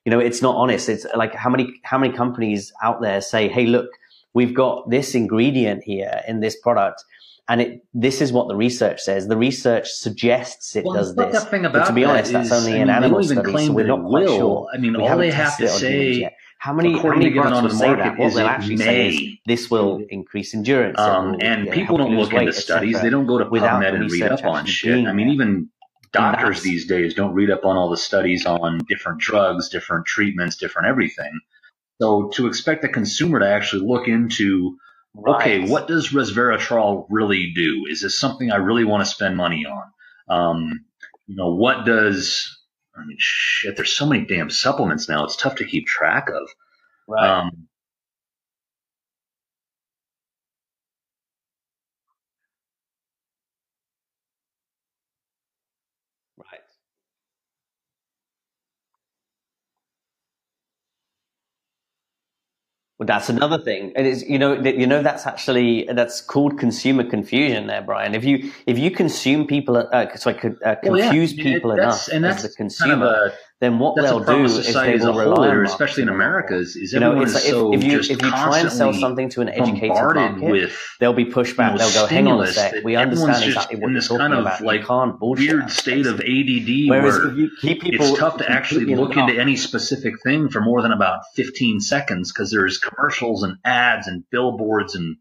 You 0.09 0.11
know, 0.16 0.20
it's 0.20 0.40
not 0.40 0.56
honest. 0.56 0.88
It's 0.88 1.04
like 1.14 1.34
how 1.34 1.50
many 1.50 1.70
how 1.82 1.98
many 1.98 2.14
companies 2.14 2.72
out 2.82 3.02
there 3.02 3.20
say, 3.20 3.46
"Hey, 3.46 3.66
look, 3.66 3.90
we've 4.32 4.54
got 4.54 4.88
this 4.88 5.14
ingredient 5.14 5.82
here 5.84 6.22
in 6.26 6.40
this 6.40 6.59
product." 6.59 7.04
and 7.50 7.61
it, 7.61 7.84
this 7.92 8.22
is 8.22 8.32
what 8.32 8.48
the 8.48 8.56
research 8.56 9.00
says. 9.00 9.28
The 9.28 9.36
research 9.36 9.88
suggests 9.90 10.76
it 10.76 10.84
well, 10.86 10.94
does 10.96 11.14
this. 11.14 11.44
but 11.44 11.86
to 11.86 11.92
be 11.92 12.04
honest, 12.06 12.32
that's 12.32 12.52
only 12.52 12.80
an 12.80 12.88
animal 12.88 13.22
study, 13.22 13.66
so 13.66 13.72
we're 13.72 13.86
not 13.86 14.00
quite 14.00 14.24
will. 14.24 14.38
sure. 14.38 14.68
I 14.72 14.78
mean, 14.78 14.96
we 14.96 15.06
all 15.06 15.18
they 15.18 15.30
have 15.30 15.59
to 15.59 15.68
say 15.68 16.30
how 16.59 16.72
many, 16.72 16.98
how 16.98 17.11
many 17.11 17.30
products 17.30 17.62
will 17.62 17.70
say 17.70 17.94
that? 17.94 18.18
What 18.18 18.32
they'll 18.32 18.46
actually 18.46 18.76
may. 18.76 18.84
say 18.84 19.09
is 19.09 19.38
this 19.44 19.70
will 19.70 20.00
increase 20.09 20.54
endurance. 20.54 20.98
Um, 20.98 21.36
and 21.40 21.70
people 21.70 21.98
don't 21.98 22.16
look 22.16 22.32
into 22.32 22.52
studies. 22.54 22.98
They 23.02 23.11
don't 23.11 23.26
go 23.26 23.36
to 23.36 23.44
PubMed 23.44 23.94
and 23.94 24.11
read 24.11 24.22
up 24.22 24.44
on 24.44 24.64
shit. 24.64 25.06
I 25.06 25.12
mean, 25.12 25.28
even 25.28 25.68
doctors 26.12 26.62
these 26.62 26.86
days 26.86 27.14
don't 27.14 27.34
read 27.34 27.50
up 27.50 27.64
on 27.64 27.76
all 27.76 27.90
the 27.90 27.96
studies 27.96 28.46
on 28.46 28.80
different 28.88 29.20
drugs, 29.20 29.68
different 29.68 30.06
treatments, 30.06 30.56
different 30.56 30.88
everything. 30.88 31.40
So 32.00 32.28
to 32.34 32.46
expect 32.46 32.82
the 32.82 32.88
consumer 32.88 33.40
to 33.40 33.48
actually 33.48 33.86
look 33.86 34.09
into, 34.09 34.76
right. 35.14 35.36
okay, 35.36 35.68
what 35.68 35.88
does 35.88 36.11
resveratrol 36.11 37.06
really 37.11 37.52
do? 37.54 37.86
Is 37.88 38.02
this 38.02 38.18
something 38.18 38.50
I 38.50 38.56
really 38.56 38.84
want 38.84 39.04
to 39.04 39.11
spend 39.11 39.36
money 39.36 39.66
on? 39.66 39.84
Um, 40.28 40.84
you 41.26 41.36
know, 41.36 41.54
what 41.54 41.84
does 41.84 42.59
I 42.98 43.04
mean, 43.04 43.16
shit, 43.18 43.76
there's 43.76 43.92
so 43.92 44.06
many 44.06 44.24
damn 44.24 44.50
supplements 44.50 45.09
now. 45.09 45.24
It's 45.24 45.36
tough 45.36 45.56
to 45.56 45.64
keep 45.64 45.86
track 45.86 46.28
of. 46.30 46.48
Right. 47.06 47.28
Um, 47.28 47.68
Well, 62.99 63.07
that's 63.07 63.28
another 63.28 63.59
thing. 63.59 63.92
It 63.94 64.07
is, 64.07 64.24
you 64.28 64.40
know, 64.40 64.55
you 64.55 64.86
know, 64.86 65.05
that's 65.05 65.24
actually 65.24 65.88
that's 65.92 66.20
called 66.20 66.59
consumer 66.59 67.05
confusion. 67.05 67.68
There, 67.68 67.80
Brian. 67.80 68.12
If 68.12 68.24
you 68.24 68.51
if 68.66 68.76
you 68.76 68.90
consume 68.90 69.46
people, 69.46 69.76
uh, 69.76 70.16
so 70.16 70.30
I 70.30 70.32
could 70.32 70.61
uh, 70.64 70.74
confuse 70.82 71.32
well, 71.36 71.46
yeah, 71.46 71.55
people 71.55 71.70
enough 71.70 72.09
and 72.09 72.26
as 72.26 72.42
the 72.42 72.49
consumer, 72.49 72.88
kind 72.88 73.03
of 73.03 73.32
a, 73.32 73.34
then 73.61 73.80
what 73.80 73.96
That's 73.96 74.09
they'll 74.09 74.20
do 74.22 74.44
is 74.44 74.72
they 74.72 74.98
will 74.98 75.14
rely 75.14 75.48
on 75.48 75.66
especially 75.66 76.04
in 76.04 76.09
America, 76.09 76.54
is, 76.54 76.76
is 76.76 76.92
you 76.92 77.00
know, 77.00 77.20
it's 77.20 77.34
like 77.34 77.42
so 77.42 77.72
if, 77.72 77.80
if, 77.80 77.86
you 77.86 77.98
if 77.98 78.11
you 78.11 78.30
try 78.30 78.61
and 78.61 78.70
sell 78.70 78.92
something 78.92 79.28
to 79.30 79.40
an 79.40 79.48
educated 79.48 79.90
market, 79.90 80.40
with 80.40 80.78
they'll 81.00 81.12
be 81.12 81.24
pushed 81.24 81.56
back. 81.56 81.76
They'll 81.76 81.92
go, 81.92 82.06
"Hang 82.06 82.28
on 82.28 82.40
a 82.40 82.52
sec, 82.52 82.84
we 82.84 82.94
understand 82.94 83.42
exactly 83.42 83.80
what 83.80 83.90
you're 83.90 84.00
talking 84.00 84.18
kind 84.18 84.32
of 84.34 84.40
about. 84.40 84.61
Like 84.61 84.82
you 84.82 84.86
can't 84.86 85.18
bullshit." 85.18 85.56
Weird 85.56 85.70
state 85.72 86.06
of 86.06 86.20
ADD 86.20 86.88
Whereas 86.88 87.18
where 87.18 87.30
if 87.32 87.36
you 87.36 87.50
keep 87.61 87.82
people, 87.82 88.06
it's 88.06 88.18
tough 88.18 88.36
to 88.36 88.48
actually 88.48 88.94
look 88.94 89.16
into 89.16 89.34
any 89.34 89.56
specific 89.56 90.22
thing 90.22 90.50
for 90.50 90.61
more 90.61 90.80
than 90.80 90.92
about 90.92 91.22
15 91.34 91.80
seconds 91.80 92.32
because 92.32 92.52
there's 92.52 92.78
commercials 92.78 93.42
and 93.42 93.56
ads 93.64 94.06
and 94.06 94.22
billboards 94.30 94.94
and 94.94 95.16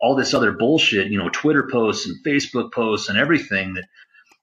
all 0.00 0.14
this 0.14 0.32
other 0.32 0.52
bullshit. 0.52 1.08
You 1.08 1.18
know, 1.18 1.28
Twitter 1.28 1.68
posts 1.68 2.06
and 2.06 2.24
Facebook 2.24 2.72
posts 2.72 3.08
and 3.08 3.18
everything 3.18 3.74
that 3.74 3.86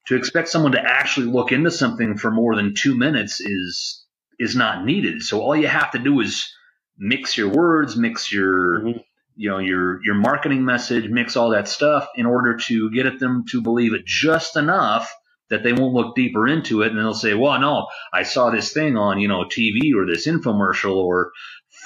to 0.08 0.16
expect 0.16 0.49
someone 0.49 0.72
to 0.72 0.82
actually 0.82 1.28
look 1.28 1.51
into 1.51 1.72
something 1.72 2.18
for 2.18 2.32
more 2.32 2.55
than 2.55 2.74
two 2.74 2.97
minutes 2.97 3.41
is 3.41 4.03
is 4.39 4.55
not 4.55 4.86
needed. 4.86 5.22
So 5.22 5.41
all 5.41 5.55
you 5.55 5.68
have 5.68 5.91
to 5.91 5.99
do 5.99 6.22
is 6.22 6.53
mix 6.97 7.38
your 7.38 7.49
words, 7.49 7.95
mix 7.95 8.32
your 8.32 8.80
mm-hmm. 8.80 8.99
you 9.36 9.49
know 9.49 9.60
your 9.60 10.03
your 10.03 10.16
marketing 10.16 10.66
message, 10.66 11.10
mix 11.10 11.36
all 11.36 11.51
that 11.51 11.68
stuff 11.68 12.08
in 12.16 12.26
order 12.26 12.58
to 12.68 12.91
get 12.91 13.05
at 13.05 13.20
them 13.20 13.45
to 13.51 13.62
believe 13.62 13.93
it 13.93 14.05
just 14.05 14.55
enough 14.55 15.14
that 15.49 15.64
they 15.64 15.74
won't 15.74 15.93
look 15.93 16.16
deeper 16.16 16.47
into 16.47 16.82
it 16.82 16.91
and 16.91 16.97
they'll 16.97 17.14
say, 17.14 17.34
well, 17.34 17.60
no, 17.60 17.88
I 18.14 18.24
saw 18.24 18.49
this 18.49 18.74
thing 18.74 18.97
on, 18.97 19.20
you 19.20 19.30
know, 19.30 19.45
TV 19.45 19.93
or 19.95 20.05
this 20.05 20.28
infomercial 20.28 20.95
or 20.95 21.32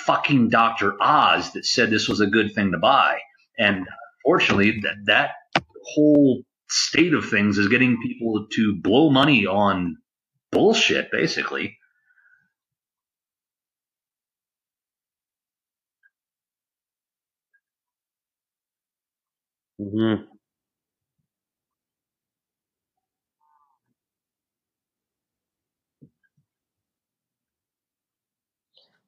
fucking 0.05 0.49
Dr. 0.49 0.95
Oz 0.99 1.53
that 1.53 1.65
said 1.65 1.89
this 1.89 2.09
was 2.09 2.21
a 2.21 2.27
good 2.27 2.55
thing 2.55 2.71
to 2.71 2.79
buy. 2.79 3.19
And 3.59 3.85
fortunately, 4.23 4.79
that, 4.81 4.95
that 5.05 5.31
whole 5.93 6.43
state 6.71 7.13
of 7.13 7.29
things 7.29 7.57
is 7.59 7.69
getting 7.69 8.01
people 8.01 8.47
to 8.53 8.75
blow 8.81 9.11
money 9.11 9.47
on 9.47 9.97
bullshit, 10.51 11.11
basically. 11.11 11.77
Mm-hmm. 19.81 20.30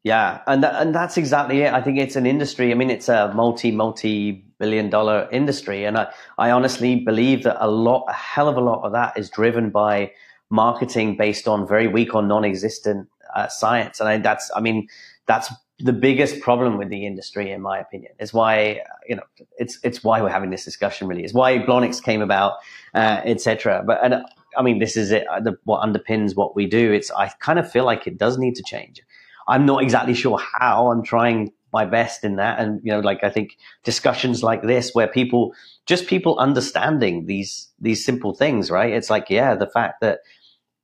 Yeah, 0.04 0.42
and 0.48 0.62
that, 0.64 0.82
and 0.82 0.94
that's 0.94 1.16
exactly 1.16 1.62
it. 1.62 1.74
I 1.74 1.82
think 1.82 1.98
it's 1.98 2.18
an 2.18 2.26
industry. 2.26 2.72
I 2.72 2.76
mean, 2.76 2.90
it's 2.90 3.08
a 3.08 3.32
multi 3.34 3.72
multi 3.72 4.44
billion 4.60 4.90
dollar 4.90 5.30
industry, 5.32 5.86
and 5.86 5.98
I 5.98 6.12
I 6.38 6.52
honestly 6.52 6.98
believe 6.98 7.44
that 7.44 7.58
a 7.64 7.70
lot, 7.70 8.06
a 8.10 8.14
hell 8.14 8.50
of 8.50 8.58
a 8.58 8.62
lot 8.62 8.84
of 8.84 8.92
that 8.92 9.18
is 9.18 9.30
driven 9.30 9.70
by 9.70 10.12
marketing 10.50 11.16
based 11.16 11.48
on 11.48 11.66
very 11.66 11.88
weak 11.88 12.14
or 12.14 12.22
non-existent 12.22 13.08
uh, 13.34 13.48
science, 13.48 14.02
and 14.02 14.10
I, 14.10 14.18
that's 14.18 14.52
I 14.54 14.60
mean 14.60 14.90
that's 15.26 15.50
the 15.80 15.94
biggest 15.94 16.42
problem 16.42 16.78
with 16.78 16.90
the 16.90 17.06
industry, 17.06 17.50
in 17.52 17.62
my 17.62 17.80
opinion. 17.80 18.12
Is 18.20 18.34
why 18.34 18.82
you 19.08 19.16
know 19.16 19.24
it's 19.58 19.80
it's 19.84 20.04
why 20.04 20.22
we're 20.22 20.30
having 20.30 20.50
this 20.50 20.66
discussion. 20.66 21.08
Really, 21.08 21.24
is 21.24 21.34
why 21.34 21.60
Blonyx 21.60 22.04
came 22.04 22.22
about, 22.22 22.56
uh, 22.94 23.22
etc. 23.24 23.82
But 23.88 24.04
and 24.04 24.16
I 24.58 24.62
mean, 24.64 24.80
this 24.80 24.98
is 24.98 25.12
it. 25.12 25.26
Uh, 25.28 25.40
the, 25.40 25.58
what 25.64 25.82
underpins 25.82 26.36
what 26.36 26.58
we 26.58 26.66
do. 26.66 26.92
It's 26.92 27.10
I 27.12 27.30
kind 27.40 27.58
of 27.58 27.72
feel 27.72 27.86
like 27.86 28.06
it 28.06 28.18
does 28.18 28.38
need 28.38 28.56
to 28.56 28.64
change. 28.64 29.02
I'm 29.48 29.66
not 29.66 29.84
exactly 29.84 30.14
sure 30.14 30.40
how. 30.60 30.92
I'm 30.92 31.04
trying 31.04 31.52
my 31.74 31.86
best 31.86 32.24
in 32.24 32.36
that. 32.36 32.60
And, 32.60 32.80
you 32.84 32.92
know, 32.92 33.00
like 33.00 33.24
I 33.24 33.30
think 33.30 33.58
discussions 33.84 34.44
like 34.44 34.62
this 34.62 34.92
where 34.94 35.08
people, 35.08 35.54
just 35.88 36.08
people 36.08 36.38
understanding 36.38 37.26
these, 37.26 37.68
these 37.80 38.06
simple 38.06 38.34
things, 38.34 38.70
right? 38.70 38.94
It's 38.94 39.10
like, 39.10 39.30
yeah, 39.30 39.56
the 39.56 39.68
fact 39.68 40.00
that 40.02 40.20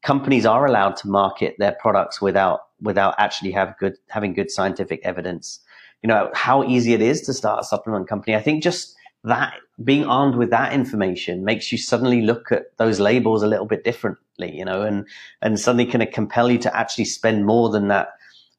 companies 0.01 0.45
are 0.45 0.65
allowed 0.65 0.95
to 0.97 1.07
market 1.07 1.55
their 1.59 1.73
products 1.79 2.21
without, 2.21 2.61
without 2.81 3.13
actually 3.19 3.51
have 3.51 3.77
good, 3.77 3.95
having 4.09 4.33
good 4.33 4.49
scientific 4.49 5.01
evidence. 5.03 5.59
You 6.01 6.07
know, 6.07 6.31
how 6.33 6.63
easy 6.63 6.93
it 6.93 7.01
is 7.01 7.21
to 7.21 7.33
start 7.33 7.61
a 7.61 7.63
supplement 7.63 8.07
company. 8.07 8.35
I 8.35 8.41
think 8.41 8.63
just 8.63 8.95
that 9.25 9.53
being 9.83 10.05
armed 10.05 10.35
with 10.35 10.49
that 10.49 10.73
information 10.73 11.43
makes 11.43 11.71
you 11.71 11.77
suddenly 11.77 12.21
look 12.21 12.51
at 12.51 12.77
those 12.77 12.99
labels 12.99 13.43
a 13.43 13.47
little 13.47 13.65
bit 13.65 13.83
differently, 13.83 14.57
you 14.57 14.65
know, 14.65 14.81
and, 14.81 15.05
and 15.41 15.59
suddenly 15.59 15.85
kind 15.85 16.01
of 16.01 16.11
compel 16.11 16.49
you 16.49 16.57
to 16.59 16.75
actually 16.75 17.05
spend 17.05 17.45
more 17.45 17.69
than 17.69 17.89
that 17.89 18.09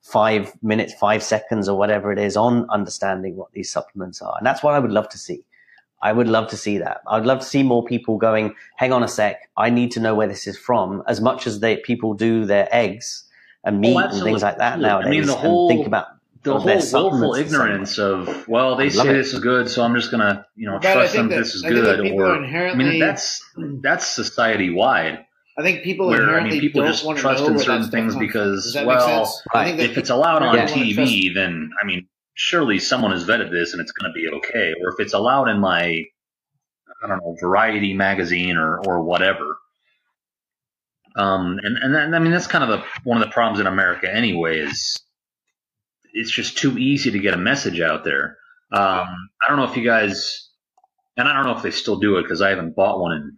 five 0.02 0.52
minutes, 0.62 0.94
five 0.94 1.22
seconds, 1.22 1.68
or 1.68 1.78
whatever 1.78 2.12
it 2.12 2.18
is 2.18 2.36
on 2.36 2.68
understanding 2.70 3.36
what 3.36 3.52
these 3.52 3.70
supplements 3.70 4.22
are. 4.22 4.34
And 4.38 4.46
that's 4.46 4.62
what 4.62 4.74
I 4.74 4.78
would 4.78 4.92
love 4.92 5.08
to 5.10 5.18
see. 5.18 5.44
I 6.02 6.12
would 6.12 6.28
love 6.28 6.48
to 6.48 6.56
see 6.56 6.78
that. 6.78 7.02
I'd 7.06 7.26
love 7.26 7.40
to 7.40 7.44
see 7.44 7.62
more 7.62 7.84
people 7.84 8.16
going, 8.16 8.54
hang 8.76 8.92
on 8.92 9.02
a 9.02 9.08
sec, 9.08 9.50
I 9.56 9.68
need 9.68 9.90
to 9.92 10.00
know 10.00 10.14
where 10.14 10.28
this 10.28 10.46
is 10.46 10.56
from, 10.56 11.02
as 11.06 11.20
much 11.20 11.46
as 11.46 11.60
they 11.60 11.76
people 11.76 12.14
do 12.14 12.46
their 12.46 12.68
eggs 12.72 13.24
and 13.64 13.76
oh, 13.76 13.80
meat 13.80 13.96
oh, 13.96 14.14
and 14.14 14.22
things 14.22 14.42
like 14.42 14.58
that 14.58 14.80
nowadays. 14.80 15.08
I 15.08 15.10
mean, 15.10 15.26
the 15.26 15.34
whole, 15.34 15.68
think 15.68 15.86
about 15.86 16.06
the 16.42 16.58
whole 16.58 17.10
willful 17.10 17.34
ignorance 17.34 17.98
of 17.98 18.48
well, 18.48 18.76
they 18.76 18.88
say 18.88 19.10
it. 19.10 19.12
this 19.12 19.34
is 19.34 19.40
good, 19.40 19.68
so 19.68 19.82
I'm 19.82 19.94
just 19.94 20.10
gonna 20.10 20.46
you 20.56 20.66
know 20.66 20.78
but 20.80 20.92
trust 20.92 21.14
them. 21.14 21.28
That, 21.28 21.36
this 21.36 21.54
is 21.54 21.62
good, 21.62 22.10
or 22.12 22.44
I 22.44 22.74
mean 22.74 22.98
that's 22.98 23.44
that's 23.56 24.06
society 24.06 24.70
wide. 24.70 25.26
I 25.60 25.62
think 25.62 25.82
people 25.82 26.08
where, 26.08 26.22
inherently 26.22 26.50
I 26.50 26.52
mean, 26.54 26.60
people 26.62 26.82
just 26.86 27.04
trust 27.16 27.44
in 27.44 27.58
certain 27.58 27.90
things 27.90 28.16
because, 28.16 28.74
well, 28.82 29.42
if 29.54 29.98
it's 29.98 30.08
allowed 30.08 30.42
on 30.42 30.56
TV, 30.56 31.34
then 31.34 31.70
I 31.80 31.84
mean, 31.86 32.08
surely 32.32 32.78
someone 32.78 33.10
has 33.10 33.26
vetted 33.26 33.50
this 33.50 33.74
and 33.74 33.82
it's 33.82 33.92
going 33.92 34.10
to 34.10 34.14
be 34.14 34.26
okay. 34.38 34.72
Or 34.80 34.88
if 34.88 35.00
it's 35.00 35.12
allowed 35.12 35.48
in 35.48 35.60
my, 35.60 35.82
I 37.02 37.06
don't 37.06 37.18
know, 37.18 37.36
Variety 37.40 37.92
magazine 37.92 38.56
or 38.56 38.80
or 38.86 39.02
whatever. 39.02 39.58
Um, 41.16 41.58
and 41.62 41.76
and 41.76 41.94
then, 41.94 42.14
I 42.14 42.18
mean 42.20 42.32
that's 42.32 42.46
kind 42.46 42.64
of 42.64 42.70
the 42.70 42.86
one 43.04 43.20
of 43.20 43.28
the 43.28 43.32
problems 43.32 43.60
in 43.60 43.66
America 43.66 44.10
anyway 44.10 44.60
is 44.60 44.98
it's 46.14 46.30
just 46.30 46.56
too 46.56 46.78
easy 46.78 47.10
to 47.10 47.18
get 47.18 47.34
a 47.34 47.38
message 47.38 47.80
out 47.80 48.04
there. 48.04 48.38
Um, 48.72 49.06
I 49.42 49.48
don't 49.48 49.58
know 49.58 49.64
if 49.64 49.76
you 49.76 49.84
guys, 49.84 50.48
and 51.18 51.28
I 51.28 51.34
don't 51.34 51.44
know 51.44 51.56
if 51.56 51.62
they 51.62 51.70
still 51.70 51.98
do 51.98 52.16
it 52.16 52.22
because 52.22 52.40
I 52.40 52.48
haven't 52.48 52.74
bought 52.74 53.00
one 53.00 53.12
in 53.12 53.36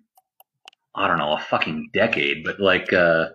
I 0.95 1.09
don't 1.09 1.19
know, 1.19 1.35
a 1.35 1.39
fucking 1.39 1.91
decade, 1.93 2.45
but 2.45 2.61
like, 2.61 2.93
uh, 2.93 3.27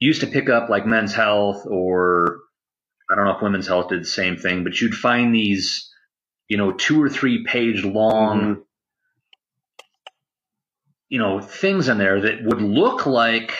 used 0.00 0.22
to 0.22 0.26
pick 0.26 0.48
up 0.48 0.68
like 0.68 0.86
men's 0.86 1.14
health 1.14 1.66
or 1.66 2.40
I 3.10 3.14
don't 3.14 3.26
know 3.26 3.36
if 3.36 3.42
women's 3.42 3.68
health 3.68 3.88
did 3.88 4.00
the 4.00 4.06
same 4.06 4.36
thing, 4.36 4.64
but 4.64 4.80
you'd 4.80 4.94
find 4.94 5.34
these, 5.34 5.92
you 6.48 6.56
know, 6.56 6.72
two 6.72 7.02
or 7.02 7.08
three 7.08 7.44
page 7.44 7.84
long, 7.84 8.40
mm-hmm. 8.40 8.60
you 11.08 11.18
know, 11.18 11.40
things 11.40 11.88
in 11.88 11.98
there 11.98 12.20
that 12.20 12.42
would 12.42 12.62
look 12.62 13.06
like 13.06 13.56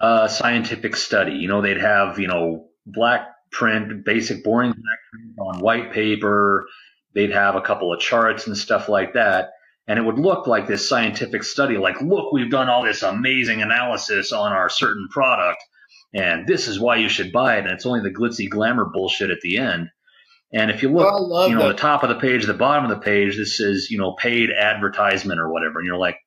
a 0.00 0.28
scientific 0.28 0.96
study. 0.96 1.32
You 1.32 1.48
know, 1.48 1.60
they'd 1.60 1.80
have, 1.80 2.18
you 2.18 2.28
know, 2.28 2.68
black 2.86 3.28
print, 3.52 4.04
basic 4.04 4.42
boring 4.44 4.70
black 4.70 4.98
print 5.12 5.38
on 5.38 5.60
white 5.60 5.92
paper. 5.92 6.66
They'd 7.12 7.32
have 7.32 7.56
a 7.56 7.60
couple 7.60 7.92
of 7.92 8.00
charts 8.00 8.46
and 8.46 8.56
stuff 8.56 8.88
like 8.88 9.14
that 9.14 9.50
and 9.90 9.98
it 9.98 10.02
would 10.02 10.20
look 10.20 10.46
like 10.46 10.68
this 10.68 10.88
scientific 10.88 11.42
study 11.42 11.76
like 11.76 12.00
look 12.00 12.32
we've 12.32 12.50
done 12.50 12.68
all 12.68 12.84
this 12.84 13.02
amazing 13.02 13.60
analysis 13.60 14.30
on 14.30 14.52
our 14.52 14.68
certain 14.68 15.08
product 15.10 15.60
and 16.14 16.46
this 16.46 16.68
is 16.68 16.78
why 16.78 16.96
you 16.96 17.08
should 17.08 17.32
buy 17.32 17.56
it 17.56 17.64
and 17.64 17.72
it's 17.72 17.86
only 17.86 18.00
the 18.00 18.14
glitzy 18.14 18.48
glamour 18.48 18.84
bullshit 18.84 19.30
at 19.30 19.40
the 19.40 19.58
end. 19.58 19.88
And 20.52 20.70
if 20.70 20.82
you 20.82 20.92
look 20.92 21.04
well, 21.04 21.48
you 21.48 21.54
know 21.54 21.68
that. 21.68 21.76
the 21.76 21.82
top 21.82 22.04
of 22.04 22.08
the 22.08 22.20
page 22.20 22.46
the 22.46 22.54
bottom 22.54 22.84
of 22.84 22.90
the 22.90 23.04
page 23.04 23.36
this 23.36 23.56
says 23.56 23.88
you 23.90 23.98
know 23.98 24.12
paid 24.12 24.50
advertisement 24.50 25.40
or 25.40 25.52
whatever 25.52 25.80
and 25.80 25.86
you're 25.86 25.96
like 25.96 26.18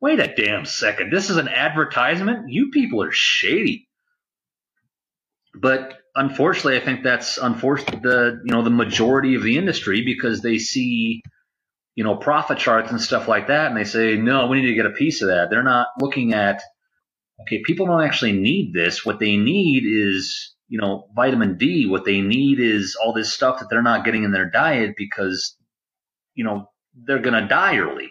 wait 0.00 0.20
a 0.20 0.34
damn 0.34 0.64
second 0.64 1.12
this 1.12 1.28
is 1.30 1.36
an 1.36 1.48
advertisement? 1.48 2.50
You 2.50 2.70
people 2.70 3.02
are 3.02 3.12
shady. 3.12 3.88
But 5.54 5.98
unfortunately 6.14 6.76
i 6.76 6.84
think 6.84 7.02
that's 7.02 7.38
unfortunate 7.38 8.02
the 8.02 8.38
you 8.44 8.52
know 8.52 8.62
the 8.62 8.68
majority 8.68 9.34
of 9.34 9.42
the 9.42 9.56
industry 9.56 10.02
because 10.04 10.42
they 10.42 10.58
see 10.58 11.22
you 11.94 12.04
know, 12.04 12.16
profit 12.16 12.58
charts 12.58 12.90
and 12.90 13.00
stuff 13.00 13.28
like 13.28 13.48
that, 13.48 13.68
and 13.68 13.76
they 13.76 13.84
say, 13.84 14.16
no, 14.16 14.46
we 14.46 14.60
need 14.60 14.68
to 14.68 14.74
get 14.74 14.86
a 14.86 14.90
piece 14.90 15.22
of 15.22 15.28
that. 15.28 15.50
They're 15.50 15.62
not 15.62 15.88
looking 16.00 16.32
at, 16.32 16.62
okay, 17.42 17.62
people 17.64 17.86
don't 17.86 18.02
actually 18.02 18.32
need 18.32 18.72
this. 18.72 19.04
What 19.04 19.18
they 19.18 19.36
need 19.36 19.84
is, 19.86 20.54
you 20.68 20.80
know, 20.80 21.08
vitamin 21.14 21.58
D. 21.58 21.86
What 21.86 22.04
they 22.04 22.20
need 22.20 22.60
is 22.60 22.96
all 23.02 23.12
this 23.12 23.32
stuff 23.32 23.60
that 23.60 23.68
they're 23.70 23.82
not 23.82 24.04
getting 24.04 24.24
in 24.24 24.32
their 24.32 24.50
diet 24.50 24.94
because, 24.96 25.56
you 26.34 26.44
know, 26.44 26.70
they're 26.94 27.20
going 27.20 27.40
to 27.40 27.48
die 27.48 27.78
early. 27.78 28.10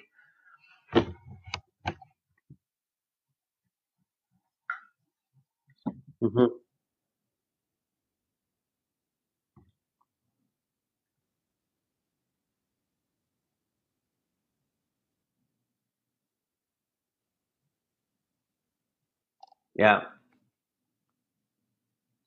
Mm-hmm. 6.22 6.61
Yeah. 19.82 20.02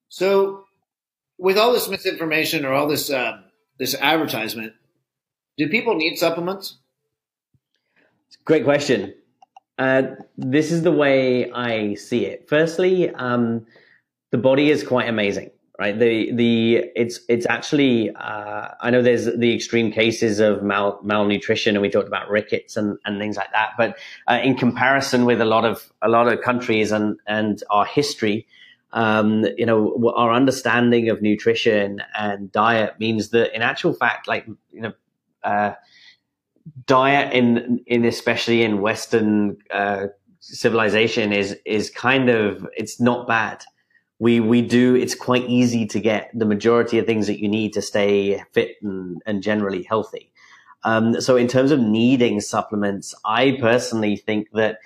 So, 0.08 0.64
with 1.38 1.56
all 1.56 1.72
this 1.72 1.88
misinformation 1.88 2.64
or 2.64 2.72
all 2.72 2.88
this 2.88 3.10
uh, 3.10 3.42
this 3.78 3.94
advertisement, 3.94 4.72
do 5.56 5.68
people 5.68 5.94
need 5.94 6.16
supplements? 6.16 6.78
Great 8.44 8.64
question. 8.64 9.14
Uh, 9.78 10.02
this 10.36 10.72
is 10.72 10.82
the 10.82 10.90
way 10.90 11.48
I 11.52 11.94
see 11.94 12.26
it. 12.26 12.48
Firstly, 12.48 13.10
um, 13.10 13.66
the 14.32 14.38
body 14.38 14.72
is 14.72 14.82
quite 14.82 15.08
amazing 15.08 15.50
right? 15.78 15.98
The 15.98 16.32
the 16.32 16.84
it's 16.94 17.20
it's 17.28 17.46
actually 17.46 18.10
uh, 18.14 18.68
I 18.80 18.90
know 18.90 19.02
there's 19.02 19.24
the 19.24 19.54
extreme 19.54 19.90
cases 19.90 20.38
of 20.40 20.62
mal, 20.62 21.00
malnutrition, 21.02 21.74
and 21.74 21.82
we 21.82 21.90
talked 21.90 22.06
about 22.06 22.28
rickets 22.30 22.76
and, 22.76 22.98
and 23.04 23.18
things 23.18 23.36
like 23.36 23.52
that. 23.52 23.70
But 23.76 23.98
uh, 24.28 24.40
in 24.42 24.56
comparison 24.56 25.24
with 25.24 25.40
a 25.40 25.44
lot 25.44 25.64
of 25.64 25.92
a 26.02 26.08
lot 26.08 26.28
of 26.28 26.40
countries 26.42 26.92
and 26.92 27.18
and 27.26 27.62
our 27.70 27.84
history, 27.84 28.46
um, 28.92 29.44
you 29.56 29.66
know, 29.66 30.12
our 30.16 30.32
understanding 30.32 31.08
of 31.08 31.22
nutrition 31.22 32.00
and 32.16 32.52
diet 32.52 32.94
means 33.00 33.30
that 33.30 33.54
in 33.54 33.62
actual 33.62 33.92
fact, 33.92 34.28
like 34.28 34.46
you 34.72 34.80
know. 34.80 34.92
Uh, 35.42 35.74
diet 36.86 37.34
in 37.34 37.84
in 37.86 38.06
especially 38.06 38.62
in 38.62 38.80
Western 38.80 39.58
uh, 39.70 40.06
civilization 40.40 41.32
is 41.32 41.56
is 41.66 41.90
kind 41.90 42.30
of 42.30 42.66
it's 42.74 42.98
not 42.98 43.28
bad 43.28 43.62
we 44.18 44.40
we 44.40 44.62
do 44.62 44.94
it's 44.94 45.14
quite 45.14 45.44
easy 45.48 45.86
to 45.86 46.00
get 46.00 46.30
the 46.34 46.44
majority 46.44 46.98
of 46.98 47.06
things 47.06 47.26
that 47.26 47.40
you 47.40 47.48
need 47.48 47.72
to 47.72 47.82
stay 47.82 48.42
fit 48.52 48.76
and, 48.82 49.20
and 49.26 49.42
generally 49.42 49.82
healthy 49.82 50.30
um, 50.84 51.20
so 51.20 51.36
in 51.36 51.48
terms 51.48 51.70
of 51.70 51.80
needing 51.80 52.40
supplements 52.40 53.14
i 53.24 53.56
personally 53.60 54.16
think 54.16 54.50
that 54.52 54.78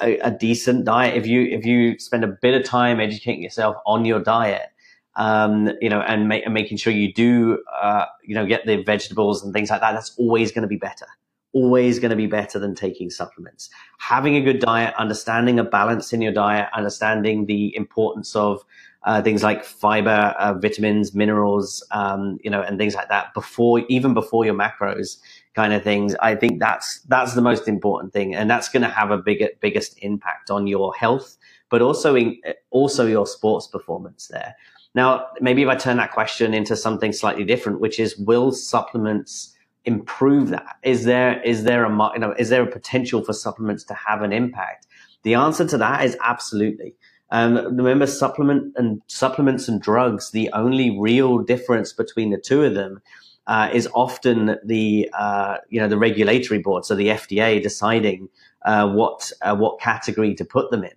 a, 0.00 0.18
a, 0.18 0.30
decent 0.30 0.84
diet, 0.84 1.16
if 1.16 1.26
you 1.26 1.42
if 1.42 1.64
you 1.64 1.98
spend 1.98 2.24
a 2.24 2.28
bit 2.28 2.54
of 2.54 2.64
time 2.64 3.00
educating 3.00 3.42
yourself 3.42 3.76
on 3.86 4.04
your 4.04 4.20
diet, 4.20 4.70
um, 5.16 5.70
you 5.80 5.88
know, 5.88 6.00
and, 6.00 6.32
and, 6.32 6.54
making 6.54 6.76
sure 6.76 6.92
you 6.92 7.12
do, 7.12 7.62
uh, 7.80 8.04
you 8.24 8.34
know, 8.34 8.46
get 8.46 8.66
the 8.66 8.82
vegetables 8.82 9.42
and 9.44 9.52
things 9.52 9.70
like 9.70 9.80
that, 9.80 9.92
that's 9.92 10.14
always 10.18 10.52
going 10.52 10.62
to 10.62 10.68
be 10.68 10.76
better. 10.76 11.06
Always 11.52 11.98
going 11.98 12.10
to 12.10 12.16
be 12.16 12.26
better 12.26 12.58
than 12.58 12.74
taking 12.74 13.10
supplements. 13.10 13.70
Having 13.98 14.36
a 14.36 14.42
good 14.42 14.58
diet, 14.60 14.94
understanding 14.98 15.58
a 15.58 15.64
balance 15.64 16.12
in 16.12 16.20
your 16.20 16.32
diet, 16.32 16.68
understanding 16.74 17.46
the 17.46 17.74
importance 17.74 18.36
of 18.36 18.64
uh, 19.04 19.22
things 19.22 19.42
like 19.42 19.64
fiber, 19.64 20.34
uh, 20.38 20.52
vitamins, 20.54 21.14
minerals, 21.14 21.86
um, 21.92 22.38
you 22.44 22.50
know, 22.50 22.60
and 22.60 22.78
things 22.78 22.94
like 22.94 23.08
that 23.08 23.32
before, 23.32 23.80
even 23.88 24.12
before 24.12 24.44
your 24.44 24.54
macros 24.54 25.18
kind 25.54 25.72
of 25.72 25.82
things. 25.82 26.14
I 26.20 26.34
think 26.34 26.60
that's, 26.60 27.00
that's 27.08 27.34
the 27.34 27.40
most 27.40 27.66
important 27.66 28.12
thing. 28.12 28.34
And 28.34 28.50
that's 28.50 28.68
going 28.68 28.82
to 28.82 28.88
have 28.88 29.10
a 29.10 29.16
bigger, 29.16 29.48
biggest 29.60 29.98
impact 30.02 30.50
on 30.50 30.66
your 30.66 30.94
health, 30.94 31.38
but 31.70 31.80
also 31.80 32.14
in, 32.14 32.40
also 32.70 33.06
your 33.06 33.26
sports 33.26 33.66
performance 33.68 34.26
there. 34.28 34.54
Now, 34.94 35.28
maybe 35.40 35.62
if 35.62 35.68
I 35.68 35.76
turn 35.76 35.96
that 35.98 36.12
question 36.12 36.52
into 36.52 36.76
something 36.76 37.12
slightly 37.12 37.44
different, 37.44 37.80
which 37.80 38.00
is, 38.00 38.16
will 38.18 38.52
supplements 38.52 39.54
improve 39.84 40.48
that? 40.48 40.76
Is 40.82 41.04
there, 41.04 41.42
is 41.42 41.64
there 41.64 41.84
a, 41.84 42.10
you 42.14 42.18
know, 42.18 42.34
is 42.38 42.48
there 42.48 42.62
a 42.62 42.70
potential 42.70 43.24
for 43.24 43.32
supplements 43.32 43.84
to 43.84 43.94
have 43.94 44.22
an 44.22 44.32
impact? 44.32 44.86
The 45.22 45.34
answer 45.34 45.66
to 45.66 45.78
that 45.78 46.04
is 46.04 46.16
absolutely. 46.22 46.94
Um, 47.30 47.76
remember, 47.76 48.06
supplement 48.06 48.72
and 48.76 49.02
supplements 49.06 49.68
and 49.68 49.80
drugs. 49.80 50.30
The 50.30 50.50
only 50.52 50.98
real 50.98 51.38
difference 51.38 51.92
between 51.92 52.30
the 52.30 52.38
two 52.38 52.62
of 52.64 52.74
them 52.74 53.02
uh, 53.46 53.70
is 53.72 53.88
often 53.94 54.56
the 54.64 55.10
uh, 55.18 55.56
you 55.68 55.80
know 55.80 55.88
the 55.88 55.98
regulatory 55.98 56.60
board, 56.60 56.84
so 56.84 56.94
the 56.94 57.08
FDA 57.08 57.62
deciding 57.62 58.28
uh, 58.64 58.88
what 58.88 59.30
uh, 59.42 59.56
what 59.56 59.80
category 59.80 60.34
to 60.34 60.44
put 60.44 60.70
them 60.70 60.84
in. 60.84 60.92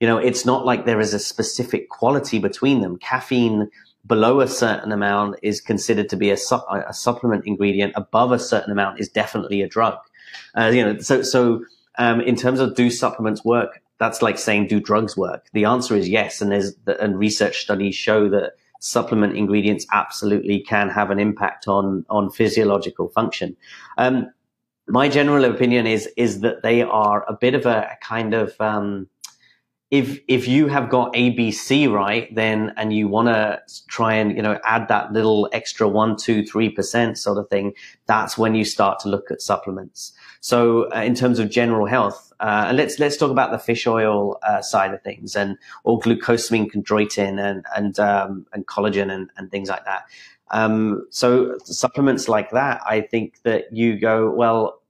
You 0.00 0.08
know, 0.08 0.18
it's 0.18 0.44
not 0.44 0.64
like 0.64 0.86
there 0.86 1.00
is 1.00 1.14
a 1.14 1.18
specific 1.18 1.88
quality 1.88 2.38
between 2.38 2.80
them. 2.80 2.98
Caffeine 2.98 3.70
below 4.06 4.40
a 4.40 4.48
certain 4.48 4.92
amount 4.92 5.36
is 5.42 5.60
considered 5.60 6.08
to 6.10 6.16
be 6.16 6.30
a, 6.30 6.36
su- 6.36 6.60
a 6.70 6.92
supplement 6.92 7.46
ingredient. 7.46 7.92
Above 7.96 8.32
a 8.32 8.38
certain 8.38 8.72
amount 8.72 9.00
is 9.00 9.08
definitely 9.08 9.62
a 9.62 9.68
drug. 9.68 9.98
Uh, 10.54 10.66
you 10.74 10.84
know, 10.84 10.98
so 10.98 11.22
so 11.22 11.64
um, 11.98 12.20
in 12.20 12.36
terms 12.36 12.60
of 12.60 12.74
do 12.74 12.90
supplements 12.90 13.44
work? 13.44 13.80
that's 13.98 14.22
like 14.22 14.38
saying, 14.38 14.66
do 14.66 14.80
drugs 14.80 15.16
work? 15.16 15.46
The 15.52 15.64
answer 15.64 15.96
is 15.96 16.08
yes. 16.08 16.40
And 16.40 16.50
there's, 16.50 16.74
and 17.00 17.18
research 17.18 17.58
studies 17.58 17.94
show 17.94 18.28
that 18.28 18.52
supplement 18.80 19.36
ingredients 19.36 19.86
absolutely 19.92 20.60
can 20.60 20.88
have 20.90 21.10
an 21.10 21.18
impact 21.18 21.68
on, 21.68 22.04
on 22.10 22.30
physiological 22.30 23.08
function. 23.08 23.56
Um, 23.96 24.30
my 24.86 25.08
general 25.08 25.44
opinion 25.44 25.86
is, 25.86 26.08
is 26.16 26.40
that 26.40 26.62
they 26.62 26.82
are 26.82 27.24
a 27.28 27.32
bit 27.32 27.54
of 27.54 27.64
a, 27.64 27.88
a 27.92 27.96
kind 28.02 28.34
of, 28.34 28.54
um, 28.60 29.08
if 29.94 30.18
if 30.26 30.48
you 30.48 30.66
have 30.66 30.90
got 30.90 31.12
ABC 31.12 31.88
right, 31.88 32.34
then 32.34 32.72
and 32.76 32.92
you 32.92 33.06
want 33.06 33.28
to 33.28 33.62
try 33.86 34.14
and 34.14 34.36
you 34.36 34.42
know 34.42 34.58
add 34.64 34.88
that 34.88 35.12
little 35.12 35.48
extra 35.52 35.86
one, 35.86 36.16
two, 36.16 36.44
three 36.44 36.68
percent 36.68 37.16
sort 37.16 37.38
of 37.38 37.48
thing, 37.48 37.74
that's 38.06 38.36
when 38.36 38.56
you 38.56 38.64
start 38.64 38.98
to 39.00 39.08
look 39.08 39.30
at 39.30 39.40
supplements. 39.40 40.12
So 40.40 40.90
uh, 40.92 41.02
in 41.02 41.14
terms 41.14 41.38
of 41.38 41.48
general 41.48 41.86
health, 41.86 42.32
uh, 42.40 42.64
and 42.66 42.76
let's 42.76 42.98
let's 42.98 43.16
talk 43.16 43.30
about 43.30 43.52
the 43.52 43.58
fish 43.58 43.86
oil 43.86 44.36
uh, 44.42 44.62
side 44.62 44.92
of 44.92 45.00
things, 45.02 45.36
and 45.36 45.56
or 45.84 46.00
glucosamine 46.00 46.68
chondroitin 46.72 47.38
and 47.38 47.64
and 47.76 47.96
um, 48.00 48.46
and 48.52 48.66
collagen 48.66 49.12
and, 49.12 49.30
and 49.36 49.52
things 49.52 49.68
like 49.68 49.84
that. 49.84 50.06
Um, 50.50 51.06
so 51.10 51.56
supplements 51.64 52.28
like 52.28 52.50
that, 52.50 52.80
I 52.84 53.00
think 53.00 53.42
that 53.44 53.72
you 53.72 53.96
go 53.96 54.28
well 54.28 54.80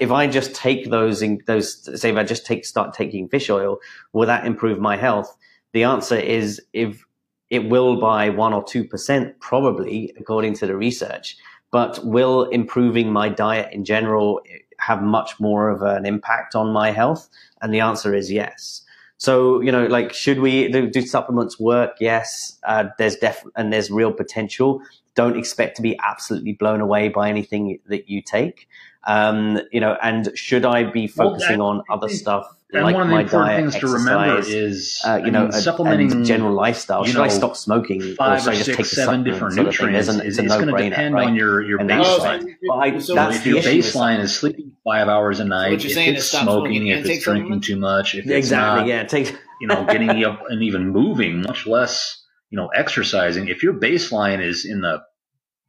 if 0.00 0.10
I 0.10 0.26
just 0.26 0.54
take 0.54 0.90
those 0.90 1.22
in 1.22 1.40
those, 1.46 2.00
say 2.00 2.10
if 2.10 2.16
I 2.16 2.24
just 2.24 2.46
take, 2.46 2.64
start 2.64 2.94
taking 2.94 3.28
fish 3.28 3.50
oil, 3.50 3.78
will 4.12 4.26
that 4.26 4.46
improve 4.46 4.80
my 4.80 4.96
health? 4.96 5.36
The 5.72 5.84
answer 5.84 6.16
is 6.16 6.60
if 6.72 7.04
it 7.50 7.68
will 7.68 8.00
by 8.00 8.30
one 8.30 8.52
or 8.54 8.64
2%, 8.64 9.32
probably 9.40 10.12
according 10.18 10.54
to 10.54 10.66
the 10.66 10.76
research, 10.76 11.36
but 11.70 12.04
will 12.04 12.44
improving 12.44 13.12
my 13.12 13.28
diet 13.28 13.72
in 13.72 13.84
general 13.84 14.40
have 14.78 15.02
much 15.02 15.38
more 15.38 15.68
of 15.68 15.82
an 15.82 16.06
impact 16.06 16.54
on 16.54 16.72
my 16.72 16.90
health? 16.90 17.28
And 17.60 17.72
the 17.72 17.80
answer 17.80 18.14
is 18.14 18.32
yes. 18.32 18.82
So, 19.18 19.60
you 19.60 19.70
know, 19.70 19.84
like, 19.84 20.14
should 20.14 20.40
we 20.40 20.68
do, 20.68 20.88
do 20.88 21.02
supplements 21.02 21.60
work? 21.60 21.96
Yes. 22.00 22.58
Uh, 22.64 22.84
there's 22.96 23.16
def 23.16 23.44
and 23.54 23.70
there's 23.70 23.90
real 23.90 24.14
potential. 24.14 24.80
Don't 25.14 25.36
expect 25.36 25.76
to 25.76 25.82
be 25.82 25.98
absolutely 26.02 26.54
blown 26.54 26.80
away 26.80 27.10
by 27.10 27.28
anything 27.28 27.78
that 27.86 28.08
you 28.08 28.22
take. 28.22 28.66
Um, 29.06 29.60
you 29.72 29.80
know, 29.80 29.96
and 30.02 30.30
should 30.36 30.64
I 30.64 30.84
be 30.84 31.06
focusing 31.06 31.58
well, 31.58 31.68
on 31.68 31.82
other 31.90 32.08
stuff 32.08 32.54
and 32.72 32.84
like 32.84 32.94
one 32.94 33.02
of 33.02 33.08
the 33.08 33.14
my 33.14 33.22
important 33.22 33.48
diet, 33.48 33.60
things 33.60 33.74
exercise, 33.76 34.04
to 34.04 34.10
remember 34.10 34.42
is, 34.46 35.02
uh, 35.04 35.16
you 35.16 35.26
I 35.26 35.30
know, 35.30 35.42
mean, 35.44 35.52
supplementing 35.52 36.24
general 36.24 36.54
lifestyle. 36.54 37.04
Should 37.04 37.16
know, 37.16 37.24
I 37.24 37.28
stop 37.28 37.56
smoking 37.56 38.14
five 38.14 38.46
or, 38.46 38.50
or 38.50 38.54
six, 38.54 38.90
seven 38.92 39.24
different 39.24 39.56
nutrients? 39.56 40.08
An, 40.08 40.20
it's, 40.20 40.38
it's 40.38 40.48
going 40.48 40.68
to 40.68 40.90
depend 40.90 41.14
right? 41.14 41.26
on 41.26 41.34
your 41.34 41.62
your 41.62 41.80
and 41.80 41.90
baseline. 41.90 42.56
Well, 42.68 42.80
I, 42.80 42.98
so 42.98 43.30
if 43.30 43.44
your 43.44 43.58
baseline 43.62 44.20
is 44.20 44.36
sleeping 44.36 44.72
five 44.84 45.08
hours 45.08 45.40
a 45.40 45.44
night, 45.44 45.82
so 45.82 45.88
if 45.88 45.96
it's 45.96 46.26
smoking, 46.26 46.86
if 46.88 47.06
it's 47.06 47.24
drinking 47.24 47.62
too 47.62 47.76
much, 47.76 48.14
if 48.14 48.24
it's 48.24 48.32
exactly, 48.32 48.82
not, 48.82 48.86
yeah, 48.86 49.00
it 49.00 49.08
takes 49.08 49.32
you 49.60 49.66
know, 49.66 49.84
getting 49.86 50.24
up 50.24 50.42
and 50.48 50.62
even 50.62 50.90
moving, 50.90 51.42
much 51.42 51.66
less 51.66 52.24
you 52.50 52.56
know 52.56 52.68
exercising. 52.68 53.48
If 53.48 53.64
your 53.64 53.74
baseline 53.74 54.44
is 54.44 54.64
in 54.64 54.80
the 54.80 55.02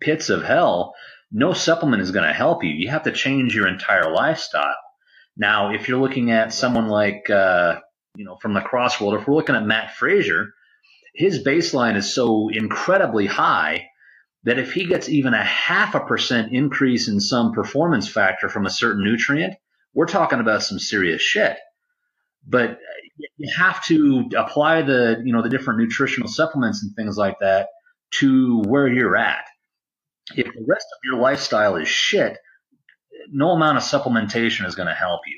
pits 0.02 0.30
of 0.30 0.44
hell, 0.44 0.94
no 1.32 1.54
supplement 1.54 2.02
is 2.02 2.12
going 2.12 2.28
to 2.28 2.34
help 2.34 2.64
you. 2.64 2.72
You 2.72 2.90
have 2.90 3.04
to 3.04 3.12
change 3.12 3.56
your 3.56 3.68
entire 3.68 4.12
lifestyle. 4.12 4.76
Now, 5.38 5.74
if 5.74 5.88
you're 5.88 6.00
looking 6.00 6.32
at 6.32 6.54
someone 6.54 6.88
like, 6.90 7.30
uh, 7.30 7.80
you 8.16 8.26
know, 8.26 8.36
from 8.36 8.54
the 8.54 8.62
cross 8.62 9.00
world, 9.00 9.20
if 9.20 9.28
we're 9.28 9.36
looking 9.36 9.56
at 9.56 9.66
Mat 9.66 9.96
Fraser, 9.96 10.54
his 11.16 11.44
baseline 11.44 11.96
is 11.96 12.14
so 12.14 12.50
incredibly 12.50 13.26
high 13.26 13.88
that 14.44 14.60
if 14.60 14.74
he 14.74 14.86
gets 14.86 15.08
even 15.08 15.34
a 15.34 15.44
half 15.44 15.96
a 15.96 16.02
percent 16.02 16.52
increase 16.52 17.08
in 17.08 17.20
some 17.20 17.54
performance 17.54 18.10
factor 18.10 18.50
from 18.50 18.66
a 18.66 18.72
certain 18.72 19.04
nutrient, 19.04 19.54
we're 19.94 20.08
talking 20.08 20.40
about 20.40 20.64
some 20.64 20.80
serious 20.80 21.22
shit. 21.22 21.58
But 22.46 22.80
you 23.38 23.54
have 23.56 23.84
to 23.86 24.30
apply 24.36 24.82
the, 24.82 25.22
you 25.24 25.32
know, 25.32 25.44
the 25.44 25.50
different 25.50 25.80
nutritional 25.80 26.28
supplements 26.28 26.84
and 26.84 26.94
things 26.96 27.18
like 27.18 27.40
that 27.40 27.70
to 28.16 28.62
where 28.66 28.88
you're 28.88 29.16
at 29.16 29.46
if 30.36 30.46
the 30.46 30.66
rest 30.68 30.86
of 30.94 31.00
your 31.04 31.20
lifestyle 31.20 31.76
is 31.76 31.88
shit, 31.88 32.38
no 33.32 33.52
amount 33.52 33.78
of 33.78 33.84
supplementation 33.84 34.66
is 34.66 34.76
going 34.76 34.88
to 34.88 34.94
help 34.94 35.22
you. 35.28 35.38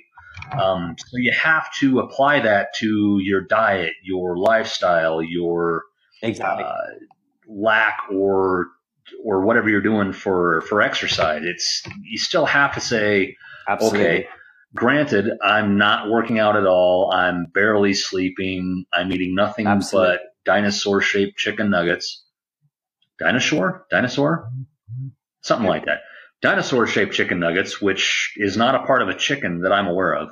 Um, 0.59 0.95
so 0.97 1.17
you 1.17 1.31
have 1.31 1.73
to 1.75 1.99
apply 1.99 2.41
that 2.41 2.73
to 2.75 3.19
your 3.21 3.41
diet, 3.41 3.93
your 4.03 4.37
lifestyle, 4.37 5.21
your 5.21 5.83
exactly. 6.21 6.65
uh, 6.65 6.75
lack 7.47 7.99
or 8.11 8.67
or 9.23 9.45
whatever 9.45 9.69
you're 9.69 9.81
doing 9.81 10.13
for 10.13 10.61
for 10.61 10.81
exercise. 10.81 11.41
It's 11.43 11.83
you 12.03 12.17
still 12.17 12.45
have 12.45 12.73
to 12.75 12.79
say, 12.79 13.35
Absolutely. 13.67 13.99
okay. 13.99 14.27
Granted, 14.75 15.29
I'm 15.43 15.77
not 15.77 16.09
working 16.09 16.39
out 16.39 16.55
at 16.55 16.65
all. 16.65 17.11
I'm 17.13 17.45
barely 17.53 17.93
sleeping. 17.93 18.85
I'm 18.91 19.11
eating 19.11 19.35
nothing 19.35 19.67
Absolutely. 19.67 20.15
but 20.15 20.21
dinosaur 20.45 20.99
shaped 20.99 21.37
chicken 21.37 21.69
nuggets. 21.69 22.23
Dinosaur? 23.19 23.85
Dinosaur? 23.91 24.49
Something 25.43 25.67
like 25.67 25.85
that. 25.85 25.99
Dinosaur 26.41 26.87
shaped 26.87 27.13
chicken 27.13 27.39
nuggets, 27.39 27.81
which 27.81 28.33
is 28.35 28.57
not 28.57 28.75
a 28.75 28.85
part 28.85 29.01
of 29.01 29.07
a 29.07 29.15
chicken 29.15 29.61
that 29.61 29.71
I'm 29.71 29.87
aware 29.87 30.15
of. 30.15 30.29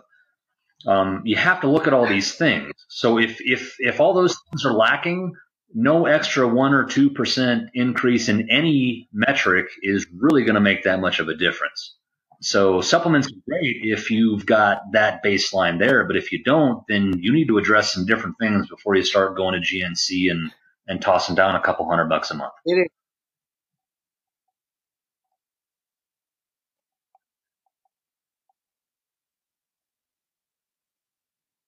Um, 0.86 1.22
you 1.26 1.38
have 1.38 1.62
to 1.62 1.70
look 1.70 1.88
at 1.88 1.93
all 1.93 2.07
these 2.07 2.34
things. 2.34 2.72
So 2.89 3.20
if, 3.20 3.38
if, 3.39 3.76
if 3.80 3.99
all 4.01 4.14
those 4.14 4.36
things 4.49 4.66
are 4.66 4.74
lacking, 4.74 5.34
no 5.74 6.05
extra 6.05 6.47
one 6.47 6.74
or 6.74 6.86
two 6.86 7.12
percent 7.12 7.70
increase 7.74 8.28
in 8.28 8.49
any 8.51 9.07
metric 9.14 9.68
is 9.82 10.07
really 10.14 10.43
going 10.43 10.55
to 10.55 10.62
make 10.62 10.84
that 10.84 10.99
much 10.99 11.20
of 11.20 11.30
a 11.30 11.36
difference. 11.36 11.95
So 12.41 12.82
supplements 12.82 13.28
are 13.28 13.41
great 13.47 13.78
if 13.84 14.09
you've 14.09 14.45
got 14.45 14.82
that 14.93 15.24
baseline 15.24 15.78
there, 15.78 16.05
but 16.05 16.18
if 16.18 16.32
you 16.32 16.43
don't, 16.43 16.84
then 16.89 17.20
you 17.20 17.32
need 17.32 17.47
to 17.49 17.59
address 17.59 17.93
some 17.93 18.05
different 18.05 18.36
things 18.39 18.68
before 18.68 18.95
you 18.95 19.03
start 19.03 19.38
going 19.38 19.62
to 19.62 19.66
GNC 19.66 20.32
and, 20.32 20.51
and 20.88 21.01
tossing 21.01 21.36
down 21.36 21.55
a 21.55 21.62
couple 21.62 21.88
hundred 21.88 22.09
bucks 22.09 22.32
a 22.32 22.34
month. 22.34 22.53
It 22.66 22.91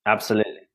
Absolutely. 0.06 0.68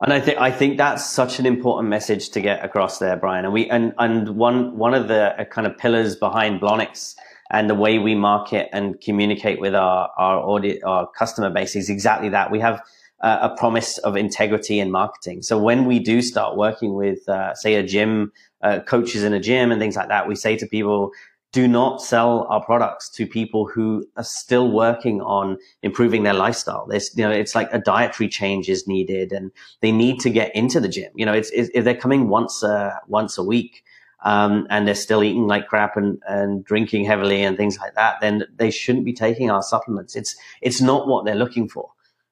And 0.00 0.12
I 0.12 0.20
think 0.20 0.38
I 0.38 0.52
think 0.52 0.78
that's 0.78 1.04
such 1.04 1.40
an 1.40 1.46
important 1.46 1.88
message 1.88 2.30
to 2.30 2.40
get 2.40 2.64
across 2.64 2.98
there, 3.00 3.16
Brian. 3.16 3.44
And 3.44 3.52
we 3.52 3.68
and 3.68 3.92
and 3.98 4.28
one 4.36 4.78
one 4.78 4.94
of 4.94 5.08
the 5.08 5.38
uh, 5.40 5.44
kind 5.44 5.66
of 5.66 5.76
pillars 5.76 6.14
behind 6.14 6.60
Blonyx 6.60 7.16
and 7.50 7.68
the 7.68 7.74
way 7.74 7.98
we 7.98 8.14
market 8.14 8.68
and 8.72 9.00
communicate 9.00 9.60
with 9.60 9.74
our 9.74 10.08
our 10.16 10.38
audit 10.38 10.84
our 10.84 11.08
customer 11.18 11.50
base 11.50 11.74
is 11.74 11.90
exactly 11.90 12.28
that. 12.28 12.52
We 12.52 12.60
have 12.60 12.80
uh, 13.22 13.38
a 13.50 13.56
promise 13.56 13.98
of 13.98 14.16
integrity 14.16 14.78
in 14.78 14.92
marketing. 14.92 15.42
So 15.42 15.58
when 15.58 15.84
we 15.84 15.98
do 15.98 16.22
start 16.22 16.56
working 16.56 16.94
with, 16.94 17.28
uh, 17.28 17.52
say, 17.54 17.74
a 17.74 17.82
gym 17.82 18.30
uh, 18.62 18.80
coaches 18.80 19.22
in 19.24 19.32
a 19.32 19.40
gym 19.40 19.70
and 19.70 19.80
things 19.80 19.96
like 19.96 20.08
that, 20.08 20.28
we 20.28 20.34
say 20.34 20.56
to 20.56 20.66
people, 20.66 21.12
do 21.52 21.66
not 21.66 22.02
sell 22.02 22.46
our 22.50 22.62
products 22.62 23.08
to 23.08 23.26
people 23.26 23.66
who 23.66 24.06
are 24.16 24.24
still 24.24 24.70
working 24.70 25.22
on 25.22 25.56
improving 25.82 26.22
their 26.22 26.34
lifestyle. 26.34 26.86
You 26.92 27.24
know, 27.24 27.30
it's 27.30 27.54
like 27.54 27.72
a 27.72 27.78
dietary 27.78 28.28
change 28.28 28.68
is 28.68 28.86
needed 28.86 29.32
and 29.32 29.50
they 29.80 29.90
need 29.90 30.20
to 30.20 30.30
get 30.30 30.54
into 30.54 30.78
the 30.78 30.88
gym. 30.88 31.10
You 31.14 31.24
know, 31.24 31.32
it's, 31.32 31.50
it's 31.50 31.70
if 31.74 31.84
they're 31.84 31.94
coming 31.94 32.28
once, 32.28 32.62
uh, 32.62 32.96
once 33.06 33.38
a 33.38 33.42
week, 33.42 33.82
um, 34.24 34.66
and 34.68 34.86
they're 34.86 34.96
still 34.96 35.22
eating 35.22 35.46
like 35.46 35.68
crap 35.68 35.96
and, 35.96 36.20
and 36.28 36.64
drinking 36.64 37.04
heavily 37.04 37.42
and 37.42 37.56
things 37.56 37.78
like 37.78 37.94
that, 37.94 38.20
then 38.20 38.44
they 38.56 38.70
shouldn't 38.70 39.04
be 39.04 39.12
taking 39.12 39.48
our 39.50 39.62
supplements. 39.62 40.16
It's, 40.16 40.36
it's 40.60 40.80
not 40.80 41.06
what 41.06 41.24
they're 41.24 41.36
looking 41.36 41.68
for 41.68 41.90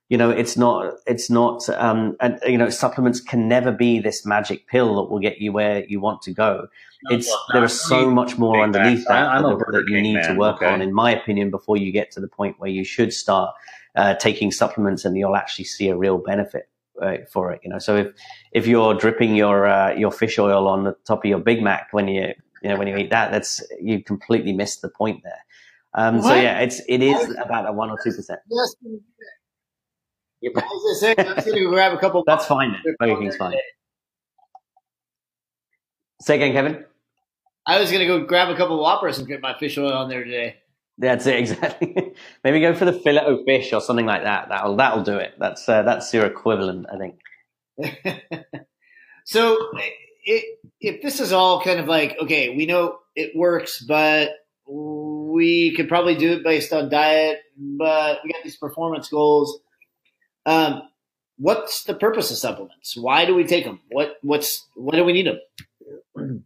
you 0.09 0.17
know, 0.17 0.31
it's 0.31 0.57
not, 0.57 0.95
it's 1.07 1.29
not, 1.29 1.69
um, 1.71 2.17
and 2.21 2.39
you 2.47 2.59
know, 2.59 2.71
supplements 2.71 3.21
can 3.21 3.49
never 3.49 3.73
be 3.73 3.99
this 3.99 4.25
magic 4.25 4.67
pill 4.69 4.97
that 4.97 5.11
will 5.11 5.19
get 5.19 5.39
you 5.39 5.53
where 5.53 5.85
you 5.87 6.01
want 6.01 6.23
to 6.23 6.33
go. 6.33 6.69
No, 7.05 7.17
it's, 7.17 7.29
well, 7.29 7.45
there 7.53 7.65
is 7.65 7.81
so 7.81 8.11
much 8.11 8.39
more 8.39 8.63
underneath 8.63 9.05
that, 9.07 9.43
that, 9.43 9.67
that 9.73 9.85
you 9.89 10.01
need 10.01 10.15
man, 10.15 10.29
to 10.29 10.39
work 10.39 10.57
okay. 10.57 10.67
on, 10.67 10.81
in 10.81 10.93
my 10.93 11.11
opinion, 11.11 11.51
before 11.51 11.77
you 11.77 11.93
get 11.93 12.11
to 12.13 12.21
the 12.21 12.29
point 12.29 12.59
where 12.59 12.71
you 12.71 12.85
should 12.85 13.13
start, 13.13 13.55
uh, 13.97 14.15
taking 14.15 14.53
supplements 14.53 15.05
and 15.05 15.17
you'll 15.17 15.37
actually 15.37 15.65
see 15.65 15.89
a 15.89 15.97
real 15.97 16.19
benefit. 16.19 16.69
Uh, 16.99 17.19
for 17.31 17.53
it, 17.53 17.61
you 17.63 17.69
know, 17.69 17.79
so 17.79 17.95
if 17.95 18.07
if 18.53 18.67
you're 18.67 18.95
dripping 18.95 19.37
your 19.37 19.67
uh, 19.67 19.93
your 19.93 20.11
fish 20.11 20.39
oil 20.39 20.67
on 20.67 20.85
the 20.85 20.97
top 21.05 21.23
of 21.23 21.29
your 21.29 21.39
Big 21.39 21.63
Mac 21.63 21.89
when 21.93 22.09
you 22.09 22.33
you 22.63 22.71
know 22.71 22.79
when 22.79 22.89
you 22.89 22.97
eat 22.97 23.11
that, 23.11 23.31
that's 23.31 23.63
you 23.83 24.03
completely 24.03 24.55
missed 24.55 24.81
the 24.81 24.89
point 24.89 25.23
there. 25.23 25.45
Um, 25.93 26.23
so 26.23 26.35
yeah, 26.35 26.61
it's 26.61 26.81
it 26.89 27.03
is 27.03 27.37
about 27.37 27.69
a 27.69 27.73
one 27.73 27.91
or 27.91 27.99
two 28.03 28.15
percent. 28.15 28.41
Was 30.55 31.01
gonna 31.03 31.15
say, 31.15 31.15
I'm 31.19 31.45
gonna 31.45 31.61
go 31.65 31.71
grab 31.71 31.93
a 31.93 31.99
couple. 31.99 32.25
That's 32.27 32.47
fine. 32.47 32.77
Burger 32.99 33.17
King's 33.17 33.37
fine. 33.37 33.55
Say 36.21 36.37
again, 36.37 36.53
Kevin. 36.53 36.85
I 37.67 37.81
was 37.81 37.91
gonna 37.91 38.07
go 38.07 38.25
grab 38.25 38.49
a 38.49 38.57
couple 38.57 38.77
of 38.77 38.81
Whoppers 38.81 39.19
and 39.19 39.27
get 39.27 39.41
my 39.41 39.59
fish 39.59 39.77
oil 39.77 39.93
on 39.93 40.09
there 40.09 40.25
today. 40.25 40.57
That's 40.99 41.27
it 41.27 41.37
exactly. 41.41 42.15
Maybe 42.43 42.61
go 42.61 42.75
for 42.75 42.85
the 42.85 42.93
fillet 42.93 43.25
of 43.25 43.45
fish 43.45 43.73
or 43.73 43.81
something 43.81 44.07
like 44.07 44.23
that. 44.23 44.49
That'll 44.49 44.77
that'll 44.77 45.03
do 45.03 45.17
it. 45.17 45.35
That's 45.39 45.69
uh, 45.69 45.83
that's 45.83 46.13
your 46.15 46.27
equivalent, 46.27 46.87
I 46.93 46.99
think. 46.99 47.21
so, 49.25 49.59
it, 50.25 50.59
if 50.81 51.03
this 51.03 51.21
is 51.21 51.33
all 51.33 51.63
kind 51.63 51.81
of 51.81 51.87
like 51.87 52.17
okay, 52.23 52.57
we 52.57 52.67
know 52.67 52.99
it 53.15 53.37
works, 53.37 53.83
but 53.83 54.31
we 54.67 55.75
could 55.77 55.89
probably 55.89 56.15
do 56.17 56.33
it 56.33 56.45
based 56.45 56.73
on 56.73 56.89
diet, 56.89 57.41
but 57.57 58.21
we 58.25 58.33
got 58.33 58.43
these 58.43 58.57
performance 58.57 59.09
goals 59.09 59.61
um, 60.47 60.83
what's 61.39 61.85
the 61.85 61.95
purpose 61.95 62.31
of 62.31 62.39
supplements? 62.39 62.97
Why 62.97 63.27
do 63.27 63.35
we 63.35 63.45
take 63.45 63.65
them? 63.65 63.81
What 63.91 64.17
what's 64.23 64.67
why 64.75 64.97
do 64.97 65.05
we 65.05 65.13
need 65.13 65.27
them? 65.27 65.41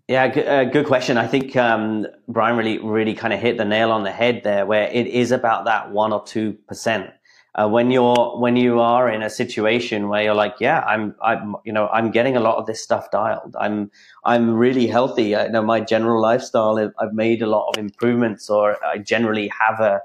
Yeah, 0.08 0.28
good, 0.28 0.48
uh, 0.48 0.64
good 0.64 0.86
question. 0.86 1.16
I 1.16 1.26
think 1.26 1.56
um, 1.56 2.06
Brian 2.28 2.56
really 2.56 2.78
really 2.78 3.14
kind 3.14 3.32
of 3.32 3.40
hit 3.40 3.56
the 3.56 3.64
nail 3.64 3.92
on 3.92 4.04
the 4.04 4.10
head 4.12 4.42
there, 4.42 4.66
where 4.66 4.88
it 4.88 5.06
is 5.06 5.32
about 5.32 5.66
that 5.66 5.92
one 5.92 6.12
or 6.12 6.24
two 6.24 6.54
percent. 6.66 7.10
Uh, 7.54 7.68
when 7.68 7.90
you're 7.90 8.38
when 8.38 8.56
you 8.56 8.80
are 8.80 9.10
in 9.10 9.22
a 9.22 9.30
situation 9.30 10.08
where 10.08 10.22
you're 10.22 10.34
like, 10.34 10.54
yeah, 10.60 10.80
I'm 10.80 11.14
I'm 11.22 11.56
you 11.64 11.72
know 11.72 11.88
I'm 11.88 12.10
getting 12.10 12.36
a 12.36 12.40
lot 12.40 12.56
of 12.56 12.66
this 12.66 12.82
stuff 12.82 13.10
dialed. 13.10 13.56
I'm 13.58 13.90
I'm 14.24 14.54
really 14.54 14.86
healthy. 14.86 15.36
I 15.36 15.48
know 15.48 15.62
my 15.62 15.80
general 15.80 16.20
lifestyle. 16.20 16.78
I've 16.98 17.12
made 17.12 17.42
a 17.42 17.46
lot 17.46 17.68
of 17.70 17.78
improvements, 17.78 18.50
or 18.50 18.84
I 18.84 18.98
generally 18.98 19.50
have 19.60 19.80
a 19.80 20.00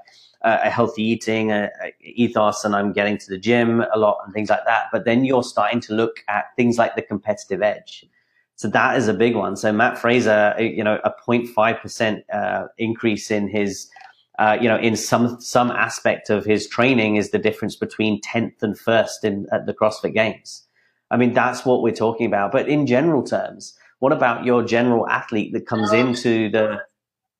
a 0.46 0.70
healthy 0.70 1.02
eating 1.02 1.50
a, 1.50 1.70
a 1.82 1.92
ethos 2.02 2.64
and 2.64 2.74
I'm 2.76 2.92
getting 2.92 3.18
to 3.18 3.26
the 3.28 3.38
gym 3.38 3.82
a 3.92 3.98
lot 3.98 4.18
and 4.24 4.32
things 4.32 4.48
like 4.48 4.64
that. 4.66 4.84
But 4.92 5.04
then 5.04 5.24
you're 5.24 5.42
starting 5.42 5.80
to 5.80 5.94
look 5.94 6.24
at 6.28 6.54
things 6.56 6.78
like 6.78 6.94
the 6.94 7.02
competitive 7.02 7.62
edge. 7.62 8.06
So 8.54 8.68
that 8.68 8.96
is 8.96 9.08
a 9.08 9.14
big 9.14 9.34
one. 9.34 9.56
So 9.56 9.72
Mat 9.72 9.98
Fraser, 9.98 10.54
you 10.58 10.84
know, 10.84 10.98
a 11.04 11.12
0.5% 11.28 12.22
uh, 12.32 12.68
increase 12.78 13.30
in 13.30 13.48
his, 13.48 13.90
uh, 14.38 14.56
you 14.60 14.68
know, 14.68 14.78
in 14.78 14.96
some 14.96 15.40
some 15.40 15.70
aspect 15.70 16.30
of 16.30 16.44
his 16.44 16.66
training 16.68 17.16
is 17.16 17.30
the 17.30 17.38
difference 17.38 17.76
between 17.76 18.20
10th 18.22 18.62
and 18.62 18.78
first 18.78 19.24
in 19.24 19.46
at 19.52 19.66
the 19.66 19.74
CrossFit 19.74 20.14
Games. 20.14 20.62
I 21.10 21.16
mean, 21.16 21.34
that's 21.34 21.66
what 21.66 21.82
we're 21.82 21.94
talking 21.94 22.26
about. 22.26 22.52
But 22.52 22.68
in 22.68 22.86
general 22.86 23.22
terms, 23.22 23.76
what 23.98 24.12
about 24.12 24.44
your 24.44 24.62
general 24.62 25.08
athlete 25.08 25.52
that 25.52 25.66
comes 25.66 25.92
into 25.92 26.48
the? 26.50 26.78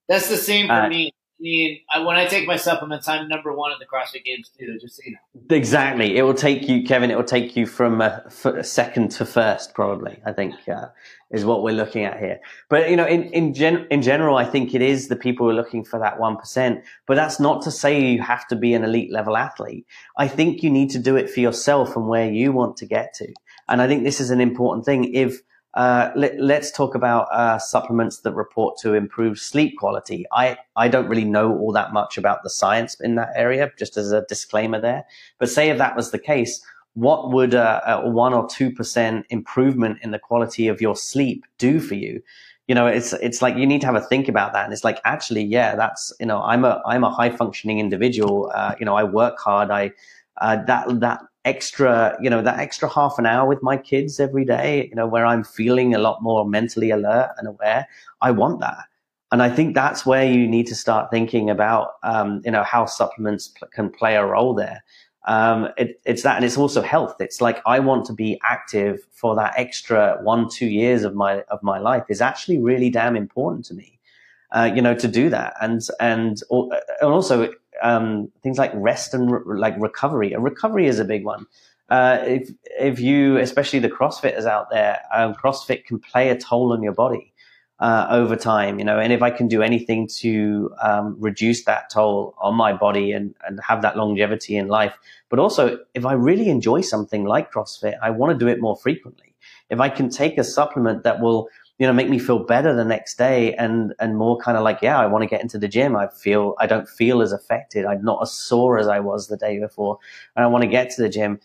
That's 0.09 0.29
the 0.29 0.37
same 0.37 0.67
for 0.67 0.75
uh, 0.75 0.89
me 0.89 1.13
mean, 1.41 1.81
I, 1.93 2.01
when 2.01 2.17
I 2.17 2.27
take 2.27 2.47
my 2.47 2.57
supplements, 2.57 3.09
I'm 3.09 3.29
number 3.29 3.55
one 3.55 3.73
at 3.73 3.79
the 3.79 3.87
CrossFit 3.87 4.25
Games 4.25 4.51
too. 4.59 4.79
Just 4.81 4.97
so 4.97 5.03
you 5.05 5.13
know. 5.13 5.57
Exactly. 5.57 6.17
It 6.17 6.23
will 6.23 6.35
take 6.35 6.69
you, 6.69 6.85
Kevin. 6.85 7.11
It 7.11 7.17
will 7.17 7.25
take 7.25 7.57
you 7.57 7.67
from 7.67 8.01
a, 8.01 8.25
a 8.45 8.65
second 8.65 9.11
to 9.13 9.27
first, 9.27 9.75
probably. 9.75 10.19
I 10.25 10.33
think 10.33 10.55
uh, 10.69 10.87
is 11.31 11.45
what 11.45 11.63
we're 11.63 11.75
looking 11.75 12.05
at 12.05 12.19
here. 12.19 12.41
But 12.69 12.91
you 12.91 12.97
know, 12.97 13.07
in 13.07 13.25
in, 13.25 13.55
gen, 13.55 13.87
in 13.91 14.03
general, 14.03 14.37
I 14.37 14.45
think 14.45 14.75
it 14.75 14.83
is 14.83 15.09
the 15.09 15.17
people 15.17 15.47
who 15.47 15.51
are 15.51 15.55
looking 15.55 15.85
for 15.85 15.99
that 16.01 16.19
one 16.19 16.37
percent. 16.37 16.83
But 17.07 17.17
that's 17.17 17.39
not 17.39 17.63
to 17.63 17.71
say 17.71 18.01
you 18.01 18.23
have 18.23 18.47
to 18.49 18.57
be 18.57 18.75
an 18.75 18.85
elite 18.85 19.13
level 19.13 19.37
athlete. 19.37 19.87
I 20.17 20.29
think 20.29 20.63
you 20.63 20.71
need 20.71 20.91
to 20.91 20.99
do 20.99 21.17
it 21.17 21.31
for 21.31 21.41
yourself 21.41 21.97
and 21.97 22.09
where 22.09 22.31
you 22.31 22.53
want 22.53 22.77
to 22.79 22.87
get 22.87 23.15
to. 23.15 23.33
And 23.69 23.83
I 23.83 23.89
think 23.89 24.05
this 24.05 24.21
is 24.21 24.31
an 24.31 24.41
important 24.41 24.85
thing. 24.87 25.13
If 25.13 25.43
uh, 25.77 26.11
let, 26.17 26.63
us 26.63 26.73
talk 26.73 26.95
about 26.95 27.29
uh, 27.31 27.59
supplements 27.59 28.21
that 28.21 28.33
report 28.33 28.79
to 28.79 28.95
improve 28.95 29.39
sleep 29.39 29.77
quality. 29.77 30.25
I, 30.33 30.57
I 30.75 30.89
don't 30.89 31.07
really 31.07 31.27
know 31.27 31.55
all 31.59 31.71
that 31.73 31.93
much 31.93 32.17
about 32.17 32.43
the 32.43 32.49
science 32.49 32.99
in 32.99 33.17
that 33.17 33.29
area, 33.37 33.71
just 33.79 33.99
as 33.99 34.11
a 34.11 34.23
disclaimer 34.23 34.81
there. 34.81 35.05
But 35.39 35.51
say 35.51 35.69
if 35.69 35.77
that 35.77 35.95
was 35.95 36.13
the 36.13 36.19
case, 36.19 36.65
what 36.95 37.31
would 37.31 37.53
a, 37.53 37.83
a 37.87 38.09
one 38.09 38.33
or 38.33 38.49
two 38.49 38.73
percent 38.73 39.27
improvement 39.29 39.99
in 40.01 40.13
the 40.13 40.19
quality 40.19 40.67
of 40.67 40.81
your 40.81 40.97
sleep 40.97 41.45
do 41.59 41.79
for 41.79 41.95
you? 41.95 42.23
You 42.69 42.75
know, 42.75 42.87
it's 42.87 43.13
it's 43.13 43.43
like 43.43 43.57
you 43.57 43.67
need 43.67 43.83
to 43.83 43.87
have 43.87 43.97
a 43.97 44.01
think 44.01 44.29
about 44.29 44.55
that, 44.55 44.65
and 44.65 44.73
it's 44.73 44.83
like 44.83 44.99
actually, 45.05 45.45
yeah, 45.45 45.77
that's 45.77 46.11
you 46.19 46.25
know, 46.25 46.41
I'm 46.43 46.65
a 46.65 46.83
I'm 46.87 47.05
a 47.05 47.11
high 47.11 47.31
functioning 47.31 47.81
individual. 47.81 48.51
Uh, 48.55 48.75
you 48.81 48.87
know, 48.87 48.97
I 48.97 49.05
work 49.05 49.39
hard. 49.39 49.71
I 49.71 49.93
uh, 50.41 50.57
that 50.65 51.01
that 51.01 51.21
extra, 51.47 52.19
you 52.21 52.29
know, 52.29 52.43
that 52.43 52.59
extra 52.59 52.89
half 52.89 53.19
an 53.19 53.25
hour 53.25 53.49
with 53.49 53.63
my 53.63 53.77
kids 53.77 54.21
every 54.21 54.45
day, 54.45 54.89
you 54.91 54.95
know, 54.95 55.07
where 55.07 55.25
I'm 55.25 55.45
feeling 55.45 55.95
a 55.95 55.99
lot 55.99 56.23
more 56.23 56.45
mentally 56.45 56.91
alert 56.91 57.31
and 57.39 57.49
aware. 57.49 57.89
I 58.21 58.33
want 58.33 58.61
that. 58.61 58.85
And 59.33 59.43
I 59.43 59.49
think 59.49 59.75
that's 59.75 60.05
where 60.05 60.25
you 60.25 60.47
need 60.47 60.67
to 60.67 60.75
start 60.75 61.11
thinking 61.11 61.49
about, 61.49 61.93
um, 62.03 62.43
you 62.45 62.51
know, 62.51 62.63
how 62.65 62.85
supplements 62.85 63.49
pl- 63.49 63.69
can 63.73 63.91
play 63.91 64.17
a 64.17 64.27
role 64.27 64.55
there. 64.55 64.85
Um, 65.27 65.69
it, 65.77 66.01
it's 66.05 66.23
that, 66.23 66.37
and 66.37 66.45
it's 66.45 66.57
also 66.57 66.83
health. 66.83 67.17
It's 67.21 67.41
like 67.41 67.61
I 67.67 67.81
want 67.81 68.05
to 68.07 68.13
be 68.13 68.41
active 68.45 69.07
for 69.11 69.35
that 69.37 69.55
extra 69.57 70.19
one, 70.23 70.49
two 70.49 70.67
years 70.67 71.03
of 71.03 71.15
my 71.15 71.41
of 71.49 71.61
my 71.63 71.79
life 71.79 72.05
is 72.09 72.21
actually 72.21 72.59
really 72.59 72.91
damn 72.91 73.17
important 73.17 73.65
to 73.67 73.75
me. 73.75 73.96
Uh, 74.53 74.71
you 74.75 74.81
know, 74.81 74.95
to 74.95 75.09
do 75.09 75.29
that, 75.29 75.55
and 75.61 75.83
and 75.99 76.41
and 76.51 77.03
also 77.03 77.53
um, 77.83 78.31
things 78.43 78.59
like 78.59 78.71
rest 78.75 79.13
and 79.13 79.31
re- 79.31 79.59
like 79.59 79.75
recovery. 79.79 80.33
A 80.33 80.41
recovery 80.41 80.87
is 80.87 80.99
a 80.99 81.05
big 81.05 81.25
one. 81.25 81.47
Uh, 81.89 82.19
if 82.23 82.51
if 82.79 83.01
you, 83.01 83.37
especially 83.39 83.79
the 83.79 83.89
CrossFitters 83.89 84.45
out 84.45 84.71
there, 84.71 85.01
um, 85.15 85.35
CrossFit 85.35 85.85
can 85.85 85.99
play 85.99 86.31
a 86.31 86.39
toll 86.39 86.73
on 86.73 86.83
your 86.83 86.93
body 86.93 87.33
uh, 87.79 88.07
over 88.11 88.37
time, 88.37 88.79
you 88.79 88.85
know. 88.85 88.99
And 88.99 89.13
if 89.13 89.23
I 89.23 89.31
can 89.31 89.49
do 89.49 89.63
anything 89.63 90.09
to 90.19 90.73
um, 90.83 91.17
reduce 91.19 91.65
that 91.65 91.91
toll 91.91 92.35
on 92.39 92.55
my 92.55 92.73
body 92.73 93.13
and 93.13 93.35
and 93.47 93.61
have 93.67 93.83
that 93.83 93.97
longevity 93.97 94.57
in 94.57 94.69
life, 94.69 94.97
but 95.29 95.39
also 95.39 95.79
if 95.95 96.05
I 96.05 96.15
really 96.15 96.49
enjoy 96.49 96.81
something 96.81 97.25
like 97.25 97.53
CrossFit, 97.53 97.97
I 98.03 98.11
want 98.11 98.33
to 98.33 98.45
do 98.45 98.51
it 98.51 98.61
more 98.61 98.77
frequently. 98.77 99.35
If 99.71 99.81
I 99.81 99.89
can 99.89 100.09
take 100.09 100.39
a 100.39 100.45
supplement 100.45 101.03
that 101.05 101.21
will 101.21 101.49
you 101.79 101.87
know, 101.87 101.93
make 101.93 102.09
me 102.09 102.19
feel 102.19 102.39
better 102.39 102.75
the 102.75 102.85
next 102.85 103.19
day 103.19 103.55
and, 103.55 103.95
and 103.99 104.17
more 104.17 104.39
kind 104.39 104.57
of 104.57 104.65
like, 104.65 104.81
yeah, 104.81 104.99
I 104.99 105.07
want 105.07 105.23
to 105.23 105.29
get 105.29 105.43
into 105.43 105.59
the 105.59 105.69
gym. 105.69 105.95
I 105.95 106.09
feel, 106.09 106.55
I 106.59 106.67
don't 106.67 106.89
feel 106.89 107.21
as 107.21 107.33
affected. 107.33 107.85
I'm 107.85 108.03
not 108.03 108.21
as 108.23 108.33
sore 108.33 108.79
as 108.79 108.89
I 108.89 109.01
was 109.01 109.29
the 109.29 109.37
day 109.37 109.59
before. 109.59 109.99
And 110.35 110.45
I 110.45 110.49
want 110.49 110.63
to 110.63 110.69
get 110.69 110.91
to 110.91 111.03
the 111.03 111.09
gym 111.09 111.39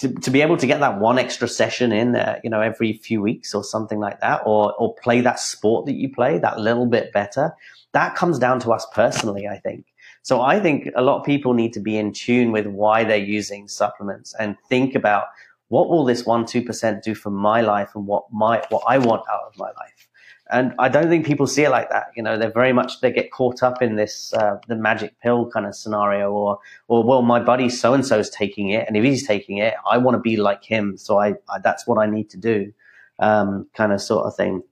to, 0.00 0.12
to 0.12 0.30
be 0.30 0.42
able 0.42 0.56
to 0.58 0.66
get 0.66 0.80
that 0.80 1.00
one 1.00 1.18
extra 1.18 1.48
session 1.48 1.90
in 1.90 2.12
there, 2.12 2.40
you 2.44 2.50
know, 2.50 2.60
every 2.60 2.92
few 2.92 3.22
weeks 3.22 3.54
or 3.54 3.64
something 3.64 3.98
like 3.98 4.20
that, 4.20 4.42
or, 4.44 4.74
or 4.74 4.94
play 4.96 5.20
that 5.22 5.40
sport 5.40 5.86
that 5.86 5.94
you 5.94 6.12
play 6.12 6.38
that 6.38 6.60
little 6.60 6.86
bit 6.86 7.12
better. 7.12 7.54
That 7.92 8.14
comes 8.14 8.38
down 8.38 8.60
to 8.60 8.72
us 8.72 8.86
personally, 8.92 9.48
I 9.48 9.58
think. 9.58 9.86
So 10.22 10.42
I 10.42 10.60
think 10.60 10.90
a 10.94 11.02
lot 11.02 11.18
of 11.18 11.24
people 11.24 11.54
need 11.54 11.72
to 11.72 11.80
be 11.80 11.96
in 11.96 12.12
tune 12.12 12.52
with 12.52 12.66
why 12.66 13.04
they're 13.04 13.16
using 13.16 13.66
supplements 13.66 14.34
and 14.38 14.56
think 14.68 14.94
about 14.94 15.24
what 15.68 15.88
will 15.88 16.04
this 16.04 16.24
one 16.24 16.46
two 16.46 16.62
percent 16.62 17.02
do 17.02 17.14
for 17.14 17.30
my 17.30 17.60
life 17.60 17.90
and 17.94 18.06
what 18.06 18.24
my 18.32 18.62
what 18.70 18.82
I 18.86 18.98
want 18.98 19.22
out 19.30 19.42
of 19.46 19.58
my 19.58 19.66
life? 19.66 20.08
And 20.50 20.74
I 20.78 20.88
don't 20.88 21.10
think 21.10 21.26
people 21.26 21.46
see 21.46 21.64
it 21.64 21.70
like 21.70 21.90
that. 21.90 22.06
You 22.16 22.22
know, 22.22 22.38
they're 22.38 22.50
very 22.50 22.72
much 22.72 23.00
they 23.00 23.12
get 23.12 23.30
caught 23.30 23.62
up 23.62 23.82
in 23.82 23.96
this 23.96 24.32
uh, 24.32 24.58
the 24.66 24.76
magic 24.76 25.14
pill 25.20 25.50
kind 25.50 25.66
of 25.66 25.74
scenario, 25.74 26.32
or 26.32 26.58
or 26.88 27.04
well, 27.04 27.22
my 27.22 27.38
buddy 27.38 27.68
so 27.68 27.92
and 27.92 28.04
so 28.04 28.18
is 28.18 28.30
taking 28.30 28.70
it, 28.70 28.86
and 28.88 28.96
if 28.96 29.04
he's 29.04 29.26
taking 29.26 29.58
it, 29.58 29.74
I 29.88 29.98
want 29.98 30.14
to 30.14 30.20
be 30.20 30.36
like 30.36 30.64
him, 30.64 30.96
so 30.96 31.18
I, 31.18 31.34
I 31.50 31.58
that's 31.62 31.86
what 31.86 31.98
I 31.98 32.06
need 32.06 32.30
to 32.30 32.38
do, 32.38 32.72
um, 33.18 33.66
kind 33.74 33.92
of 33.92 34.00
sort 34.00 34.26
of 34.26 34.34
thing. 34.36 34.62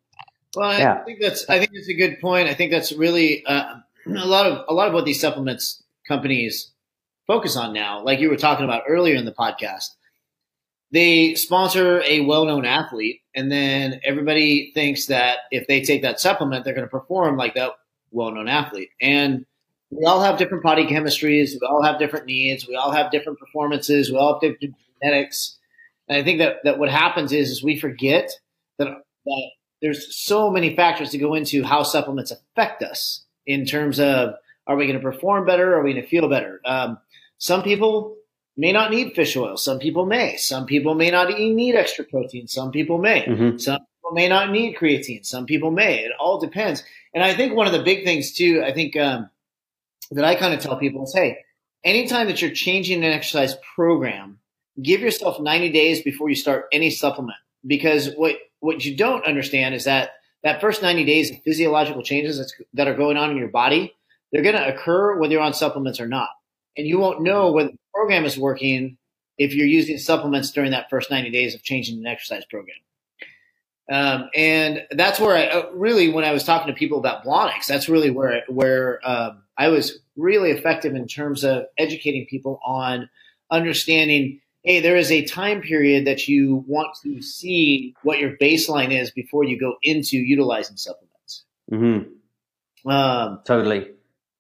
Well, 0.55 0.71
I 0.71 0.79
yeah. 0.79 1.05
think 1.05 1.21
that's 1.21 1.47
I 1.51 1.59
think 1.59 1.73
that's 1.75 1.89
a 1.89 1.95
good 1.95 2.21
point. 2.21 2.49
I 2.49 2.55
think 2.55 2.71
that's 2.71 2.93
really 2.93 3.45
uh, 3.45 3.75
a 4.07 4.27
lot 4.27 4.47
of 4.47 4.65
a 4.69 4.73
lot 4.73 4.89
of 4.89 4.95
what 4.95 5.05
these 5.05 5.21
supplements 5.21 5.83
companies 6.09 6.71
focus 7.27 7.57
on 7.57 7.75
now, 7.75 8.03
like 8.03 8.21
you 8.21 8.31
were 8.31 8.37
talking 8.37 8.65
about 8.65 8.85
earlier 8.89 9.17
in 9.17 9.25
the 9.25 9.33
podcast 9.33 9.96
they 10.93 11.35
sponsor 11.35 12.03
a 12.03 12.21
well-known 12.21 12.65
athlete, 12.65 13.21
and 13.35 13.51
then 13.51 14.01
everybody 14.05 14.71
thinks 14.75 15.07
that 15.07 15.39
if 15.51 15.67
they 15.67 15.81
take 15.81 16.03
that 16.03 16.21
supplement, 16.21 16.65
they're 16.65 16.75
going 16.75 16.87
to 16.87 16.91
perform 16.91 17.37
like 17.37 17.55
that 17.55 17.73
well-known 18.13 18.49
athlete. 18.49 18.91
And 19.01 19.45
we 19.91 20.05
all 20.05 20.23
have 20.23 20.39
different 20.39 20.63
body 20.63 20.87
chemistries. 20.87 21.51
We 21.61 21.67
all 21.69 21.83
have 21.83 21.99
different 21.99 22.27
needs. 22.27 22.67
We 22.67 22.77
all 22.77 22.91
have 22.91 23.11
different 23.11 23.39
performances. 23.39 24.11
We 24.11 24.17
all 24.17 24.35
have 24.35 24.41
different 24.41 24.75
genetics. 25.03 25.59
And 26.09 26.19
I 26.19 26.25
think 26.25 26.39
that, 26.39 26.57
that 26.65 26.79
what 26.79 26.91
happens 26.91 27.33
is, 27.33 27.51
is 27.51 27.63
we 27.63 27.79
forget 27.79 28.31
that, 28.79 28.89
that 29.25 29.51
there's 29.83 30.17
so 30.17 30.51
many 30.51 30.75
factors 30.75 31.11
to 31.11 31.19
go 31.19 31.35
into 31.35 31.63
how 31.63 31.83
supplements 31.83 32.31
affect 32.31 32.83
us 32.83 33.25
in 33.45 33.65
terms 33.65 34.01
of 34.01 34.35
are 34.67 34.77
we 34.77 34.87
going 34.87 34.99
to 34.99 35.03
perform 35.03 35.47
better? 35.47 35.77
Are 35.77 35.83
we 35.83 35.93
going 35.93 36.03
to 36.03 36.09
feel 36.09 36.29
better? 36.29 36.61
Um, 36.65 36.99
some 37.39 37.63
people 37.63 38.17
may 38.57 38.73
not 38.73 38.91
need 38.91 39.15
fish 39.15 39.37
oil. 39.37 39.57
Some 39.57 39.79
people 39.79 40.07
may. 40.07 40.37
Some 40.37 40.67
people 40.67 40.95
may 40.95 41.11
not 41.11 41.29
need 41.29 41.75
extra 41.75 42.05
protein. 42.05 42.49
Some 42.49 42.71
people 42.71 42.99
may. 42.99 43.23
Mm-hmm. 43.23 43.59
Some 43.59 43.81
people 43.81 44.13
may 44.13 44.29
not 44.29 44.51
need 44.51 44.77
creatine. 44.77 45.25
Some 45.25 45.47
people 45.47 45.71
may. 45.71 46.05
It 46.05 46.13
all 46.19 46.39
depends. 46.39 46.83
And 47.15 47.23
I 47.23 47.35
think 47.35 47.55
one 47.55 47.67
of 47.67 47.73
the 47.73 47.83
big 47.83 48.05
things 48.05 48.33
too, 48.33 48.63
I 48.65 48.73
think 48.73 48.97
um, 48.97 49.31
that 50.11 50.25
I 50.25 50.35
kind 50.35 50.55
of 50.55 50.61
tell 50.61 50.77
people 50.77 51.05
is, 51.05 51.15
hey, 51.15 51.39
anytime 51.85 52.27
that 52.29 52.41
you're 52.41 52.51
changing 52.51 53.05
an 53.05 53.13
exercise 53.13 53.57
program, 53.75 54.39
give 54.83 55.01
yourself 55.01 55.41
90 55.41 55.71
days 55.71 56.03
before 56.03 56.29
you 56.29 56.35
start 56.35 56.67
any 56.73 56.91
supplement. 56.91 57.39
Because 57.67 58.11
what 58.15 58.37
what 58.61 58.85
you 58.85 58.97
don't 58.97 59.25
understand 59.27 59.75
is 59.75 59.85
that 59.85 60.11
that 60.43 60.61
first 60.61 60.83
90 60.83 61.05
days 61.05 61.31
of 61.31 61.43
physiological 61.43 62.03
changes 62.03 62.55
that 62.75 62.89
are 62.89 62.95
going 62.95 63.17
on 63.17 63.31
in 63.31 63.37
your 63.37 63.49
body, 63.49 63.95
they're 64.31 64.43
going 64.43 64.55
to 64.55 64.75
occur 64.75 65.19
whether 65.19 65.33
you're 65.33 65.43
on 65.43 65.55
supplements 65.55 66.01
or 66.01 66.07
not. 66.07 66.29
And 66.77 66.87
you 66.87 66.99
won't 66.99 67.23
know 67.23 67.53
whether 67.53 67.71
the 67.71 67.79
program 67.95 68.25
is 68.25 68.39
working 68.39 68.99
if 69.39 69.55
you're 69.55 69.67
using 69.67 69.99
supplements 69.99 70.51
during 70.51 70.71
that 70.71 70.91
first 70.91 71.11
90 71.11 71.31
days 71.31 71.55
of 71.55 71.63
changing 71.63 71.99
an 71.99 72.07
exercise 72.07 72.45
program. 72.45 72.77
Um, 73.91 74.29
and 74.35 74.83
that's 74.91 75.21
where 75.21 75.37
I 75.37 75.47
uh, 75.47 75.71
really, 75.73 76.09
when 76.09 76.25
I 76.25 76.33
was 76.33 76.43
talking 76.43 76.73
to 76.73 76.79
people 76.79 76.99
about 76.99 77.25
Blonyx, 77.25 77.67
that's 77.67 77.89
really 77.89 78.11
where 78.11 78.43
where 78.49 79.01
um, 79.09 79.43
I 79.57 79.69
was 79.69 80.01
really 80.17 80.51
effective 80.51 80.95
in 80.95 81.07
terms 81.07 81.45
of 81.45 81.67
educating 81.79 82.27
people 82.27 82.61
on 82.67 83.09
understanding. 83.51 84.41
Hey, 84.65 84.81
there 84.81 84.97
is 84.97 85.13
a 85.13 85.25
time 85.25 85.61
period 85.61 86.05
that 86.07 86.27
you 86.27 86.65
want 86.67 86.97
to 87.05 87.23
see 87.23 87.95
what 88.03 88.19
your 88.19 88.37
baseline 88.39 88.91
is 88.91 89.13
before 89.13 89.45
you 89.45 89.59
go 89.59 89.77
into 89.85 90.17
utilizing 90.17 90.77
supplements. 90.77 91.45
Mm-hmm. 91.71 92.91
Um, 92.91 93.41
totally. 93.45 93.93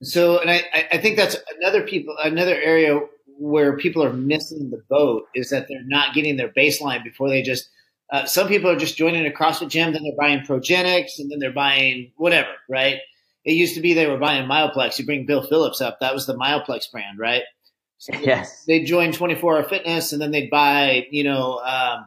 So, 0.02 0.38
and 0.38 0.50
I, 0.50 0.62
I 0.92 0.98
think 0.98 1.16
that's 1.16 1.36
another 1.58 1.82
people 1.82 2.14
another 2.22 2.54
area 2.54 3.00
where 3.38 3.76
people 3.76 4.02
are 4.02 4.12
missing 4.12 4.70
the 4.70 4.82
boat 4.88 5.24
is 5.34 5.50
that 5.50 5.68
they're 5.68 5.84
not 5.84 6.14
getting 6.14 6.36
their 6.36 6.48
baseline 6.48 7.04
before 7.04 7.28
they 7.28 7.42
just 7.42 7.68
uh, 8.10 8.24
some 8.24 8.48
people 8.48 8.70
are 8.70 8.76
just 8.76 8.96
joining 8.96 9.26
a 9.26 9.30
CrossFit 9.30 9.68
gym, 9.68 9.92
then 9.92 10.02
they're 10.02 10.16
buying 10.16 10.40
Progenex, 10.40 11.18
and 11.18 11.30
then 11.30 11.38
they're 11.40 11.52
buying 11.52 12.12
whatever, 12.16 12.50
right? 12.68 12.98
It 13.44 13.52
used 13.52 13.74
to 13.74 13.80
be 13.80 13.94
they 13.94 14.06
were 14.06 14.18
buying 14.18 14.48
Myoplex. 14.48 14.98
You 14.98 15.06
bring 15.06 15.26
Bill 15.26 15.42
Phillips 15.42 15.80
up, 15.80 15.98
that 16.00 16.14
was 16.14 16.26
the 16.26 16.34
Myoplex 16.34 16.90
brand, 16.90 17.18
right? 17.18 17.42
So 17.98 18.12
yes. 18.20 18.64
They'd 18.66 18.84
join 18.84 19.12
24 19.12 19.56
Hour 19.56 19.64
Fitness, 19.64 20.12
and 20.12 20.20
then 20.20 20.30
they'd 20.30 20.50
buy, 20.50 21.06
you 21.10 21.24
know, 21.24 21.58
um, 21.60 22.06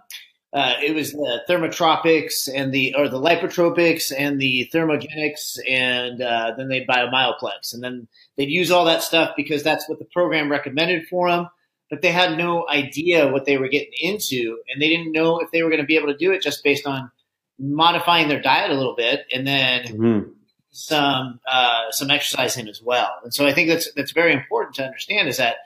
uh, 0.51 0.73
it 0.83 0.95
was 0.95 1.11
the 1.11 1.41
thermotropics 1.47 2.49
and 2.53 2.73
the 2.73 2.95
or 2.97 3.07
the 3.07 3.19
lipotropics 3.19 4.11
and 4.17 4.39
the 4.39 4.69
thermogenics 4.73 5.59
and 5.69 6.21
uh, 6.21 6.53
then 6.57 6.67
they'd 6.67 6.87
buy 6.87 7.01
a 7.01 7.07
myoplex 7.07 7.73
and 7.73 7.83
then 7.83 8.07
they'd 8.35 8.49
use 8.49 8.71
all 8.71 8.85
that 8.85 9.03
stuff 9.03 9.31
because 9.37 9.63
that's 9.63 9.87
what 9.87 9.99
the 9.99 10.05
program 10.05 10.49
recommended 10.49 11.07
for 11.07 11.29
them 11.29 11.47
but 11.89 12.01
they 12.01 12.11
had 12.11 12.37
no 12.37 12.67
idea 12.69 13.31
what 13.31 13.45
they 13.45 13.57
were 13.57 13.67
getting 13.67 13.93
into, 13.99 14.59
and 14.69 14.81
they 14.81 14.89
didn't 14.89 15.11
know 15.11 15.39
if 15.39 15.51
they 15.51 15.63
were 15.63 15.69
going 15.69 15.81
to 15.81 15.87
be 15.87 15.95
able 15.95 16.07
to 16.07 16.17
do 16.17 16.31
it 16.31 16.41
just 16.41 16.63
based 16.63 16.85
on 16.85 17.11
modifying 17.57 18.27
their 18.27 18.41
diet 18.41 18.71
a 18.71 18.75
little 18.75 18.95
bit, 18.95 19.25
and 19.33 19.45
then 19.45 19.85
mm-hmm. 19.85 20.29
some 20.69 21.39
uh, 21.51 21.91
some 21.91 22.11
exercise 22.11 22.57
in 22.57 22.67
as 22.67 22.81
well. 22.81 23.11
And 23.23 23.33
so 23.33 23.45
I 23.45 23.53
think 23.53 23.69
that's 23.69 23.91
that's 23.93 24.11
very 24.11 24.33
important 24.33 24.75
to 24.75 24.85
understand 24.85 25.27
is 25.27 25.37
that 25.37 25.57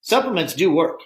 supplements 0.00 0.54
do 0.54 0.72
work, 0.72 1.00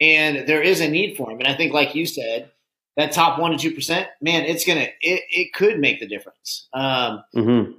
and 0.00 0.48
there 0.48 0.62
is 0.62 0.80
a 0.80 0.88
need 0.88 1.16
for 1.16 1.30
them. 1.30 1.38
And 1.38 1.48
I 1.48 1.54
think, 1.54 1.72
like 1.72 1.94
you 1.94 2.06
said, 2.06 2.50
that 2.96 3.12
top 3.12 3.38
one 3.38 3.52
to 3.52 3.58
two 3.58 3.72
percent, 3.72 4.08
man, 4.20 4.44
it's 4.44 4.64
gonna 4.64 4.88
it, 5.00 5.22
it 5.30 5.52
could 5.52 5.78
make 5.78 6.00
the 6.00 6.06
difference. 6.06 6.68
Um, 6.72 7.22
mm-hmm. 7.34 7.72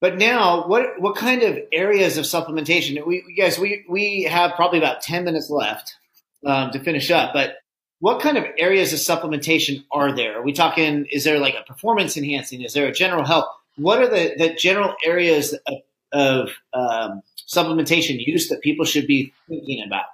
But 0.00 0.18
now, 0.18 0.66
what 0.68 1.00
what 1.00 1.16
kind 1.16 1.42
of 1.42 1.58
areas 1.72 2.16
of 2.16 2.24
supplementation? 2.24 3.04
We 3.06 3.34
guys, 3.36 3.58
we 3.58 3.84
we 3.88 4.22
have 4.24 4.54
probably 4.54 4.78
about 4.78 5.00
ten 5.00 5.24
minutes 5.24 5.50
left 5.50 5.96
um, 6.44 6.70
to 6.70 6.80
finish 6.80 7.10
up. 7.10 7.32
But 7.32 7.56
what 8.00 8.20
kind 8.20 8.36
of 8.36 8.44
areas 8.58 8.92
of 8.92 8.98
supplementation 8.98 9.84
are 9.90 10.14
there? 10.14 10.38
Are 10.38 10.42
we 10.42 10.52
talking? 10.52 11.06
Is 11.10 11.24
there 11.24 11.38
like 11.38 11.54
a 11.54 11.62
performance 11.62 12.16
enhancing? 12.16 12.62
Is 12.62 12.74
there 12.74 12.86
a 12.86 12.92
general 12.92 13.24
health? 13.24 13.46
What 13.76 14.00
are 14.00 14.08
the 14.08 14.34
the 14.36 14.54
general 14.54 14.94
areas 15.04 15.54
of, 15.66 15.74
of 16.12 16.50
um, 16.72 17.22
supplementation 17.48 18.24
use 18.24 18.48
that 18.48 18.60
people 18.60 18.84
should 18.84 19.06
be 19.06 19.32
thinking 19.48 19.82
about? 19.84 20.04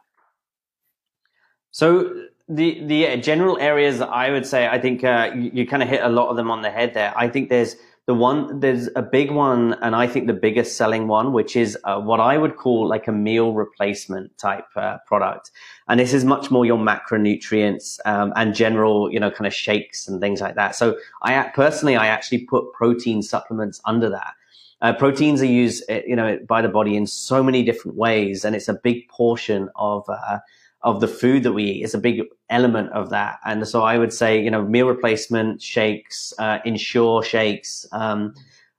So 1.73 2.27
the 2.49 2.85
the 2.85 3.17
general 3.17 3.59
areas 3.59 4.01
I 4.01 4.31
would 4.31 4.47
say, 4.47 4.69
I 4.69 4.79
think 4.79 5.03
uh, 5.05 5.33
you, 5.35 5.51
you 5.53 5.67
kind 5.67 5.83
of 5.83 5.89
hit 5.89 6.03
a 6.03 6.09
lot 6.09 6.29
of 6.29 6.37
them 6.37 6.51
on 6.51 6.63
the 6.63 6.71
head 6.71 6.95
there. 6.95 7.13
I 7.17 7.29
think 7.29 7.49
there's 7.49 7.77
the 8.07 8.15
one 8.15 8.59
there's 8.61 8.89
a 8.97 9.03
big 9.03 9.31
one 9.31 9.75
and 9.75 9.95
i 9.95 10.09
think 10.09 10.27
the 10.27 10.33
biggest 10.33 10.77
selling 10.77 11.07
one 11.07 11.33
which 11.33 11.55
is 11.55 11.79
uh, 11.85 12.01
what 12.01 12.19
i 12.19 12.37
would 12.37 12.57
call 12.57 12.89
like 12.89 13.07
a 13.07 13.13
meal 13.13 13.53
replacement 13.53 14.37
type 14.39 14.67
uh, 14.77 14.99
product. 15.07 15.51
And 15.89 16.01
this 16.01 16.13
is 16.13 16.25
much 16.25 16.51
more 16.51 16.65
your 16.65 16.79
macronutrients 16.79 18.01
um, 18.05 18.33
and 18.35 18.55
general 18.55 19.13
you 19.13 19.21
know 19.21 19.31
kind 19.31 19.47
of 19.47 19.55
shakes 19.55 20.09
and 20.09 20.21
things 20.21 20.41
like 20.41 20.57
that. 20.57 20.75
So 20.75 20.97
i 21.23 21.51
personally 21.55 21.97
i 21.97 22.07
actually 22.07 22.39
put 22.39 22.73
protein 22.73 23.23
supplements 23.23 23.81
under 23.85 24.11
that. 24.11 24.35
Uh, 24.81 24.93
proteins 24.93 25.41
are 25.41 25.47
used 25.47 25.85
uh, 25.89 26.01
you 26.05 26.17
know 26.17 26.39
by 26.49 26.61
the 26.61 26.69
body 26.69 26.97
in 26.97 27.07
so 27.07 27.41
many 27.43 27.63
different 27.63 27.97
ways 27.97 28.45
and 28.45 28.57
it's 28.57 28.69
a 28.69 28.75
big 28.75 29.09
portion 29.09 29.69
of 29.77 30.05
uh, 30.09 30.39
of 30.85 31.01
the 31.01 31.09
food 31.09 31.45
that 31.45 31.53
we 31.53 31.65
eat 31.65 31.85
is 31.85 31.95
a 31.95 31.99
big 31.99 32.23
element 32.51 32.91
of 32.93 33.11
that. 33.11 33.39
And 33.45 33.67
so 33.67 33.83
I 33.83 33.99
would 33.99 34.13
say, 34.13 34.43
you 34.43 34.51
know, 34.51 34.63
meal 34.65 34.89
replacement 34.89 35.63
shakes, 35.63 36.33
uh, 36.39 36.59
Ensure 36.65 37.23
shakes, 37.23 37.87
um, 37.93 38.35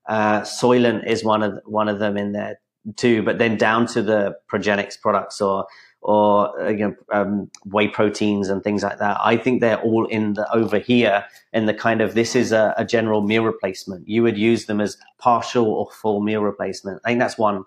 uh, 0.08 0.42
Soylent 0.42 1.08
is 1.08 1.24
one 1.24 1.44
of 1.44 1.60
one 1.66 1.88
of 1.88 2.00
them 2.00 2.18
in 2.18 2.34
there 2.34 2.60
too. 2.98 3.24
But 3.24 3.38
then 3.38 3.58
down 3.58 3.88
to 3.88 4.02
the 4.02 4.36
Progenex 4.52 5.00
products 5.00 5.40
or 5.40 5.66
or 6.04 6.62
uh, 6.62 6.70
you 6.70 6.90
know 6.90 6.96
um, 7.14 7.50
whey 7.66 7.88
proteins 7.88 8.50
and 8.50 8.64
things 8.64 8.84
like 8.84 9.00
that. 9.00 9.18
I 9.22 9.38
think 9.38 9.62
they're 9.62 9.82
all 9.82 10.06
in 10.08 10.34
the 10.34 10.52
over 10.54 10.78
here 10.78 11.26
in 11.54 11.66
the 11.66 11.74
kind 11.74 12.02
of 12.02 12.14
this 12.14 12.36
is 12.36 12.52
a, 12.52 12.74
a 12.78 12.86
general 12.86 13.22
meal 13.22 13.46
replacement. 13.46 14.08
You 14.08 14.24
would 14.24 14.38
use 14.38 14.66
them 14.66 14.82
as 14.82 14.98
partial 15.18 15.66
or 15.66 15.90
full 15.92 16.22
meal 16.22 16.42
replacement. 16.42 17.02
I 17.06 17.10
think 17.10 17.20
that's 17.20 17.38
one. 17.38 17.64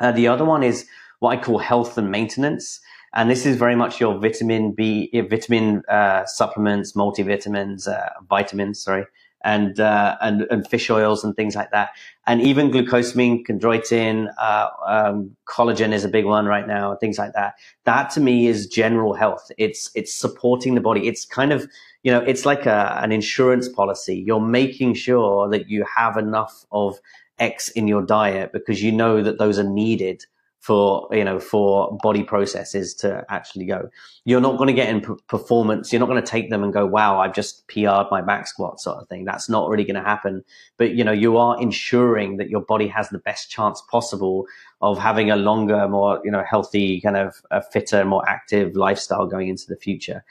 Uh, 0.00 0.12
the 0.12 0.28
other 0.28 0.44
one 0.44 0.62
is 0.62 0.86
what 1.20 1.30
I 1.30 1.42
call 1.42 1.58
health 1.58 1.96
and 1.96 2.10
maintenance. 2.10 2.80
And 3.14 3.30
this 3.30 3.46
is 3.46 3.56
very 3.56 3.76
much 3.76 4.00
your 4.00 4.18
vitamin 4.18 4.72
B, 4.72 5.08
vitamin 5.30 5.82
uh, 5.88 6.26
supplements, 6.26 6.92
multivitamins, 6.92 7.86
uh, 7.86 8.10
vitamins, 8.28 8.82
sorry, 8.82 9.06
and, 9.44 9.78
uh, 9.78 10.16
and 10.20 10.42
and 10.50 10.66
fish 10.66 10.90
oils 10.90 11.22
and 11.22 11.36
things 11.36 11.54
like 11.54 11.70
that. 11.70 11.90
And 12.26 12.42
even 12.42 12.72
glucosamine, 12.72 13.46
chondroitin, 13.46 14.32
uh, 14.38 14.68
um, 14.86 15.36
collagen 15.46 15.92
is 15.92 16.04
a 16.04 16.08
big 16.08 16.24
one 16.24 16.46
right 16.46 16.66
now. 16.66 16.96
Things 16.96 17.18
like 17.18 17.34
that. 17.34 17.54
That 17.84 18.10
to 18.10 18.20
me 18.20 18.48
is 18.48 18.66
general 18.66 19.14
health. 19.14 19.48
It's 19.58 19.92
it's 19.94 20.12
supporting 20.12 20.74
the 20.74 20.80
body. 20.80 21.06
It's 21.06 21.24
kind 21.24 21.52
of 21.52 21.68
you 22.02 22.10
know 22.10 22.20
it's 22.20 22.44
like 22.44 22.66
a, 22.66 22.98
an 23.00 23.12
insurance 23.12 23.68
policy. 23.68 24.16
You're 24.26 24.40
making 24.40 24.94
sure 24.94 25.48
that 25.50 25.68
you 25.68 25.84
have 25.96 26.16
enough 26.16 26.64
of 26.72 26.98
X 27.38 27.68
in 27.70 27.86
your 27.86 28.02
diet 28.02 28.52
because 28.52 28.82
you 28.82 28.90
know 28.90 29.22
that 29.22 29.38
those 29.38 29.58
are 29.58 29.68
needed 29.68 30.24
for 30.64 31.06
you 31.12 31.22
know 31.22 31.38
for 31.38 31.98
body 32.02 32.22
processes 32.22 32.94
to 32.94 33.22
actually 33.28 33.66
go. 33.66 33.90
You're 34.24 34.40
not 34.40 34.56
going 34.56 34.68
to 34.68 34.72
get 34.72 34.88
in 34.88 35.02
p- 35.02 35.22
performance 35.28 35.92
you're 35.92 36.00
not 36.00 36.08
going 36.08 36.22
to 36.22 36.26
take 36.26 36.48
them 36.48 36.64
and 36.64 36.72
go 36.72 36.86
wow 36.86 37.20
i've 37.20 37.34
just 37.34 37.68
pr'd 37.68 38.10
my 38.10 38.22
back 38.22 38.46
squat 38.46 38.80
sort 38.80 38.96
of 38.96 39.06
thing. 39.06 39.26
That's 39.26 39.50
not 39.50 39.68
really 39.68 39.84
going 39.84 40.02
to 40.02 40.08
happen. 40.08 40.42
But 40.78 40.94
you 40.94 41.04
know 41.04 41.12
you 41.12 41.36
are 41.36 41.60
ensuring 41.60 42.38
that 42.38 42.48
your 42.48 42.62
body 42.62 42.88
has 42.88 43.10
the 43.10 43.18
best 43.18 43.50
chance 43.50 43.82
possible 43.90 44.46
of 44.80 44.98
having 44.98 45.30
a 45.30 45.36
longer 45.36 45.86
more 45.86 46.22
you 46.24 46.30
know 46.30 46.42
healthy 46.48 46.98
kind 47.02 47.18
of 47.18 47.42
a 47.50 47.60
fitter 47.60 48.02
more 48.06 48.26
active 48.26 48.74
lifestyle 48.74 49.26
going 49.26 49.48
into 49.48 49.66
the 49.68 49.76
future 49.76 50.24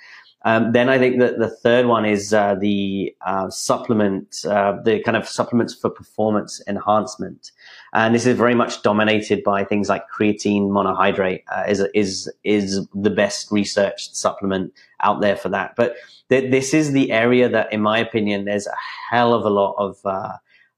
um, 0.46 0.74
then 0.74 0.90
I 0.90 0.98
think 0.98 1.20
that 1.20 1.40
the 1.40 1.50
third 1.50 1.86
one 1.86 2.06
is 2.06 2.34
uh, 2.34 2.56
the 2.56 3.16
uh, 3.26 3.50
supplement, 3.50 4.44
uh, 4.46 4.74
the 4.84 5.00
kind 5.00 5.16
of 5.16 5.28
supplements 5.28 5.74
for 5.74 5.90
performance 5.90 6.62
enhancement. 6.68 7.52
And 7.94 8.14
this 8.14 8.26
is 8.26 8.38
very 8.38 8.54
much 8.54 8.82
dominated 8.82 9.44
by 9.44 9.64
things 9.64 9.88
like 9.88 10.04
creatine 10.10 10.64
monohydrate 10.64 11.44
uh, 11.50 11.64
is, 11.68 11.86
is, 11.94 12.32
is 12.44 12.86
the 12.94 13.10
best 13.10 13.52
researched 13.52 14.18
supplement 14.18 14.74
out 15.00 15.22
there 15.22 15.38
for 15.38 15.48
that. 15.50 15.76
But 15.78 15.96
th- 16.28 16.52
this 16.52 16.74
is 16.74 16.92
the 16.92 17.12
area 17.12 17.48
that, 17.48 17.72
in 17.72 17.82
my 17.82 17.98
opinion, 17.98 18.44
there's 18.44 18.68
a 18.68 18.76
hell 19.10 19.34
of 19.34 19.46
a 19.46 19.50
lot 19.50 19.76
of 19.78 19.98
uh, 20.04 20.34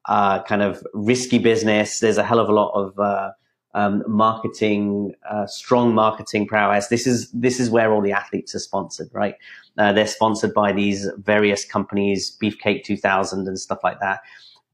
uh, 0.06 0.44
kind 0.44 0.62
of 0.62 0.86
risky 0.94 1.40
business. 1.40 2.00
There's 2.00 2.20
a 2.20 2.24
hell 2.24 2.40
of 2.40 2.50
a 2.50 2.54
lot 2.54 2.72
of 2.74 3.34
um, 3.76 4.04
marketing, 4.08 5.14
uh, 5.30 5.46
strong 5.46 5.94
marketing 5.94 6.48
prowess. 6.48 6.88
This 6.88 7.06
is 7.06 7.30
this 7.32 7.60
is 7.60 7.70
where 7.70 7.92
all 7.94 8.02
the 8.02 8.14
athletes 8.14 8.56
are 8.56 8.60
sponsored, 8.60 9.10
right? 9.12 9.36
Uh, 9.78 9.92
they're 9.92 10.08
sponsored 10.08 10.54
by 10.54 10.72
these 10.72 11.08
various 11.18 11.66
companies, 11.66 12.36
Beefcake 12.42 12.86
2000 12.86 13.48
and 13.48 13.60
stuff 13.60 13.80
like 13.84 14.00
that. 14.00 14.22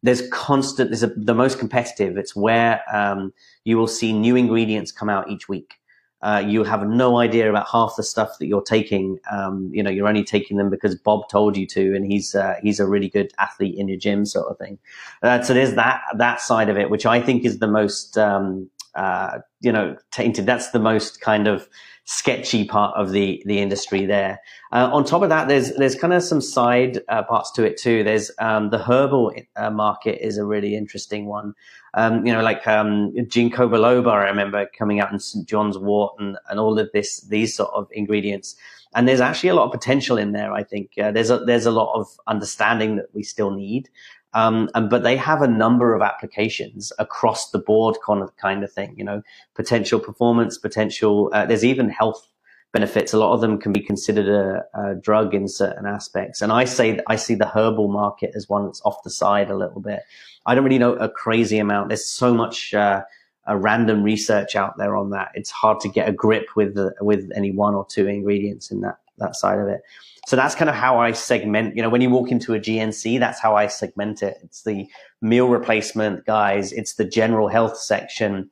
There's 0.03 0.27
constant. 0.29 0.91
There's 0.91 1.03
a, 1.03 1.07
the 1.07 1.33
most 1.33 1.57
competitive. 1.57 2.15
It's 2.15 2.35
where 2.35 2.81
um, 2.93 3.33
you 3.65 3.77
will 3.77 3.87
see 3.87 4.13
new 4.13 4.35
ingredients 4.35 4.91
come 4.91 5.09
out 5.09 5.29
each 5.29 5.49
week. 5.49 5.79
Uh, 6.21 6.43
you 6.45 6.63
have 6.63 6.87
no 6.87 7.17
idea 7.17 7.49
about 7.49 7.67
half 7.71 7.95
the 7.97 8.03
stuff 8.03 8.37
that 8.37 8.45
you're 8.45 8.61
taking. 8.61 9.17
Um, 9.31 9.71
you 9.73 9.81
know, 9.81 9.89
you're 9.89 10.07
only 10.07 10.23
taking 10.23 10.57
them 10.57 10.69
because 10.69 10.93
Bob 10.93 11.27
told 11.27 11.57
you 11.57 11.65
to, 11.67 11.95
and 11.95 12.05
he's 12.05 12.35
uh, 12.35 12.55
he's 12.61 12.79
a 12.79 12.87
really 12.87 13.09
good 13.09 13.33
athlete 13.39 13.79
in 13.79 13.87
your 13.87 13.97
gym, 13.97 14.27
sort 14.27 14.47
of 14.51 14.59
thing. 14.59 14.77
Uh, 15.23 15.41
so 15.41 15.55
there's 15.55 15.73
that 15.73 16.01
that 16.17 16.39
side 16.39 16.69
of 16.69 16.77
it, 16.77 16.91
which 16.91 17.07
I 17.07 17.19
think 17.19 17.43
is 17.43 17.57
the 17.57 17.67
most 17.67 18.19
um, 18.19 18.69
uh, 18.95 19.39
you 19.61 19.71
know, 19.71 19.95
tainted. 20.11 20.45
That's 20.45 20.71
the 20.71 20.79
most 20.79 21.21
kind 21.21 21.47
of 21.47 21.67
sketchy 22.05 22.65
part 22.65 22.95
of 22.97 23.11
the 23.11 23.41
the 23.45 23.59
industry 23.59 24.05
there. 24.05 24.39
Uh, 24.71 24.89
on 24.91 25.05
top 25.05 25.21
of 25.21 25.29
that, 25.29 25.47
there's 25.47 25.73
there's 25.75 25.95
kind 25.95 26.13
of 26.13 26.23
some 26.23 26.41
side 26.41 26.99
uh, 27.09 27.23
parts 27.23 27.51
to 27.51 27.63
it 27.63 27.77
too. 27.77 28.03
There's 28.03 28.31
um, 28.39 28.69
the 28.69 28.79
herbal 28.79 29.33
uh, 29.55 29.69
market 29.69 30.25
is 30.25 30.37
a 30.37 30.45
really 30.45 30.75
interesting 30.75 31.25
one. 31.25 31.53
Um, 31.93 32.25
you 32.25 32.33
know, 32.33 32.41
like 32.41 32.67
um, 32.67 33.11
ginkgo 33.13 33.69
biloba. 33.69 34.11
I 34.11 34.25
remember 34.25 34.67
coming 34.77 34.99
out 34.99 35.11
in 35.11 35.19
St 35.19 35.47
John's 35.47 35.77
Wort 35.77 36.15
and, 36.19 36.37
and 36.49 36.59
all 36.59 36.77
of 36.79 36.89
this 36.93 37.21
these 37.21 37.55
sort 37.55 37.71
of 37.73 37.87
ingredients. 37.91 38.55
And 38.93 39.07
there's 39.07 39.21
actually 39.21 39.49
a 39.49 39.55
lot 39.55 39.65
of 39.65 39.71
potential 39.71 40.17
in 40.17 40.33
there. 40.33 40.51
I 40.51 40.63
think 40.63 40.91
uh, 41.01 41.11
there's 41.11 41.29
a 41.29 41.39
there's 41.39 41.65
a 41.65 41.71
lot 41.71 41.93
of 41.97 42.07
understanding 42.27 42.97
that 42.97 43.07
we 43.13 43.23
still 43.23 43.51
need. 43.51 43.89
Um, 44.34 44.69
and, 44.73 44.89
but 44.89 45.03
they 45.03 45.17
have 45.17 45.41
a 45.41 45.47
number 45.47 45.93
of 45.93 46.01
applications 46.01 46.93
across 46.99 47.51
the 47.51 47.59
board 47.59 47.97
kind 48.05 48.21
of, 48.21 48.36
kind 48.38 48.63
of 48.63 48.71
thing, 48.71 48.93
you 48.97 49.03
know, 49.03 49.21
potential 49.55 49.99
performance, 49.99 50.57
potential, 50.57 51.29
uh, 51.34 51.45
there's 51.45 51.65
even 51.65 51.89
health 51.89 52.27
benefits. 52.71 53.11
A 53.11 53.17
lot 53.17 53.34
of 53.34 53.41
them 53.41 53.59
can 53.59 53.73
be 53.73 53.82
considered 53.82 54.29
a, 54.29 54.63
a, 54.73 54.95
drug 54.95 55.34
in 55.34 55.47
certain 55.47 55.86
aspects. 55.86 56.41
And 56.41 56.51
I 56.51 56.63
say 56.63 56.99
I 57.07 57.17
see 57.17 57.36
the 57.36 57.47
herbal 57.47 57.89
market 57.89 58.32
as 58.34 58.47
one 58.47 58.65
that's 58.65 58.82
off 58.86 59.03
the 59.03 59.09
side 59.09 59.51
a 59.51 59.57
little 59.57 59.82
bit. 59.82 60.01
I 60.45 60.55
don't 60.55 60.63
really 60.63 60.79
know 60.79 60.93
a 60.93 61.09
crazy 61.09 61.59
amount. 61.59 61.89
There's 61.89 62.07
so 62.07 62.34
much, 62.34 62.73
uh, 62.73 63.03
a 63.47 63.57
random 63.57 64.03
research 64.03 64.55
out 64.55 64.77
there 64.77 64.95
on 64.95 65.09
that. 65.09 65.32
It's 65.34 65.49
hard 65.49 65.79
to 65.82 65.89
get 65.89 66.07
a 66.07 66.11
grip 66.11 66.55
with, 66.55 66.77
with 67.01 67.29
any 67.36 67.51
one 67.51 67.73
or 67.73 67.86
two 67.86 68.07
ingredients 68.07 68.71
in 68.71 68.82
that, 68.82 68.99
that 69.17 69.36
side 69.36 69.59
of 69.59 69.67
it. 69.67 69.82
So 70.28 70.36
that's 70.36 70.55
kind 70.55 70.69
of 70.69 70.76
how 70.76 70.99
I 70.99 71.13
segment, 71.13 71.76
you 71.76 71.82
know, 71.82 71.89
when 71.89 72.01
you 72.01 72.09
walk 72.09 72.32
into 72.32 72.53
a 72.53 72.59
GNC, 72.59 73.19
that's 73.19 73.39
how 73.39 73.55
I 73.55 73.67
segment 73.67 74.22
it. 74.22 74.38
It's 74.43 74.63
the 74.63 74.88
meal 75.22 75.47
replacement 75.49 76.26
guys. 76.26 76.72
It's 76.72 76.95
the 76.95 77.05
general 77.05 77.47
health 77.47 77.78
section. 77.78 78.49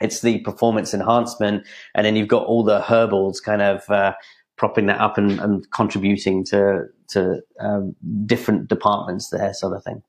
It's 0.00 0.20
the 0.20 0.40
performance 0.40 0.92
enhancement. 0.92 1.66
And 1.94 2.04
then 2.04 2.14
you've 2.14 2.28
got 2.28 2.44
all 2.44 2.62
the 2.62 2.82
herbals 2.82 3.40
kind 3.40 3.62
of, 3.62 3.88
uh, 3.88 4.14
propping 4.56 4.86
that 4.86 5.00
up 5.00 5.16
and, 5.16 5.40
and 5.40 5.70
contributing 5.70 6.44
to, 6.44 6.84
to, 7.08 7.40
um, 7.58 7.96
different 8.26 8.68
departments 8.68 9.30
there 9.30 9.54
sort 9.54 9.74
of 9.74 9.82
thing. 9.82 10.02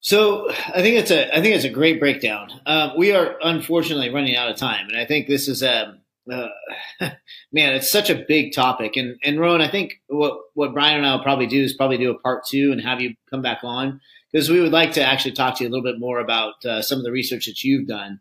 So 0.00 0.50
I 0.50 0.80
think 0.80 0.96
it's 0.96 1.10
a 1.10 1.36
I 1.36 1.42
think 1.42 1.56
it's 1.56 1.64
a 1.64 1.70
great 1.70 1.98
breakdown. 1.98 2.48
Um, 2.66 2.92
we 2.96 3.12
are 3.12 3.36
unfortunately 3.42 4.10
running 4.10 4.36
out 4.36 4.48
of 4.48 4.56
time, 4.56 4.88
and 4.88 4.96
I 4.96 5.04
think 5.04 5.26
this 5.26 5.48
is 5.48 5.62
a 5.62 5.88
um, 5.88 5.98
uh, 6.30 6.48
man, 7.52 7.74
it's 7.74 7.90
such 7.90 8.10
a 8.10 8.24
big 8.26 8.52
topic. 8.52 8.96
And 8.96 9.18
and 9.22 9.40
Rowan, 9.40 9.60
I 9.60 9.70
think 9.70 10.00
what 10.08 10.38
what 10.54 10.72
Brian 10.72 10.98
and 10.98 11.06
I 11.06 11.14
will 11.14 11.22
probably 11.22 11.46
do 11.46 11.62
is 11.62 11.74
probably 11.74 11.98
do 11.98 12.10
a 12.10 12.18
part 12.18 12.44
two 12.46 12.72
and 12.72 12.80
have 12.80 13.00
you 13.00 13.14
come 13.30 13.42
back 13.42 13.60
on 13.62 14.00
because 14.32 14.50
we 14.50 14.60
would 14.60 14.72
like 14.72 14.92
to 14.92 15.02
actually 15.02 15.32
talk 15.32 15.56
to 15.56 15.64
you 15.64 15.70
a 15.70 15.72
little 15.72 15.84
bit 15.84 15.98
more 15.98 16.18
about 16.18 16.64
uh, 16.64 16.82
some 16.82 16.98
of 16.98 17.04
the 17.04 17.12
research 17.12 17.46
that 17.46 17.64
you've 17.64 17.88
done 17.88 18.20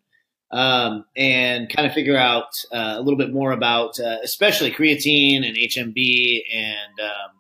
um, 0.52 1.06
and 1.16 1.70
kind 1.70 1.88
of 1.88 1.94
figure 1.94 2.18
out 2.18 2.64
uh, 2.72 2.96
a 2.98 3.02
little 3.02 3.18
bit 3.18 3.34
more 3.34 3.52
about 3.52 4.00
uh, 4.00 4.18
especially 4.24 4.72
creatine 4.72 5.46
and 5.46 5.58
HMB 5.58 6.44
and 6.54 7.00
um, 7.02 7.32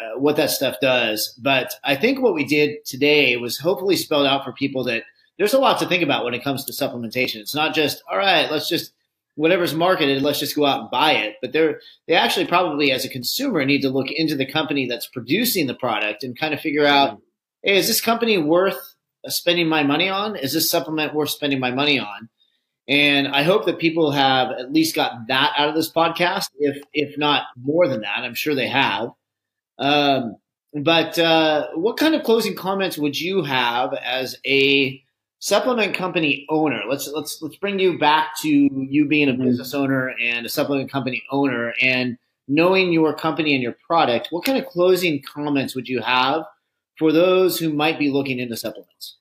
uh, 0.00 0.18
what 0.18 0.36
that 0.36 0.50
stuff 0.50 0.76
does. 0.80 1.38
But 1.40 1.74
I 1.84 1.96
think 1.96 2.20
what 2.20 2.34
we 2.34 2.44
did 2.44 2.84
today 2.84 3.36
was 3.36 3.58
hopefully 3.58 3.96
spelled 3.96 4.26
out 4.26 4.44
for 4.44 4.52
people 4.52 4.84
that 4.84 5.04
there's 5.38 5.54
a 5.54 5.58
lot 5.58 5.78
to 5.80 5.86
think 5.86 6.02
about 6.02 6.24
when 6.24 6.34
it 6.34 6.44
comes 6.44 6.64
to 6.64 6.72
supplementation. 6.72 7.36
It's 7.36 7.54
not 7.54 7.74
just 7.74 8.02
all 8.10 8.16
right, 8.16 8.50
let's 8.50 8.68
just 8.68 8.92
whatever's 9.34 9.74
marketed, 9.74 10.22
let's 10.22 10.38
just 10.38 10.56
go 10.56 10.66
out 10.66 10.80
and 10.80 10.90
buy 10.90 11.12
it. 11.12 11.36
But 11.40 11.52
they're 11.52 11.80
they 12.06 12.14
actually 12.14 12.46
probably 12.46 12.92
as 12.92 13.04
a 13.04 13.08
consumer 13.08 13.64
need 13.64 13.82
to 13.82 13.90
look 13.90 14.10
into 14.10 14.36
the 14.36 14.50
company 14.50 14.86
that's 14.86 15.06
producing 15.06 15.66
the 15.66 15.74
product 15.74 16.24
and 16.24 16.38
kind 16.38 16.54
of 16.54 16.60
figure 16.60 16.86
out, 16.86 17.20
hey, 17.62 17.76
is 17.76 17.88
this 17.88 18.00
company 18.00 18.38
worth 18.38 18.94
spending 19.26 19.68
my 19.68 19.82
money 19.82 20.08
on? 20.08 20.36
Is 20.36 20.52
this 20.52 20.70
supplement 20.70 21.14
worth 21.14 21.30
spending 21.30 21.60
my 21.60 21.70
money 21.70 21.98
on? 21.98 22.28
And 22.88 23.28
I 23.28 23.44
hope 23.44 23.66
that 23.66 23.78
people 23.78 24.10
have 24.10 24.50
at 24.50 24.72
least 24.72 24.96
got 24.96 25.28
that 25.28 25.52
out 25.56 25.68
of 25.68 25.74
this 25.74 25.90
podcast, 25.90 26.48
if 26.58 26.82
if 26.92 27.16
not 27.16 27.44
more 27.60 27.88
than 27.88 28.02
that. 28.02 28.18
I'm 28.18 28.34
sure 28.34 28.54
they 28.54 28.68
have. 28.68 29.10
Um, 29.78 30.36
but 30.74 31.18
uh, 31.18 31.68
what 31.74 31.96
kind 31.96 32.14
of 32.14 32.22
closing 32.22 32.54
comments 32.54 32.96
would 32.98 33.18
you 33.18 33.42
have 33.42 33.92
as 33.94 34.36
a 34.46 35.01
supplement 35.42 35.92
company 35.92 36.46
owner. 36.48 36.82
Let's 36.88 37.08
let's 37.08 37.42
let's 37.42 37.56
bring 37.56 37.80
you 37.80 37.98
back 37.98 38.40
to 38.42 38.48
you 38.48 39.06
being 39.06 39.28
a 39.28 39.32
mm-hmm. 39.32 39.42
business 39.42 39.74
owner 39.74 40.14
and 40.22 40.46
a 40.46 40.48
supplement 40.48 40.90
company 40.90 41.22
owner 41.30 41.74
and 41.82 42.16
knowing 42.46 42.92
your 42.92 43.12
company 43.12 43.52
and 43.52 43.62
your 43.62 43.74
product. 43.86 44.28
What 44.30 44.44
kind 44.44 44.56
of 44.56 44.66
closing 44.66 45.20
comments 45.22 45.74
would 45.74 45.88
you 45.88 46.00
have 46.00 46.44
for 46.96 47.12
those 47.12 47.58
who 47.58 47.72
might 47.72 47.98
be 47.98 48.10
looking 48.10 48.38
into 48.38 48.56
supplements? 48.56 49.18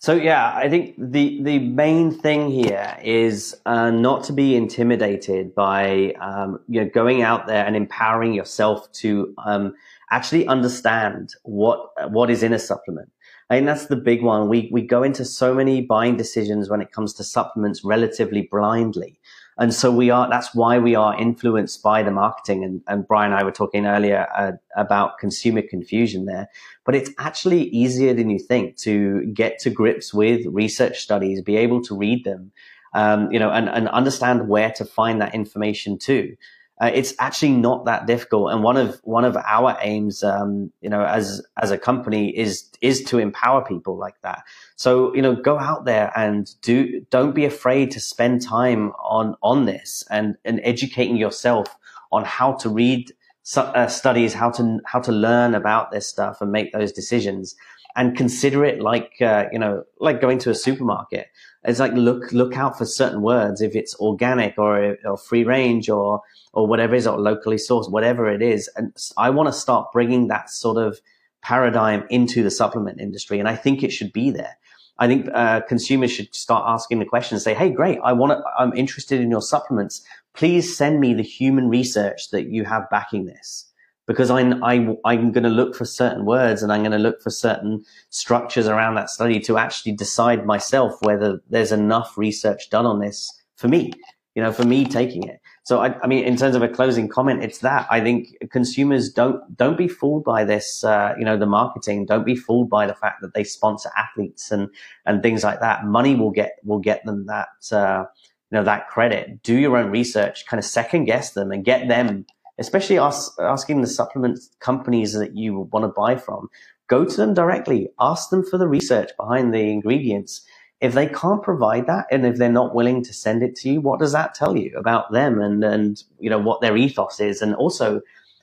So 0.00 0.14
yeah, 0.14 0.52
I 0.54 0.68
think 0.68 0.96
the 0.98 1.42
the 1.42 1.60
main 1.60 2.10
thing 2.10 2.50
here 2.50 2.96
is 3.02 3.56
uh, 3.66 3.90
not 3.90 4.24
to 4.24 4.32
be 4.32 4.56
intimidated 4.56 5.54
by 5.54 6.14
um, 6.20 6.58
you 6.68 6.82
know 6.82 6.90
going 6.92 7.22
out 7.22 7.46
there 7.46 7.64
and 7.64 7.76
empowering 7.76 8.34
yourself 8.34 8.90
to 8.94 9.32
um, 9.44 9.74
actually 10.10 10.46
understand 10.48 11.34
what 11.44 11.90
what 12.10 12.30
is 12.30 12.42
in 12.42 12.52
a 12.52 12.58
supplement. 12.58 13.10
I 13.50 13.56
think 13.56 13.66
that's 13.66 13.86
the 13.86 13.96
big 13.96 14.22
one. 14.22 14.48
We 14.48 14.68
we 14.70 14.82
go 14.82 15.02
into 15.02 15.24
so 15.24 15.54
many 15.54 15.80
buying 15.80 16.16
decisions 16.16 16.68
when 16.68 16.82
it 16.82 16.92
comes 16.92 17.14
to 17.14 17.24
supplements 17.24 17.82
relatively 17.82 18.48
blindly. 18.50 19.18
And 19.60 19.74
so 19.74 19.90
we 19.90 20.08
are, 20.08 20.30
that's 20.30 20.54
why 20.54 20.78
we 20.78 20.94
are 20.94 21.18
influenced 21.18 21.82
by 21.82 22.04
the 22.04 22.12
marketing. 22.12 22.62
And, 22.62 22.80
and 22.86 23.08
Brian 23.08 23.32
and 23.32 23.40
I 23.40 23.42
were 23.42 23.50
talking 23.50 23.86
earlier 23.86 24.28
uh, 24.36 24.52
about 24.76 25.18
consumer 25.18 25.62
confusion 25.62 26.26
there, 26.26 26.48
but 26.84 26.94
it's 26.94 27.10
actually 27.18 27.64
easier 27.70 28.14
than 28.14 28.30
you 28.30 28.38
think 28.38 28.76
to 28.78 29.26
get 29.34 29.58
to 29.60 29.70
grips 29.70 30.14
with 30.14 30.46
research 30.46 31.00
studies, 31.00 31.42
be 31.42 31.56
able 31.56 31.82
to 31.82 31.96
read 31.96 32.22
them, 32.22 32.52
um, 32.94 33.32
you 33.32 33.40
know, 33.40 33.50
and, 33.50 33.68
and 33.68 33.88
understand 33.88 34.48
where 34.48 34.70
to 34.76 34.84
find 34.84 35.20
that 35.20 35.34
information 35.34 35.98
too 35.98 36.36
uh, 36.80 36.90
it's 36.94 37.12
actually 37.18 37.52
not 37.52 37.86
that 37.86 38.06
difficult. 38.06 38.52
And 38.52 38.62
one 38.62 38.76
of 38.76 39.00
one 39.02 39.24
of 39.24 39.36
our 39.36 39.76
aims, 39.80 40.22
um, 40.22 40.72
you 40.80 40.88
know, 40.88 41.04
as 41.04 41.44
as 41.60 41.70
a 41.70 41.78
company 41.78 42.36
is 42.36 42.70
is 42.80 43.02
to 43.04 43.18
empower 43.18 43.64
people 43.64 43.96
like 43.96 44.20
that. 44.22 44.44
So 44.76 45.14
you 45.14 45.22
know, 45.22 45.34
go 45.34 45.58
out 45.58 45.84
there 45.84 46.12
and 46.16 46.48
do. 46.62 47.04
Don't 47.10 47.34
be 47.34 47.44
afraid 47.44 47.90
to 47.92 48.00
spend 48.00 48.42
time 48.42 48.92
on 49.02 49.34
on 49.42 49.64
this 49.64 50.04
and 50.10 50.36
and 50.44 50.60
educating 50.62 51.16
yourself 51.16 51.76
on 52.12 52.24
how 52.24 52.52
to 52.52 52.68
read 52.68 53.12
uh, 53.56 53.88
studies, 53.88 54.32
how 54.32 54.50
to 54.52 54.78
how 54.86 55.00
to 55.00 55.10
learn 55.10 55.54
about 55.54 55.90
this 55.90 56.06
stuff 56.06 56.40
and 56.40 56.52
make 56.52 56.72
those 56.72 56.92
decisions. 56.92 57.56
And 57.96 58.16
consider 58.16 58.64
it 58.64 58.80
like 58.80 59.14
uh, 59.20 59.46
you 59.50 59.58
know, 59.58 59.82
like 59.98 60.20
going 60.20 60.38
to 60.40 60.50
a 60.50 60.54
supermarket 60.54 61.26
it's 61.64 61.80
like 61.80 61.92
look 61.92 62.32
look 62.32 62.56
out 62.56 62.78
for 62.78 62.84
certain 62.84 63.22
words 63.22 63.60
if 63.60 63.74
it's 63.74 63.98
organic 64.00 64.58
or, 64.58 64.96
or 65.04 65.16
free 65.16 65.44
range 65.44 65.88
or 65.88 66.22
or 66.52 66.66
whatever 66.66 66.94
it 66.94 66.98
is 66.98 67.06
or 67.06 67.18
locally 67.18 67.56
sourced 67.56 67.90
whatever 67.90 68.28
it 68.28 68.42
is. 68.42 68.70
And 68.76 68.96
i 69.16 69.30
want 69.30 69.48
to 69.48 69.52
start 69.52 69.92
bringing 69.92 70.28
that 70.28 70.50
sort 70.50 70.76
of 70.76 71.00
paradigm 71.42 72.04
into 72.10 72.42
the 72.42 72.50
supplement 72.50 73.00
industry 73.00 73.38
and 73.38 73.48
i 73.48 73.56
think 73.56 73.82
it 73.82 73.92
should 73.92 74.12
be 74.12 74.30
there. 74.30 74.56
I 75.00 75.06
think 75.06 75.28
uh, 75.32 75.60
consumers 75.60 76.10
should 76.10 76.34
start 76.34 76.64
asking 76.66 76.98
the 76.98 77.04
question 77.04 77.38
say 77.38 77.54
hey 77.54 77.70
great 77.70 77.98
i 78.04 78.12
want 78.12 78.32
to 78.32 78.42
i'm 78.58 78.72
interested 78.74 79.20
in 79.20 79.30
your 79.30 79.42
supplements. 79.42 80.04
Please 80.34 80.76
send 80.76 81.00
me 81.00 81.14
the 81.14 81.22
human 81.22 81.68
research 81.68 82.30
that 82.30 82.48
you 82.48 82.64
have 82.64 82.88
backing 82.90 83.26
this 83.26 83.68
because 84.08 84.30
I'm, 84.30 84.64
I, 84.64 84.96
i 85.04 85.14
am 85.14 85.30
going 85.30 85.44
to 85.44 85.50
look 85.50 85.76
for 85.76 85.84
certain 85.84 86.24
words 86.24 86.62
and 86.62 86.72
I'm 86.72 86.80
going 86.80 86.92
to 86.92 86.98
look 86.98 87.22
for 87.22 87.30
certain 87.30 87.84
structures 88.08 88.66
around 88.66 88.96
that 88.96 89.10
study 89.10 89.38
to 89.40 89.58
actually 89.58 89.92
decide 89.92 90.46
myself 90.46 90.94
whether 91.02 91.40
there's 91.50 91.70
enough 91.70 92.18
research 92.18 92.70
done 92.70 92.86
on 92.86 92.98
this 92.98 93.30
for 93.54 93.68
me, 93.68 93.92
you 94.34 94.42
know, 94.42 94.50
for 94.50 94.64
me 94.64 94.86
taking 94.86 95.24
it. 95.24 95.40
So 95.64 95.80
I, 95.80 95.94
I 96.02 96.06
mean, 96.06 96.24
in 96.24 96.38
terms 96.38 96.56
of 96.56 96.62
a 96.62 96.68
closing 96.68 97.08
comment, 97.08 97.44
it's 97.44 97.58
that 97.58 97.86
I 97.90 98.00
think 98.00 98.28
consumers 98.50 99.12
don't 99.12 99.54
don't 99.54 99.76
be 99.76 99.86
fooled 99.86 100.24
by 100.24 100.42
this. 100.42 100.82
Uh, 100.82 101.14
you 101.18 101.26
know, 101.26 101.36
the 101.36 101.44
marketing. 101.44 102.06
Don't 102.06 102.24
be 102.24 102.36
fooled 102.36 102.70
by 102.70 102.86
the 102.86 102.94
fact 102.94 103.20
that 103.20 103.34
they 103.34 103.44
sponsor 103.44 103.90
athletes 103.94 104.50
and 104.50 104.70
and 105.04 105.22
things 105.22 105.44
like 105.44 105.60
that. 105.60 105.84
Money 105.84 106.14
will 106.14 106.30
get 106.30 106.52
will 106.64 106.78
get 106.78 107.04
them 107.04 107.26
that 107.26 107.48
uh, 107.70 108.04
you 108.50 108.56
know 108.56 108.64
that 108.64 108.88
credit. 108.88 109.42
Do 109.42 109.58
your 109.58 109.76
own 109.76 109.90
research. 109.90 110.46
Kind 110.46 110.58
of 110.58 110.64
second 110.64 111.04
guess 111.04 111.32
them 111.32 111.52
and 111.52 111.66
get 111.66 111.86
them 111.86 112.24
especially 112.58 112.98
ask, 112.98 113.32
asking 113.40 113.80
the 113.82 113.88
supplement 113.88 114.40
companies 114.60 115.12
that 115.14 115.36
you 115.36 115.68
want 115.72 115.84
to 115.84 115.88
buy 115.88 116.16
from. 116.16 116.48
Go 116.88 117.04
to 117.04 117.16
them 117.16 117.34
directly. 117.34 117.90
Ask 118.00 118.30
them 118.30 118.44
for 118.44 118.58
the 118.58 118.68
research 118.68 119.10
behind 119.18 119.54
the 119.54 119.70
ingredients. 119.70 120.42
If 120.80 120.94
they 120.94 121.08
can't 121.08 121.42
provide 121.42 121.86
that, 121.88 122.06
and 122.10 122.26
if 122.26 122.36
they're 122.36 122.50
not 122.52 122.74
willing 122.74 123.04
to 123.04 123.14
send 123.14 123.42
it 123.42 123.56
to 123.56 123.70
you, 123.70 123.80
what 123.80 124.00
does 124.00 124.12
that 124.12 124.34
tell 124.34 124.56
you 124.56 124.76
about 124.78 125.12
them 125.12 125.40
and 125.40 125.64
and 125.64 126.02
you 126.20 126.30
know 126.30 126.38
what 126.38 126.60
their 126.60 126.76
ethos 126.76 127.20
is, 127.20 127.42
and 127.42 127.54
also 127.56 128.00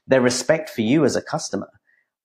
their 0.07 0.22
respect 0.22 0.70
for 0.70 0.82
you 0.82 1.05
as 1.05 1.16
a 1.16 1.22
customer? 1.22 1.70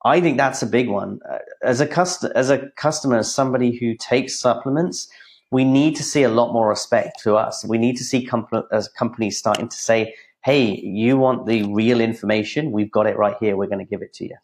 I 0.05 0.21
think 0.21 0.39
that's 0.39 0.63
a 0.63 0.67
big 0.67 0.89
one. 0.89 1.21
As 1.63 1.81
a 1.81 1.87
cust- 1.87 2.25
as 2.35 2.51
a 2.51 2.71
customer, 2.77 3.19
as 3.19 3.35
somebody 3.35 3.77
who 3.77 3.95
takes 3.97 4.39
supplements, 4.39 5.09
we 5.51 5.65
need 5.65 5.97
to 5.97 6.03
see 6.03 6.23
a 6.23 6.31
lot 6.31 6.53
more 6.53 6.69
respect 6.69 7.21
to 7.25 7.37
us. 7.37 7.65
We 7.67 7.79
need 7.79 7.97
to 7.99 8.05
see 8.05 8.27
as 8.73 8.89
companies 8.89 9.39
starting 9.39 9.69
to 9.69 9.77
say, 9.77 10.15
"Hey, 10.43 10.77
you 10.83 11.17
want 11.17 11.47
the 11.47 11.63
real 11.65 12.01
information? 12.01 12.73
We've 12.73 12.91
got 12.91 13.07
it 13.07 13.17
right 13.17 13.37
here. 13.41 13.57
We're 13.57 13.67
going 13.67 13.85
to 13.85 13.91
give 13.91 14.03
it 14.03 14.13
to 14.15 14.25
you." 14.25 14.37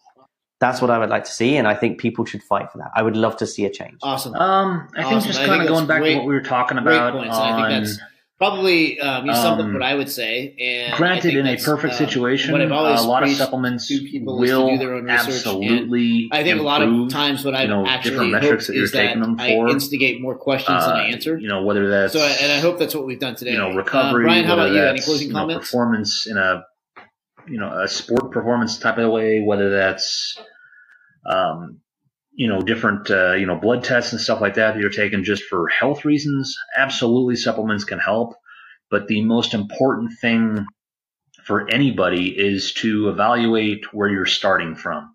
That's 0.59 0.81
what 0.81 0.91
I 0.91 0.99
would 0.99 1.11
like 1.11 1.25
to 1.25 1.31
see, 1.31 1.57
and 1.57 1.69
I 1.69 1.75
think 1.75 1.99
people 2.01 2.25
should 2.25 2.43
fight 2.43 2.73
for 2.73 2.79
that. 2.79 2.91
I 2.95 3.03
would 3.03 3.17
love 3.17 3.37
to 3.39 3.47
see 3.47 3.67
a 3.67 3.71
change. 3.71 3.99
Awesome. 4.03 4.35
Um, 4.35 4.89
I 4.97 5.05
think 5.05 5.23
just 5.25 5.39
kind 5.39 5.61
of 5.61 5.69
going 5.69 5.87
back 5.87 6.01
great- 6.01 6.15
to 6.15 6.19
what 6.21 6.27
we 6.27 6.35
were 6.35 6.41
talking 6.41 6.79
Great 6.79 6.97
about 6.97 7.13
points. 7.13 7.37
and 7.37 7.45
I 7.45 7.51
on 7.51 7.71
think 7.71 7.85
that's 7.85 7.99
probably 8.39 9.01
um, 9.01 9.27
you 9.27 9.35
summed 9.35 9.61
up 9.61 9.67
um, 9.67 9.73
what 9.73 9.83
I 9.83 9.95
would 9.95 10.11
say. 10.11 10.55
And 10.59 10.95
Granted, 10.95 11.35
in 11.37 11.47
a 11.47 11.57
perfect 11.57 11.95
uh, 11.95 11.97
situation, 11.97 12.53
what 12.53 12.61
I've 12.61 12.73
always 12.73 13.01
a 13.01 13.09
lot 13.09 13.23
of 13.23 13.31
supplements 13.31 13.89
to 13.89 14.01
people 14.01 14.43
is 14.43 14.51
to 14.51 14.57
will 14.57 14.71
do 14.71 14.79
their 14.79 14.95
own 14.95 15.05
research. 15.05 15.29
absolutely. 15.29 16.29
I 16.33 16.43
think 16.43 16.61
a 16.61 16.63
lot 16.63 16.83
of 16.83 17.09
times 17.09 17.45
what 17.45 17.55
I 17.55 17.63
you 17.63 17.69
know, 17.69 17.87
actually 17.87 18.33
hope 18.33 18.43
that 18.43 18.71
is 18.71 18.93
that 18.93 19.17
I 19.39 19.51
instigate 19.71 20.21
more 20.21 20.37
questions 20.37 20.85
than 20.85 20.93
uh, 20.95 20.97
I 20.97 21.03
answer. 21.07 21.39
You 21.39 21.49
know, 21.49 21.63
whether 21.65 21.89
that's 21.89 22.13
So, 22.13 22.21
and 22.21 22.53
I 22.53 22.59
hope 22.61 22.79
that's 22.79 22.95
what 22.95 23.07
we've 23.07 23.21
done 23.21 23.37
today. 23.37 23.53
you 23.53 23.59
know 23.59 23.71
Um, 23.71 23.77
recovery. 23.77 24.25
Brian, 24.25 24.45
how 24.45 24.55
about 24.55 24.73
you? 24.73 24.83
Any 24.83 25.01
closing 25.01 25.29
you 25.29 25.33
know, 25.33 25.41
comments? 25.41 25.67
performance 25.71 26.27
in 26.27 26.37
a 26.37 26.65
you 27.49 27.59
know 27.59 27.81
a 27.81 27.89
sport 27.89 28.33
performance 28.33 28.79
type 28.79 28.99
of 28.99 29.11
way, 29.11 29.41
whether 29.41 29.71
that's 29.71 30.39
um, 31.29 31.81
you 32.37 32.47
know 32.47 32.61
different 32.61 33.11
uh, 33.11 33.33
you 33.33 33.47
know 33.47 33.57
blood 33.57 33.83
tests 33.83 34.13
and 34.13 34.21
stuff 34.21 34.41
like 34.41 34.55
that 34.55 34.75
that 34.75 34.81
you're 34.81 34.91
taking 34.91 35.25
just 35.25 35.43
for 35.45 35.69
health 35.69 36.05
reasons. 36.05 36.55
Absolutely, 36.77 37.35
supplements 37.35 37.85
can 37.85 37.99
help, 37.99 38.35
but 38.91 39.09
the 39.09 39.23
most 39.23 39.55
important 39.55 40.13
thing 40.21 40.67
for 41.45 41.69
anybody 41.71 42.29
is 42.29 42.75
to 42.75 43.09
evaluate 43.09 43.93
where 43.93 44.09
you're 44.09 44.27
starting 44.27 44.75
from. 44.77 45.15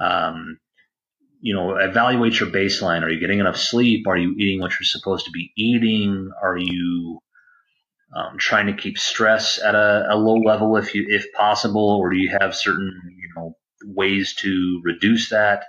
Um, 0.00 0.58
you 1.40 1.54
know, 1.54 1.76
evaluate 1.76 2.40
your 2.40 2.48
baseline. 2.50 3.02
Are 3.02 3.10
you 3.10 3.20
getting 3.20 3.38
enough 3.38 3.56
sleep? 3.56 4.08
Are 4.08 4.16
you 4.16 4.34
eating 4.36 4.60
what 4.60 4.72
you're 4.72 4.84
supposed 4.84 5.26
to 5.26 5.30
be 5.30 5.52
eating? 5.56 6.32
Are 6.42 6.58
you 6.58 7.20
um, 8.16 8.36
trying 8.36 8.66
to 8.66 8.72
keep 8.72 8.98
stress 8.98 9.60
at 9.62 9.76
a, 9.76 10.08
a 10.10 10.16
low 10.16 10.36
level 10.36 10.76
if 10.76 10.92
you 10.92 11.06
if 11.08 11.32
possible, 11.34 12.00
or 12.00 12.10
do 12.10 12.16
you 12.16 12.36
have 12.40 12.56
certain 12.56 13.00
you 13.16 13.28
know 13.36 13.56
ways 13.84 14.34
to 14.40 14.80
reduce 14.82 15.28
that 15.28 15.62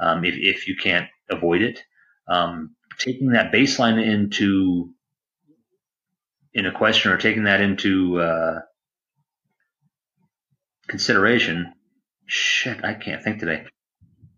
um, 0.00 0.24
if 0.24 0.34
if 0.36 0.68
you 0.68 0.76
can't 0.76 1.08
avoid 1.30 1.62
it? 1.62 1.80
Um, 2.28 2.74
taking 2.98 3.30
that 3.30 3.52
baseline 3.52 4.04
into 4.04 4.90
in 6.52 6.66
a 6.66 6.72
question 6.72 7.12
or 7.12 7.18
taking 7.18 7.44
that 7.44 7.60
into 7.60 8.20
uh, 8.20 8.60
consideration. 10.88 11.72
Shit, 12.26 12.84
I 12.84 12.94
can't 12.94 13.22
think 13.22 13.40
today. 13.40 13.64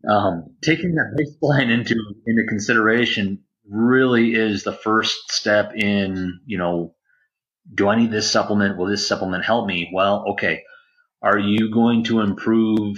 Um, 0.09 0.57
taking 0.63 0.95
that 0.95 1.17
baseline 1.19 1.71
into 1.71 1.97
into 2.27 2.45
consideration 2.49 3.43
really 3.69 4.35
is 4.35 4.63
the 4.63 4.73
first 4.73 5.33
step 5.33 5.73
in 5.75 6.41
you 6.47 6.59
know 6.59 6.95
do 7.75 7.89
I 7.89 7.97
need 7.97 8.11
this 8.11 8.31
supplement? 8.31 8.77
Will 8.77 8.87
this 8.87 9.07
supplement 9.07 9.45
help 9.45 9.67
me? 9.67 9.91
Well, 9.93 10.25
okay. 10.33 10.63
Are 11.23 11.39
you 11.39 11.71
going 11.73 12.05
to 12.05 12.21
improve, 12.21 12.97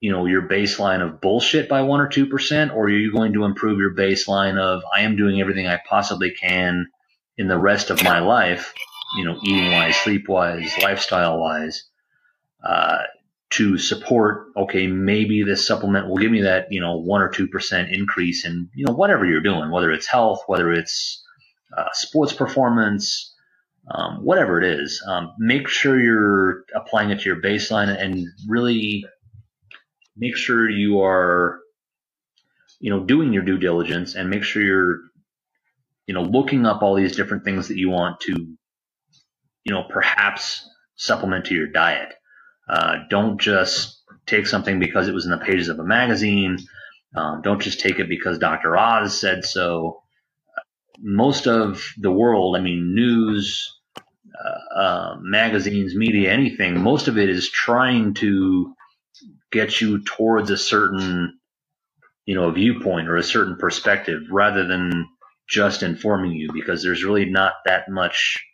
you 0.00 0.10
know, 0.10 0.24
your 0.26 0.48
baseline 0.48 1.06
of 1.06 1.20
bullshit 1.20 1.68
by 1.68 1.82
one 1.82 2.00
or 2.00 2.08
two 2.08 2.26
percent, 2.26 2.72
or 2.72 2.84
are 2.84 2.90
you 2.90 3.12
going 3.12 3.34
to 3.34 3.44
improve 3.44 3.78
your 3.78 3.94
baseline 3.94 4.58
of 4.58 4.82
I 4.94 5.02
am 5.02 5.16
doing 5.16 5.40
everything 5.40 5.66
I 5.66 5.80
possibly 5.88 6.30
can 6.30 6.86
in 7.36 7.48
the 7.48 7.58
rest 7.58 7.90
of 7.90 8.02
my 8.02 8.20
life, 8.20 8.72
you 9.16 9.24
know, 9.24 9.38
eating 9.42 9.72
wise, 9.72 9.96
sleep 9.96 10.28
wise, 10.28 10.72
lifestyle 10.82 11.38
wise, 11.38 11.84
uh, 12.64 12.98
to 13.50 13.78
support, 13.78 14.46
okay, 14.56 14.86
maybe 14.86 15.42
this 15.42 15.66
supplement 15.66 16.08
will 16.08 16.18
give 16.18 16.30
me 16.30 16.42
that, 16.42 16.68
you 16.70 16.80
know, 16.80 16.98
one 16.98 17.20
or 17.20 17.28
two 17.28 17.48
percent 17.48 17.90
increase 17.90 18.46
in, 18.46 18.68
you 18.74 18.86
know, 18.86 18.92
whatever 18.92 19.26
you're 19.26 19.40
doing, 19.40 19.70
whether 19.70 19.90
it's 19.90 20.06
health, 20.06 20.42
whether 20.46 20.72
it's 20.72 21.22
uh, 21.76 21.88
sports 21.92 22.32
performance, 22.32 23.34
um, 23.90 24.24
whatever 24.24 24.62
it 24.62 24.80
is, 24.80 25.02
um, 25.06 25.32
make 25.38 25.68
sure 25.68 26.00
you're 26.00 26.64
applying 26.74 27.10
it 27.10 27.20
to 27.20 27.24
your 27.24 27.40
baseline 27.42 27.88
and 27.88 28.26
really 28.48 29.04
make 30.20 30.36
sure 30.36 30.70
you 30.70 31.02
are, 31.02 31.60
you 32.80 32.90
know, 32.90 33.00
doing 33.04 33.32
your 33.32 33.44
due 33.44 33.58
diligence 33.58 34.14
and 34.14 34.30
make 34.30 34.44
sure 34.44 34.62
you're, 34.62 35.00
you 36.06 36.14
know, 36.14 36.22
looking 36.22 36.66
up 36.66 36.82
all 36.82 36.94
these 36.94 37.16
different 37.16 37.44
things 37.44 37.68
that 37.68 37.78
you 37.78 37.90
want 37.90 38.20
to, 38.20 38.32
you 39.64 39.74
know, 39.74 39.84
perhaps 39.90 40.68
supplement 40.96 41.46
to 41.46 41.54
your 41.54 41.68
diet. 41.68 42.14
Uh, 42.68 42.98
don't 43.10 43.40
just 43.40 44.02
take 44.26 44.46
something 44.46 44.78
because 44.78 45.08
it 45.08 45.14
was 45.14 45.24
in 45.24 45.32
the 45.32 45.38
pages 45.38 45.68
of 45.68 45.80
a 45.80 45.84
magazine. 45.84 46.58
Um, 47.16 47.42
don't 47.42 47.62
just 47.62 47.80
take 47.80 47.98
it 47.98 48.08
because 48.08 48.38
Dr. 48.38 48.76
Oz 48.76 49.18
said 49.18 49.44
so 49.44 50.02
most 51.00 51.48
of 51.48 51.84
the 51.98 52.12
world, 52.12 52.56
I 52.56 52.60
mean, 52.60 52.94
news, 52.94 53.80
uh, 54.34 54.80
uh, 54.80 55.16
magazines, 55.20 55.94
media, 55.96 56.32
anything, 56.32 56.80
most 56.80 57.08
of 57.08 57.18
it 57.18 57.30
is 57.30 57.50
trying 57.50 58.14
to 58.14 58.74
get 59.52 59.80
you 59.80 60.02
towards 60.04 60.50
a 60.50 60.58
certain, 60.58 61.38
you 62.26 62.34
know, 62.34 62.50
viewpoint 62.50 63.08
or 63.08 63.16
a 63.16 63.22
certain 63.22 63.56
perspective 63.56 64.22
rather 64.30 64.66
than 64.66 65.08
just 65.48 65.82
informing 65.82 66.32
you 66.32 66.50
because 66.52 66.82
there's 66.82 67.04
really 67.04 67.26
not 67.26 67.54
that 67.66 67.88
much 67.88 68.44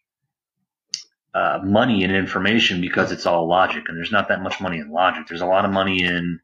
uh, 1.35 1.61
money 1.63 2.03
in 2.05 2.15
information 2.15 2.81
because 2.81 3.13
it's 3.13 3.27
all 3.27 3.49
logic 3.49 3.85
and 3.89 3.97
there's 3.97 4.13
not 4.13 4.29
that 4.29 4.43
much 4.43 4.61
money 4.61 4.79
in 4.79 4.91
logic. 4.91 5.27
There's 5.29 5.43
a 5.43 5.47
lot 5.47 5.65
of 5.67 5.71
money 5.73 6.03
in 6.03 6.41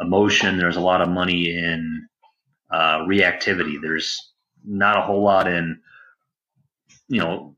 emotion. 0.00 0.58
There's 0.58 0.76
a 0.76 0.80
lot 0.80 1.02
of 1.02 1.08
money 1.08 1.50
in 1.50 2.08
uh, 2.70 3.00
reactivity. 3.00 3.76
There's 3.82 4.32
not 4.64 4.98
a 4.98 5.02
whole 5.02 5.24
lot 5.24 5.48
in, 5.48 5.80
you 7.08 7.20
know, 7.20 7.56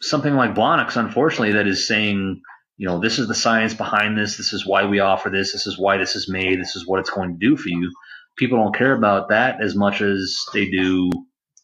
something 0.00 0.34
like 0.34 0.54
Blonyx, 0.54 0.96
unfortunately, 0.96 1.52
that 1.52 1.66
is 1.66 1.88
saying, 1.88 2.42
you 2.78 2.86
know, 2.86 3.00
this 3.00 3.18
is 3.18 3.26
the 3.26 3.34
science 3.34 3.74
behind 3.74 4.16
this. 4.16 4.36
This 4.36 4.52
is 4.52 4.64
why 4.64 4.86
we 4.86 5.00
offer 5.00 5.30
this. 5.30 5.52
This 5.52 5.66
is 5.66 5.76
why 5.76 5.98
this 5.98 6.14
is 6.14 6.28
made. 6.28 6.60
This 6.60 6.76
is 6.76 6.86
what 6.86 7.00
it's 7.00 7.10
going 7.10 7.32
to 7.32 7.38
do 7.38 7.56
for 7.56 7.68
you. 7.68 7.92
People 8.36 8.58
don't 8.58 8.74
care 8.74 8.96
about 8.96 9.30
that 9.30 9.60
as 9.60 9.74
much 9.74 10.00
as 10.00 10.38
they 10.54 10.70
do, 10.70 11.10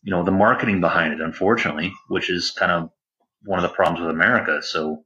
you 0.02 0.10
know, 0.10 0.24
the 0.24 0.32
marketing 0.32 0.80
behind 0.80 1.14
it, 1.14 1.20
unfortunately, 1.20 1.92
which 2.08 2.28
is 2.28 2.50
kind 2.50 2.72
of 2.72 2.90
one 3.44 3.60
of 3.60 3.62
the 3.62 3.74
problems 3.74 4.00
with 4.00 4.10
America. 4.10 4.60
So, 4.60 5.04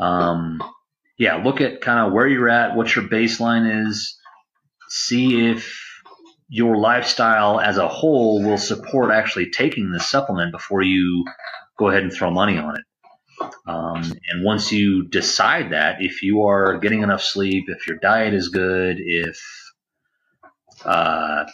um, 0.00 0.60
yeah, 1.16 1.36
look 1.36 1.60
at 1.60 1.80
kind 1.80 2.04
of 2.04 2.12
where 2.12 2.26
you're 2.26 2.48
at, 2.48 2.74
what 2.74 2.94
your 2.96 3.04
baseline 3.04 3.86
is, 3.86 4.18
see 4.88 5.48
if 5.48 5.80
your 6.48 6.76
lifestyle 6.76 7.60
as 7.60 7.78
a 7.78 7.86
whole 7.86 8.42
will 8.42 8.58
support 8.58 9.12
actually 9.12 9.50
taking 9.50 9.92
this 9.92 10.10
supplement 10.10 10.50
before 10.50 10.82
you 10.82 11.24
go 11.78 11.88
ahead 11.88 12.02
and 12.02 12.12
throw 12.12 12.32
money 12.32 12.58
on 12.58 12.76
it. 12.76 12.82
Um, 13.66 14.02
and 14.30 14.44
once 14.44 14.72
you 14.72 15.08
decide 15.08 15.72
that, 15.72 16.02
if 16.02 16.22
you 16.22 16.42
are 16.44 16.78
getting 16.78 17.02
enough 17.02 17.22
sleep, 17.22 17.64
if 17.68 17.86
your 17.86 17.98
diet 17.98 18.34
is 18.34 18.48
good, 18.48 18.98
if 19.00 19.40
uh, 20.84 21.44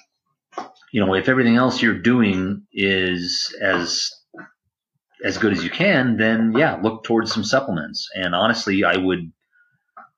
you 0.92 1.04
know, 1.04 1.14
if 1.14 1.28
everything 1.28 1.56
else 1.56 1.80
you're 1.80 1.98
doing 1.98 2.66
is 2.72 3.54
as 3.60 4.10
as 5.24 5.38
good 5.38 5.52
as 5.52 5.62
you 5.62 5.70
can, 5.70 6.16
then 6.16 6.52
yeah, 6.56 6.78
look 6.82 7.04
towards 7.04 7.32
some 7.32 7.44
supplements. 7.44 8.08
And 8.14 8.34
honestly, 8.34 8.84
I 8.84 8.96
would 8.96 9.32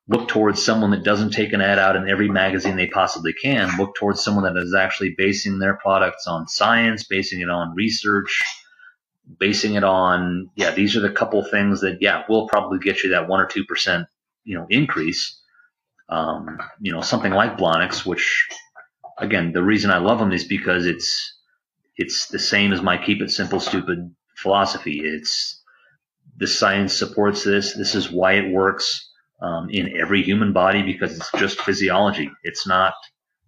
look 0.07 0.27
towards 0.27 0.63
someone 0.63 0.91
that 0.91 1.03
doesn't 1.03 1.31
take 1.31 1.53
an 1.53 1.61
ad 1.61 1.79
out 1.79 1.95
in 1.95 2.09
every 2.09 2.29
magazine 2.29 2.75
they 2.75 2.87
possibly 2.87 3.33
can. 3.33 3.77
Look 3.77 3.95
towards 3.95 4.23
someone 4.23 4.43
that 4.45 4.59
is 4.61 4.73
actually 4.73 5.15
basing 5.17 5.59
their 5.59 5.75
products 5.75 6.27
on 6.27 6.47
science, 6.47 7.05
basing 7.05 7.41
it 7.41 7.49
on 7.49 7.75
research, 7.75 8.43
basing 9.39 9.75
it 9.75 9.83
on, 9.83 10.49
yeah, 10.55 10.71
these 10.71 10.95
are 10.97 11.01
the 11.01 11.11
couple 11.11 11.43
things 11.43 11.81
that, 11.81 11.99
yeah, 12.01 12.23
will 12.29 12.47
probably 12.47 12.79
get 12.79 13.03
you 13.03 13.11
that 13.11 13.27
one 13.27 13.39
or 13.41 13.47
2%, 13.47 14.05
you 14.43 14.57
know, 14.57 14.67
increase. 14.69 15.39
Um, 16.09 16.59
you 16.81 16.91
know, 16.93 17.01
something 17.01 17.31
like 17.31 17.57
Blonyx, 17.57 18.05
which 18.05 18.47
again, 19.19 19.53
the 19.53 19.63
reason 19.63 19.91
I 19.91 19.97
love 19.99 20.19
them 20.19 20.31
is 20.33 20.45
because 20.45 20.85
it's, 20.85 21.37
it's 21.97 22.27
the 22.27 22.39
same 22.39 22.73
as 22.73 22.81
my 22.81 22.97
keep 23.03 23.21
it 23.21 23.31
simple, 23.31 23.59
stupid 23.59 24.13
philosophy. 24.37 25.01
It's 25.03 25.61
the 26.37 26.47
science 26.47 26.97
supports 26.97 27.43
this. 27.43 27.75
This 27.75 27.95
is 27.95 28.11
why 28.11 28.33
it 28.33 28.51
works 28.51 29.09
um, 29.41 29.69
in 29.69 29.97
every 29.99 30.23
human 30.23 30.53
body 30.53 30.83
because 30.83 31.15
it's 31.17 31.31
just 31.37 31.61
physiology. 31.61 32.31
It's 32.43 32.67
not 32.67 32.93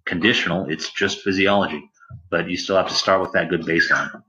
conditional. 0.05 0.69
It's 0.69 0.91
just 0.93 1.21
physiology. 1.21 1.89
But 2.29 2.49
you 2.49 2.57
still 2.57 2.77
have 2.77 2.89
to 2.89 2.93
start 2.93 3.21
with 3.21 3.33
that 3.33 3.49
good 3.49 3.61
baseline. 3.63 4.23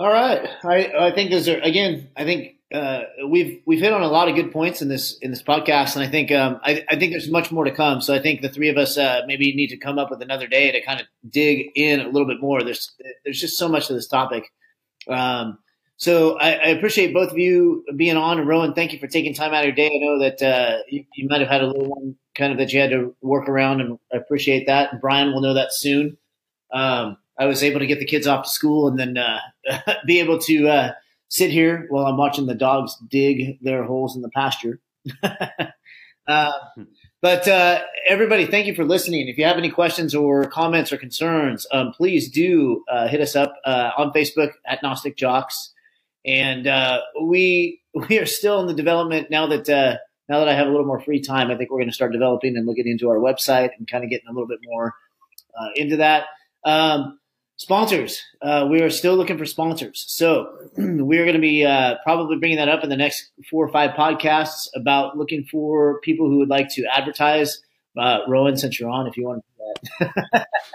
All 0.00 0.10
right. 0.10 0.48
I, 0.64 1.08
I 1.08 1.14
think 1.14 1.30
those 1.30 1.46
are 1.46 1.58
again. 1.58 2.08
I 2.16 2.24
think 2.24 2.54
uh, 2.72 3.02
we've 3.28 3.60
we've 3.66 3.80
hit 3.80 3.92
on 3.92 4.00
a 4.00 4.08
lot 4.08 4.30
of 4.30 4.34
good 4.34 4.50
points 4.50 4.80
in 4.80 4.88
this 4.88 5.18
in 5.18 5.30
this 5.30 5.42
podcast, 5.42 5.94
and 5.94 6.02
I 6.02 6.08
think 6.08 6.32
um, 6.32 6.58
I, 6.64 6.82
I 6.88 6.98
think 6.98 7.12
there's 7.12 7.30
much 7.30 7.52
more 7.52 7.66
to 7.66 7.70
come. 7.70 8.00
So 8.00 8.14
I 8.14 8.18
think 8.18 8.40
the 8.40 8.48
three 8.48 8.70
of 8.70 8.78
us 8.78 8.96
uh, 8.96 9.20
maybe 9.26 9.54
need 9.54 9.66
to 9.66 9.76
come 9.76 9.98
up 9.98 10.08
with 10.08 10.22
another 10.22 10.46
day 10.46 10.72
to 10.72 10.80
kind 10.80 11.02
of 11.02 11.06
dig 11.28 11.66
in 11.74 12.00
a 12.00 12.08
little 12.08 12.26
bit 12.26 12.40
more. 12.40 12.62
There's 12.62 12.90
there's 13.24 13.38
just 13.38 13.58
so 13.58 13.68
much 13.68 13.88
to 13.88 13.92
this 13.92 14.08
topic. 14.08 14.44
Um, 15.06 15.58
so 15.98 16.38
I, 16.38 16.52
I, 16.52 16.68
appreciate 16.68 17.12
both 17.12 17.32
of 17.32 17.36
you 17.36 17.84
being 17.94 18.16
on, 18.16 18.38
and 18.38 18.48
Rowan, 18.48 18.72
thank 18.72 18.94
you 18.94 18.98
for 18.98 19.06
taking 19.06 19.34
time 19.34 19.52
out 19.52 19.64
of 19.64 19.66
your 19.66 19.74
day. 19.74 19.88
I 19.88 19.98
know 19.98 20.18
that 20.20 20.42
uh, 20.42 20.78
you, 20.88 21.04
you, 21.14 21.28
might 21.28 21.40
have 21.40 21.50
had 21.50 21.60
a 21.60 21.66
little 21.66 21.90
one 21.90 22.16
kind 22.34 22.52
of 22.52 22.58
that 22.58 22.72
you 22.72 22.80
had 22.80 22.90
to 22.90 23.14
work 23.20 23.50
around, 23.50 23.82
and 23.82 23.98
I 24.10 24.16
appreciate 24.16 24.66
that. 24.66 24.92
And 24.92 25.00
Brian 25.02 25.34
will 25.34 25.42
know 25.42 25.54
that 25.54 25.74
soon. 25.74 26.16
Um, 26.72 27.18
I 27.40 27.46
was 27.46 27.62
able 27.62 27.80
to 27.80 27.86
get 27.86 27.98
the 27.98 28.04
kids 28.04 28.26
off 28.26 28.44
to 28.44 28.50
school 28.50 28.86
and 28.86 28.98
then 28.98 29.16
uh, 29.16 29.38
be 30.06 30.20
able 30.20 30.38
to 30.40 30.68
uh, 30.68 30.92
sit 31.28 31.50
here 31.50 31.86
while 31.88 32.04
I'm 32.04 32.18
watching 32.18 32.44
the 32.44 32.54
dogs 32.54 32.96
dig 33.08 33.58
their 33.62 33.84
holes 33.84 34.14
in 34.14 34.20
the 34.20 34.28
pasture. 34.28 34.78
uh, 36.28 36.52
but 37.22 37.48
uh, 37.48 37.80
everybody, 38.06 38.44
thank 38.44 38.66
you 38.66 38.74
for 38.74 38.84
listening. 38.84 39.26
If 39.26 39.38
you 39.38 39.46
have 39.46 39.56
any 39.56 39.70
questions 39.70 40.14
or 40.14 40.44
comments 40.44 40.92
or 40.92 40.98
concerns, 40.98 41.66
um, 41.72 41.92
please 41.92 42.30
do 42.30 42.84
uh, 42.92 43.08
hit 43.08 43.22
us 43.22 43.34
up 43.34 43.54
uh, 43.64 43.92
on 43.96 44.12
Facebook 44.12 44.50
at 44.66 44.82
Gnostic 44.82 45.16
Jocks. 45.16 45.72
And 46.26 46.68
we 47.22 47.80
we 48.08 48.18
are 48.18 48.26
still 48.26 48.60
in 48.60 48.66
the 48.66 48.74
development 48.74 49.30
now 49.30 49.46
that 49.46 49.66
now 50.28 50.40
that 50.40 50.48
I 50.48 50.52
have 50.52 50.66
a 50.66 50.70
little 50.70 50.86
more 50.86 51.00
free 51.00 51.22
time. 51.22 51.50
I 51.50 51.56
think 51.56 51.70
we're 51.70 51.78
going 51.78 51.88
to 51.88 51.94
start 51.94 52.12
developing 52.12 52.58
and 52.58 52.66
looking 52.66 52.86
into 52.86 53.08
our 53.08 53.16
website 53.16 53.70
and 53.78 53.90
kind 53.90 54.04
of 54.04 54.10
getting 54.10 54.28
a 54.28 54.32
little 54.32 54.46
bit 54.46 54.60
more 54.62 54.92
into 55.74 55.96
that. 55.96 56.24
Um, 56.66 57.19
Sponsors. 57.60 58.22
Uh, 58.40 58.66
we 58.70 58.80
are 58.80 58.88
still 58.88 59.16
looking 59.16 59.36
for 59.36 59.44
sponsors. 59.44 60.06
So 60.08 60.50
we're 60.78 61.24
going 61.24 61.34
to 61.34 61.42
be 61.42 61.62
uh, 61.62 61.96
probably 62.02 62.38
bringing 62.38 62.56
that 62.56 62.70
up 62.70 62.82
in 62.82 62.88
the 62.88 62.96
next 62.96 63.32
four 63.50 63.62
or 63.62 63.70
five 63.70 63.90
podcasts 63.90 64.66
about 64.74 65.18
looking 65.18 65.44
for 65.44 66.00
people 66.00 66.26
who 66.26 66.38
would 66.38 66.48
like 66.48 66.70
to 66.70 66.86
advertise. 66.86 67.60
Uh, 67.98 68.20
Rowan, 68.26 68.56
since 68.56 68.80
you're 68.80 68.88
on, 68.88 69.06
if 69.06 69.18
you 69.18 69.24
want 69.24 69.44
to 69.98 70.10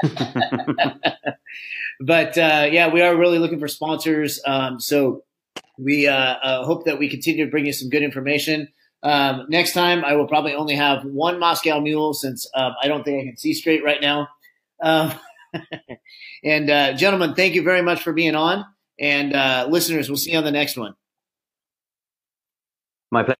do 0.03 0.13
that. 0.13 1.39
but 2.01 2.37
uh, 2.37 2.69
yeah, 2.71 2.93
we 2.93 3.01
are 3.01 3.15
really 3.15 3.39
looking 3.39 3.59
for 3.59 3.67
sponsors. 3.67 4.39
Um, 4.45 4.79
so 4.79 5.23
we 5.79 6.07
uh, 6.07 6.13
uh, 6.13 6.65
hope 6.65 6.85
that 6.85 6.99
we 6.99 7.09
continue 7.09 7.45
to 7.45 7.49
bring 7.49 7.65
you 7.65 7.73
some 7.73 7.89
good 7.89 8.03
information. 8.03 8.67
Um, 9.01 9.47
next 9.49 9.73
time, 9.73 10.05
I 10.05 10.13
will 10.13 10.27
probably 10.27 10.53
only 10.53 10.75
have 10.75 11.03
one 11.03 11.39
Moscow 11.39 11.79
mule 11.79 12.13
since 12.13 12.47
um, 12.53 12.73
I 12.79 12.87
don't 12.87 13.03
think 13.03 13.23
I 13.23 13.25
can 13.25 13.37
see 13.37 13.55
straight 13.55 13.83
right 13.83 14.01
now. 14.03 14.27
And 16.43 16.69
uh, 16.69 16.93
gentlemen, 16.93 17.33
thank 17.33 17.55
you 17.55 17.63
very 17.63 17.81
much 17.81 18.03
for 18.03 18.13
being 18.13 18.35
on. 18.35 18.65
And 18.99 19.33
uh, 19.33 19.67
listeners, 19.69 20.09
we'll 20.09 20.17
see 20.17 20.31
you 20.31 20.37
on 20.37 20.43
the 20.43 20.51
next 20.51 20.77
one. 20.77 20.93
My 23.11 23.23
pleasure. 23.23 23.33